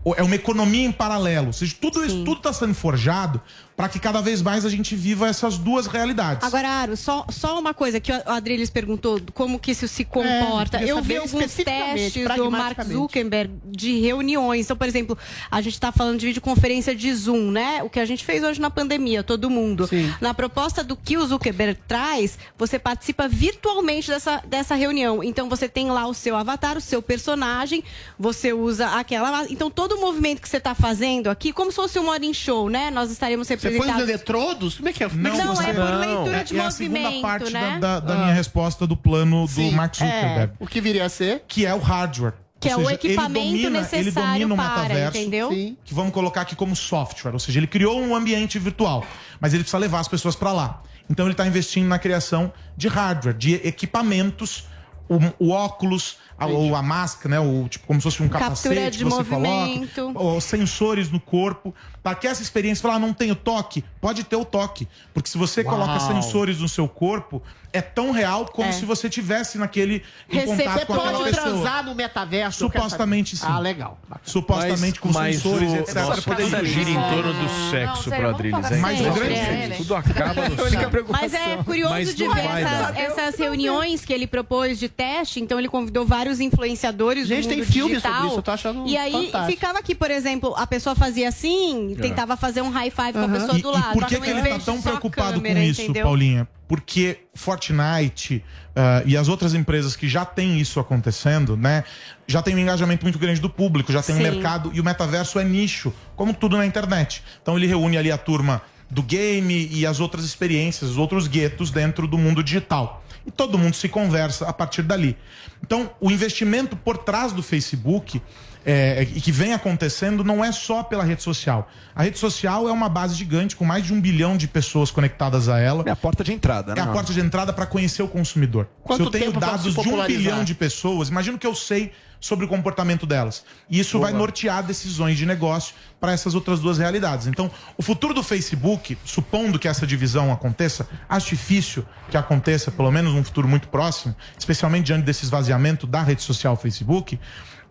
O- 0.04 0.16
É 0.16 0.24
uma 0.24 0.36
economia 0.36 0.86
em 0.88 0.92
paralelo. 0.92 1.48
Ou 1.48 1.54
seja, 1.54 1.76
tudo 1.80 2.04
isso 2.06 2.24
tudo 2.24 2.38
está 2.38 2.54
sendo 2.54 2.74
forjado 2.74 3.42
para 3.76 3.90
que 3.90 4.00
cada 4.00 4.22
vez 4.22 4.42
mais 4.42 4.64
a 4.64 4.70
gente 4.70 4.96
viva 4.96 5.28
essas 5.28 5.58
duas 5.58 5.86
realidades. 5.88 6.48
Agora, 6.48 6.70
Aro, 6.70 6.96
só, 6.96 7.26
só 7.30 7.60
uma 7.60 7.74
coisa 7.74 8.00
que 8.00 8.10
o 8.10 8.22
Adriles 8.26 8.70
perguntou, 8.70 9.20
como 9.34 9.60
que 9.60 9.72
isso 9.72 9.86
se 9.90 10.06
comporta. 10.06 10.78
queria 10.78 10.92
eu 10.94 11.02
vi 11.02 11.02
saber 11.02 11.18
alguns 11.18 11.54
testes 11.56 12.24
do 12.38 12.50
Mark. 12.52 12.78
Zuckerberg 12.86 13.52
de 13.66 14.00
reuniões. 14.00 14.66
Então, 14.66 14.78
por 14.78 14.88
exemplo, 14.88 15.18
a 15.52 15.60
gente 15.60 15.74
está 15.74 15.92
falando 15.92 16.18
de 16.20 16.28
videoconferência 16.28 16.96
de 16.96 17.14
Zoom, 17.14 17.52
né? 17.52 17.84
O 17.84 17.90
que 17.90 18.00
a 18.00 18.06
gente 18.06 18.24
fez 18.24 18.42
hoje 18.44 18.62
na 18.62 18.70
pandemia, 18.70 19.22
todo 19.24 19.50
mundo. 19.50 19.90
Na 20.22 20.34
proposta 20.34 20.82
do 20.82 20.96
que 20.96 21.18
o 21.18 21.26
Zuckerberg 21.26 21.78
traz, 21.86 22.38
você 22.58 22.80
participa 22.80 23.28
virtualmente 23.28 24.10
dessa, 24.10 24.42
dessa 24.46 24.76
reunião. 24.76 25.24
Então, 25.24 25.50
você 25.50 25.68
tem 25.68 25.90
lá 25.90 26.08
o 26.08 26.14
seu 26.14 26.36
avatar, 26.36 26.78
o 26.78 26.82
seu 26.82 27.02
personagem, 27.02 27.84
você 28.18 28.54
usa 28.54 28.88
aquela... 28.90 29.46
Então, 29.50 29.70
todo 29.70 29.94
o 29.96 30.02
movimento 30.02 30.42
que 30.42 30.48
você 30.50 30.58
está 30.58 30.74
fazendo 30.76 31.30
aqui, 31.30 31.52
como 31.52 31.72
se 31.72 31.76
fosse 31.76 32.00
um 32.00 32.06
morning 32.06 32.34
show, 32.34 32.70
né? 32.70 32.90
Nós 32.92 33.12
estaremos 33.12 33.48
Você 33.48 33.58
põe 33.58 33.70
os 33.72 33.74
representados... 33.78 34.10
eletrodos? 34.10 34.76
Como 34.78 34.90
é 34.90 34.94
que 34.94 35.04
é? 35.04 35.08
É 35.08 35.10
Não, 35.10 35.56
funciona? 35.56 35.70
é 35.70 35.74
por 35.74 36.00
leitura 36.00 36.44
de 36.44 36.58
é, 36.58 36.60
é 36.60 36.66
a 36.66 36.72
segunda 36.72 37.00
movimento, 37.02 37.22
parte 37.22 37.52
né? 37.54 37.78
da, 37.80 38.00
da- 38.00 38.00
da 38.00 38.14
Ah. 38.14 38.18
minha 38.24 38.34
resposta 38.34 38.86
do 38.88 38.96
plano 38.96 39.48
Sim, 39.48 39.70
do 39.72 39.76
Mark 39.76 39.94
Zuckerberg. 39.96 40.54
é. 40.54 40.64
O 40.64 40.68
que 40.68 40.80
viria 40.82 41.06
a 41.06 41.10
ser? 41.10 41.44
Que 41.48 41.66
é 41.66 41.74
o 41.74 41.80
hardware. 41.80 42.34
Que 42.60 42.70
é 42.70 42.76
o 42.76 42.80
seja, 42.80 42.90
ele 42.92 42.96
equipamento 42.96 43.40
domina- 43.46 43.68
ele 43.68 43.70
necessário 43.80 44.48
domina 44.48 44.54
o 44.54 44.58
para, 44.58 44.82
metaverso, 44.84 45.18
entendeu? 45.18 45.50
Que 45.50 45.94
vamos 45.94 46.14
colocar 46.14 46.42
aqui 46.42 46.56
como 46.56 46.76
software. 46.76 47.34
Ou 47.34 47.40
seja, 47.40 47.60
ele 47.60 47.68
criou 47.68 48.00
um 48.00 48.16
ambiente 48.16 48.58
virtual, 48.58 49.06
mas 49.40 49.54
ele 49.54 49.62
precisa 49.64 49.78
levar 49.78 50.00
as 50.00 50.08
pessoas 50.08 50.36
para 50.36 50.52
lá. 50.52 50.82
Então 51.10 51.26
ele 51.26 51.34
está 51.34 51.46
investindo 51.46 51.88
na 51.88 52.00
criação 52.00 52.52
de 52.76 52.88
hardware, 52.88 53.36
de 53.36 53.56
equipamentos, 53.56 54.68
o, 55.08 55.48
o 55.48 55.52
óculos, 55.52 56.18
a, 56.38 56.46
ou 56.48 56.76
a 56.76 56.82
máscara, 56.82 57.30
né? 57.30 57.40
O, 57.40 57.68
tipo, 57.70 57.86
como 57.88 58.00
se 58.00 58.04
fosse 58.04 58.22
um 58.22 58.28
Captura 58.28 58.44
capacete 58.50 58.98
de 58.98 59.04
que 59.04 59.10
você 59.10 59.18
movimento. 59.36 60.14
coloca, 60.14 60.38
os 60.38 60.44
sensores 60.44 61.10
no 61.10 61.20
corpo, 61.20 61.74
para 62.04 62.16
que 62.16 62.28
essa 62.28 62.42
experiência 62.42 62.82
falar, 62.82 62.96
ah, 62.96 63.00
não 63.00 63.14
tenho 63.14 63.36
toque, 63.36 63.84
pode 64.02 64.24
ter 64.24 64.36
o 64.36 64.46
toque. 64.46 64.88
Porque 65.14 65.30
se 65.30 65.38
você 65.38 65.62
Uau. 65.62 65.76
coloca 65.78 66.00
sensores 66.02 66.60
no 66.60 66.68
seu 66.70 66.88
corpo, 66.88 67.42
é 67.74 67.82
tão 67.82 68.12
real 68.12 68.46
como 68.46 68.70
É. 68.70 68.72
se 68.72 68.86
você 68.86 69.10
tivesse 69.10 69.58
naquele 69.58 70.02
em 70.30 70.40
Você 70.40 70.46
contato 70.64 70.86
com 70.88 70.94
aquela 70.94 71.12
pode 71.20 71.24
pessoa. 71.36 71.44
transar 71.52 71.84
no 71.86 71.94
metaverso? 71.96 72.58
Supostamente 72.60 73.36
sim. 73.36 73.46
Ah, 73.48 73.60
legal. 73.60 74.00
Supostamente 74.24 75.00
com 75.00 75.12
Mas- 75.12 75.38
sensores, 75.42 75.70
mas 75.70 75.80
o- 75.80 75.82
etc. 75.84 75.96
nossa, 75.96 76.22
poderia 76.22 76.58
tudo 76.58 76.66
gira 76.68 76.90
em 76.90 76.94
torno 76.94 77.34
do 77.34 77.50
sexo 77.72 78.14
Adriles, 78.14 78.72
hein? 78.72 78.78
Mas 78.80 79.02
o 79.02 79.12
grande 79.12 79.36
gente, 79.36 79.78
tudo 79.78 79.96
acaba 79.96 80.50
no 80.50 80.56
sexo. 80.70 81.06
Mas 81.10 81.34
é 81.34 81.58
curioso 81.64 81.94
Mas 81.94 82.16
de 82.16 82.28
não 82.28 82.34
ver 82.34 82.46
essas, 82.46 82.98
essas 82.98 83.36
reuniões 83.40 84.06
que 84.06 84.14
ele 84.14 84.26
propôs 84.28 84.80
de 84.80 84.90
teste. 84.90 85.40
Então, 85.40 85.60
ele 85.60 85.68
convidou 85.70 86.06
vários 86.06 86.25
influenciadores 86.40 87.28
Gente, 87.28 87.44
do 87.44 87.50
tem 87.50 87.58
mundo 87.60 87.72
filme 87.72 87.90
digital. 87.92 88.14
sobre 88.14 88.28
isso, 88.28 88.38
eu 88.40 88.44
tô 88.44 88.52
achando 88.52 88.88
E 88.88 88.98
aí, 88.98 89.12
fantástico. 89.12 89.46
ficava 89.52 89.80
aqui, 89.80 89.96
por 89.96 90.12
exemplo, 90.12 90.54
a 90.58 90.66
pessoa 90.68 90.96
fazia 90.96 91.30
assim, 91.30 91.94
É. 91.98 92.02
tentava 92.02 92.36
fazer 92.38 92.62
um 92.62 92.70
high 92.70 92.90
five 92.90 93.14
com 93.14 93.26
a 93.26 93.30
pessoa 93.30 93.58
E, 93.58 93.62
do 93.62 93.70
e 93.70 93.74
lado. 93.74 93.94
por 93.94 94.06
que, 94.06 94.20
que 94.20 94.30
ele 94.30 94.42
tá 94.42 94.60
tão 94.60 94.82
preocupado 94.82 95.34
câmera, 95.36 95.60
com 95.60 95.66
isso, 95.66 95.82
entendeu? 95.82 96.04
Paulinha? 96.04 96.48
Porque 96.68 97.20
Fortnite 97.36 98.44
ah, 98.76 99.04
e 99.06 99.16
as 99.16 99.28
outras 99.28 99.54
empresas 99.54 99.96
que 99.96 100.08
já 100.10 100.26
têm 100.26 100.60
isso 100.60 100.80
acontecendo, 100.80 101.56
né? 101.56 101.84
Já 102.28 102.42
tem 102.42 102.56
um 102.56 102.60
engajamento 102.60 103.04
muito 103.06 103.20
grande 103.20 103.40
do 103.40 103.50
público, 103.50 103.92
já 103.92 104.02
tem 104.02 104.16
um 104.16 104.18
Sim. 104.18 104.24
mercado 104.24 104.72
e 104.74 104.82
o 104.82 104.84
metaverso 104.84 105.40
é 105.40 105.44
nicho, 105.44 105.94
como 106.16 106.34
tudo 106.34 106.58
na 106.58 106.66
internet. 106.66 107.24
Então 107.42 107.56
ele 107.58 107.68
reúne 107.68 107.98
ali 107.98 108.12
a 108.12 108.18
turma 108.18 108.62
do 108.90 109.02
game 109.02 109.68
e 109.72 109.86
as 109.86 110.00
outras 110.00 110.26
experiências, 110.26 110.92
os 110.92 110.98
outros 110.98 111.28
guetos 111.28 111.72
dentro 111.72 112.08
do 112.08 112.18
mundo 112.18 112.44
digital. 112.44 113.04
E 113.26 113.32
todo 113.32 113.58
mundo 113.58 113.76
se 113.76 113.90
conversa 113.90 114.48
a 114.48 114.54
partir 114.54 114.84
dali. 114.84 115.18
Então, 115.64 115.90
o 116.00 116.12
investimento 116.12 116.76
por 116.76 116.98
trás 116.98 117.32
do 117.32 117.42
Facebook 117.42 118.22
é, 118.66 119.08
e 119.16 119.22
que 119.22 119.32
vem 119.32 119.54
acontecendo 119.54 120.24
não 120.24 120.44
é 120.44 120.52
só 120.52 120.82
pela 120.84 121.04
rede 121.04 121.22
social. 121.22 121.70
A 121.96 122.04
rede 122.04 122.18
social 122.18 122.68
é 122.68 122.72
uma 122.72 122.90
base 122.90 123.14
gigante 123.16 123.56
com 123.56 123.64
mais 123.64 123.86
de 123.86 123.94
um 123.94 124.02
bilhão 124.02 124.36
de 124.36 124.48
pessoas 124.48 124.90
conectadas 124.90 125.48
a 125.48 125.60
ela. 125.60 125.84
É 125.86 125.92
a 125.92 125.96
porta 125.96 126.24
de 126.24 126.34
entrada, 126.34 126.74
né? 126.74 126.82
É 126.82 126.84
a 126.84 126.88
porta 126.88 127.14
de 127.14 127.20
entrada 127.20 127.54
para 127.54 127.68
conhecer 127.68 128.02
o 128.02 128.08
consumidor. 128.08 128.68
Quanto 128.84 129.04
Se 129.04 129.08
eu 129.08 129.12
tenho 129.12 129.32
dados 129.32 129.74
de 129.76 129.90
um 129.90 130.06
bilhão 130.06 130.44
de 130.44 130.56
pessoas, 130.56 131.10
imagina 131.10 131.36
o 131.38 131.40
que 131.40 131.46
eu 131.46 131.54
sei 131.54 131.92
sobre 132.20 132.46
o 132.46 132.48
comportamento 132.48 133.06
delas. 133.06 133.44
E 133.70 133.80
isso 133.80 134.00
vai 134.00 134.12
nortear 134.12 134.64
decisões 134.64 135.16
de 135.16 135.28
negócio 135.28 135.76
para 136.06 136.14
essas 136.14 136.36
outras 136.36 136.60
duas 136.60 136.78
realidades. 136.78 137.26
Então, 137.26 137.50
o 137.76 137.82
futuro 137.82 138.14
do 138.14 138.22
Facebook, 138.22 138.96
supondo 139.04 139.58
que 139.58 139.68
essa 139.68 139.88
divisão 139.88 140.32
aconteça, 140.32 140.88
acho 141.10 141.30
difícil 141.30 141.84
que 142.12 142.16
aconteça, 142.16 142.70
pelo 142.70 142.92
menos 142.92 143.12
num 143.12 143.24
futuro 143.24 143.48
muito 143.48 143.68
próximo, 143.70 144.16
especialmente 144.38 144.86
diante 144.86 145.04
desse 145.04 145.26
esvaziamento 145.26 145.88
da 145.88 146.04
rede 146.04 146.22
social 146.22 146.56
Facebook, 146.56 147.20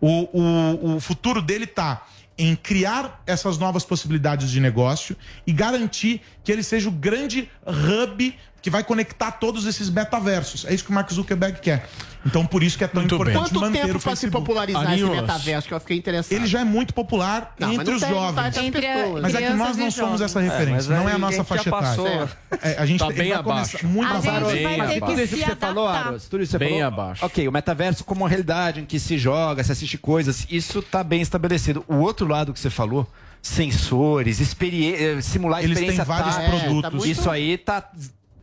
o, 0.01 0.27
o, 0.37 0.95
o 0.95 0.99
futuro 0.99 1.41
dele 1.41 1.63
está 1.63 2.05
em 2.37 2.57
criar 2.57 3.23
essas 3.25 3.57
novas 3.57 3.85
possibilidades 3.85 4.51
de 4.51 4.59
negócio 4.59 5.15
e 5.47 5.53
garantir 5.53 6.21
que 6.43 6.51
ele 6.51 6.61
seja 6.61 6.89
o 6.89 6.91
grande 6.91 7.49
hub 7.65 8.37
que 8.61 8.69
vai 8.69 8.83
conectar 8.83 9.31
todos 9.31 9.65
esses 9.65 9.89
metaversos. 9.89 10.65
É 10.65 10.73
isso 10.73 10.83
que 10.83 10.89
o 10.89 10.93
Mark 10.93 11.09
Zuckerberg 11.09 11.61
quer. 11.61 11.87
Então, 12.25 12.45
por 12.45 12.63
isso 12.63 12.77
que 12.77 12.83
é 12.83 12.87
tão 12.87 13.01
Muito 13.01 13.17
bem. 13.19 13.33
importante 13.33 13.51
Quanto 13.53 13.61
manter 13.61 13.85
tempo 13.85 13.97
o 13.99 14.01
pra 14.01 14.15
se 14.15 14.29
popularizar 14.31 14.93
esse 14.93 15.03
metaverso, 15.03 15.67
que 15.67 15.73
eu 15.73 15.79
fiquei 15.79 15.97
interessado? 15.97 16.31
Ele 16.35 16.47
já 16.47 16.61
é 16.61 16.63
muito 16.63 16.93
popular 16.93 17.53
Não, 17.59 17.71
entre 17.73 17.93
os 17.93 18.01
tem- 18.01 18.09
tá 18.09 18.15
jovens. 18.15 18.57
entre 18.57 18.87
a- 18.87 19.07
mas 19.21 19.35
é 19.35 19.41
que 19.43 19.53
nós 19.53 19.77
não 19.77 19.91
somos 19.91 20.21
essa 20.21 20.41
jovens. 20.41 20.51
referência, 20.59 20.93
É, 20.93 20.97
não 20.97 21.07
é 21.09 21.13
a 21.13 21.17
nossa 21.19 21.41
a 21.41 21.45
faixa 21.45 21.63
já 21.65 21.69
passou. 21.71 22.07
etária. 22.07 22.29
É, 22.63 22.75
a 22.79 22.85
gente 22.85 22.99
Tá 22.99 23.09
bem 23.11 23.31
abaixo. 23.31 23.85
Muito 23.85 24.07
A 24.11 24.17
abaixo. 24.17 24.49
gente 24.49 24.63
vai 24.77 24.87
ter 24.87 24.93
que 24.93 24.99
Tudo 25.05 25.21
isso 25.21 25.35
que 25.35 25.45
você 25.45 25.55
falou. 25.55 25.87
Aros, 25.87 26.25
tudo 26.27 26.41
isso 26.43 26.51
que 26.51 26.57
você 26.57 26.69
Bem 26.71 26.79
falou. 26.81 26.87
abaixo. 26.99 27.25
Ok, 27.25 27.47
o 27.47 27.51
metaverso 27.51 28.03
como 28.03 28.21
uma 28.23 28.29
realidade 28.29 28.81
em 28.81 28.85
que 28.85 28.99
se 28.99 29.17
joga, 29.17 29.63
se 29.63 29.71
assiste 29.71 29.97
coisas, 29.97 30.47
isso 30.49 30.81
tá 30.81 31.03
bem 31.03 31.21
estabelecido. 31.21 31.85
O 31.87 31.95
outro 31.97 32.27
lado 32.27 32.51
que 32.53 32.59
você 32.59 32.69
falou, 32.71 33.07
sensores, 33.41 34.39
experi- 34.39 34.95
eh, 34.95 35.21
simular 35.21 35.59
a 35.59 35.63
Eles 35.63 35.77
têm 35.77 35.89
experiência 35.89 36.03
vários 36.05 36.35
tátil, 36.35 36.59
produtos. 36.81 37.05
Isso 37.05 37.29
aí 37.29 37.57
tá... 37.57 37.87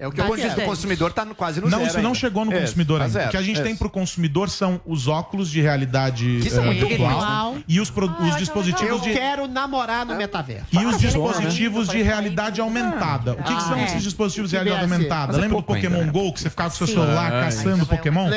É 0.03 0.09
o 0.09 0.11
que 0.11 0.21
de 0.21 0.33
vista 0.33 0.61
do 0.61 0.67
consumidor 0.67 1.13
tá 1.13 1.25
no- 1.25 1.35
quase 1.35 1.61
no 1.61 1.69
não, 1.69 1.79
zero 1.79 1.89
isso 1.91 1.99
não 1.99 2.07
ainda. 2.09 2.19
chegou 2.19 2.45
no 2.45 2.51
Isso, 2.53 2.61
consumidor 2.63 2.99
tá 2.99 3.05
ainda. 3.05 3.13
zero, 3.13 3.29
O 3.29 3.31
que 3.31 3.37
a 3.37 3.43
gente 3.43 3.55
isso. 3.55 3.63
tem 3.63 3.77
pro 3.77 3.89
consumidor 3.89 4.51
são 4.51 4.81
os 4.85 5.07
óculos 5.07 5.49
de 5.49 5.61
realidade 5.61 6.41
Que 6.43 6.51
são 6.51 6.65
muito 6.65 6.87
virtual 6.87 7.57
e 7.69 7.79
os, 7.81 7.89
pro- 7.91 8.11
os 8.21 8.31
Eu 8.33 8.37
dispositivos 8.39 9.01
de 9.03 9.13
quero 9.13 9.47
namorar 9.47 10.05
no 10.05 10.17
metaverso. 10.17 10.67
e 10.73 10.79
os 10.79 10.83
Fácil, 10.95 10.99
dispositivos 11.09 11.87
né? 11.89 11.95
de 11.95 12.03
realidade 12.03 12.61
aumentada. 12.61 13.33
O 13.35 13.37
que, 13.43 13.55
que 13.55 13.63
são 13.63 13.75
Ah, 13.75 13.83
esses 13.85 13.97
é. 13.97 14.01
dispositivos 14.01 14.51
de 14.51 14.57
realidade 14.57 14.83
aumentada? 14.83 15.37
É 15.37 15.41
Lembra 15.41 15.57
do 15.59 15.63
Pokémon 15.63 16.05
né? 16.05 16.11
GO, 16.13 16.33
que 16.33 16.41
você 16.41 16.51
ficava 16.51 16.71
com 16.71 16.77
seu 16.77 16.87
celular 16.89 17.33
Ah, 17.33 17.41
caçando 17.45 17.87
Pokémon? 17.87 18.29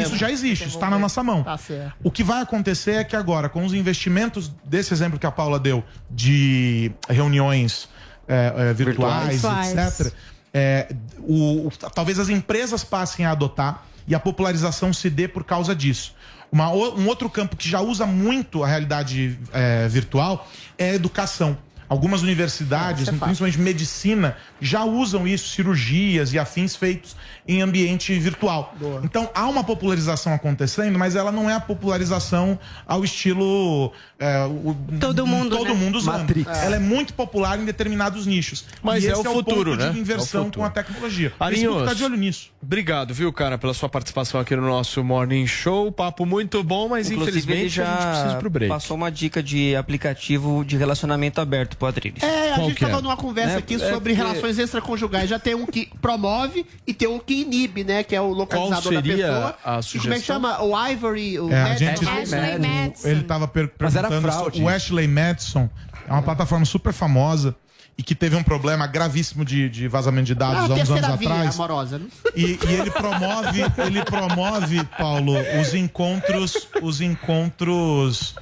Isso 0.00 0.16
já 0.16 0.28
existe, 0.30 0.66
isso 0.66 0.74
está 0.76 0.90
na 0.90 0.98
nossa 0.98 1.22
mão. 1.22 1.44
Tá. 1.44 1.56
O 2.02 2.10
que 2.10 2.24
vai 2.24 2.42
acontecer 2.42 2.94
é 2.96 3.04
que 3.04 3.14
agora, 3.14 3.48
com 3.48 3.64
os 3.64 3.72
investimentos 3.74 4.50
desse 4.64 4.92
exemplo 4.92 5.18
que 5.20 5.26
a 5.26 5.30
Paula 5.30 5.60
deu 5.60 5.84
de 6.10 6.90
reuniões 7.08 7.88
é, 8.28 8.52
é, 8.70 8.72
virtuais, 8.72 9.42
Virtuais. 9.42 10.00
etc., 10.00 10.12
é, 10.52 10.94
o- 11.18 11.68
o- 11.68 11.70
talvez 11.94 12.18
as 12.18 12.28
empresas 12.28 12.84
passem 12.84 13.24
a 13.24 13.30
adotar 13.32 13.84
e 14.06 14.14
a 14.14 14.20
popularização 14.20 14.92
se 14.92 15.08
dê 15.08 15.26
por 15.28 15.44
causa 15.44 15.74
disso. 15.74 16.14
Uma 16.50 16.70
um 16.70 17.06
outro 17.06 17.30
campo 17.30 17.56
que 17.56 17.68
já 17.68 17.80
usa 17.80 18.04
muito 18.06 18.62
a 18.62 18.66
realidade 18.66 19.38
é, 19.52 19.88
virtual 19.88 20.46
é 20.76 20.90
a 20.90 20.94
educação. 20.94 21.56
Algumas 21.88 22.22
universidades, 22.22 23.06
é 23.08 23.12
principalmente 23.26 23.58
medicina, 23.60 24.36
já 24.60 24.82
usam 24.84 25.26
isso, 25.28 25.48
cirurgias 25.50 26.32
e 26.32 26.38
afins 26.38 26.74
feitos 26.74 27.14
em 27.46 27.60
ambiente 27.60 28.16
virtual. 28.18 28.74
Então 29.02 29.28
há 29.34 29.46
uma 29.48 29.64
popularização 29.64 30.32
acontecendo, 30.32 30.98
mas 30.98 31.16
ela 31.16 31.32
não 31.32 31.50
é 31.50 31.54
a 31.54 31.60
popularização 31.60 32.58
ao 32.86 33.04
estilo 33.04 33.92
é, 34.18 34.44
o- 34.46 34.76
Todo 35.00 35.26
mundo, 35.26 35.56
todo 35.56 35.68
né? 35.68 35.74
mundo 35.74 35.96
usando. 35.98 36.20
Matrix. 36.20 36.48
Ela 36.62 36.76
é 36.76 36.78
muito 36.78 37.12
popular 37.14 37.58
em 37.58 37.64
determinados 37.64 38.26
nichos. 38.26 38.64
Mas 38.82 39.02
E 39.02 39.08
é 39.08 39.10
esse 39.12 39.20
o 39.20 39.24
futuro, 39.32 39.72
ponto 39.72 39.82
né? 39.82 39.90
de 39.90 39.98
inversão 39.98 40.40
É 40.40 40.42
o 40.42 40.46
futuro. 40.46 40.60
com 40.60 40.66
a 40.66 40.70
tecnologia. 40.70 41.32
Arinhos. 41.40 41.62
Facebook 41.62 41.88
tá 41.88 41.94
de 41.94 42.04
olho 42.04 42.16
nisso. 42.16 42.50
Obrigado, 42.62 43.12
viu, 43.12 43.32
cara, 43.32 43.58
pela 43.58 43.74
sua 43.74 43.88
participação 43.88 44.40
aqui 44.40 44.54
no 44.54 44.62
nosso 44.62 45.02
Morning 45.02 45.46
Show. 45.46 45.90
Papo 45.90 46.24
muito 46.24 46.62
bom, 46.62 46.88
mas 46.88 47.10
Inclusive, 47.10 47.38
infelizmente 47.38 47.80
ele 47.80 47.88
a 47.88 47.92
gente 47.92 48.06
precisa 48.06 48.26
ir 48.26 48.30
já 48.30 48.38
pro 48.38 48.50
break. 48.50 48.68
passou 48.72 48.96
uma 48.96 49.10
dica 49.10 49.42
de 49.42 49.74
aplicativo 49.74 50.64
de 50.64 50.76
relacionamento 50.76 51.40
aberto 51.40 51.76
pro 51.76 51.88
Adriles. 51.88 52.22
É, 52.22 52.52
a 52.52 52.54
Qual 52.54 52.68
gente 52.68 52.78
que 52.78 52.84
é? 52.84 52.88
tava 52.88 53.02
numa 53.02 53.16
conversa 53.16 53.54
É, 53.54 53.58
aqui 53.58 53.74
é 53.74 53.90
sobre 53.90 54.12
relações 54.12 54.58
extraconjugais. 54.58 55.28
Já 55.28 55.38
tem 55.40 55.54
um 55.56 55.66
que 55.66 55.90
promove 56.00 56.64
e 56.86 56.94
tem 56.94 57.08
um 57.08 57.18
que 57.18 57.31
inibe, 57.40 57.82
né? 57.84 58.02
Que 58.04 58.14
é 58.14 58.20
o 58.20 58.28
localizador 58.28 58.92
Qual 58.92 59.02
seria 59.02 59.16
da 59.16 59.32
pessoa. 59.32 59.48
a 59.48 59.52
E 59.54 59.54
como 59.54 59.76
é 59.76 59.80
que 59.80 59.82
sugestão? 59.88 60.20
chama? 60.36 60.62
O 60.62 60.88
Ivory, 60.88 61.40
o 61.40 61.52
É, 61.52 61.76
gente, 61.76 62.04
Ashley 62.08 62.58
Madison. 62.58 63.08
ele 63.08 63.20
estava 63.20 63.48
per 63.48 63.70
Mas 63.78 63.96
era 63.96 64.08
perguntando 64.08 64.62
o 64.62 64.68
Ashley 64.68 65.08
Madison 65.08 65.68
é 66.08 66.12
uma 66.12 66.22
plataforma 66.22 66.64
super 66.64 66.92
famosa 66.92 67.54
e 67.96 68.02
que 68.02 68.14
teve 68.14 68.34
um 68.34 68.42
problema 68.42 68.86
gravíssimo 68.86 69.44
de, 69.44 69.68
de 69.68 69.86
vazamento 69.86 70.26
de 70.26 70.34
dados 70.34 70.70
Ah, 70.70 70.74
há 70.74 70.76
uns 70.76 70.90
anos 70.90 71.04
atrás. 71.04 71.54
amorosa, 71.54 71.98
né? 71.98 72.06
E, 72.34 72.58
e 72.66 72.72
ele 72.72 72.90
promove, 72.90 73.60
ele 73.86 74.02
promove, 74.04 74.84
Paulo, 74.98 75.34
os 75.60 75.74
encontros, 75.74 76.68
os 76.82 77.00
encontros 77.00 78.34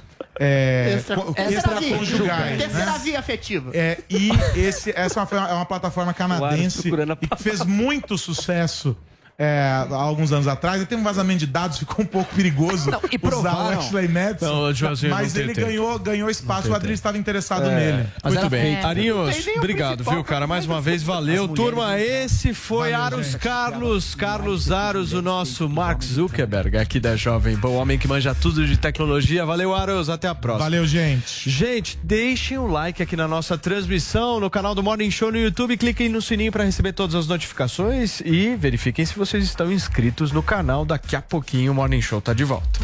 é, 0.43 0.93
Extra- 0.97 1.15
co- 1.17 1.33
Terceira 1.33 1.67
via. 1.79 1.87
extraconjugais. 1.87 2.57
Terceira 2.57 2.91
né? 2.91 2.99
via 3.03 3.19
afetiva. 3.19 3.71
É, 3.73 3.97
e 4.09 4.29
esse, 4.55 4.91
essa 4.95 5.19
é 5.19 5.23
uma- 5.35 5.49
é 5.49 5.53
uma 5.53 5.65
plataforma 5.65 6.13
canadense 6.13 6.87
e 6.87 6.91
que 7.27 7.43
fez 7.43 7.63
muito 7.63 8.17
sucesso 8.17 8.97
é, 9.41 9.87
há 9.89 9.95
alguns 9.95 10.31
anos 10.31 10.47
atrás. 10.47 10.79
E 10.83 10.85
tem 10.85 10.95
um 10.95 11.03
vazamento 11.03 11.39
de 11.39 11.47
dados, 11.47 11.79
ficou 11.79 12.05
um 12.05 12.07
pouco 12.07 12.33
perigoso 12.35 12.89
e 12.89 12.93
usar 12.93 12.97
o 12.97 13.19
provaram. 13.19 13.79
Ashley 13.79 14.07
Madison. 14.07 14.71
Não, 14.71 15.09
mas 15.09 15.33
não 15.33 15.41
ele 15.41 15.53
ganhou, 15.53 15.97
ganhou 15.97 16.29
espaço, 16.29 16.69
o 16.69 16.75
Adriles 16.75 16.99
estava 16.99 17.17
interessado 17.17 17.65
É, 17.67 17.75
nele. 17.75 18.07
Muito 18.23 18.49
bem. 18.49 18.75
Arinhos, 18.83 19.47
obrigado, 19.57 20.03
viu, 20.03 20.23
cara? 20.23 20.45
Mais 20.45 20.67
uma 20.67 20.79
vez, 20.79 21.01
valeu. 21.01 21.47
Turma, 21.47 21.99
esse 21.99 22.53
foi 22.53 22.93
Aros 22.93 23.33
Carlos, 23.33 24.13
Carlos 24.13 24.71
Aros, 24.71 25.13
o 25.13 25.21
nosso 25.21 25.67
Mark 25.67 26.03
Zuckerberg 26.03 26.77
aqui 26.77 26.99
da 26.99 27.15
Jovem 27.15 27.57
Pan, 27.57 27.69
o 27.69 27.75
homem 27.75 27.97
que 27.97 28.07
manja 28.07 28.35
tudo 28.35 28.67
de 28.67 28.77
tecnologia. 28.77 29.43
Valeu, 29.43 29.73
Aros, 29.73 30.09
até 30.09 30.27
a 30.27 30.35
próxima. 30.35 30.65
Valeu, 30.65 30.85
gente. 30.85 31.49
Gente, 31.49 31.97
deixem 32.03 32.59
o 32.59 32.67
like 32.67 33.01
aqui 33.01 33.15
na 33.15 33.27
nossa 33.27 33.57
transmissão, 33.57 34.39
no 34.39 34.49
canal 34.49 34.75
do 34.75 34.83
Morning 34.83 35.09
Show 35.09 35.31
no 35.31 35.39
YouTube, 35.39 35.77
cliquem 35.77 36.09
no 36.09 36.21
sininho 36.21 36.51
para 36.51 36.63
receber 36.63 36.93
todas 36.93 37.15
as 37.15 37.27
notificações 37.27 38.21
e 38.21 38.55
verifiquem 38.55 39.05
se 39.05 39.13
vocês 39.31 39.45
estão 39.45 39.71
inscritos 39.71 40.33
no 40.33 40.43
canal. 40.43 40.83
Daqui 40.83 41.15
a 41.15 41.21
pouquinho 41.21 41.71
o 41.71 41.75
Morning 41.75 42.01
Show 42.01 42.19
tá 42.19 42.33
de 42.33 42.43
volta. 42.43 42.81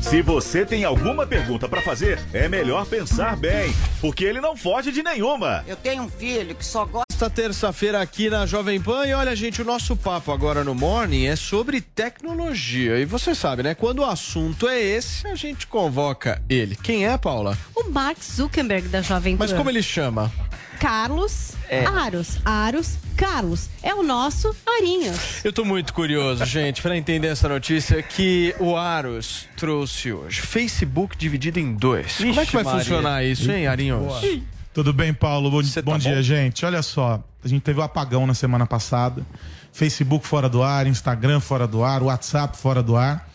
Se 0.00 0.22
você 0.22 0.64
tem 0.64 0.84
alguma 0.84 1.26
pergunta 1.26 1.68
pra 1.68 1.82
fazer, 1.82 2.18
é 2.32 2.48
melhor 2.48 2.86
pensar 2.86 3.36
bem, 3.36 3.74
porque 4.00 4.24
ele 4.24 4.40
não 4.40 4.56
foge 4.56 4.90
de 4.90 5.02
nenhuma. 5.02 5.62
Eu 5.66 5.76
tenho 5.76 6.04
um 6.04 6.08
filho 6.08 6.54
que 6.54 6.64
só 6.64 6.86
gosta. 6.86 7.04
Esta 7.12 7.28
terça-feira 7.28 8.00
aqui 8.00 8.30
na 8.30 8.46
Jovem 8.46 8.80
Pan 8.80 9.04
e 9.06 9.12
olha, 9.12 9.36
gente, 9.36 9.60
o 9.60 9.66
nosso 9.66 9.94
papo 9.94 10.32
agora 10.32 10.64
no 10.64 10.74
Morning 10.74 11.26
é 11.26 11.36
sobre 11.36 11.82
tecnologia. 11.82 12.98
E 12.98 13.04
você 13.04 13.34
sabe, 13.34 13.62
né? 13.62 13.74
Quando 13.74 13.98
o 13.98 14.04
assunto 14.06 14.66
é 14.66 14.80
esse, 14.80 15.26
a 15.26 15.34
gente 15.34 15.66
convoca 15.66 16.40
ele. 16.48 16.74
Quem 16.74 17.06
é, 17.06 17.18
Paula? 17.18 17.58
O 17.74 17.90
Mark 17.90 18.16
Zuckerberg 18.22 18.88
da 18.88 19.02
Jovem 19.02 19.36
Pan. 19.36 19.44
Mas 19.44 19.52
como 19.52 19.68
ele 19.68 19.82
chama? 19.82 20.32
Carlos 20.78 21.52
É. 21.68 21.84
Aros. 21.84 22.38
Aros 22.44 22.96
Carlos. 23.16 23.68
É 23.82 23.94
o 23.94 24.02
nosso 24.02 24.54
Arinhos. 24.66 25.44
Eu 25.44 25.52
tô 25.52 25.64
muito 25.64 25.92
curioso, 25.92 26.44
gente, 26.44 26.80
para 26.80 26.96
entender 26.96 27.28
essa 27.28 27.48
notícia 27.48 28.00
que 28.02 28.54
o 28.60 28.76
Aros 28.76 29.46
trouxe 29.56 30.12
hoje. 30.12 30.40
Facebook 30.40 31.16
dividido 31.16 31.58
em 31.58 31.74
dois. 31.74 32.16
Como 32.18 32.40
é 32.40 32.46
que 32.46 32.52
vai 32.52 32.62
Maria. 32.64 32.80
funcionar 32.80 33.24
isso, 33.24 33.50
hein, 33.50 33.66
Arinhos? 33.66 34.00
Boa. 34.00 34.20
Tudo 34.72 34.92
bem, 34.92 35.12
Paulo? 35.12 35.50
Bom, 35.50 35.60
bom 35.84 35.92
tá 35.92 35.98
dia, 35.98 36.14
bom? 36.16 36.22
gente. 36.22 36.64
Olha 36.64 36.80
só, 36.82 37.22
a 37.44 37.48
gente 37.48 37.62
teve 37.62 37.80
o 37.80 37.82
apagão 37.82 38.26
na 38.26 38.34
semana 38.34 38.66
passada. 38.66 39.26
Facebook 39.72 40.26
fora 40.26 40.48
do 40.48 40.62
ar, 40.62 40.86
Instagram 40.86 41.40
fora 41.40 41.66
do 41.66 41.82
ar, 41.82 42.02
WhatsApp 42.02 42.56
fora 42.56 42.82
do 42.82 42.96
ar. 42.96 43.28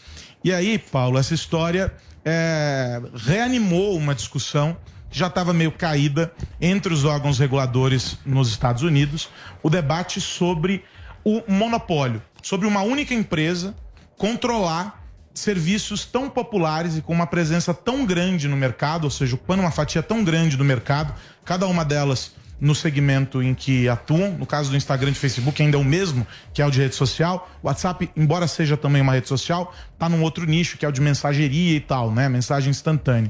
E 0.43 0.51
aí, 0.53 0.77
Paulo, 0.79 1.17
essa 1.19 1.33
história 1.33 1.93
é, 2.23 3.01
reanimou 3.15 3.97
uma 3.97 4.15
discussão 4.15 4.75
já 5.14 5.28
estava 5.28 5.53
meio 5.53 5.72
caída 5.72 6.34
entre 6.59 6.91
os 6.91 7.05
órgãos 7.05 7.38
reguladores 7.38 8.18
nos 8.26 8.49
Estados 8.49 8.82
Unidos, 8.82 9.30
o 9.61 9.70
debate 9.70 10.20
sobre 10.20 10.84
o 11.24 11.41
monopólio, 11.47 12.22
sobre 12.41 12.68
uma 12.68 12.82
única 12.82 13.14
empresa 13.14 13.76
controlar 14.18 15.01
serviços 15.34 16.05
tão 16.05 16.30
populares 16.30 16.97
e 16.97 17.01
com 17.01 17.14
uma 17.14 17.28
presença 17.28 17.74
tão 17.74 18.05
grande 18.05 18.47
no 18.47 18.57
mercado, 18.57 19.05
ou 19.05 19.09
seja, 19.09 19.36
ocupando 19.36 19.61
uma 19.61 19.72
fatia 19.72 20.03
tão 20.03 20.24
grande 20.24 20.57
do 20.57 20.64
mercado, 20.64 21.14
cada 21.45 21.68
uma 21.68 21.86
delas 21.86 22.34
no 22.64 22.74
segmento 22.74 23.43
em 23.43 23.53
que 23.53 23.89
atuam. 23.89 24.32
No 24.32 24.45
caso 24.45 24.72
do 24.72 24.78
Instagram 24.78 25.11
e 25.11 25.14
Facebook, 25.14 25.61
ainda 25.61 25.76
é 25.76 25.80
o 25.80 25.84
mesmo, 25.84 26.26
que 26.53 26.61
é 26.61 26.66
o 26.66 26.72
de 26.72 26.80
rede 26.80 26.95
social. 26.95 27.51
O 27.61 27.68
WhatsApp, 27.68 28.09
embora 28.16 28.47
seja 28.47 28.78
também 28.78 29.01
uma 29.01 29.11
rede 29.11 29.28
social, 29.28 29.76
está 29.93 30.07
num 30.07 30.24
outro 30.24 30.45
nicho, 30.45 30.78
que 30.78 30.86
é 30.86 30.88
o 30.88 30.91
de 30.91 31.01
mensageria 31.01 31.76
e 31.76 31.82
tal, 31.82 32.09
né? 32.09 32.30
Mensagem 32.30 32.72
instantânea. 32.72 33.30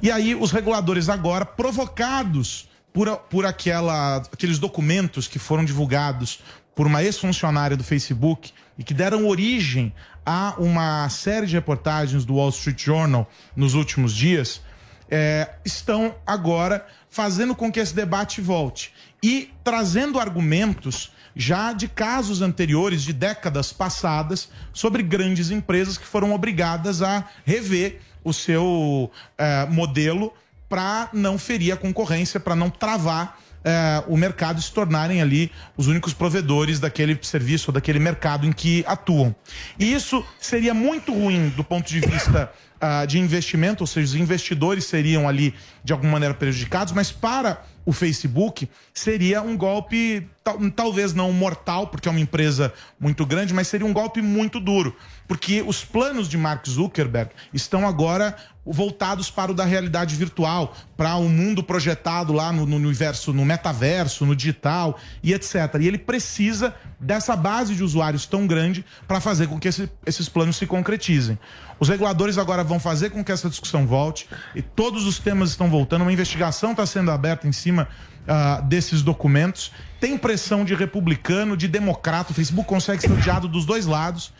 E 0.00 0.08
aí, 0.08 0.36
os 0.36 0.52
reguladores 0.52 1.08
agora, 1.08 1.44
provocados 1.44 2.68
por, 2.92 3.10
por 3.28 3.44
aquela, 3.44 4.18
aqueles 4.32 4.60
documentos 4.60 5.26
que 5.26 5.40
foram 5.40 5.64
divulgados 5.64 6.38
por 6.72 6.86
uma 6.86 7.02
ex-funcionária 7.02 7.76
do 7.76 7.82
Facebook 7.82 8.52
e 8.78 8.84
que 8.84 8.94
deram 8.94 9.26
origem 9.26 9.92
a 10.24 10.54
uma 10.58 11.08
série 11.08 11.46
de 11.46 11.54
reportagens 11.54 12.24
do 12.24 12.34
Wall 12.34 12.50
Street 12.50 12.80
Journal 12.84 13.28
nos 13.56 13.74
últimos 13.74 14.14
dias, 14.14 14.62
é, 15.10 15.50
estão 15.64 16.14
agora 16.26 16.86
fazendo 17.08 17.54
com 17.54 17.70
que 17.70 17.80
esse 17.80 17.94
debate 17.94 18.40
volte 18.40 18.92
e 19.22 19.52
trazendo 19.64 20.18
argumentos 20.18 21.12
já 21.34 21.72
de 21.72 21.88
casos 21.88 22.42
anteriores, 22.42 23.02
de 23.02 23.12
décadas 23.12 23.72
passadas, 23.72 24.48
sobre 24.72 25.02
grandes 25.02 25.50
empresas 25.50 25.96
que 25.96 26.06
foram 26.06 26.32
obrigadas 26.32 27.02
a 27.02 27.24
rever 27.44 28.00
o 28.24 28.32
seu 28.32 29.10
é, 29.38 29.66
modelo 29.66 30.32
para 30.68 31.08
não 31.12 31.38
ferir 31.38 31.72
a 31.72 31.76
concorrência, 31.76 32.38
para 32.38 32.54
não 32.54 32.70
travar 32.70 33.40
é, 33.64 34.02
o 34.06 34.16
mercado 34.16 34.58
e 34.58 34.62
se 34.62 34.72
tornarem 34.72 35.20
ali 35.20 35.50
os 35.76 35.86
únicos 35.86 36.12
provedores 36.12 36.78
daquele 36.80 37.18
serviço 37.22 37.70
ou 37.70 37.74
daquele 37.74 37.98
mercado 37.98 38.46
em 38.46 38.52
que 38.52 38.84
atuam. 38.86 39.34
E 39.78 39.92
isso 39.92 40.24
seria 40.40 40.72
muito 40.72 41.12
ruim 41.12 41.48
do 41.50 41.64
ponto 41.64 41.88
de 41.88 42.00
vista 42.00 42.52
ah, 42.80 43.04
de 43.04 43.18
investimento, 43.18 43.82
ou 43.82 43.86
seja, 43.86 44.06
os 44.06 44.14
investidores 44.14 44.84
seriam 44.84 45.28
ali 45.28 45.54
de 45.84 45.92
alguma 45.92 46.12
maneira 46.12 46.34
prejudicados, 46.34 46.92
mas 46.92 47.12
para 47.12 47.62
o 47.84 47.92
Facebook 47.92 48.68
seria 48.94 49.42
um 49.42 49.56
golpe, 49.56 50.26
talvez 50.74 51.12
não 51.14 51.32
mortal, 51.32 51.86
porque 51.88 52.08
é 52.08 52.10
uma 52.10 52.20
empresa 52.20 52.72
muito 52.98 53.24
grande, 53.26 53.52
mas 53.54 53.68
seria 53.68 53.86
um 53.86 53.92
golpe 53.92 54.20
muito 54.22 54.58
duro. 54.60 54.96
Porque 55.28 55.62
os 55.62 55.84
planos 55.84 56.28
de 56.28 56.36
Mark 56.36 56.66
Zuckerberg 56.68 57.30
estão 57.52 57.86
agora 57.86 58.34
voltados 58.66 59.30
para 59.30 59.50
o 59.50 59.54
da 59.54 59.64
realidade 59.64 60.14
virtual, 60.14 60.76
para 60.96 61.16
um 61.16 61.28
mundo 61.28 61.62
projetado 61.62 62.32
lá 62.32 62.52
no, 62.52 62.66
no 62.66 62.76
universo, 62.76 63.32
no 63.32 63.44
metaverso, 63.44 64.26
no 64.26 64.36
digital 64.36 64.98
e 65.22 65.32
etc. 65.32 65.54
E 65.80 65.88
ele 65.88 65.98
precisa 65.98 66.74
dessa 66.98 67.34
base 67.34 67.74
de 67.74 67.82
usuários 67.82 68.26
tão 68.26 68.46
grande 68.46 68.84
para 69.08 69.20
fazer 69.20 69.46
com 69.46 69.58
que 69.58 69.68
esse- 69.68 69.90
esses 70.04 70.28
planos 70.28 70.56
se 70.56 70.66
concretizem. 70.66 71.38
Os 71.78 71.88
reguladores 71.88 72.36
agora 72.36 72.62
vão 72.62 72.78
fazer 72.78 73.10
com 73.10 73.24
que 73.24 73.32
essa 73.32 73.48
discussão 73.48 73.86
volte 73.86 74.28
e 74.54 74.60
todos 74.60 75.06
os 75.06 75.18
temas 75.18 75.50
estão 75.50 75.70
voltando. 75.70 76.02
Uma 76.02 76.12
investigação 76.12 76.72
está 76.72 76.84
sendo 76.84 77.10
aberta 77.10 77.48
em 77.48 77.52
cima 77.52 77.88
ah, 78.26 78.60
desses 78.60 79.02
documentos. 79.02 79.72
Tem 80.00 80.16
pressão 80.16 80.64
de 80.64 80.74
republicano, 80.74 81.56
de 81.56 81.68
democrata. 81.68 82.32
O 82.32 82.34
Facebook 82.34 82.68
consegue 82.68 83.02
ser 83.02 83.12
odiado 83.12 83.48
dos 83.48 83.64
dois 83.64 83.86
lados. 83.86 84.32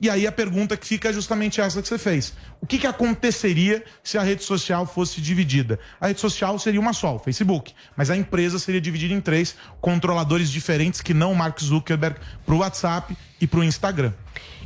E 0.00 0.08
aí 0.08 0.28
a 0.28 0.32
pergunta 0.32 0.76
que 0.76 0.86
fica 0.86 1.08
é 1.08 1.12
justamente 1.12 1.60
essa 1.60 1.82
que 1.82 1.88
você 1.88 1.98
fez. 1.98 2.32
O 2.60 2.66
que, 2.66 2.78
que 2.78 2.86
aconteceria 2.86 3.82
se 4.02 4.16
a 4.16 4.22
rede 4.22 4.44
social 4.44 4.86
fosse 4.86 5.20
dividida? 5.20 5.80
A 6.00 6.06
rede 6.06 6.20
social 6.20 6.56
seria 6.58 6.80
uma 6.80 6.92
só, 6.92 7.16
o 7.16 7.18
Facebook. 7.18 7.74
Mas 7.96 8.08
a 8.08 8.16
empresa 8.16 8.60
seria 8.60 8.80
dividida 8.80 9.12
em 9.12 9.20
três 9.20 9.56
controladores 9.80 10.50
diferentes 10.50 11.00
que 11.00 11.12
não 11.12 11.32
o 11.32 11.36
Mark 11.36 11.58
Zuckerberg 11.60 12.16
para 12.46 12.54
o 12.54 12.58
WhatsApp 12.58 13.16
e 13.40 13.46
para 13.46 13.58
o 13.58 13.64
Instagram. 13.64 14.12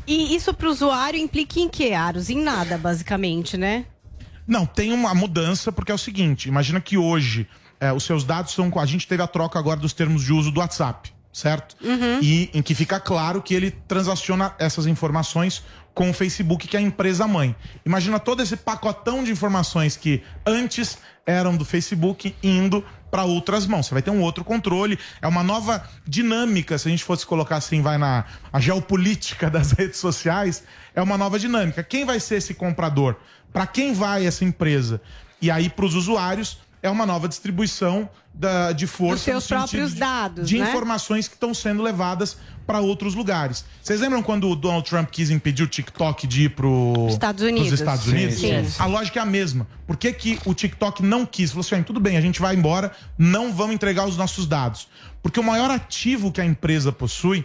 E 0.06 0.34
isso 0.34 0.52
para 0.52 0.68
o 0.68 0.70
usuário 0.70 1.18
implica 1.18 1.60
em 1.60 1.68
quê, 1.68 1.92
Aros? 1.92 2.28
Em 2.28 2.42
nada, 2.42 2.76
basicamente, 2.76 3.56
né? 3.56 3.86
Não, 4.46 4.66
tem 4.66 4.92
uma 4.92 5.14
mudança 5.14 5.72
porque 5.72 5.92
é 5.92 5.94
o 5.94 5.98
seguinte: 5.98 6.48
imagina 6.48 6.80
que 6.80 6.98
hoje 6.98 7.48
é, 7.82 7.92
os 7.92 8.04
seus 8.04 8.22
dados 8.22 8.54
são. 8.54 8.72
A 8.78 8.86
gente 8.86 9.08
teve 9.08 9.24
a 9.24 9.26
troca 9.26 9.58
agora 9.58 9.80
dos 9.80 9.92
termos 9.92 10.22
de 10.22 10.32
uso 10.32 10.52
do 10.52 10.60
WhatsApp, 10.60 11.12
certo? 11.32 11.76
E 12.22 12.48
em 12.54 12.62
que 12.62 12.76
fica 12.76 13.00
claro 13.00 13.42
que 13.42 13.52
ele 13.52 13.72
transaciona 13.72 14.54
essas 14.56 14.86
informações 14.86 15.64
com 15.92 16.08
o 16.08 16.14
Facebook, 16.14 16.68
que 16.68 16.76
é 16.76 16.80
a 16.80 16.82
empresa 16.82 17.26
mãe. 17.26 17.56
Imagina 17.84 18.20
todo 18.20 18.40
esse 18.40 18.56
pacotão 18.56 19.24
de 19.24 19.32
informações 19.32 19.96
que 19.96 20.22
antes 20.46 20.96
eram 21.26 21.56
do 21.56 21.64
Facebook 21.64 22.34
indo 22.40 22.84
para 23.10 23.24
outras 23.24 23.66
mãos. 23.66 23.86
Você 23.88 23.94
vai 23.94 24.02
ter 24.02 24.10
um 24.10 24.22
outro 24.22 24.44
controle, 24.44 24.96
é 25.20 25.26
uma 25.26 25.42
nova 25.42 25.84
dinâmica, 26.06 26.78
se 26.78 26.86
a 26.86 26.90
gente 26.90 27.02
fosse 27.02 27.26
colocar 27.26 27.56
assim, 27.56 27.82
vai 27.82 27.98
na 27.98 28.24
a 28.52 28.60
geopolítica 28.60 29.50
das 29.50 29.72
redes 29.76 29.98
sociais, 29.98 30.62
é 30.94 31.02
uma 31.02 31.18
nova 31.18 31.36
dinâmica. 31.36 31.82
Quem 31.82 32.04
vai 32.04 32.20
ser 32.20 32.36
esse 32.36 32.54
comprador? 32.54 33.16
Para 33.52 33.66
quem 33.66 33.92
vai 33.92 34.24
essa 34.24 34.44
empresa? 34.44 35.00
E 35.42 35.50
aí 35.50 35.68
para 35.68 35.84
os 35.84 35.96
usuários 35.96 36.61
é 36.82 36.90
uma 36.90 37.06
nova 37.06 37.28
distribuição 37.28 38.08
da, 38.34 38.72
de 38.72 38.86
força 38.86 39.14
Dos 39.14 39.22
seus 39.24 39.46
próprios 39.46 39.92
de- 39.94 40.00
dados, 40.00 40.48
de 40.48 40.58
né? 40.58 40.68
informações 40.68 41.28
que 41.28 41.34
estão 41.34 41.52
sendo 41.54 41.82
levadas 41.82 42.36
para 42.66 42.80
outros 42.80 43.14
lugares. 43.14 43.64
Vocês 43.82 44.00
lembram 44.00 44.22
quando 44.22 44.48
o 44.48 44.56
Donald 44.56 44.88
Trump 44.88 45.08
quis 45.10 45.30
impedir 45.30 45.62
o 45.62 45.66
TikTok 45.66 46.26
de 46.26 46.44
ir 46.44 46.48
pro, 46.50 47.06
Estados 47.08 47.42
Unidos. 47.42 47.68
pros 47.68 47.80
Estados 47.80 48.06
Unidos? 48.06 48.34
sim, 48.38 48.64
sim. 48.64 48.76
A 48.82 48.86
lógica 48.86 49.20
é 49.20 49.22
a 49.22 49.26
mesma. 49.26 49.66
Por 49.86 49.96
que, 49.96 50.12
que 50.12 50.38
o 50.44 50.54
TikTok 50.54 51.02
não 51.02 51.26
quis? 51.26 51.50
Falou 51.50 51.60
assim: 51.60 51.74
"Ah, 51.76 51.82
tudo 51.82 52.00
bem, 52.00 52.16
a 52.16 52.20
gente 52.20 52.40
vai 52.40 52.54
embora, 52.54 52.92
não 53.18 53.52
vamos 53.52 53.74
entregar 53.74 54.06
os 54.06 54.16
nossos 54.16 54.46
dados. 54.46 54.88
Porque 55.22 55.38
o 55.38 55.42
maior 55.44 55.70
ativo 55.70 56.32
que 56.32 56.40
a 56.40 56.44
empresa 56.44 56.90
possui 56.90 57.44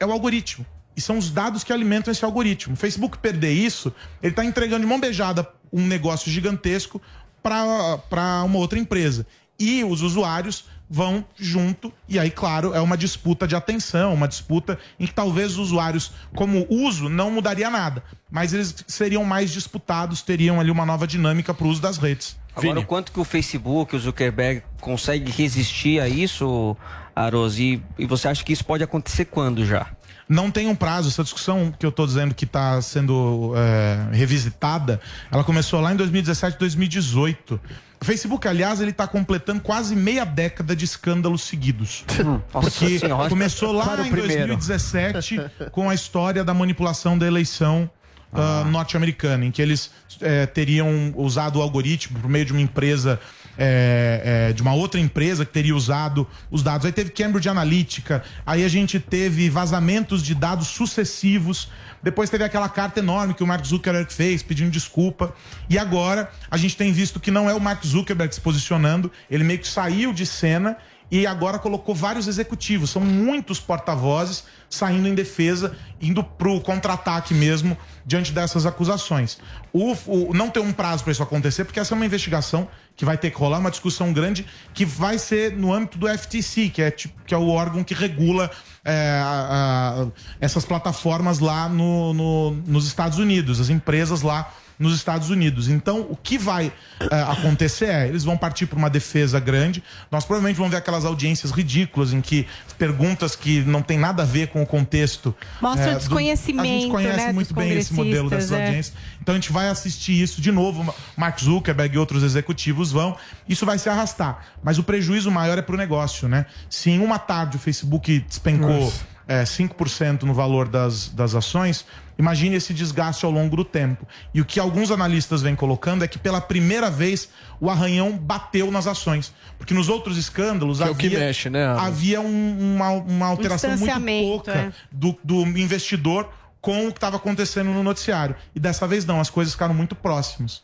é 0.00 0.04
o 0.06 0.10
algoritmo. 0.12 0.66
E 0.96 1.00
são 1.00 1.18
os 1.18 1.30
dados 1.30 1.62
que 1.64 1.72
alimentam 1.72 2.10
esse 2.12 2.24
algoritmo. 2.24 2.74
O 2.74 2.76
Facebook 2.76 3.18
perder 3.18 3.52
isso, 3.52 3.92
ele 4.22 4.32
está 4.32 4.44
entregando 4.44 4.82
de 4.82 4.86
mão 4.86 4.98
beijada 5.00 5.48
um 5.72 5.84
negócio 5.86 6.30
gigantesco 6.30 7.02
para 7.44 8.42
uma 8.42 8.58
outra 8.58 8.78
empresa. 8.78 9.26
E 9.60 9.84
os 9.84 10.02
usuários 10.02 10.64
vão 10.88 11.24
junto, 11.36 11.92
e 12.08 12.18
aí, 12.18 12.30
claro, 12.30 12.74
é 12.74 12.80
uma 12.80 12.96
disputa 12.96 13.46
de 13.46 13.56
atenção, 13.56 14.14
uma 14.14 14.28
disputa 14.28 14.78
em 14.98 15.06
que 15.06 15.14
talvez 15.14 15.52
os 15.52 15.58
usuários, 15.58 16.12
como 16.34 16.66
uso, 16.68 17.08
não 17.08 17.30
mudaria 17.30 17.70
nada. 17.70 18.02
Mas 18.30 18.52
eles 18.52 18.74
seriam 18.86 19.24
mais 19.24 19.50
disputados, 19.50 20.22
teriam 20.22 20.60
ali 20.60 20.70
uma 20.70 20.84
nova 20.84 21.06
dinâmica 21.06 21.54
para 21.54 21.66
o 21.66 21.70
uso 21.70 21.80
das 21.80 21.98
redes. 21.98 22.36
Agora, 22.56 22.80
o 22.80 22.86
quanto 22.86 23.10
que 23.10 23.18
o 23.18 23.24
Facebook, 23.24 23.96
o 23.96 23.98
Zuckerberg, 23.98 24.62
consegue 24.80 25.30
resistir 25.30 26.00
a 26.00 26.08
isso, 26.08 26.76
Aros? 27.14 27.58
E, 27.58 27.82
e 27.98 28.06
você 28.06 28.28
acha 28.28 28.44
que 28.44 28.52
isso 28.52 28.64
pode 28.64 28.84
acontecer 28.84 29.24
quando 29.24 29.66
já? 29.66 29.88
Não 30.28 30.50
tem 30.50 30.68
um 30.68 30.74
prazo. 30.74 31.08
Essa 31.08 31.22
discussão 31.22 31.72
que 31.78 31.84
eu 31.84 31.90
estou 31.90 32.06
dizendo 32.06 32.34
que 32.34 32.44
está 32.44 32.80
sendo 32.80 33.52
é, 33.56 34.16
revisitada, 34.16 35.00
ela 35.30 35.44
começou 35.44 35.80
lá 35.80 35.92
em 35.92 35.96
2017, 35.96 36.58
2018. 36.58 37.60
O 38.00 38.04
Facebook, 38.04 38.46
aliás, 38.46 38.80
ele 38.80 38.90
está 38.90 39.06
completando 39.06 39.60
quase 39.60 39.96
meia 39.96 40.24
década 40.24 40.76
de 40.76 40.84
escândalos 40.84 41.42
seguidos. 41.42 42.04
Nossa 42.52 42.70
Porque 42.70 42.98
Senhora. 42.98 43.28
começou 43.28 43.72
lá 43.72 43.94
em 44.06 44.10
primeiro. 44.10 44.56
2017 44.56 45.40
com 45.72 45.88
a 45.88 45.94
história 45.94 46.44
da 46.44 46.52
manipulação 46.52 47.16
da 47.16 47.26
eleição 47.26 47.90
ah, 48.34 48.64
norte-americana, 48.64 49.44
em 49.44 49.50
que 49.52 49.62
eles 49.62 49.92
eh, 50.20 50.44
teriam 50.46 51.14
usado 51.16 51.60
o 51.60 51.62
algoritmo 51.62 52.18
por 52.18 52.28
meio 52.28 52.44
de 52.44 52.52
uma 52.52 52.60
empresa, 52.60 53.20
eh, 53.58 54.48
eh, 54.48 54.52
de 54.52 54.62
uma 54.62 54.74
outra 54.74 55.00
empresa 55.00 55.44
que 55.44 55.52
teria 55.52 55.74
usado 55.74 56.26
os 56.50 56.62
dados. 56.62 56.86
Aí 56.86 56.92
teve 56.92 57.10
Cambridge 57.10 57.48
Analytica, 57.48 58.22
aí 58.46 58.64
a 58.64 58.68
gente 58.68 58.98
teve 58.98 59.48
vazamentos 59.48 60.22
de 60.22 60.34
dados 60.34 60.68
sucessivos. 60.68 61.70
Depois 62.02 62.28
teve 62.28 62.44
aquela 62.44 62.68
carta 62.68 63.00
enorme 63.00 63.34
que 63.34 63.42
o 63.42 63.46
Mark 63.46 63.64
Zuckerberg 63.64 64.12
fez 64.12 64.42
pedindo 64.42 64.70
desculpa. 64.70 65.34
E 65.70 65.78
agora 65.78 66.30
a 66.50 66.56
gente 66.56 66.76
tem 66.76 66.92
visto 66.92 67.18
que 67.18 67.30
não 67.30 67.48
é 67.48 67.54
o 67.54 67.60
Mark 67.60 67.84
Zuckerberg 67.84 68.34
se 68.34 68.40
posicionando, 68.40 69.10
ele 69.30 69.44
meio 69.44 69.58
que 69.58 69.68
saiu 69.68 70.12
de 70.12 70.26
cena 70.26 70.76
e 71.10 71.26
agora 71.26 71.58
colocou 71.58 71.94
vários 71.94 72.26
executivos. 72.26 72.90
São 72.90 73.02
muitos 73.02 73.60
porta-vozes 73.60 74.44
saindo 74.68 75.06
em 75.06 75.14
defesa, 75.14 75.76
indo 76.00 76.24
pro 76.24 76.60
contra-ataque 76.60 77.32
mesmo 77.32 77.76
diante 78.04 78.32
dessas 78.32 78.66
acusações. 78.66 79.38
O, 79.72 79.92
o- 80.06 80.34
não 80.34 80.50
tem 80.50 80.62
um 80.62 80.72
prazo 80.72 81.04
para 81.04 81.12
isso 81.12 81.22
acontecer, 81.22 81.64
porque 81.64 81.78
essa 81.78 81.94
é 81.94 81.96
uma 81.96 82.06
investigação 82.06 82.66
que 82.96 83.04
vai 83.04 83.16
ter 83.16 83.30
que 83.30 83.36
rolar, 83.38 83.58
uma 83.58 83.70
discussão 83.70 84.12
grande 84.12 84.46
que 84.72 84.84
vai 84.84 85.18
ser 85.18 85.52
no 85.56 85.72
âmbito 85.72 85.98
do 85.98 86.08
FTC, 86.08 86.68
que 86.70 86.82
é, 86.82 86.90
que 86.90 87.34
é 87.34 87.36
o 87.38 87.48
órgão 87.48 87.84
que 87.84 87.94
regula 87.94 88.50
é, 88.84 89.20
a- 89.22 90.02
a- 90.02 90.06
essas 90.40 90.64
plataformas 90.64 91.38
lá 91.38 91.68
no- 91.68 92.12
no- 92.12 92.50
nos 92.66 92.86
Estados 92.86 93.18
Unidos, 93.18 93.60
as 93.60 93.68
empresas 93.70 94.22
lá 94.22 94.52
nos 94.78 94.94
Estados 94.94 95.30
Unidos. 95.30 95.68
Então, 95.68 96.06
o 96.10 96.16
que 96.16 96.36
vai 96.36 96.72
é, 97.00 97.22
acontecer 97.22 97.86
é, 97.86 98.08
eles 98.08 98.24
vão 98.24 98.36
partir 98.36 98.66
para 98.66 98.78
uma 98.78 98.90
defesa 98.90 99.38
grande. 99.38 99.82
Nós 100.10 100.24
provavelmente 100.24 100.56
vamos 100.56 100.72
ver 100.72 100.78
aquelas 100.78 101.04
audiências 101.04 101.50
ridículas 101.52 102.12
em 102.12 102.20
que 102.20 102.46
perguntas 102.78 103.36
que 103.36 103.60
não 103.60 103.82
tem 103.82 103.98
nada 103.98 104.22
a 104.22 104.26
ver 104.26 104.48
com 104.48 104.62
o 104.62 104.66
contexto. 104.66 105.34
Mostra 105.60 105.86
o 105.86 105.88
é, 105.88 105.92
do- 105.92 105.98
desconhecimento, 105.98 106.62
A 106.62 106.66
gente 106.80 106.90
conhece 106.90 107.26
né, 107.26 107.32
muito 107.32 107.54
bem 107.54 107.72
esse 107.72 107.94
modelo 107.94 108.28
dessas 108.28 108.52
é. 108.52 108.64
audiências. 108.64 108.96
Então 109.20 109.34
a 109.34 109.38
gente 109.38 109.52
vai 109.52 109.68
assistir 109.68 110.20
isso 110.20 110.40
de 110.40 110.50
novo. 110.50 110.94
Mark 111.16 111.38
Zuckerberg 111.40 111.94
e 111.94 111.98
outros 111.98 112.22
executivos 112.22 112.90
vão. 112.92 113.16
Isso 113.48 113.64
vai 113.64 113.78
se 113.78 113.88
arrastar. 113.88 114.44
Mas 114.62 114.78
o 114.78 114.82
prejuízo 114.82 115.30
maior 115.30 115.56
é 115.56 115.62
para 115.62 115.74
o 115.74 115.78
negócio, 115.78 116.28
né? 116.28 116.46
Se 116.68 116.90
em 116.90 116.98
uma 116.98 117.18
tarde 117.18 117.56
o 117.56 117.60
Facebook 117.60 118.20
despencou 118.20 118.68
Nossa. 118.68 119.13
É, 119.26 119.42
5% 119.44 120.22
no 120.22 120.34
valor 120.34 120.68
das, 120.68 121.08
das 121.08 121.34
ações, 121.34 121.84
imagine 122.18 122.56
esse 122.56 122.74
desgaste 122.74 123.24
ao 123.24 123.30
longo 123.30 123.56
do 123.56 123.64
tempo. 123.64 124.06
E 124.32 124.40
o 124.40 124.44
que 124.44 124.60
alguns 124.60 124.90
analistas 124.90 125.42
vêm 125.42 125.54
colocando 125.56 126.04
é 126.04 126.08
que 126.08 126.18
pela 126.18 126.40
primeira 126.40 126.90
vez 126.90 127.28
o 127.60 127.70
arranhão 127.70 128.16
bateu 128.16 128.70
nas 128.70 128.86
ações. 128.86 129.32
Porque 129.58 129.72
nos 129.74 129.88
outros 129.88 130.16
escândalos 130.18 130.78
Que 130.78 130.84
é 130.84 130.90
o 130.90 130.94
que 130.94 131.06
havia, 131.06 131.18
mexe, 131.18 131.48
né? 131.50 131.64
havia 131.66 132.20
um- 132.20 132.74
uma, 132.76 132.90
uma 132.90 133.26
alteração 133.26 133.70
muito 133.70 133.80
distanciamento, 133.80 134.28
pouca 134.28 134.52
é. 134.52 134.72
do, 134.92 135.18
do 135.24 135.42
investidor 135.58 136.28
com 136.60 136.86
o 136.88 136.92
que 136.92 136.98
estava 136.98 137.16
acontecendo 137.16 137.70
no 137.70 137.82
noticiário. 137.82 138.34
E 138.54 138.60
dessa 138.60 138.86
vez 138.86 139.04
não, 139.04 139.20
as 139.20 139.28
coisas 139.30 139.52
ficaram 139.52 139.74
muito 139.74 139.94
próximas. 139.94 140.62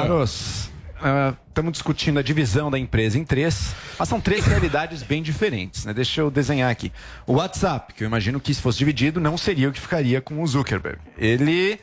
Aros, 0.00 0.70
estamos 1.48 1.72
discutindo 1.72 2.18
a 2.18 2.22
divisão 2.22 2.70
da 2.70 2.78
empresa 2.78 3.18
em 3.18 3.24
três, 3.24 3.74
mas 3.98 4.08
são 4.08 4.20
três 4.20 4.44
realidades 4.46 5.02
bem 5.02 5.22
diferentes. 5.22 5.84
Né? 5.84 5.94
Deixa 5.94 6.20
eu 6.20 6.30
desenhar 6.30 6.70
aqui. 6.70 6.92
O 7.26 7.34
WhatsApp, 7.34 7.94
que 7.94 8.04
eu 8.04 8.06
imagino 8.06 8.40
que 8.40 8.52
se 8.52 8.60
fosse 8.60 8.78
dividido, 8.78 9.20
não 9.20 9.36
seria 9.38 9.68
o 9.68 9.72
que 9.72 9.80
ficaria 9.80 10.20
com 10.20 10.42
o 10.42 10.46
Zuckerberg. 10.46 10.98
Ele. 11.16 11.78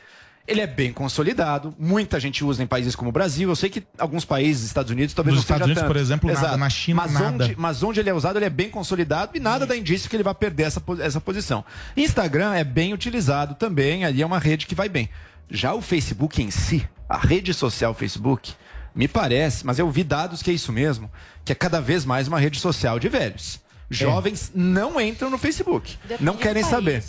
Ele 0.46 0.60
é 0.60 0.66
bem 0.66 0.92
consolidado, 0.92 1.74
muita 1.78 2.20
gente 2.20 2.44
usa 2.44 2.62
em 2.62 2.66
países 2.66 2.94
como 2.94 3.08
o 3.08 3.12
Brasil. 3.12 3.48
Eu 3.48 3.56
sei 3.56 3.70
que 3.70 3.82
alguns 3.96 4.26
países, 4.26 4.66
Estados 4.66 4.90
Unidos, 4.90 5.14
talvez 5.14 5.34
Nos 5.34 5.42
não 5.42 5.46
seja 5.46 5.54
Estados 5.54 5.66
Unidos, 5.68 5.82
tanto. 5.82 5.90
por 5.90 5.96
exemplo, 5.98 6.30
nada. 6.30 6.56
Na 6.58 6.68
China, 6.68 7.00
mas 7.02 7.12
nada. 7.14 7.44
Onde, 7.44 7.56
mas 7.56 7.82
onde 7.82 8.00
ele 8.00 8.10
é 8.10 8.12
usado, 8.12 8.38
ele 8.38 8.44
é 8.44 8.50
bem 8.50 8.68
consolidado 8.68 9.34
e 9.34 9.40
nada 9.40 9.64
dá 9.64 9.74
indício 9.74 10.10
que 10.10 10.14
ele 10.14 10.22
vai 10.22 10.34
perder 10.34 10.64
essa, 10.64 10.82
essa 11.00 11.18
posição. 11.18 11.64
Instagram 11.96 12.52
é 12.52 12.62
bem 12.62 12.92
utilizado 12.92 13.54
também, 13.54 14.04
ali 14.04 14.20
é 14.20 14.26
uma 14.26 14.38
rede 14.38 14.66
que 14.66 14.74
vai 14.74 14.86
bem. 14.86 15.08
Já 15.50 15.72
o 15.72 15.80
Facebook 15.80 16.42
em 16.42 16.50
si, 16.50 16.86
a 17.08 17.16
rede 17.16 17.54
social 17.54 17.94
Facebook, 17.94 18.52
me 18.94 19.08
parece, 19.08 19.66
mas 19.66 19.78
eu 19.78 19.90
vi 19.90 20.04
dados 20.04 20.42
que 20.42 20.50
é 20.50 20.54
isso 20.54 20.72
mesmo, 20.72 21.10
que 21.44 21.52
é 21.52 21.54
cada 21.54 21.80
vez 21.80 22.04
mais 22.04 22.28
uma 22.28 22.38
rede 22.38 22.60
social 22.60 22.98
de 22.98 23.08
velhos. 23.08 23.60
Jovens 23.90 24.50
não 24.54 25.00
entram 25.00 25.30
no 25.30 25.38
Facebook, 25.38 25.98
não 26.20 26.36
querem 26.36 26.62
saber. 26.62 27.02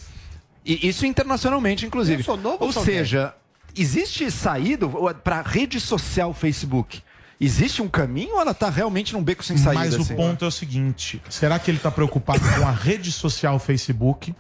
E 0.65 0.87
isso 0.87 1.05
internacionalmente, 1.05 1.85
inclusive. 1.85 2.21
Eu 2.21 2.25
sou 2.25 2.37
novo 2.37 2.65
ou 2.65 2.73
seja, 2.73 3.33
existe 3.75 4.29
saída 4.31 4.87
para 5.23 5.41
rede 5.41 5.79
social 5.79 6.33
Facebook? 6.33 7.01
Existe 7.39 7.81
um 7.81 7.87
caminho 7.87 8.35
ou 8.35 8.41
ela 8.41 8.51
está 8.51 8.69
realmente 8.69 9.13
num 9.13 9.23
beco 9.23 9.43
sem 9.43 9.57
saída? 9.57 9.83
Mas 9.83 9.95
o 9.95 10.01
assim? 10.01 10.15
ponto 10.15 10.45
é 10.45 10.47
o 10.47 10.51
seguinte: 10.51 11.21
será 11.29 11.59
que 11.59 11.69
ele 11.69 11.77
está 11.77 11.91
preocupado 11.91 12.39
com 12.39 12.67
a 12.67 12.71
rede 12.71 13.11
social 13.11 13.59
Facebook 13.59 14.33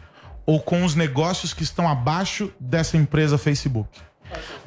ou 0.45 0.61
com 0.61 0.83
os 0.83 0.95
negócios 0.95 1.53
que 1.53 1.63
estão 1.63 1.87
abaixo 1.87 2.51
dessa 2.59 2.95
empresa 2.97 3.37
Facebook? 3.37 3.89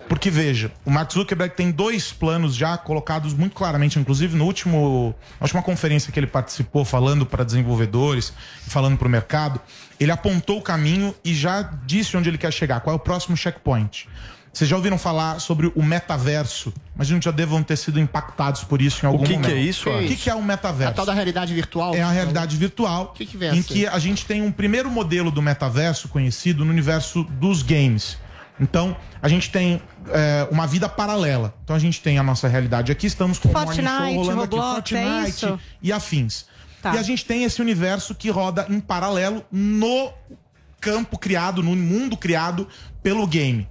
Porque 0.08 0.30
veja, 0.30 0.72
o 0.86 0.90
Mark 0.90 1.12
Zuckerberg 1.12 1.54
tem 1.54 1.70
dois 1.70 2.12
planos 2.12 2.54
já 2.54 2.78
colocados 2.78 3.34
muito 3.34 3.54
claramente, 3.54 3.98
inclusive 3.98 4.36
no 4.36 4.44
último, 4.44 5.14
na 5.38 5.44
última 5.44 5.62
conferência 5.62 6.10
que 6.10 6.18
ele 6.18 6.26
participou, 6.26 6.84
falando 6.84 7.26
para 7.26 7.44
desenvolvedores, 7.44 8.32
falando 8.66 8.96
para 8.96 9.06
o 9.06 9.10
mercado, 9.10 9.60
ele 10.00 10.10
apontou 10.10 10.58
o 10.58 10.62
caminho 10.62 11.14
e 11.22 11.34
já 11.34 11.62
disse 11.84 12.16
onde 12.16 12.28
ele 12.30 12.38
quer 12.38 12.52
chegar, 12.52 12.80
qual 12.80 12.94
é 12.94 12.96
o 12.96 13.00
próximo 13.00 13.36
checkpoint. 13.36 14.08
Vocês 14.50 14.68
já 14.68 14.76
ouviram 14.76 14.98
falar 14.98 15.40
sobre 15.40 15.70
o 15.76 15.82
metaverso? 15.82 16.72
Imagino 16.94 17.20
que 17.20 17.26
já 17.26 17.30
devam 17.30 17.62
ter 17.62 17.76
sido 17.76 18.00
impactados 18.00 18.64
por 18.64 18.80
isso 18.80 19.04
em 19.04 19.06
algum 19.06 19.22
que 19.22 19.32
que 19.32 19.38
momento. 19.38 19.52
é 19.52 19.60
isso, 19.60 19.90
O 19.90 20.06
que, 20.06 20.16
que 20.16 20.30
é 20.30 20.34
o 20.34 20.42
metaverso? 20.42 20.90
A 20.90 20.94
tal 20.94 21.06
da 21.06 21.12
realidade 21.12 21.54
virtual? 21.54 21.94
É 21.94 22.02
a 22.02 22.10
realidade 22.10 22.56
virtual 22.56 23.12
que 23.14 23.26
que 23.26 23.36
vem 23.36 23.50
assim? 23.50 23.58
em 23.58 23.62
que 23.62 23.86
a 23.86 23.98
gente 23.98 24.24
tem 24.24 24.42
um 24.42 24.50
primeiro 24.50 24.90
modelo 24.90 25.30
do 25.30 25.42
metaverso 25.42 26.08
conhecido 26.08 26.64
no 26.64 26.70
universo 26.72 27.24
dos 27.24 27.62
games. 27.62 28.16
Então, 28.60 28.96
a 29.22 29.28
gente 29.28 29.50
tem 29.50 29.80
é, 30.08 30.48
uma 30.50 30.66
vida 30.66 30.88
paralela. 30.88 31.54
Então, 31.64 31.76
a 31.76 31.78
gente 31.78 32.00
tem 32.00 32.18
a 32.18 32.22
nossa 32.22 32.48
realidade 32.48 32.90
aqui, 32.90 33.06
estamos 33.06 33.38
com 33.38 33.48
o 33.48 33.52
Morning 33.52 33.66
Fortnite, 33.66 34.14
Show 34.14 34.22
rolando 34.22 34.40
Roblox, 34.40 34.78
aqui, 34.78 34.96
é 34.96 35.02
Fortnite 35.02 35.46
isso? 35.46 35.60
e 35.82 35.92
afins. 35.92 36.46
Tá. 36.82 36.94
E 36.94 36.98
a 36.98 37.02
gente 37.02 37.24
tem 37.24 37.44
esse 37.44 37.60
universo 37.60 38.14
que 38.14 38.30
roda 38.30 38.66
em 38.68 38.80
paralelo 38.80 39.44
no 39.50 40.12
campo 40.80 41.18
criado, 41.18 41.62
no 41.62 41.74
mundo 41.74 42.16
criado 42.16 42.68
pelo 43.02 43.26
game. 43.26 43.68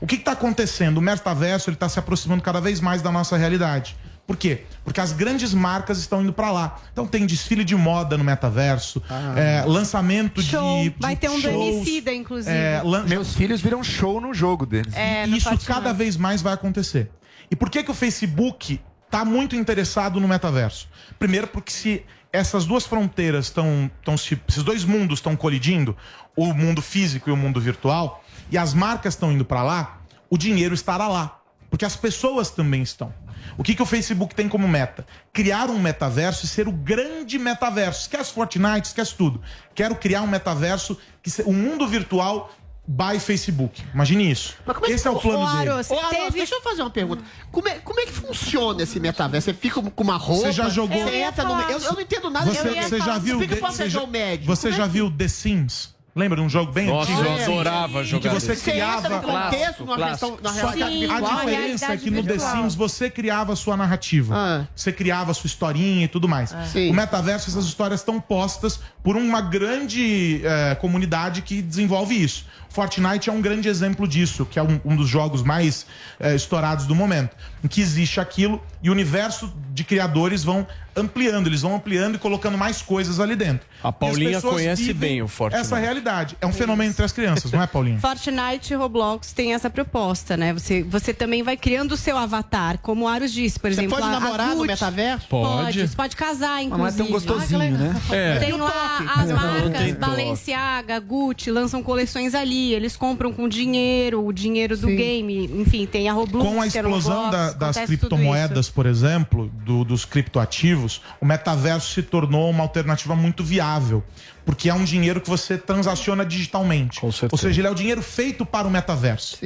O 0.00 0.06
que 0.06 0.16
está 0.16 0.32
acontecendo? 0.32 0.98
O 0.98 1.00
metaverso 1.00 1.70
está 1.70 1.88
se 1.88 1.98
aproximando 1.98 2.42
cada 2.42 2.60
vez 2.60 2.80
mais 2.80 3.00
da 3.00 3.12
nossa 3.12 3.36
realidade. 3.36 3.96
Por 4.28 4.36
quê? 4.36 4.64
Porque 4.84 5.00
as 5.00 5.12
grandes 5.12 5.54
marcas 5.54 5.98
estão 5.98 6.20
indo 6.22 6.34
para 6.34 6.50
lá. 6.52 6.76
Então 6.92 7.06
tem 7.06 7.24
desfile 7.24 7.64
de 7.64 7.74
moda 7.74 8.18
no 8.18 8.22
metaverso, 8.22 9.02
é, 9.34 9.64
lançamento 9.66 10.42
Show. 10.42 10.82
de, 10.82 10.90
de 10.90 10.96
Vai 11.00 11.16
ter 11.16 11.30
um 11.30 11.38
Emicida, 11.40 12.12
inclusive. 12.12 12.54
é, 12.54 12.82
lan- 12.84 13.04
Meus 13.04 13.34
filhos 13.34 13.62
viram 13.62 13.82
show 13.82 14.20
no 14.20 14.34
jogo 14.34 14.66
deles. 14.66 14.94
É, 14.94 15.26
e 15.26 15.38
isso 15.38 15.48
cada 15.66 15.94
vez 15.94 16.18
mais 16.18 16.42
vai 16.42 16.52
acontecer. 16.52 17.10
E 17.50 17.56
por 17.56 17.70
que, 17.70 17.82
que 17.82 17.90
o 17.90 17.94
Facebook 17.94 18.78
está 19.06 19.24
muito 19.24 19.56
interessado 19.56 20.20
no 20.20 20.28
metaverso? 20.28 20.90
Primeiro, 21.18 21.46
porque 21.48 21.72
se 21.72 22.04
essas 22.30 22.66
duas 22.66 22.84
fronteiras 22.84 23.46
estão. 23.46 23.90
se 24.18 24.38
esses 24.46 24.62
dois 24.62 24.84
mundos 24.84 25.20
estão 25.20 25.34
colidindo, 25.36 25.96
o 26.36 26.52
mundo 26.52 26.82
físico 26.82 27.30
e 27.30 27.32
o 27.32 27.36
mundo 27.36 27.58
virtual, 27.58 28.22
e 28.50 28.58
as 28.58 28.74
marcas 28.74 29.14
estão 29.14 29.32
indo 29.32 29.44
para 29.46 29.62
lá, 29.62 30.00
o 30.28 30.36
dinheiro 30.36 30.74
estará 30.74 31.08
lá. 31.08 31.40
Porque 31.70 31.86
as 31.86 31.96
pessoas 31.96 32.50
também 32.50 32.82
estão. 32.82 33.12
O 33.56 33.62
que, 33.62 33.74
que 33.74 33.82
o 33.82 33.86
Facebook 33.86 34.34
tem 34.34 34.48
como 34.48 34.66
meta? 34.68 35.06
Criar 35.32 35.70
um 35.70 35.78
metaverso 35.78 36.44
e 36.44 36.48
ser 36.48 36.68
o 36.68 36.72
grande 36.72 37.38
metaverso. 37.38 38.02
Esquece 38.02 38.32
Fortnite, 38.32 38.88
esquece 38.88 39.14
tudo. 39.14 39.40
Quero 39.74 39.94
criar 39.96 40.22
um 40.22 40.26
metaverso 40.26 40.98
que 41.22 41.30
se- 41.30 41.42
o 41.42 41.52
mundo 41.52 41.86
virtual 41.86 42.50
by 42.86 43.20
Facebook. 43.20 43.82
Imagine 43.92 44.30
isso. 44.30 44.56
Esse 44.88 45.06
é 45.06 45.10
o 45.10 45.20
plano 45.20 45.46
dele. 45.58 45.70
Ô, 45.70 45.74
Aros, 45.74 46.32
deixa 46.32 46.54
eu 46.54 46.62
fazer 46.62 46.80
uma 46.82 46.90
pergunta. 46.90 47.22
Como 47.52 47.68
é, 47.68 47.78
como 47.80 48.00
é 48.00 48.06
que 48.06 48.12
funciona 48.12 48.82
esse 48.82 48.98
metaverso? 48.98 49.44
Você 49.44 49.54
fica 49.54 49.82
com 49.82 50.02
uma 50.02 50.16
roupa. 50.16 50.42
Você 50.46 50.52
já 50.52 50.68
jogou- 50.70 50.98
Você 51.02 51.16
entra 51.16 51.44
no. 51.44 51.60
Eu, 51.70 51.78
eu 51.80 51.92
não 51.92 52.00
entendo 52.00 52.30
nada 52.30 52.46
Você, 52.46 52.82
você 52.82 52.98
já 52.98 53.18
viu 53.18 53.38
pra 53.46 53.70
você 53.70 53.90
já, 53.90 54.00
o 54.02 54.06
médico. 54.06 54.46
você 54.46 54.68
Como 54.68 54.74
é 54.74 54.76
já 54.78 54.84
que- 54.86 54.92
viu 54.92 55.10
The 55.10 55.28
Sims? 55.28 55.97
Lembra 56.18 56.42
um 56.42 56.48
jogo 56.48 56.72
bem 56.72 56.88
Nossa, 56.88 57.12
antigo? 57.12 57.28
eu 57.28 57.42
adorava 57.42 58.02
jogar 58.02 58.30
que 58.30 58.40
você 58.40 58.56
Você 58.56 58.72
criava 58.72 59.06
entra 59.06 59.16
no 59.16 59.22
contexto, 59.22 59.84
numa 59.84 60.08
questão, 60.08 60.38
na 60.42 60.50
realidade 60.50 60.92
Sim, 60.92 60.98
virtual. 61.00 61.24
a 61.24 61.34
diferença 61.36 61.92
é 61.92 61.96
que 61.96 62.10
no 62.10 62.24
The 62.24 62.38
Sims 62.40 62.74
você 62.74 63.08
criava 63.08 63.52
a 63.52 63.56
sua 63.56 63.76
narrativa. 63.76 64.68
Você 64.74 64.92
criava 64.92 65.30
a 65.30 65.34
sua 65.34 65.46
historinha 65.46 66.04
e 66.04 66.08
tudo 66.08 66.28
mais. 66.28 66.54
Sim. 66.72 66.90
O 66.90 66.94
metaverso, 66.94 67.48
essas 67.48 67.64
histórias 67.66 68.00
estão 68.00 68.20
postas 68.20 68.80
por 69.02 69.16
uma 69.16 69.40
grande 69.40 70.40
eh, 70.44 70.74
comunidade 70.80 71.42
que 71.42 71.62
desenvolve 71.62 72.20
isso. 72.20 72.44
Fortnite 72.78 73.28
é 73.28 73.32
um 73.32 73.40
grande 73.40 73.68
exemplo 73.68 74.06
disso, 74.06 74.46
que 74.46 74.56
é 74.56 74.62
um, 74.62 74.80
um 74.84 74.94
dos 74.94 75.08
jogos 75.08 75.42
mais 75.42 75.84
eh, 76.20 76.36
estourados 76.36 76.86
do 76.86 76.94
momento. 76.94 77.34
Em 77.64 77.66
que 77.66 77.80
existe 77.80 78.20
aquilo 78.20 78.62
e 78.80 78.88
o 78.88 78.92
universo 78.92 79.52
de 79.72 79.82
criadores 79.82 80.44
vão 80.44 80.64
ampliando, 80.98 81.46
eles 81.46 81.62
vão 81.62 81.76
ampliando 81.76 82.16
e 82.16 82.18
colocando 82.18 82.58
mais 82.58 82.82
coisas 82.82 83.20
ali 83.20 83.36
dentro. 83.36 83.66
A 83.82 83.88
as 83.88 83.94
Paulinha 83.94 84.40
conhece 84.40 84.92
bem 84.92 85.22
o 85.22 85.28
Fortnite. 85.28 85.60
Essa 85.60 85.76
realidade. 85.76 86.36
É 86.40 86.46
um 86.46 86.52
fenômeno 86.52 86.90
entre 86.90 87.04
as 87.04 87.12
crianças, 87.12 87.50
não 87.52 87.62
é, 87.62 87.66
Paulinha? 87.66 87.98
Fortnite 87.98 88.72
e 88.72 88.76
Roblox 88.76 89.32
tem 89.32 89.54
essa 89.54 89.70
proposta, 89.70 90.36
né? 90.36 90.52
Você, 90.52 90.82
você 90.82 91.14
também 91.14 91.42
vai 91.42 91.56
criando 91.56 91.92
o 91.92 91.96
seu 91.96 92.16
avatar, 92.16 92.78
como 92.78 93.04
o 93.04 93.08
Aros 93.08 93.32
disse, 93.32 93.58
por 93.58 93.72
Você 93.72 93.80
exemplo. 93.80 93.98
pode 93.98 94.10
namorar 94.10 94.54
no 94.56 94.64
metaverso? 94.64 95.26
Pode. 95.28 95.64
Pode. 95.64 95.88
Você 95.88 95.96
pode 95.96 96.16
casar, 96.16 96.62
inclusive. 96.62 96.82
Mas 96.82 96.94
é 96.94 96.98
tão 96.98 97.06
gostosinho, 97.12 97.78
né? 97.78 97.94
É. 98.10 98.38
Tem 98.38 98.52
lá 98.52 98.98
as 99.16 99.30
marcas. 99.30 99.92
Balenciaga, 99.96 100.98
Gucci, 100.98 101.50
lançam 101.50 101.82
coleções 101.82 102.34
ali. 102.34 102.67
Eles 102.72 102.96
compram 102.96 103.32
com 103.32 103.48
dinheiro, 103.48 104.24
o 104.24 104.32
dinheiro 104.32 104.76
do 104.76 104.86
Sim. 104.88 104.96
game. 104.96 105.44
Enfim, 105.60 105.86
tem 105.86 106.08
a 106.08 106.12
Roblox. 106.12 106.48
Com 106.48 106.60
a 106.62 106.66
explosão 106.66 107.24
Roblox, 107.24 107.54
da- 107.54 107.72
das 107.72 107.76
criptomoedas, 107.86 108.68
por 108.70 108.86
exemplo, 108.86 109.50
do- 109.64 109.84
dos 109.84 110.04
criptoativos, 110.04 111.00
o 111.20 111.26
metaverso 111.26 111.92
se 111.92 112.02
tornou 112.02 112.50
uma 112.50 112.62
alternativa 112.62 113.14
muito 113.16 113.42
viável. 113.44 114.02
Porque 114.44 114.70
é 114.70 114.74
um 114.74 114.82
dinheiro 114.84 115.20
que 115.20 115.28
você 115.28 115.58
transaciona 115.58 116.24
digitalmente. 116.24 117.00
Ou 117.04 117.12
seja, 117.12 117.60
ele 117.60 117.68
é 117.68 117.70
o 117.70 117.74
dinheiro 117.74 118.00
feito 118.00 118.46
para 118.46 118.66
o 118.66 118.70
metaverso. 118.70 119.36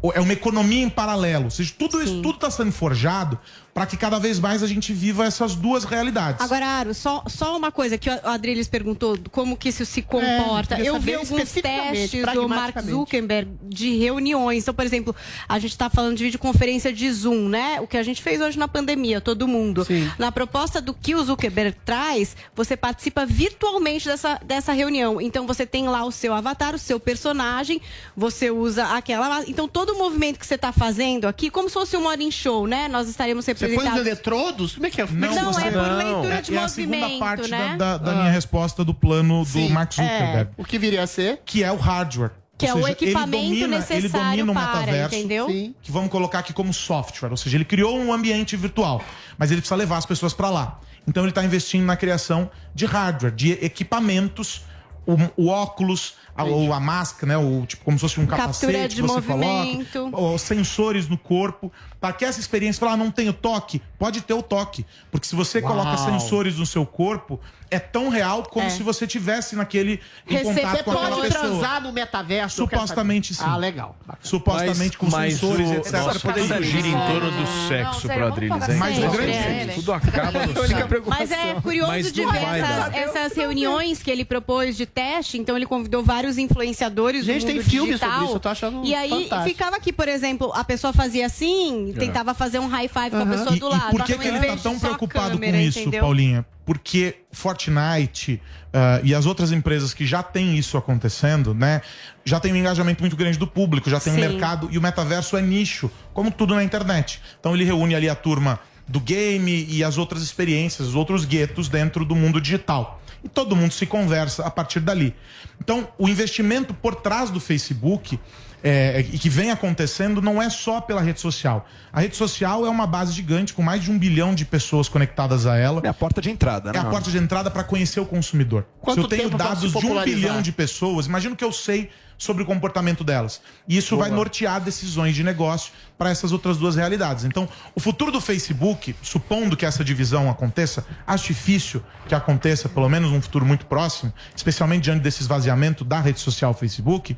O- 0.00 0.12
É 0.12 0.20
uma 0.20 0.32
economia 0.32 0.82
em 0.84 0.88
paralelo. 0.88 1.44
Ou 1.46 1.50
seja, 1.50 1.72
tudo 1.76 2.00
isso 2.00 2.22
tudo 2.22 2.36
está 2.36 2.50
sendo 2.50 2.70
forjado 2.70 3.36
para 3.74 3.86
que 3.86 3.96
cada 3.96 4.20
vez 4.20 4.38
mais 4.38 4.62
a 4.62 4.68
gente 4.68 4.92
viva 4.92 5.26
essas 5.26 5.56
duas 5.56 5.82
realidades. 5.82 6.40
Agora, 6.40 6.64
Aro, 6.64 6.94
só, 6.94 7.24
só 7.26 7.56
uma 7.56 7.72
coisa 7.72 7.98
que 7.98 8.08
o 8.08 8.20
Adriles 8.22 8.68
perguntou, 8.68 9.18
como 9.32 9.56
que 9.56 9.68
isso 9.68 9.84
se 9.84 10.00
comporta. 10.00 10.76
queria 10.76 10.90
eu 10.90 11.00
vi 11.00 11.14
alguns 11.14 11.50
testes 11.50 12.24
do 12.32 12.48
Mark. 12.48 12.78
Zuckerberg 12.80 13.50
de 13.64 13.96
reuniões. 13.96 14.62
Então, 14.62 14.72
por 14.72 14.84
exemplo, 14.84 15.16
a 15.48 15.58
gente 15.58 15.72
está 15.72 15.90
falando 15.90 16.16
de 16.16 16.22
videoconferência 16.22 16.92
de 16.92 17.10
Zoom, 17.12 17.48
né? 17.48 17.80
O 17.80 17.88
que 17.88 17.96
a 17.96 18.02
gente 18.04 18.22
fez 18.22 18.40
hoje 18.40 18.56
na 18.56 18.68
pandemia, 18.68 19.20
todo 19.20 19.48
mundo. 19.48 19.84
Na 20.18 20.30
proposta 20.30 20.80
do 20.80 20.94
que 20.94 21.16
o 21.16 21.24
Zuckerberg 21.24 21.76
traz, 21.84 22.36
você 22.54 22.76
participa 22.76 23.26
virtualmente 23.26 24.06
dessa, 24.06 24.38
dessa 24.44 24.72
reunião. 24.72 25.20
Então, 25.20 25.48
você 25.48 25.66
tem 25.66 25.88
lá 25.88 26.04
o 26.04 26.12
seu 26.12 26.32
avatar, 26.32 26.76
o 26.76 26.78
seu 26.78 27.00
personagem, 27.00 27.80
você 28.16 28.52
usa 28.52 28.84
aquela... 28.94 29.42
Então, 29.48 29.66
todo 29.66 29.94
o 29.94 29.98
movimento 29.98 30.38
que 30.38 30.46
você 30.46 30.54
está 30.54 30.70
fazendo 30.70 31.26
aqui, 31.26 31.50
como 31.50 31.68
se 31.68 31.74
fosse 31.74 31.96
um 31.96 32.02
morning 32.02 32.30
show, 32.30 32.68
né? 32.68 32.86
Nós 32.86 33.08
estaremos 33.08 33.44
Você 33.68 33.74
põe 33.74 33.88
os 33.88 33.96
eletrodos? 33.98 34.74
Como 34.74 34.86
é 34.86 34.90
que 34.90 35.00
é? 35.00 35.04
Não, 35.06 35.10
Como 35.10 35.24
é 35.24 35.28
que 35.28 35.34
por 35.44 35.52
você- 35.52 35.70
leitura 35.70 36.42
de 36.42 36.54
é 36.54 36.58
a 36.58 36.68
segunda 36.68 36.96
movimento, 36.98 37.18
parte 37.20 37.50
né? 37.50 37.76
da, 37.78 37.96
da- 37.96 37.98
da 37.98 38.10
Ah. 38.12 38.14
minha 38.16 38.30
resposta 38.30 38.84
do 38.84 38.94
plano 38.94 39.40
do 39.44 39.50
Sim, 39.50 39.68
Mark 39.70 39.92
Zuckerberg. 39.92 40.50
é. 40.50 40.62
O 40.62 40.64
que 40.64 40.78
viria 40.78 41.02
a 41.02 41.06
ser? 41.06 41.40
Que 41.44 41.62
é 41.64 41.70
o 41.72 41.76
hardware. 41.76 42.30
Que 42.56 42.70
Ou 42.70 42.78
é 42.78 42.82
o 42.82 42.88
equipamento 42.88 43.36
ele 43.36 43.48
domina, 43.48 43.64
ele 43.64 43.76
necessário 43.78 44.30
domina 44.46 44.52
o 44.52 44.54
para, 44.54 44.78
metaverso, 44.80 45.14
entendeu? 45.16 45.46
que 45.48 45.90
vamos 45.90 46.08
colocar 46.08 46.38
aqui 46.38 46.52
como 46.52 46.72
software. 46.72 47.30
Ou 47.30 47.36
seja, 47.36 47.56
ele 47.56 47.64
criou 47.64 47.98
um 47.98 48.12
ambiente 48.12 48.56
virtual, 48.56 49.02
mas 49.36 49.50
ele 49.50 49.60
precisa 49.60 49.74
levar 49.74 49.96
as 49.96 50.06
pessoas 50.06 50.32
para 50.32 50.48
lá. 50.50 50.78
Então 51.06 51.24
ele 51.24 51.30
está 51.30 51.44
investindo 51.44 51.84
na 51.84 51.96
criação 51.96 52.48
de 52.72 52.86
hardware, 52.86 53.32
de 53.34 53.52
equipamentos, 53.60 54.62
o, 55.06 55.42
o 55.44 55.48
óculos, 55.48 56.14
a, 56.36 56.44
ou 56.44 56.72
a 56.72 56.80
máscara, 56.80 57.26
né? 57.32 57.36
O, 57.38 57.64
tipo, 57.66 57.84
como 57.84 57.96
se 57.98 58.02
fosse 58.02 58.20
um 58.20 58.26
capacete 58.26 58.88
de 58.96 58.96
que 58.96 59.02
você 59.02 59.20
movimento. 59.20 59.92
coloca, 59.92 60.16
ou 60.16 60.36
sensores 60.38 61.08
no 61.08 61.16
corpo, 61.18 61.72
para 62.00 62.12
que 62.12 62.24
essa 62.24 62.40
experiência, 62.40 62.80
falar, 62.80 62.92
ah, 62.92 62.96
não 62.96 63.10
tenho 63.10 63.32
toque, 63.32 63.80
pode 63.98 64.20
ter 64.20 64.34
o 64.34 64.42
toque. 64.42 64.84
Porque 65.10 65.26
se 65.26 65.34
você 65.36 65.60
Uau. 65.60 65.72
coloca 65.72 65.96
sensores 65.96 66.58
no 66.58 66.66
seu 66.66 66.84
corpo, 66.84 67.38
é 67.70 67.78
tão 67.78 68.08
real 68.08 68.42
como 68.42 68.66
É. 68.66 68.70
se 68.70 68.82
você 68.82 69.06
tivesse 69.06 69.56
naquele 69.56 70.00
em 70.28 70.36
Você 70.38 70.44
contato 70.44 70.84
com 70.84 70.90
aquela 70.92 71.08
pode 71.16 71.22
pessoa. 71.28 71.40
transar 71.50 71.82
no 71.82 71.92
metaverso? 71.92 72.56
Supostamente 72.56 73.34
sim. 73.34 73.42
Ah, 73.44 73.56
legal. 73.56 73.96
Supostamente 74.22 74.98
com 74.98 75.06
Mas- 75.08 75.34
sensores, 75.34 75.68
mas 75.68 75.76
o- 75.76 75.80
etc. 75.80 75.92
nossa, 75.92 76.20
Poderia- 76.20 76.62
gira 76.62 76.88
em 76.88 76.92
torno 76.92 77.30
do 77.30 77.68
sexo 77.68 78.08
pro 78.08 78.26
Adriles, 78.26 78.68
hein? 78.68 78.76
Mas 78.76 78.98
o 78.98 79.08
grande 79.10 79.30
É, 79.32 79.66
Tudo 79.74 79.92
acaba 79.92 80.46
no 80.46 80.54
sexo. 80.66 81.02
Mas 81.06 81.30
é 81.30 81.54
curioso 81.54 81.90
Mas 81.90 82.12
de 82.12 82.22
não 82.24 82.32
ver 82.32 82.38
essas, 82.42 82.94
essas 82.94 83.36
reuniões 83.36 84.02
que 84.02 84.10
ele 84.10 84.24
propôs 84.24 84.76
de 84.76 84.86
teste. 84.94 85.36
Então, 85.38 85.56
ele 85.56 85.66
convidou 85.66 86.02
vários 86.04 86.38
influenciadores 86.38 87.24
Gente, 87.24 87.40
do 87.42 87.46
tem 87.46 87.54
mundo 87.56 87.64
filme 87.64 87.86
digital. 87.88 88.10
sobre 88.10 88.24
isso, 88.26 88.36
eu 88.36 88.40
tô 88.40 88.48
achando 88.48 88.84
E 88.84 88.94
aí, 88.94 89.10
fantástico. 89.10 89.42
ficava 89.44 89.76
aqui, 89.76 89.92
por 89.92 90.08
exemplo, 90.08 90.52
a 90.54 90.62
pessoa 90.62 90.92
fazia 90.92 91.26
assim, 91.26 91.90
É. 91.94 91.98
tentava 91.98 92.32
fazer 92.34 92.58
um 92.60 92.66
high 92.68 92.88
five 92.88 93.10
com 93.10 93.16
a 93.22 93.26
pessoa 93.26 93.56
E, 93.56 93.58
do 93.58 93.66
e 93.66 93.70
lado. 93.70 93.90
por 93.90 94.04
que, 94.04 94.12
Então, 94.12 94.22
que 94.22 94.28
ele 94.28 94.46
tá 94.46 94.56
tão 94.56 94.78
preocupado 94.78 95.30
câmera, 95.32 95.58
com 95.58 95.62
isso, 95.64 95.80
entendeu? 95.80 96.00
Paulinha? 96.02 96.46
Porque 96.64 97.16
Fortnite 97.30 98.40
ah, 98.72 99.00
e 99.04 99.14
as 99.14 99.26
outras 99.26 99.52
empresas 99.52 99.92
que 99.94 100.06
já 100.06 100.22
têm 100.22 100.56
isso 100.56 100.76
acontecendo, 100.76 101.54
né? 101.54 101.82
Já 102.24 102.40
tem 102.40 102.52
um 102.52 102.56
engajamento 102.56 103.02
muito 103.02 103.16
grande 103.16 103.38
do 103.38 103.46
público, 103.46 103.88
já 103.90 104.00
tem 104.00 104.12
um 104.12 104.16
Sim. 104.16 104.22
mercado 104.22 104.68
e 104.70 104.78
o 104.78 104.82
metaverso 104.82 105.36
é 105.36 105.42
nicho, 105.42 105.90
como 106.12 106.30
tudo 106.30 106.54
na 106.54 106.64
internet. 106.64 107.20
Então 107.38 107.54
ele 107.54 107.64
reúne 107.64 107.94
ali 107.94 108.08
a 108.08 108.14
turma 108.14 108.58
do 108.88 108.98
game 109.00 109.66
e 109.68 109.82
as 109.84 109.96
outras 109.98 110.22
experiências, 110.22 110.88
os 110.88 110.94
outros 110.94 111.24
guetos 111.24 111.68
dentro 111.68 112.04
do 112.04 112.14
mundo 112.14 112.40
digital. 112.40 113.00
E 113.24 113.28
todo 113.28 113.56
mundo 113.56 113.72
se 113.72 113.86
conversa 113.86 114.44
a 114.44 114.50
partir 114.50 114.80
dali. 114.80 115.14
Então, 115.58 115.88
o 115.98 116.08
investimento 116.08 116.74
por 116.74 116.94
trás 116.94 117.30
do 117.30 117.40
Facebook 117.40 118.20
é, 118.62 119.00
e 119.00 119.18
que 119.18 119.28
vem 119.28 119.50
acontecendo 119.50 120.22
não 120.22 120.40
é 120.40 120.48
só 120.48 120.80
pela 120.80 121.02
rede 121.02 121.20
social. 121.20 121.66
A 121.92 122.00
rede 122.00 122.16
social 122.16 122.64
é 122.64 122.68
uma 122.70 122.86
base 122.86 123.12
gigante 123.12 123.52
com 123.52 123.62
mais 123.62 123.82
de 123.82 123.90
um 123.90 123.98
bilhão 123.98 124.34
de 124.34 124.46
pessoas 124.46 124.88
conectadas 124.88 125.46
a 125.46 125.56
ela. 125.56 125.82
É 125.84 125.88
a 125.88 125.94
porta 125.94 126.22
de 126.22 126.30
entrada, 126.30 126.72
né? 126.72 126.78
É 126.78 126.82
a 126.82 126.86
porta 126.86 127.10
de 127.10 127.18
entrada 127.18 127.50
para 127.50 127.62
conhecer 127.62 128.00
o 128.00 128.06
consumidor. 128.06 128.64
Quanto 128.80 129.00
se 129.00 129.04
eu 129.04 129.08
tenho 129.08 129.30
dados 129.30 129.70
se 129.70 129.78
de 129.78 129.86
um 129.86 130.02
bilhão 130.02 130.40
de 130.40 130.50
pessoas, 130.50 131.06
imagina 131.06 131.34
o 131.34 131.36
que 131.36 131.44
eu 131.44 131.52
sei 131.52 131.90
sobre 132.16 132.42
o 132.42 132.46
comportamento 132.46 133.02
delas. 133.02 133.40
E 133.68 133.76
isso 133.76 133.96
vai 133.96 134.10
nortear 134.10 134.60
decisões 134.60 135.14
de 135.14 135.22
negócio 135.22 135.72
para 135.96 136.10
essas 136.10 136.32
outras 136.32 136.56
duas 136.56 136.76
realidades. 136.76 137.24
Então, 137.24 137.48
o 137.74 137.80
futuro 137.80 138.10
do 138.10 138.20
Facebook, 138.20 138.94
supondo 139.02 139.56
que 139.56 139.66
essa 139.66 139.84
divisão 139.84 140.30
aconteça, 140.30 140.86
acho 141.06 141.28
difícil 141.28 141.82
que 142.08 142.14
aconteça, 142.14 142.68
pelo 142.68 142.88
menos 142.88 143.10
num 143.10 143.20
futuro 143.20 143.44
muito 143.44 143.66
próximo, 143.66 144.12
especialmente 144.34 144.84
diante 144.84 145.02
desse 145.02 145.22
esvaziamento 145.22 145.84
da 145.84 146.00
rede 146.00 146.20
social 146.20 146.54
Facebook, 146.54 147.16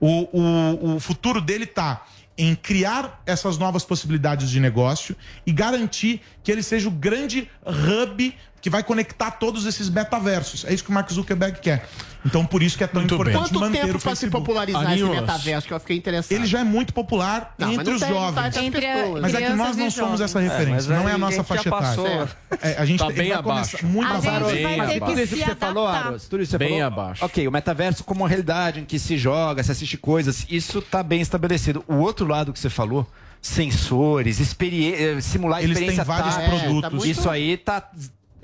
o, 0.00 0.28
o, 0.32 0.96
o 0.96 1.00
futuro 1.00 1.40
dele 1.40 1.64
está 1.64 2.04
em 2.38 2.54
criar 2.54 3.22
essas 3.24 3.56
novas 3.56 3.84
possibilidades 3.84 4.50
de 4.50 4.60
negócio 4.60 5.16
e 5.46 5.52
garantir 5.52 6.20
que 6.42 6.52
ele 6.52 6.62
seja 6.62 6.88
o 6.88 6.92
grande 6.92 7.50
hub 7.64 8.36
que 8.66 8.70
vai 8.70 8.82
conectar 8.82 9.30
todos 9.30 9.64
esses 9.64 9.88
metaversos. 9.88 10.64
É 10.64 10.74
isso 10.74 10.82
que 10.82 10.90
o 10.90 10.92
Mark 10.92 11.08
Zuckerberg 11.12 11.60
quer. 11.60 11.86
Então, 12.24 12.44
por 12.44 12.64
isso 12.64 12.76
que 12.76 12.82
é 12.82 12.86
tão 12.88 13.02
Muito 13.02 13.16
bem. 13.16 13.28
importante 13.32 13.50
Quanto 13.52 13.60
manter 13.60 13.82
tempo 13.86 13.98
o 13.98 14.00
pra 14.00 14.14
se 14.16 14.28
popularizar 14.28 14.82
Aninhos. 14.88 15.08
esse 15.08 15.20
metaverso 15.20 15.68
que 15.68 15.72
eu 15.72 15.78
fiquei 15.78 15.96
interessado? 15.96 16.32
Ele 16.36 16.46
já 16.48 16.58
é 16.58 16.64
muito 16.64 16.92
popular 16.92 17.54
Não, 17.56 17.72
entre 17.74 17.94
os 17.94 18.00
tem- 18.00 18.08
tá 18.08 18.14
jovens. 18.14 18.56
entre 18.56 18.80
pessoas. 18.80 19.22
Mas 19.22 19.34
é 19.34 19.42
que 19.42 19.48
nós 19.50 19.76
não 19.76 19.88
somos 19.88 20.20
essa 20.20 20.40
É, 20.40 20.42
referência, 20.42 20.74
mas 20.74 20.86
não 20.88 21.08
é 21.08 21.12
a 21.12 21.18
nossa 21.18 21.44
faixa 21.44 21.68
etária. 21.68 21.86
passou. 21.86 22.28
É, 22.60 22.74
a 22.76 22.84
gente 22.84 22.98
Tá 22.98 23.06
tem- 23.06 23.14
bem 23.14 23.30
abaixo. 23.32 23.86
muito 23.86 24.08
A 24.12 24.16
abaixo. 24.16 24.46
Bem 24.46 24.98
Tudo 24.98 25.20
isso 25.20 25.36
que 25.36 25.44
você 25.44 25.54
falou. 25.54 25.86
Aros, 25.86 26.24
tudo 26.26 26.42
isso 26.42 26.50
que 26.50 26.58
você 26.58 26.58
Bem 26.58 26.80
falou. 26.80 26.86
abaixo. 26.86 27.24
Ok, 27.24 27.46
o 27.46 27.52
metaverso 27.52 28.02
como 28.02 28.22
uma 28.24 28.28
realidade 28.28 28.80
em 28.80 28.84
que 28.84 28.98
se 28.98 29.16
joga, 29.16 29.62
se 29.62 29.70
assiste 29.70 29.96
coisas, 29.96 30.44
isso 30.50 30.82
tá 30.82 31.04
bem 31.04 31.20
estabelecido. 31.20 31.84
O 31.86 31.94
outro 31.98 32.26
lado 32.26 32.52
que 32.52 32.58
você 32.58 32.68
falou, 32.68 33.06
sensores, 33.40 34.40
experi 34.40 34.92
eh, 34.92 35.20
simular 35.20 35.60
a 35.60 35.62
Eles 35.62 35.78
têm 35.78 35.86
experiência 35.88 36.04
vários 36.04 36.34
tátil, 36.34 36.50
produtos. 36.50 36.82
tá 36.82 36.90
muito- 36.90 37.06
Isso 37.06 37.30
aí 37.30 37.56
tá. 37.56 37.88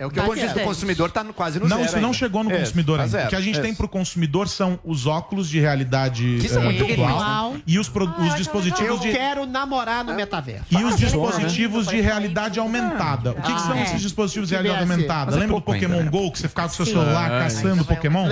É 0.03 0.07
o 0.07 0.11
que 0.11 0.17
Tá 0.17 0.23
o 0.23 0.25
de 0.27 0.31
vista 0.33 0.47
do 0.47 0.49
distante. 0.55 0.65
consumidor 0.67 1.11
tá 1.13 1.23
no- 1.23 1.33
quase 1.33 1.61
no 1.61 1.69
Não, 1.69 1.77
zero 1.77 1.87
isso 1.89 1.97
não 1.99 2.07
ainda. 2.07 2.19
chegou 2.19 2.43
no 2.43 2.51
É, 2.51 2.59
consumidor 2.59 2.97
tá 2.99 3.03
ainda. 3.05 3.13
zero. 3.13 3.27
O 3.27 3.31
que 3.31 3.37
a 3.37 3.41
gente 3.41 3.59
É. 3.59 3.63
tem 3.63 3.73
pro 3.75 3.89
consumidor 3.89 4.49
são 4.49 4.81
os 4.85 5.07
óculos 5.07 5.49
de 5.49 5.61
realidade 5.61 6.39
Que 6.41 6.49
são 6.49 6.61
muito 6.63 6.85
virtual 6.85 7.55
e 7.67 7.79
os, 7.79 7.89
pro- 7.89 8.05
os 8.19 8.31
Eu 8.31 8.35
dispositivos 8.37 9.01
de 9.01 9.13
quero 9.13 9.47
namorar 9.47 10.05
no 10.05 10.13
metaverso. 10.15 10.65
E 10.71 10.83
os 10.85 10.97
dispositivos 10.97 11.87
de 11.87 12.01
realidade 12.01 12.59
aumentada. 12.59 13.31
O 13.31 13.35
que, 13.43 13.55
que 13.55 13.61
são 13.61 13.73
Ah, 13.73 13.79
é. 13.79 13.83
esses 13.85 14.01
dispositivos 14.01 14.49
de 14.49 14.57
Que 14.57 14.63
realidade 14.63 14.91
aumentada? 14.93 15.37
É 15.37 15.39
Lembra 15.39 15.57
do 15.57 15.63
Pokémon 15.63 15.93
ainda, 15.99 16.05
né? 16.05 16.11
GO, 16.11 16.33
que 16.33 16.39
você 16.41 16.49
ficava 16.49 16.69
com 16.69 16.75
seu 16.75 16.85
Sim. 16.87 16.93
celular 16.93 17.31
É. 17.33 17.39
caçando 17.45 17.85
Pokémon? 17.85 18.29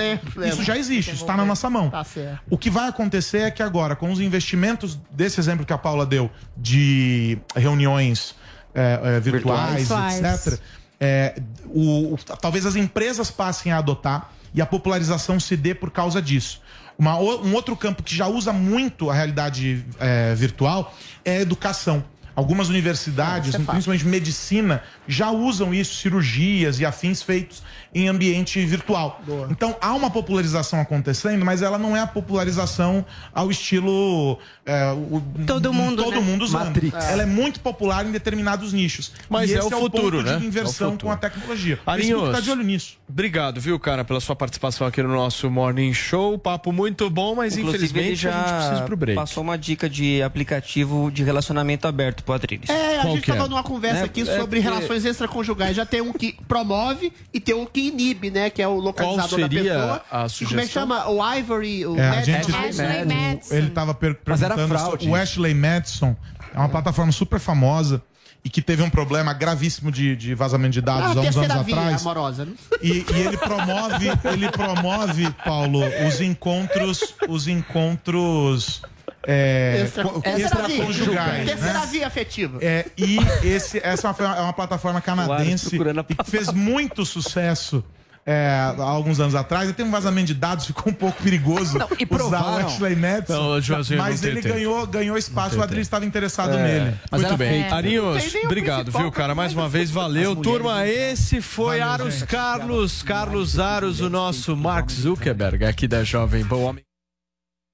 Isso 0.48 0.64
já 0.64 0.76
existe, 0.76 1.12
isso 1.12 1.22
está 1.22 1.36
na 1.36 1.44
nossa 1.44 1.70
mão. 1.70 1.88
Tá 1.90 2.02
certo. 2.02 2.40
O 2.50 2.58
que 2.58 2.68
vai 2.68 2.88
acontecer 2.88 3.38
é 3.42 3.50
que 3.50 3.62
agora, 3.62 3.94
com 3.94 4.10
os 4.10 4.20
investimentos 4.20 4.98
desse 5.10 5.38
exemplo 5.38 5.64
que 5.64 5.72
a 5.72 5.78
Paula 5.78 6.04
deu 6.04 6.30
de 6.56 7.38
reuniões 7.54 8.34
é, 8.74 9.16
é, 9.16 9.20
virtuais, 9.20 9.78
Virtuais. 9.88 10.46
etc. 10.46 10.60
é, 11.00 11.40
o- 11.66 12.14
o- 12.14 12.18
talvez 12.40 12.66
as 12.66 12.76
empresas 12.76 13.30
passem 13.30 13.72
a 13.72 13.78
adotar 13.78 14.30
e 14.54 14.60
a 14.60 14.66
popularização 14.66 15.40
se 15.40 15.56
dê 15.56 15.74
por 15.74 15.90
causa 15.90 16.20
disso. 16.20 16.60
Uma 16.98 17.16
um 17.18 17.54
outro 17.54 17.74
campo 17.74 18.02
que 18.02 18.14
já 18.14 18.26
usa 18.26 18.52
muito 18.52 19.08
a 19.08 19.14
realidade 19.14 19.84
é, 19.98 20.34
virtual 20.34 20.94
é 21.24 21.38
a 21.38 21.40
educação. 21.40 22.04
Algumas 22.40 22.70
universidades, 22.70 23.54
principalmente 23.54 24.06
medicina, 24.06 24.82
já 25.06 25.30
usam 25.30 25.74
isso, 25.74 25.94
cirurgias 25.96 26.80
e 26.80 26.86
afins 26.86 27.20
feitos 27.20 27.62
em 27.94 28.08
ambiente 28.08 28.64
virtual. 28.64 29.20
Então 29.50 29.76
há 29.80 29.92
uma 29.92 30.08
popularização 30.10 30.80
acontecendo, 30.80 31.44
mas 31.44 31.60
ela 31.60 31.76
não 31.78 31.94
é 31.94 32.00
a 32.00 32.06
popularização 32.06 33.04
ao 33.34 33.50
estilo 33.50 34.38
é, 34.64 34.90
o- 34.92 35.20
Todo 35.46 35.70
mundo, 35.72 36.02
todo 36.02 36.14
né? 36.14 36.20
mundo 36.20 36.42
usando. 36.44 36.66
Matrix. 36.66 36.94
Ela 37.10 37.24
é 37.24 37.26
muito 37.26 37.60
popular 37.60 38.06
em 38.06 38.10
determinados 38.12 38.72
nichos. 38.72 39.12
Mas 39.28 39.50
E 39.50 39.54
é 39.54 39.58
esse 39.58 39.66
o 39.66 39.70
futuro, 39.78 40.18
ponto 40.18 40.30
né? 40.30 40.38
de 40.38 40.46
inversão 40.46 40.86
É 40.86 40.88
o 40.88 40.92
futuro. 40.92 41.06
com 41.08 41.12
a 41.12 41.16
tecnologia. 41.16 41.78
Arinhos, 41.84 42.08
Facebook 42.08 42.32
tá 42.36 42.40
de 42.40 42.50
olho 42.50 42.62
nisso. 42.62 42.96
Obrigado, 43.08 43.60
viu, 43.60 43.78
cara, 43.78 44.02
pela 44.04 44.20
sua 44.20 44.34
participação 44.36 44.86
aqui 44.86 45.02
no 45.02 45.08
nosso 45.10 45.50
Morning 45.50 45.92
Show. 45.92 46.38
Papo 46.38 46.72
muito 46.72 47.10
bom, 47.10 47.34
mas 47.34 47.56
Inclusive, 47.56 47.84
infelizmente 47.84 48.06
ele 48.06 48.16
já 48.16 48.30
a 48.30 48.38
gente 48.46 48.54
precisa 48.56 48.80
ir 48.82 48.86
pro 48.86 48.96
break. 48.96 49.16
passou 49.16 49.42
uma 49.42 49.58
dica 49.58 49.90
de 49.90 50.22
aplicativo 50.22 51.10
de 51.10 51.24
relacionamento 51.24 51.86
aberto 51.88 52.22
pro 52.30 52.34
Adriles. 52.34 52.68
É, 52.70 52.98
a 52.98 53.02
Qual 53.02 53.14
gente 53.14 53.24
que 53.24 53.30
é? 53.32 53.34
tava 53.34 53.48
numa 53.48 53.62
conversa 53.62 53.98
Né? 54.00 54.04
aqui 54.04 54.20
É 54.22 54.24
sobre 54.24 54.60
porque- 54.60 54.60
relações 54.60 55.04
extraconjugais. 55.04 55.76
Já 55.76 55.84
tem 55.84 56.00
um 56.00 56.12
que 56.12 56.32
promove 56.46 57.12
e 57.34 57.40
tem 57.40 57.54
um 57.54 57.66
que 57.66 57.88
inibe, 57.88 58.30
né? 58.30 58.50
Que 58.50 58.62
é 58.62 58.68
o 58.68 58.74
localizador 58.78 59.28
Qual 59.38 59.48
seria 59.50 59.62
da 59.74 59.78
pessoa. 59.80 59.92
a 59.92 59.98
E 60.00 60.00
Como 60.00 60.20
é 60.20 60.26
que 60.26 60.34
sugestão? 60.34 60.82
chama? 60.82 61.08
O 61.08 61.34
Ivory, 61.36 61.86
o 61.86 61.98
É, 61.98 62.22
gente, 62.22 62.50
Ashley 62.54 63.04
Madison. 63.04 63.54
ele 63.54 63.70
tava 63.70 63.94
per 63.94 64.16
Mas 64.26 64.42
era 64.42 64.54
perguntando 64.54 65.08
o. 65.10 65.14
Ashley 65.14 65.54
Madison 65.54 66.16
é 66.54 66.58
uma 66.58 66.68
plataforma 66.68 67.12
super 67.12 67.38
famosa 67.40 68.02
e 68.44 68.48
que 68.48 68.62
teve 68.62 68.82
um 68.82 68.88
problema 68.90 69.32
gravíssimo 69.34 69.92
de, 69.92 70.16
de 70.16 70.34
vazamento 70.34 70.72
de 70.72 70.80
dados 70.80 71.16
Ah, 71.16 71.20
há 71.20 71.22
uns 71.22 71.36
anos 71.36 71.50
atrás. 71.50 72.00
amorosa, 72.00 72.44
né? 72.46 72.52
E, 72.82 73.04
e 73.14 73.20
ele 73.26 73.36
promove, 73.36 74.06
ele 74.32 74.50
promove, 74.50 75.30
Paulo, 75.44 75.80
os 76.08 76.20
encontros, 76.20 77.14
os 77.28 77.46
encontros 77.48 78.80
é, 79.26 79.82
Extra- 79.84 80.04
co- 80.04 80.20
Terceira 80.20 80.56
via. 80.66 80.76
extraconjugais, 80.76 81.46
Terceira 81.46 81.78
né? 81.80 81.86
via 81.90 82.06
afetiva. 82.06 82.58
É, 82.62 82.86
e 82.96 83.18
esse, 83.44 83.78
essa 83.84 84.08
é 84.08 84.10
uma, 84.22 84.36
é 84.36 84.40
uma 84.40 84.52
plataforma 84.52 85.00
canadense 85.00 85.70
que 85.78 86.30
fez 86.30 86.52
muito 86.52 87.04
sucesso 87.04 87.84
é, 88.26 88.48
há 88.78 88.82
alguns 88.82 89.18
anos 89.18 89.34
atrás. 89.34 89.68
E 89.68 89.72
tem 89.72 89.84
um 89.84 89.90
vazamento 89.90 90.26
de 90.28 90.34
dados, 90.34 90.66
ficou 90.66 90.92
um 90.92 90.94
pouco 90.94 91.22
perigoso 91.22 91.78
Não, 91.78 91.86
e 91.98 92.04
usar 92.04 92.04
o 92.04 92.06
provaram. 92.06 92.66
Ashley 92.66 92.94
Madison. 92.94 93.32
Não, 93.54 93.60
Joãozinho, 93.60 93.98
mas 94.00 94.14
não 94.16 94.20
tem 94.20 94.30
ele 94.30 94.42
tempo. 94.42 94.54
ganhou, 94.54 94.86
ganhou 94.86 95.18
espaço, 95.18 95.50
o 95.50 95.54
tem 95.56 95.62
Adri 95.64 95.80
estava 95.80 96.04
interessado 96.04 96.56
É, 96.56 96.62
nele. 96.62 96.96
Muito 97.12 97.36
bem. 97.36 97.60
feito. 97.62 97.74
Arinhos, 97.74 98.34
obrigado, 98.44 98.92
viu, 98.92 99.10
cara? 99.10 99.34
Mais 99.34 99.52
uma 99.54 99.68
vez, 99.68 99.90
valeu. 99.90 100.36
Turma, 100.36 100.86
esse 100.86 101.40
foi 101.40 101.80
Aros 101.80 102.22
Carlos, 102.22 103.02
Carlos 103.02 103.58
Aros, 103.58 104.00
o 104.00 104.10
nosso 104.10 104.54
Mark 104.56 104.90
Zuckerberg, 104.90 105.64
aqui 105.64 105.88
da 105.88 106.04
Jovem 106.04 106.44
Pan. 106.44 106.56
o 106.56 106.62
homem- 106.64 106.84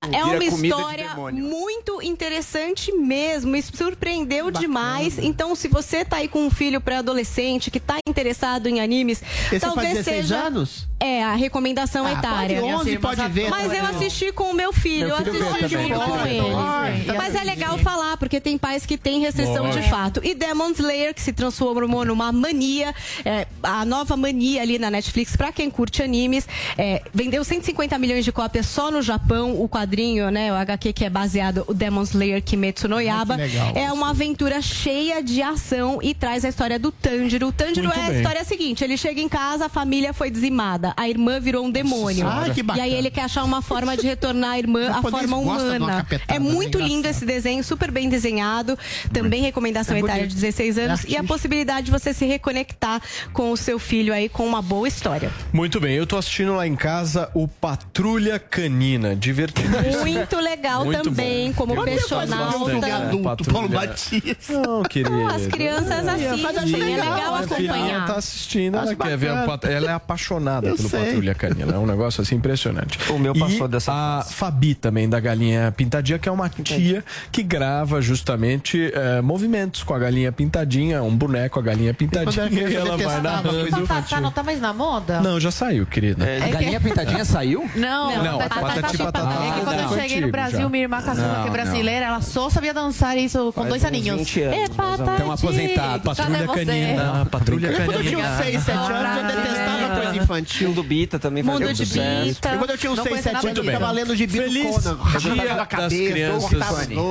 É 0.04 0.22
uma 0.24 0.34
comida 0.38 0.50
de 0.50 0.66
história 0.66 1.08
demônio. 1.08 1.44
muito 1.44 2.02
interessante 2.02 2.92
mesmo, 2.92 3.50
me 3.52 3.62
surpreendeu 3.62 4.50
demais. 4.50 5.18
Então, 5.18 5.54
se 5.56 5.68
você 5.68 6.04
tá 6.04 6.18
aí 6.18 6.28
com 6.28 6.46
um 6.46 6.50
filho 6.50 6.80
pré-adolescente 6.82 7.70
que 7.70 7.80
tá 7.80 7.96
interessado 8.06 8.68
em 8.68 8.78
animes, 8.80 9.22
Esse 9.50 9.58
talvez 9.60 9.94
faz 9.94 10.04
16 10.04 10.22
seja 10.22 10.36
anos? 10.36 10.86
É, 11.00 11.24
a 11.24 11.34
recomendação 11.34 12.06
Ah, 12.06 12.12
etária. 12.12 12.60
pode 12.60 12.74
11, 12.74 12.98
pode 12.98 13.28
ver, 13.28 13.50
Mas 13.50 13.72
eu 13.72 13.84
assisti 13.86 14.32
com 14.32 14.50
o 14.50 14.54
meu 14.54 14.72
filho, 14.72 15.08
Meu 15.08 15.16
eu 15.18 15.24
filho 15.24 15.48
assisti 15.48 15.76
vê 15.76 15.88
também, 15.88 15.88
junto 15.94 16.00
com 16.10 16.26
ele. 16.26 17.16
Mas 17.16 17.34
é 17.34 17.44
legal 17.44 17.78
falar, 17.78 18.16
porque 18.18 18.40
tem 18.40 18.56
pais 18.58 18.84
que 18.86 18.96
têm 18.98 19.20
restrição 19.20 19.70
de 19.70 19.76
Lógico. 19.76 19.88
fato. 19.88 20.20
E 20.22 20.34
Demon 20.34 20.70
Slayer, 20.70 21.14
que 21.14 21.20
se 21.22 21.32
transformou 21.32 22.04
numa 22.04 22.30
mania, 22.32 22.94
é, 23.24 23.46
a 23.62 23.84
nova 23.84 24.16
mania 24.16 24.62
ali 24.62 24.78
na 24.78 24.90
Netflix, 24.90 25.36
pra 25.36 25.50
quem 25.52 25.70
curte 25.70 26.02
animes, 26.02 26.46
é, 26.78 27.02
vendeu 27.12 27.42
150 27.42 27.98
milhões 27.98 28.24
de 28.24 28.32
cópias 28.32 28.66
só 28.66 28.90
no 28.90 29.00
Japão, 29.02 29.60
o 29.60 29.68
quadrinho, 29.68 29.85
né, 30.32 30.52
o 30.52 30.56
HQ 30.56 30.92
que 30.92 31.04
é 31.04 31.10
baseado, 31.10 31.64
o 31.66 31.74
Demon 31.74 32.02
Slayer 32.02 32.42
Kimetsu 32.42 32.88
no 32.88 33.00
Yaba. 33.00 33.36
Legal. 33.36 33.72
é 33.74 33.92
uma 33.92 34.10
aventura 34.10 34.60
cheia 34.60 35.22
de 35.22 35.40
ação 35.42 35.98
e 36.02 36.14
traz 36.14 36.44
a 36.44 36.48
história 36.48 36.78
do 36.78 36.90
Tanjiro. 36.90 37.48
O 37.48 37.52
Tanjiro 37.52 37.86
Muito 37.88 37.98
é 37.98 38.04
a 38.04 38.08
bem. 38.08 38.16
história 38.18 38.44
seguinte, 38.44 38.82
ele 38.84 38.96
chega 38.96 39.20
em 39.20 39.28
casa, 39.28 39.66
a 39.66 39.68
família 39.68 40.12
foi 40.12 40.30
dizimada, 40.30 40.92
a 40.96 41.08
irmã 41.08 41.38
virou 41.40 41.64
um 41.64 41.70
demônio. 41.70 42.26
Ai, 42.26 42.52
que 42.52 42.60
e 42.60 42.62
bacana. 42.62 42.84
aí 42.84 42.94
ele 42.94 43.10
quer 43.10 43.22
achar 43.22 43.44
uma 43.44 43.62
forma 43.62 43.96
de 43.96 44.06
retornar 44.06 44.50
a 44.52 44.58
irmã 44.58 44.90
à 44.96 45.02
forma 45.02 45.36
humana. 45.36 45.96
capetada, 45.98 46.34
É 46.34 46.38
muito 46.38 46.78
é 46.78 46.82
lindo 46.82 47.06
esse 47.08 47.24
desenho, 47.24 47.62
super 47.62 47.90
bem 47.90 48.08
desenhado. 48.08 48.78
Também 49.12 49.42
recomendação 49.42 49.96
É 49.96 50.00
etária 50.00 50.22
bonito. 50.22 50.30
de 50.34 50.40
16 50.40 50.78
anos. 50.78 51.04
É 51.04 51.08
e 51.10 51.16
a 51.16 51.22
possibilidade 51.24 51.86
de 51.86 51.90
você 51.92 52.12
se 52.12 52.24
reconectar 52.26 53.00
com 53.32 53.50
o 53.52 53.56
seu 53.56 53.78
filho 53.78 54.12
aí 54.12 54.28
com 54.28 54.46
uma 54.46 54.60
boa 54.62 54.86
história. 54.88 55.30
Muito 55.52 55.80
bem, 55.80 55.94
eu 55.94 56.06
tô 56.06 56.16
assistindo 56.16 56.54
lá 56.54 56.66
em 56.66 56.76
casa 56.76 57.30
o 57.34 57.46
Patrulha 57.48 58.38
Canina, 58.38 59.14
divertidíssimo. 59.14 59.75
Muito 60.00 60.36
legal 60.36 60.84
Muito 60.84 61.02
também, 61.02 61.48
bom. 61.48 61.54
como 61.54 61.84
personal. 61.84 62.58
bastante. 62.58 62.80
tá? 62.80 62.88
É, 62.88 63.22
Patrulha- 63.22 63.94
Não, 64.48 64.82
querido. 64.82 65.26
As 65.26 65.46
crianças 65.46 66.08
assistem, 66.08 66.92
é 66.92 66.96
legal 66.96 67.34
A 67.34 67.42
filhinha 67.42 67.72
acompanhar. 67.72 68.06
tá 68.06 68.16
assistindo, 68.16 68.76
ela 68.76 68.94
quer 68.94 69.16
ver 69.16 69.30
a 69.30 69.58
Ela 69.70 69.90
é 69.90 69.94
apaixonada 69.94 70.68
Eu 70.68 70.76
pelo 70.76 70.88
sei. 70.88 71.00
Patrulha 71.00 71.34
Canina. 71.34 71.74
É 71.74 71.78
um 71.78 71.86
negócio 71.86 72.20
assim 72.22 72.36
impressionante. 72.36 72.98
O 73.12 73.18
meu 73.18 73.34
passou 73.34 73.66
e 73.66 73.70
dessa 73.70 73.92
A 73.92 74.22
Fabi 74.24 74.74
também, 74.74 75.08
da 75.08 75.18
Galinha 75.20 75.72
Pintadinha, 75.76 76.18
que 76.18 76.28
é 76.28 76.32
uma 76.32 76.48
tia 76.48 77.04
que 77.30 77.42
grava 77.42 78.00
justamente 78.00 78.90
eh, 78.94 79.20
movimentos 79.20 79.82
com 79.82 79.94
a 79.94 79.98
galinha 79.98 80.30
pintadinha, 80.32 81.02
um 81.02 81.14
boneco, 81.16 81.58
a 81.58 81.62
galinha 81.62 81.92
pintadinha, 81.94 82.48
e 82.68 82.74
ela 82.74 82.96
vai 82.96 83.20
narrando. 83.20 83.86
Tá, 83.86 84.02
tá, 84.02 84.20
não 84.20 84.30
tá 84.30 84.42
mais 84.42 84.60
na 84.60 84.72
moda? 84.72 85.20
Não, 85.20 85.38
já 85.40 85.50
saiu, 85.50 85.86
querida. 85.86 86.24
É 86.24 86.40
que- 86.40 86.48
Galinha 86.50 86.80
Pintadinha 86.80 87.24
saiu? 87.24 87.68
Não, 87.74 88.22
Não, 88.22 88.38
Patati 88.38 88.60
Patati 88.60 88.98
Patatá 88.98 89.30
É 89.44 89.64
quando 89.66 89.80
eu 89.80 89.88
cheguei 89.88 90.04
Antigo 90.04 90.26
no 90.26 90.32
Brasil, 90.32 90.60
já. 90.60 90.68
minha 90.68 90.82
irmã 90.84 91.02
caçula, 91.02 91.26
Não, 91.26 91.34
que 91.34 91.40
é 91.40 91.44
não. 91.44 91.52
brasileira, 91.52 92.06
ela 92.06 92.20
só 92.20 92.48
sabia 92.50 92.72
dançar 92.74 93.16
isso 93.18 93.52
com 93.52 93.66
dois 93.66 93.84
aninhos. 93.84 94.36
É 94.36 94.68
Patati. 94.68 95.18
Tão 95.22 95.32
aposentado. 95.32 96.02
Patrulha 96.02 96.38
Cadê 96.38 96.46
você? 96.46 96.64
Canina, 96.64 97.26
Patrulha 97.30 97.68
Quando 97.72 97.80
eu 97.80 97.86
Canina. 97.86 98.10
tinha 98.10 98.18
uns 98.18 98.36
6, 98.38 98.62
7 98.62 98.78
anos, 98.78 99.16
eu 99.16 99.36
detestava 99.36 99.96
coisa 100.00 100.16
infantil. 100.16 100.68
Mundo 100.68 100.82
Bita 100.82 101.18
também 101.18 101.42
Mundo 101.42 101.58
fazia 101.60 101.74
de 101.74 101.86
sucesso. 101.86 102.24
Bita. 102.26 102.54
E 102.54 102.58
quando 102.58 102.70
eu 102.70 102.78
tinha 102.78 102.92
uns 102.92 102.96
Não 102.96 103.04
6, 103.04 103.10
conheço 103.12 103.22
7 103.24 103.34
nada 103.34 103.48
anos, 103.48 103.58
eu 103.58 103.64
ficava 103.64 103.90
lendo 103.92 104.16
gibi 104.16 104.32
do 104.38 104.42
Feliz 104.44 104.82
Dia 105.22 105.54
das 105.54 105.92
Crianças. 105.92 106.58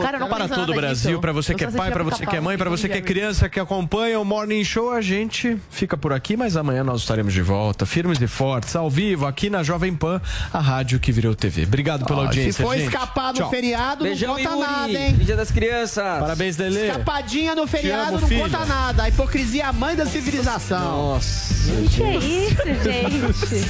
Cara, 0.02 0.20
não 0.20 0.28
para 0.30 0.48
todo 0.48 0.72
o 0.72 0.76
Brasil, 0.76 1.20
para 1.20 1.32
você 1.32 1.54
que 1.54 1.64
é 1.64 1.72
pai, 1.72 1.92
para 1.92 2.04
você 2.04 2.26
que 2.26 2.36
é 2.36 2.42
mãe, 2.42 2.58
para 2.58 2.70
você 2.70 2.88
que 2.90 2.98
é 2.98 3.02
criança 3.02 3.50
que 3.50 3.60
acompanha 3.60 4.20
o 4.20 4.26
Morning 4.26 4.64
Show, 4.64 4.92
a 4.92 5.02
gente 5.02 5.58
fica 5.70 5.98
por 5.98 6.14
aqui, 6.14 6.36
mas 6.38 6.56
amanhã 6.58 6.84
nós 6.84 7.02
estaremos 7.02 7.34
de 7.34 7.42
volta, 7.42 7.86
firmes 7.86 8.20
e 8.22 8.28
fortes, 8.28 8.76
ao 8.76 8.90
vivo, 8.90 9.26
aqui 9.26 9.50
na 9.50 9.64
Jovem 9.64 9.94
Pan, 9.94 10.22
a 10.54 10.60
rádio 10.60 11.00
que 11.00 11.12
virou 11.12 11.36
TV. 11.36 11.64
Obrigado 11.64 12.06
pela 12.06 12.24
Ó, 12.24 12.28
audiência, 12.46 12.52
Se 12.54 12.62
for 12.64 12.76
gente. 12.78 12.86
escapar 12.88 13.28
no 13.34 13.40
Tchau. 13.40 13.50
feriado, 13.50 14.04
Beijão, 14.04 14.34
não 14.38 14.44
conta 14.44 14.56
Yuri. 14.56 14.68
nada, 14.72 14.92
hein? 14.94 15.16
Dia 15.20 15.36
das 15.36 15.52
Crianças. 15.52 16.20
Parabéns, 16.20 16.58
Lelê. 16.58 16.88
Escapadinha 16.88 17.56
no 17.56 17.68
feriado 17.68 18.10
amo, 18.12 18.20
não 18.22 18.28
filho. 18.28 18.42
conta 18.42 18.66
nada. 18.66 19.04
A 19.04 19.10
hipocrisia 19.10 19.64
é 19.64 19.66
a 19.66 19.74
mãe 19.74 19.96
da 19.96 20.06
civilização. 20.06 21.14
Nossa. 21.14 21.56
Que 21.96 22.04
é 22.04 22.16
isso, 22.18 22.64
gente? 22.84 23.66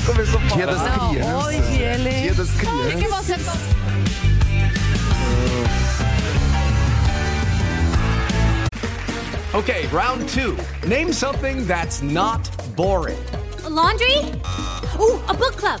Começou 0.06 0.40
a 0.40 0.56
Dia 0.56 0.66
das 0.66 0.80
Não, 0.82 1.10
Crianças. 1.10 1.44
hoje 1.44 1.82
ele... 1.82 2.10
Dia 2.22 2.34
das 2.34 2.48
O 2.48 2.52
que 2.52 2.66
Crianças. 2.66 3.26
você... 3.26 3.60
Okay, 9.52 9.86
round 9.88 10.28
two. 10.28 10.56
Name 10.86 11.12
something 11.12 11.66
that's 11.66 12.02
not 12.02 12.48
boring. 12.76 13.18
laundry? 13.68 14.16
Ooh, 14.98 15.20
a 15.28 15.34
book 15.34 15.56
club. 15.56 15.80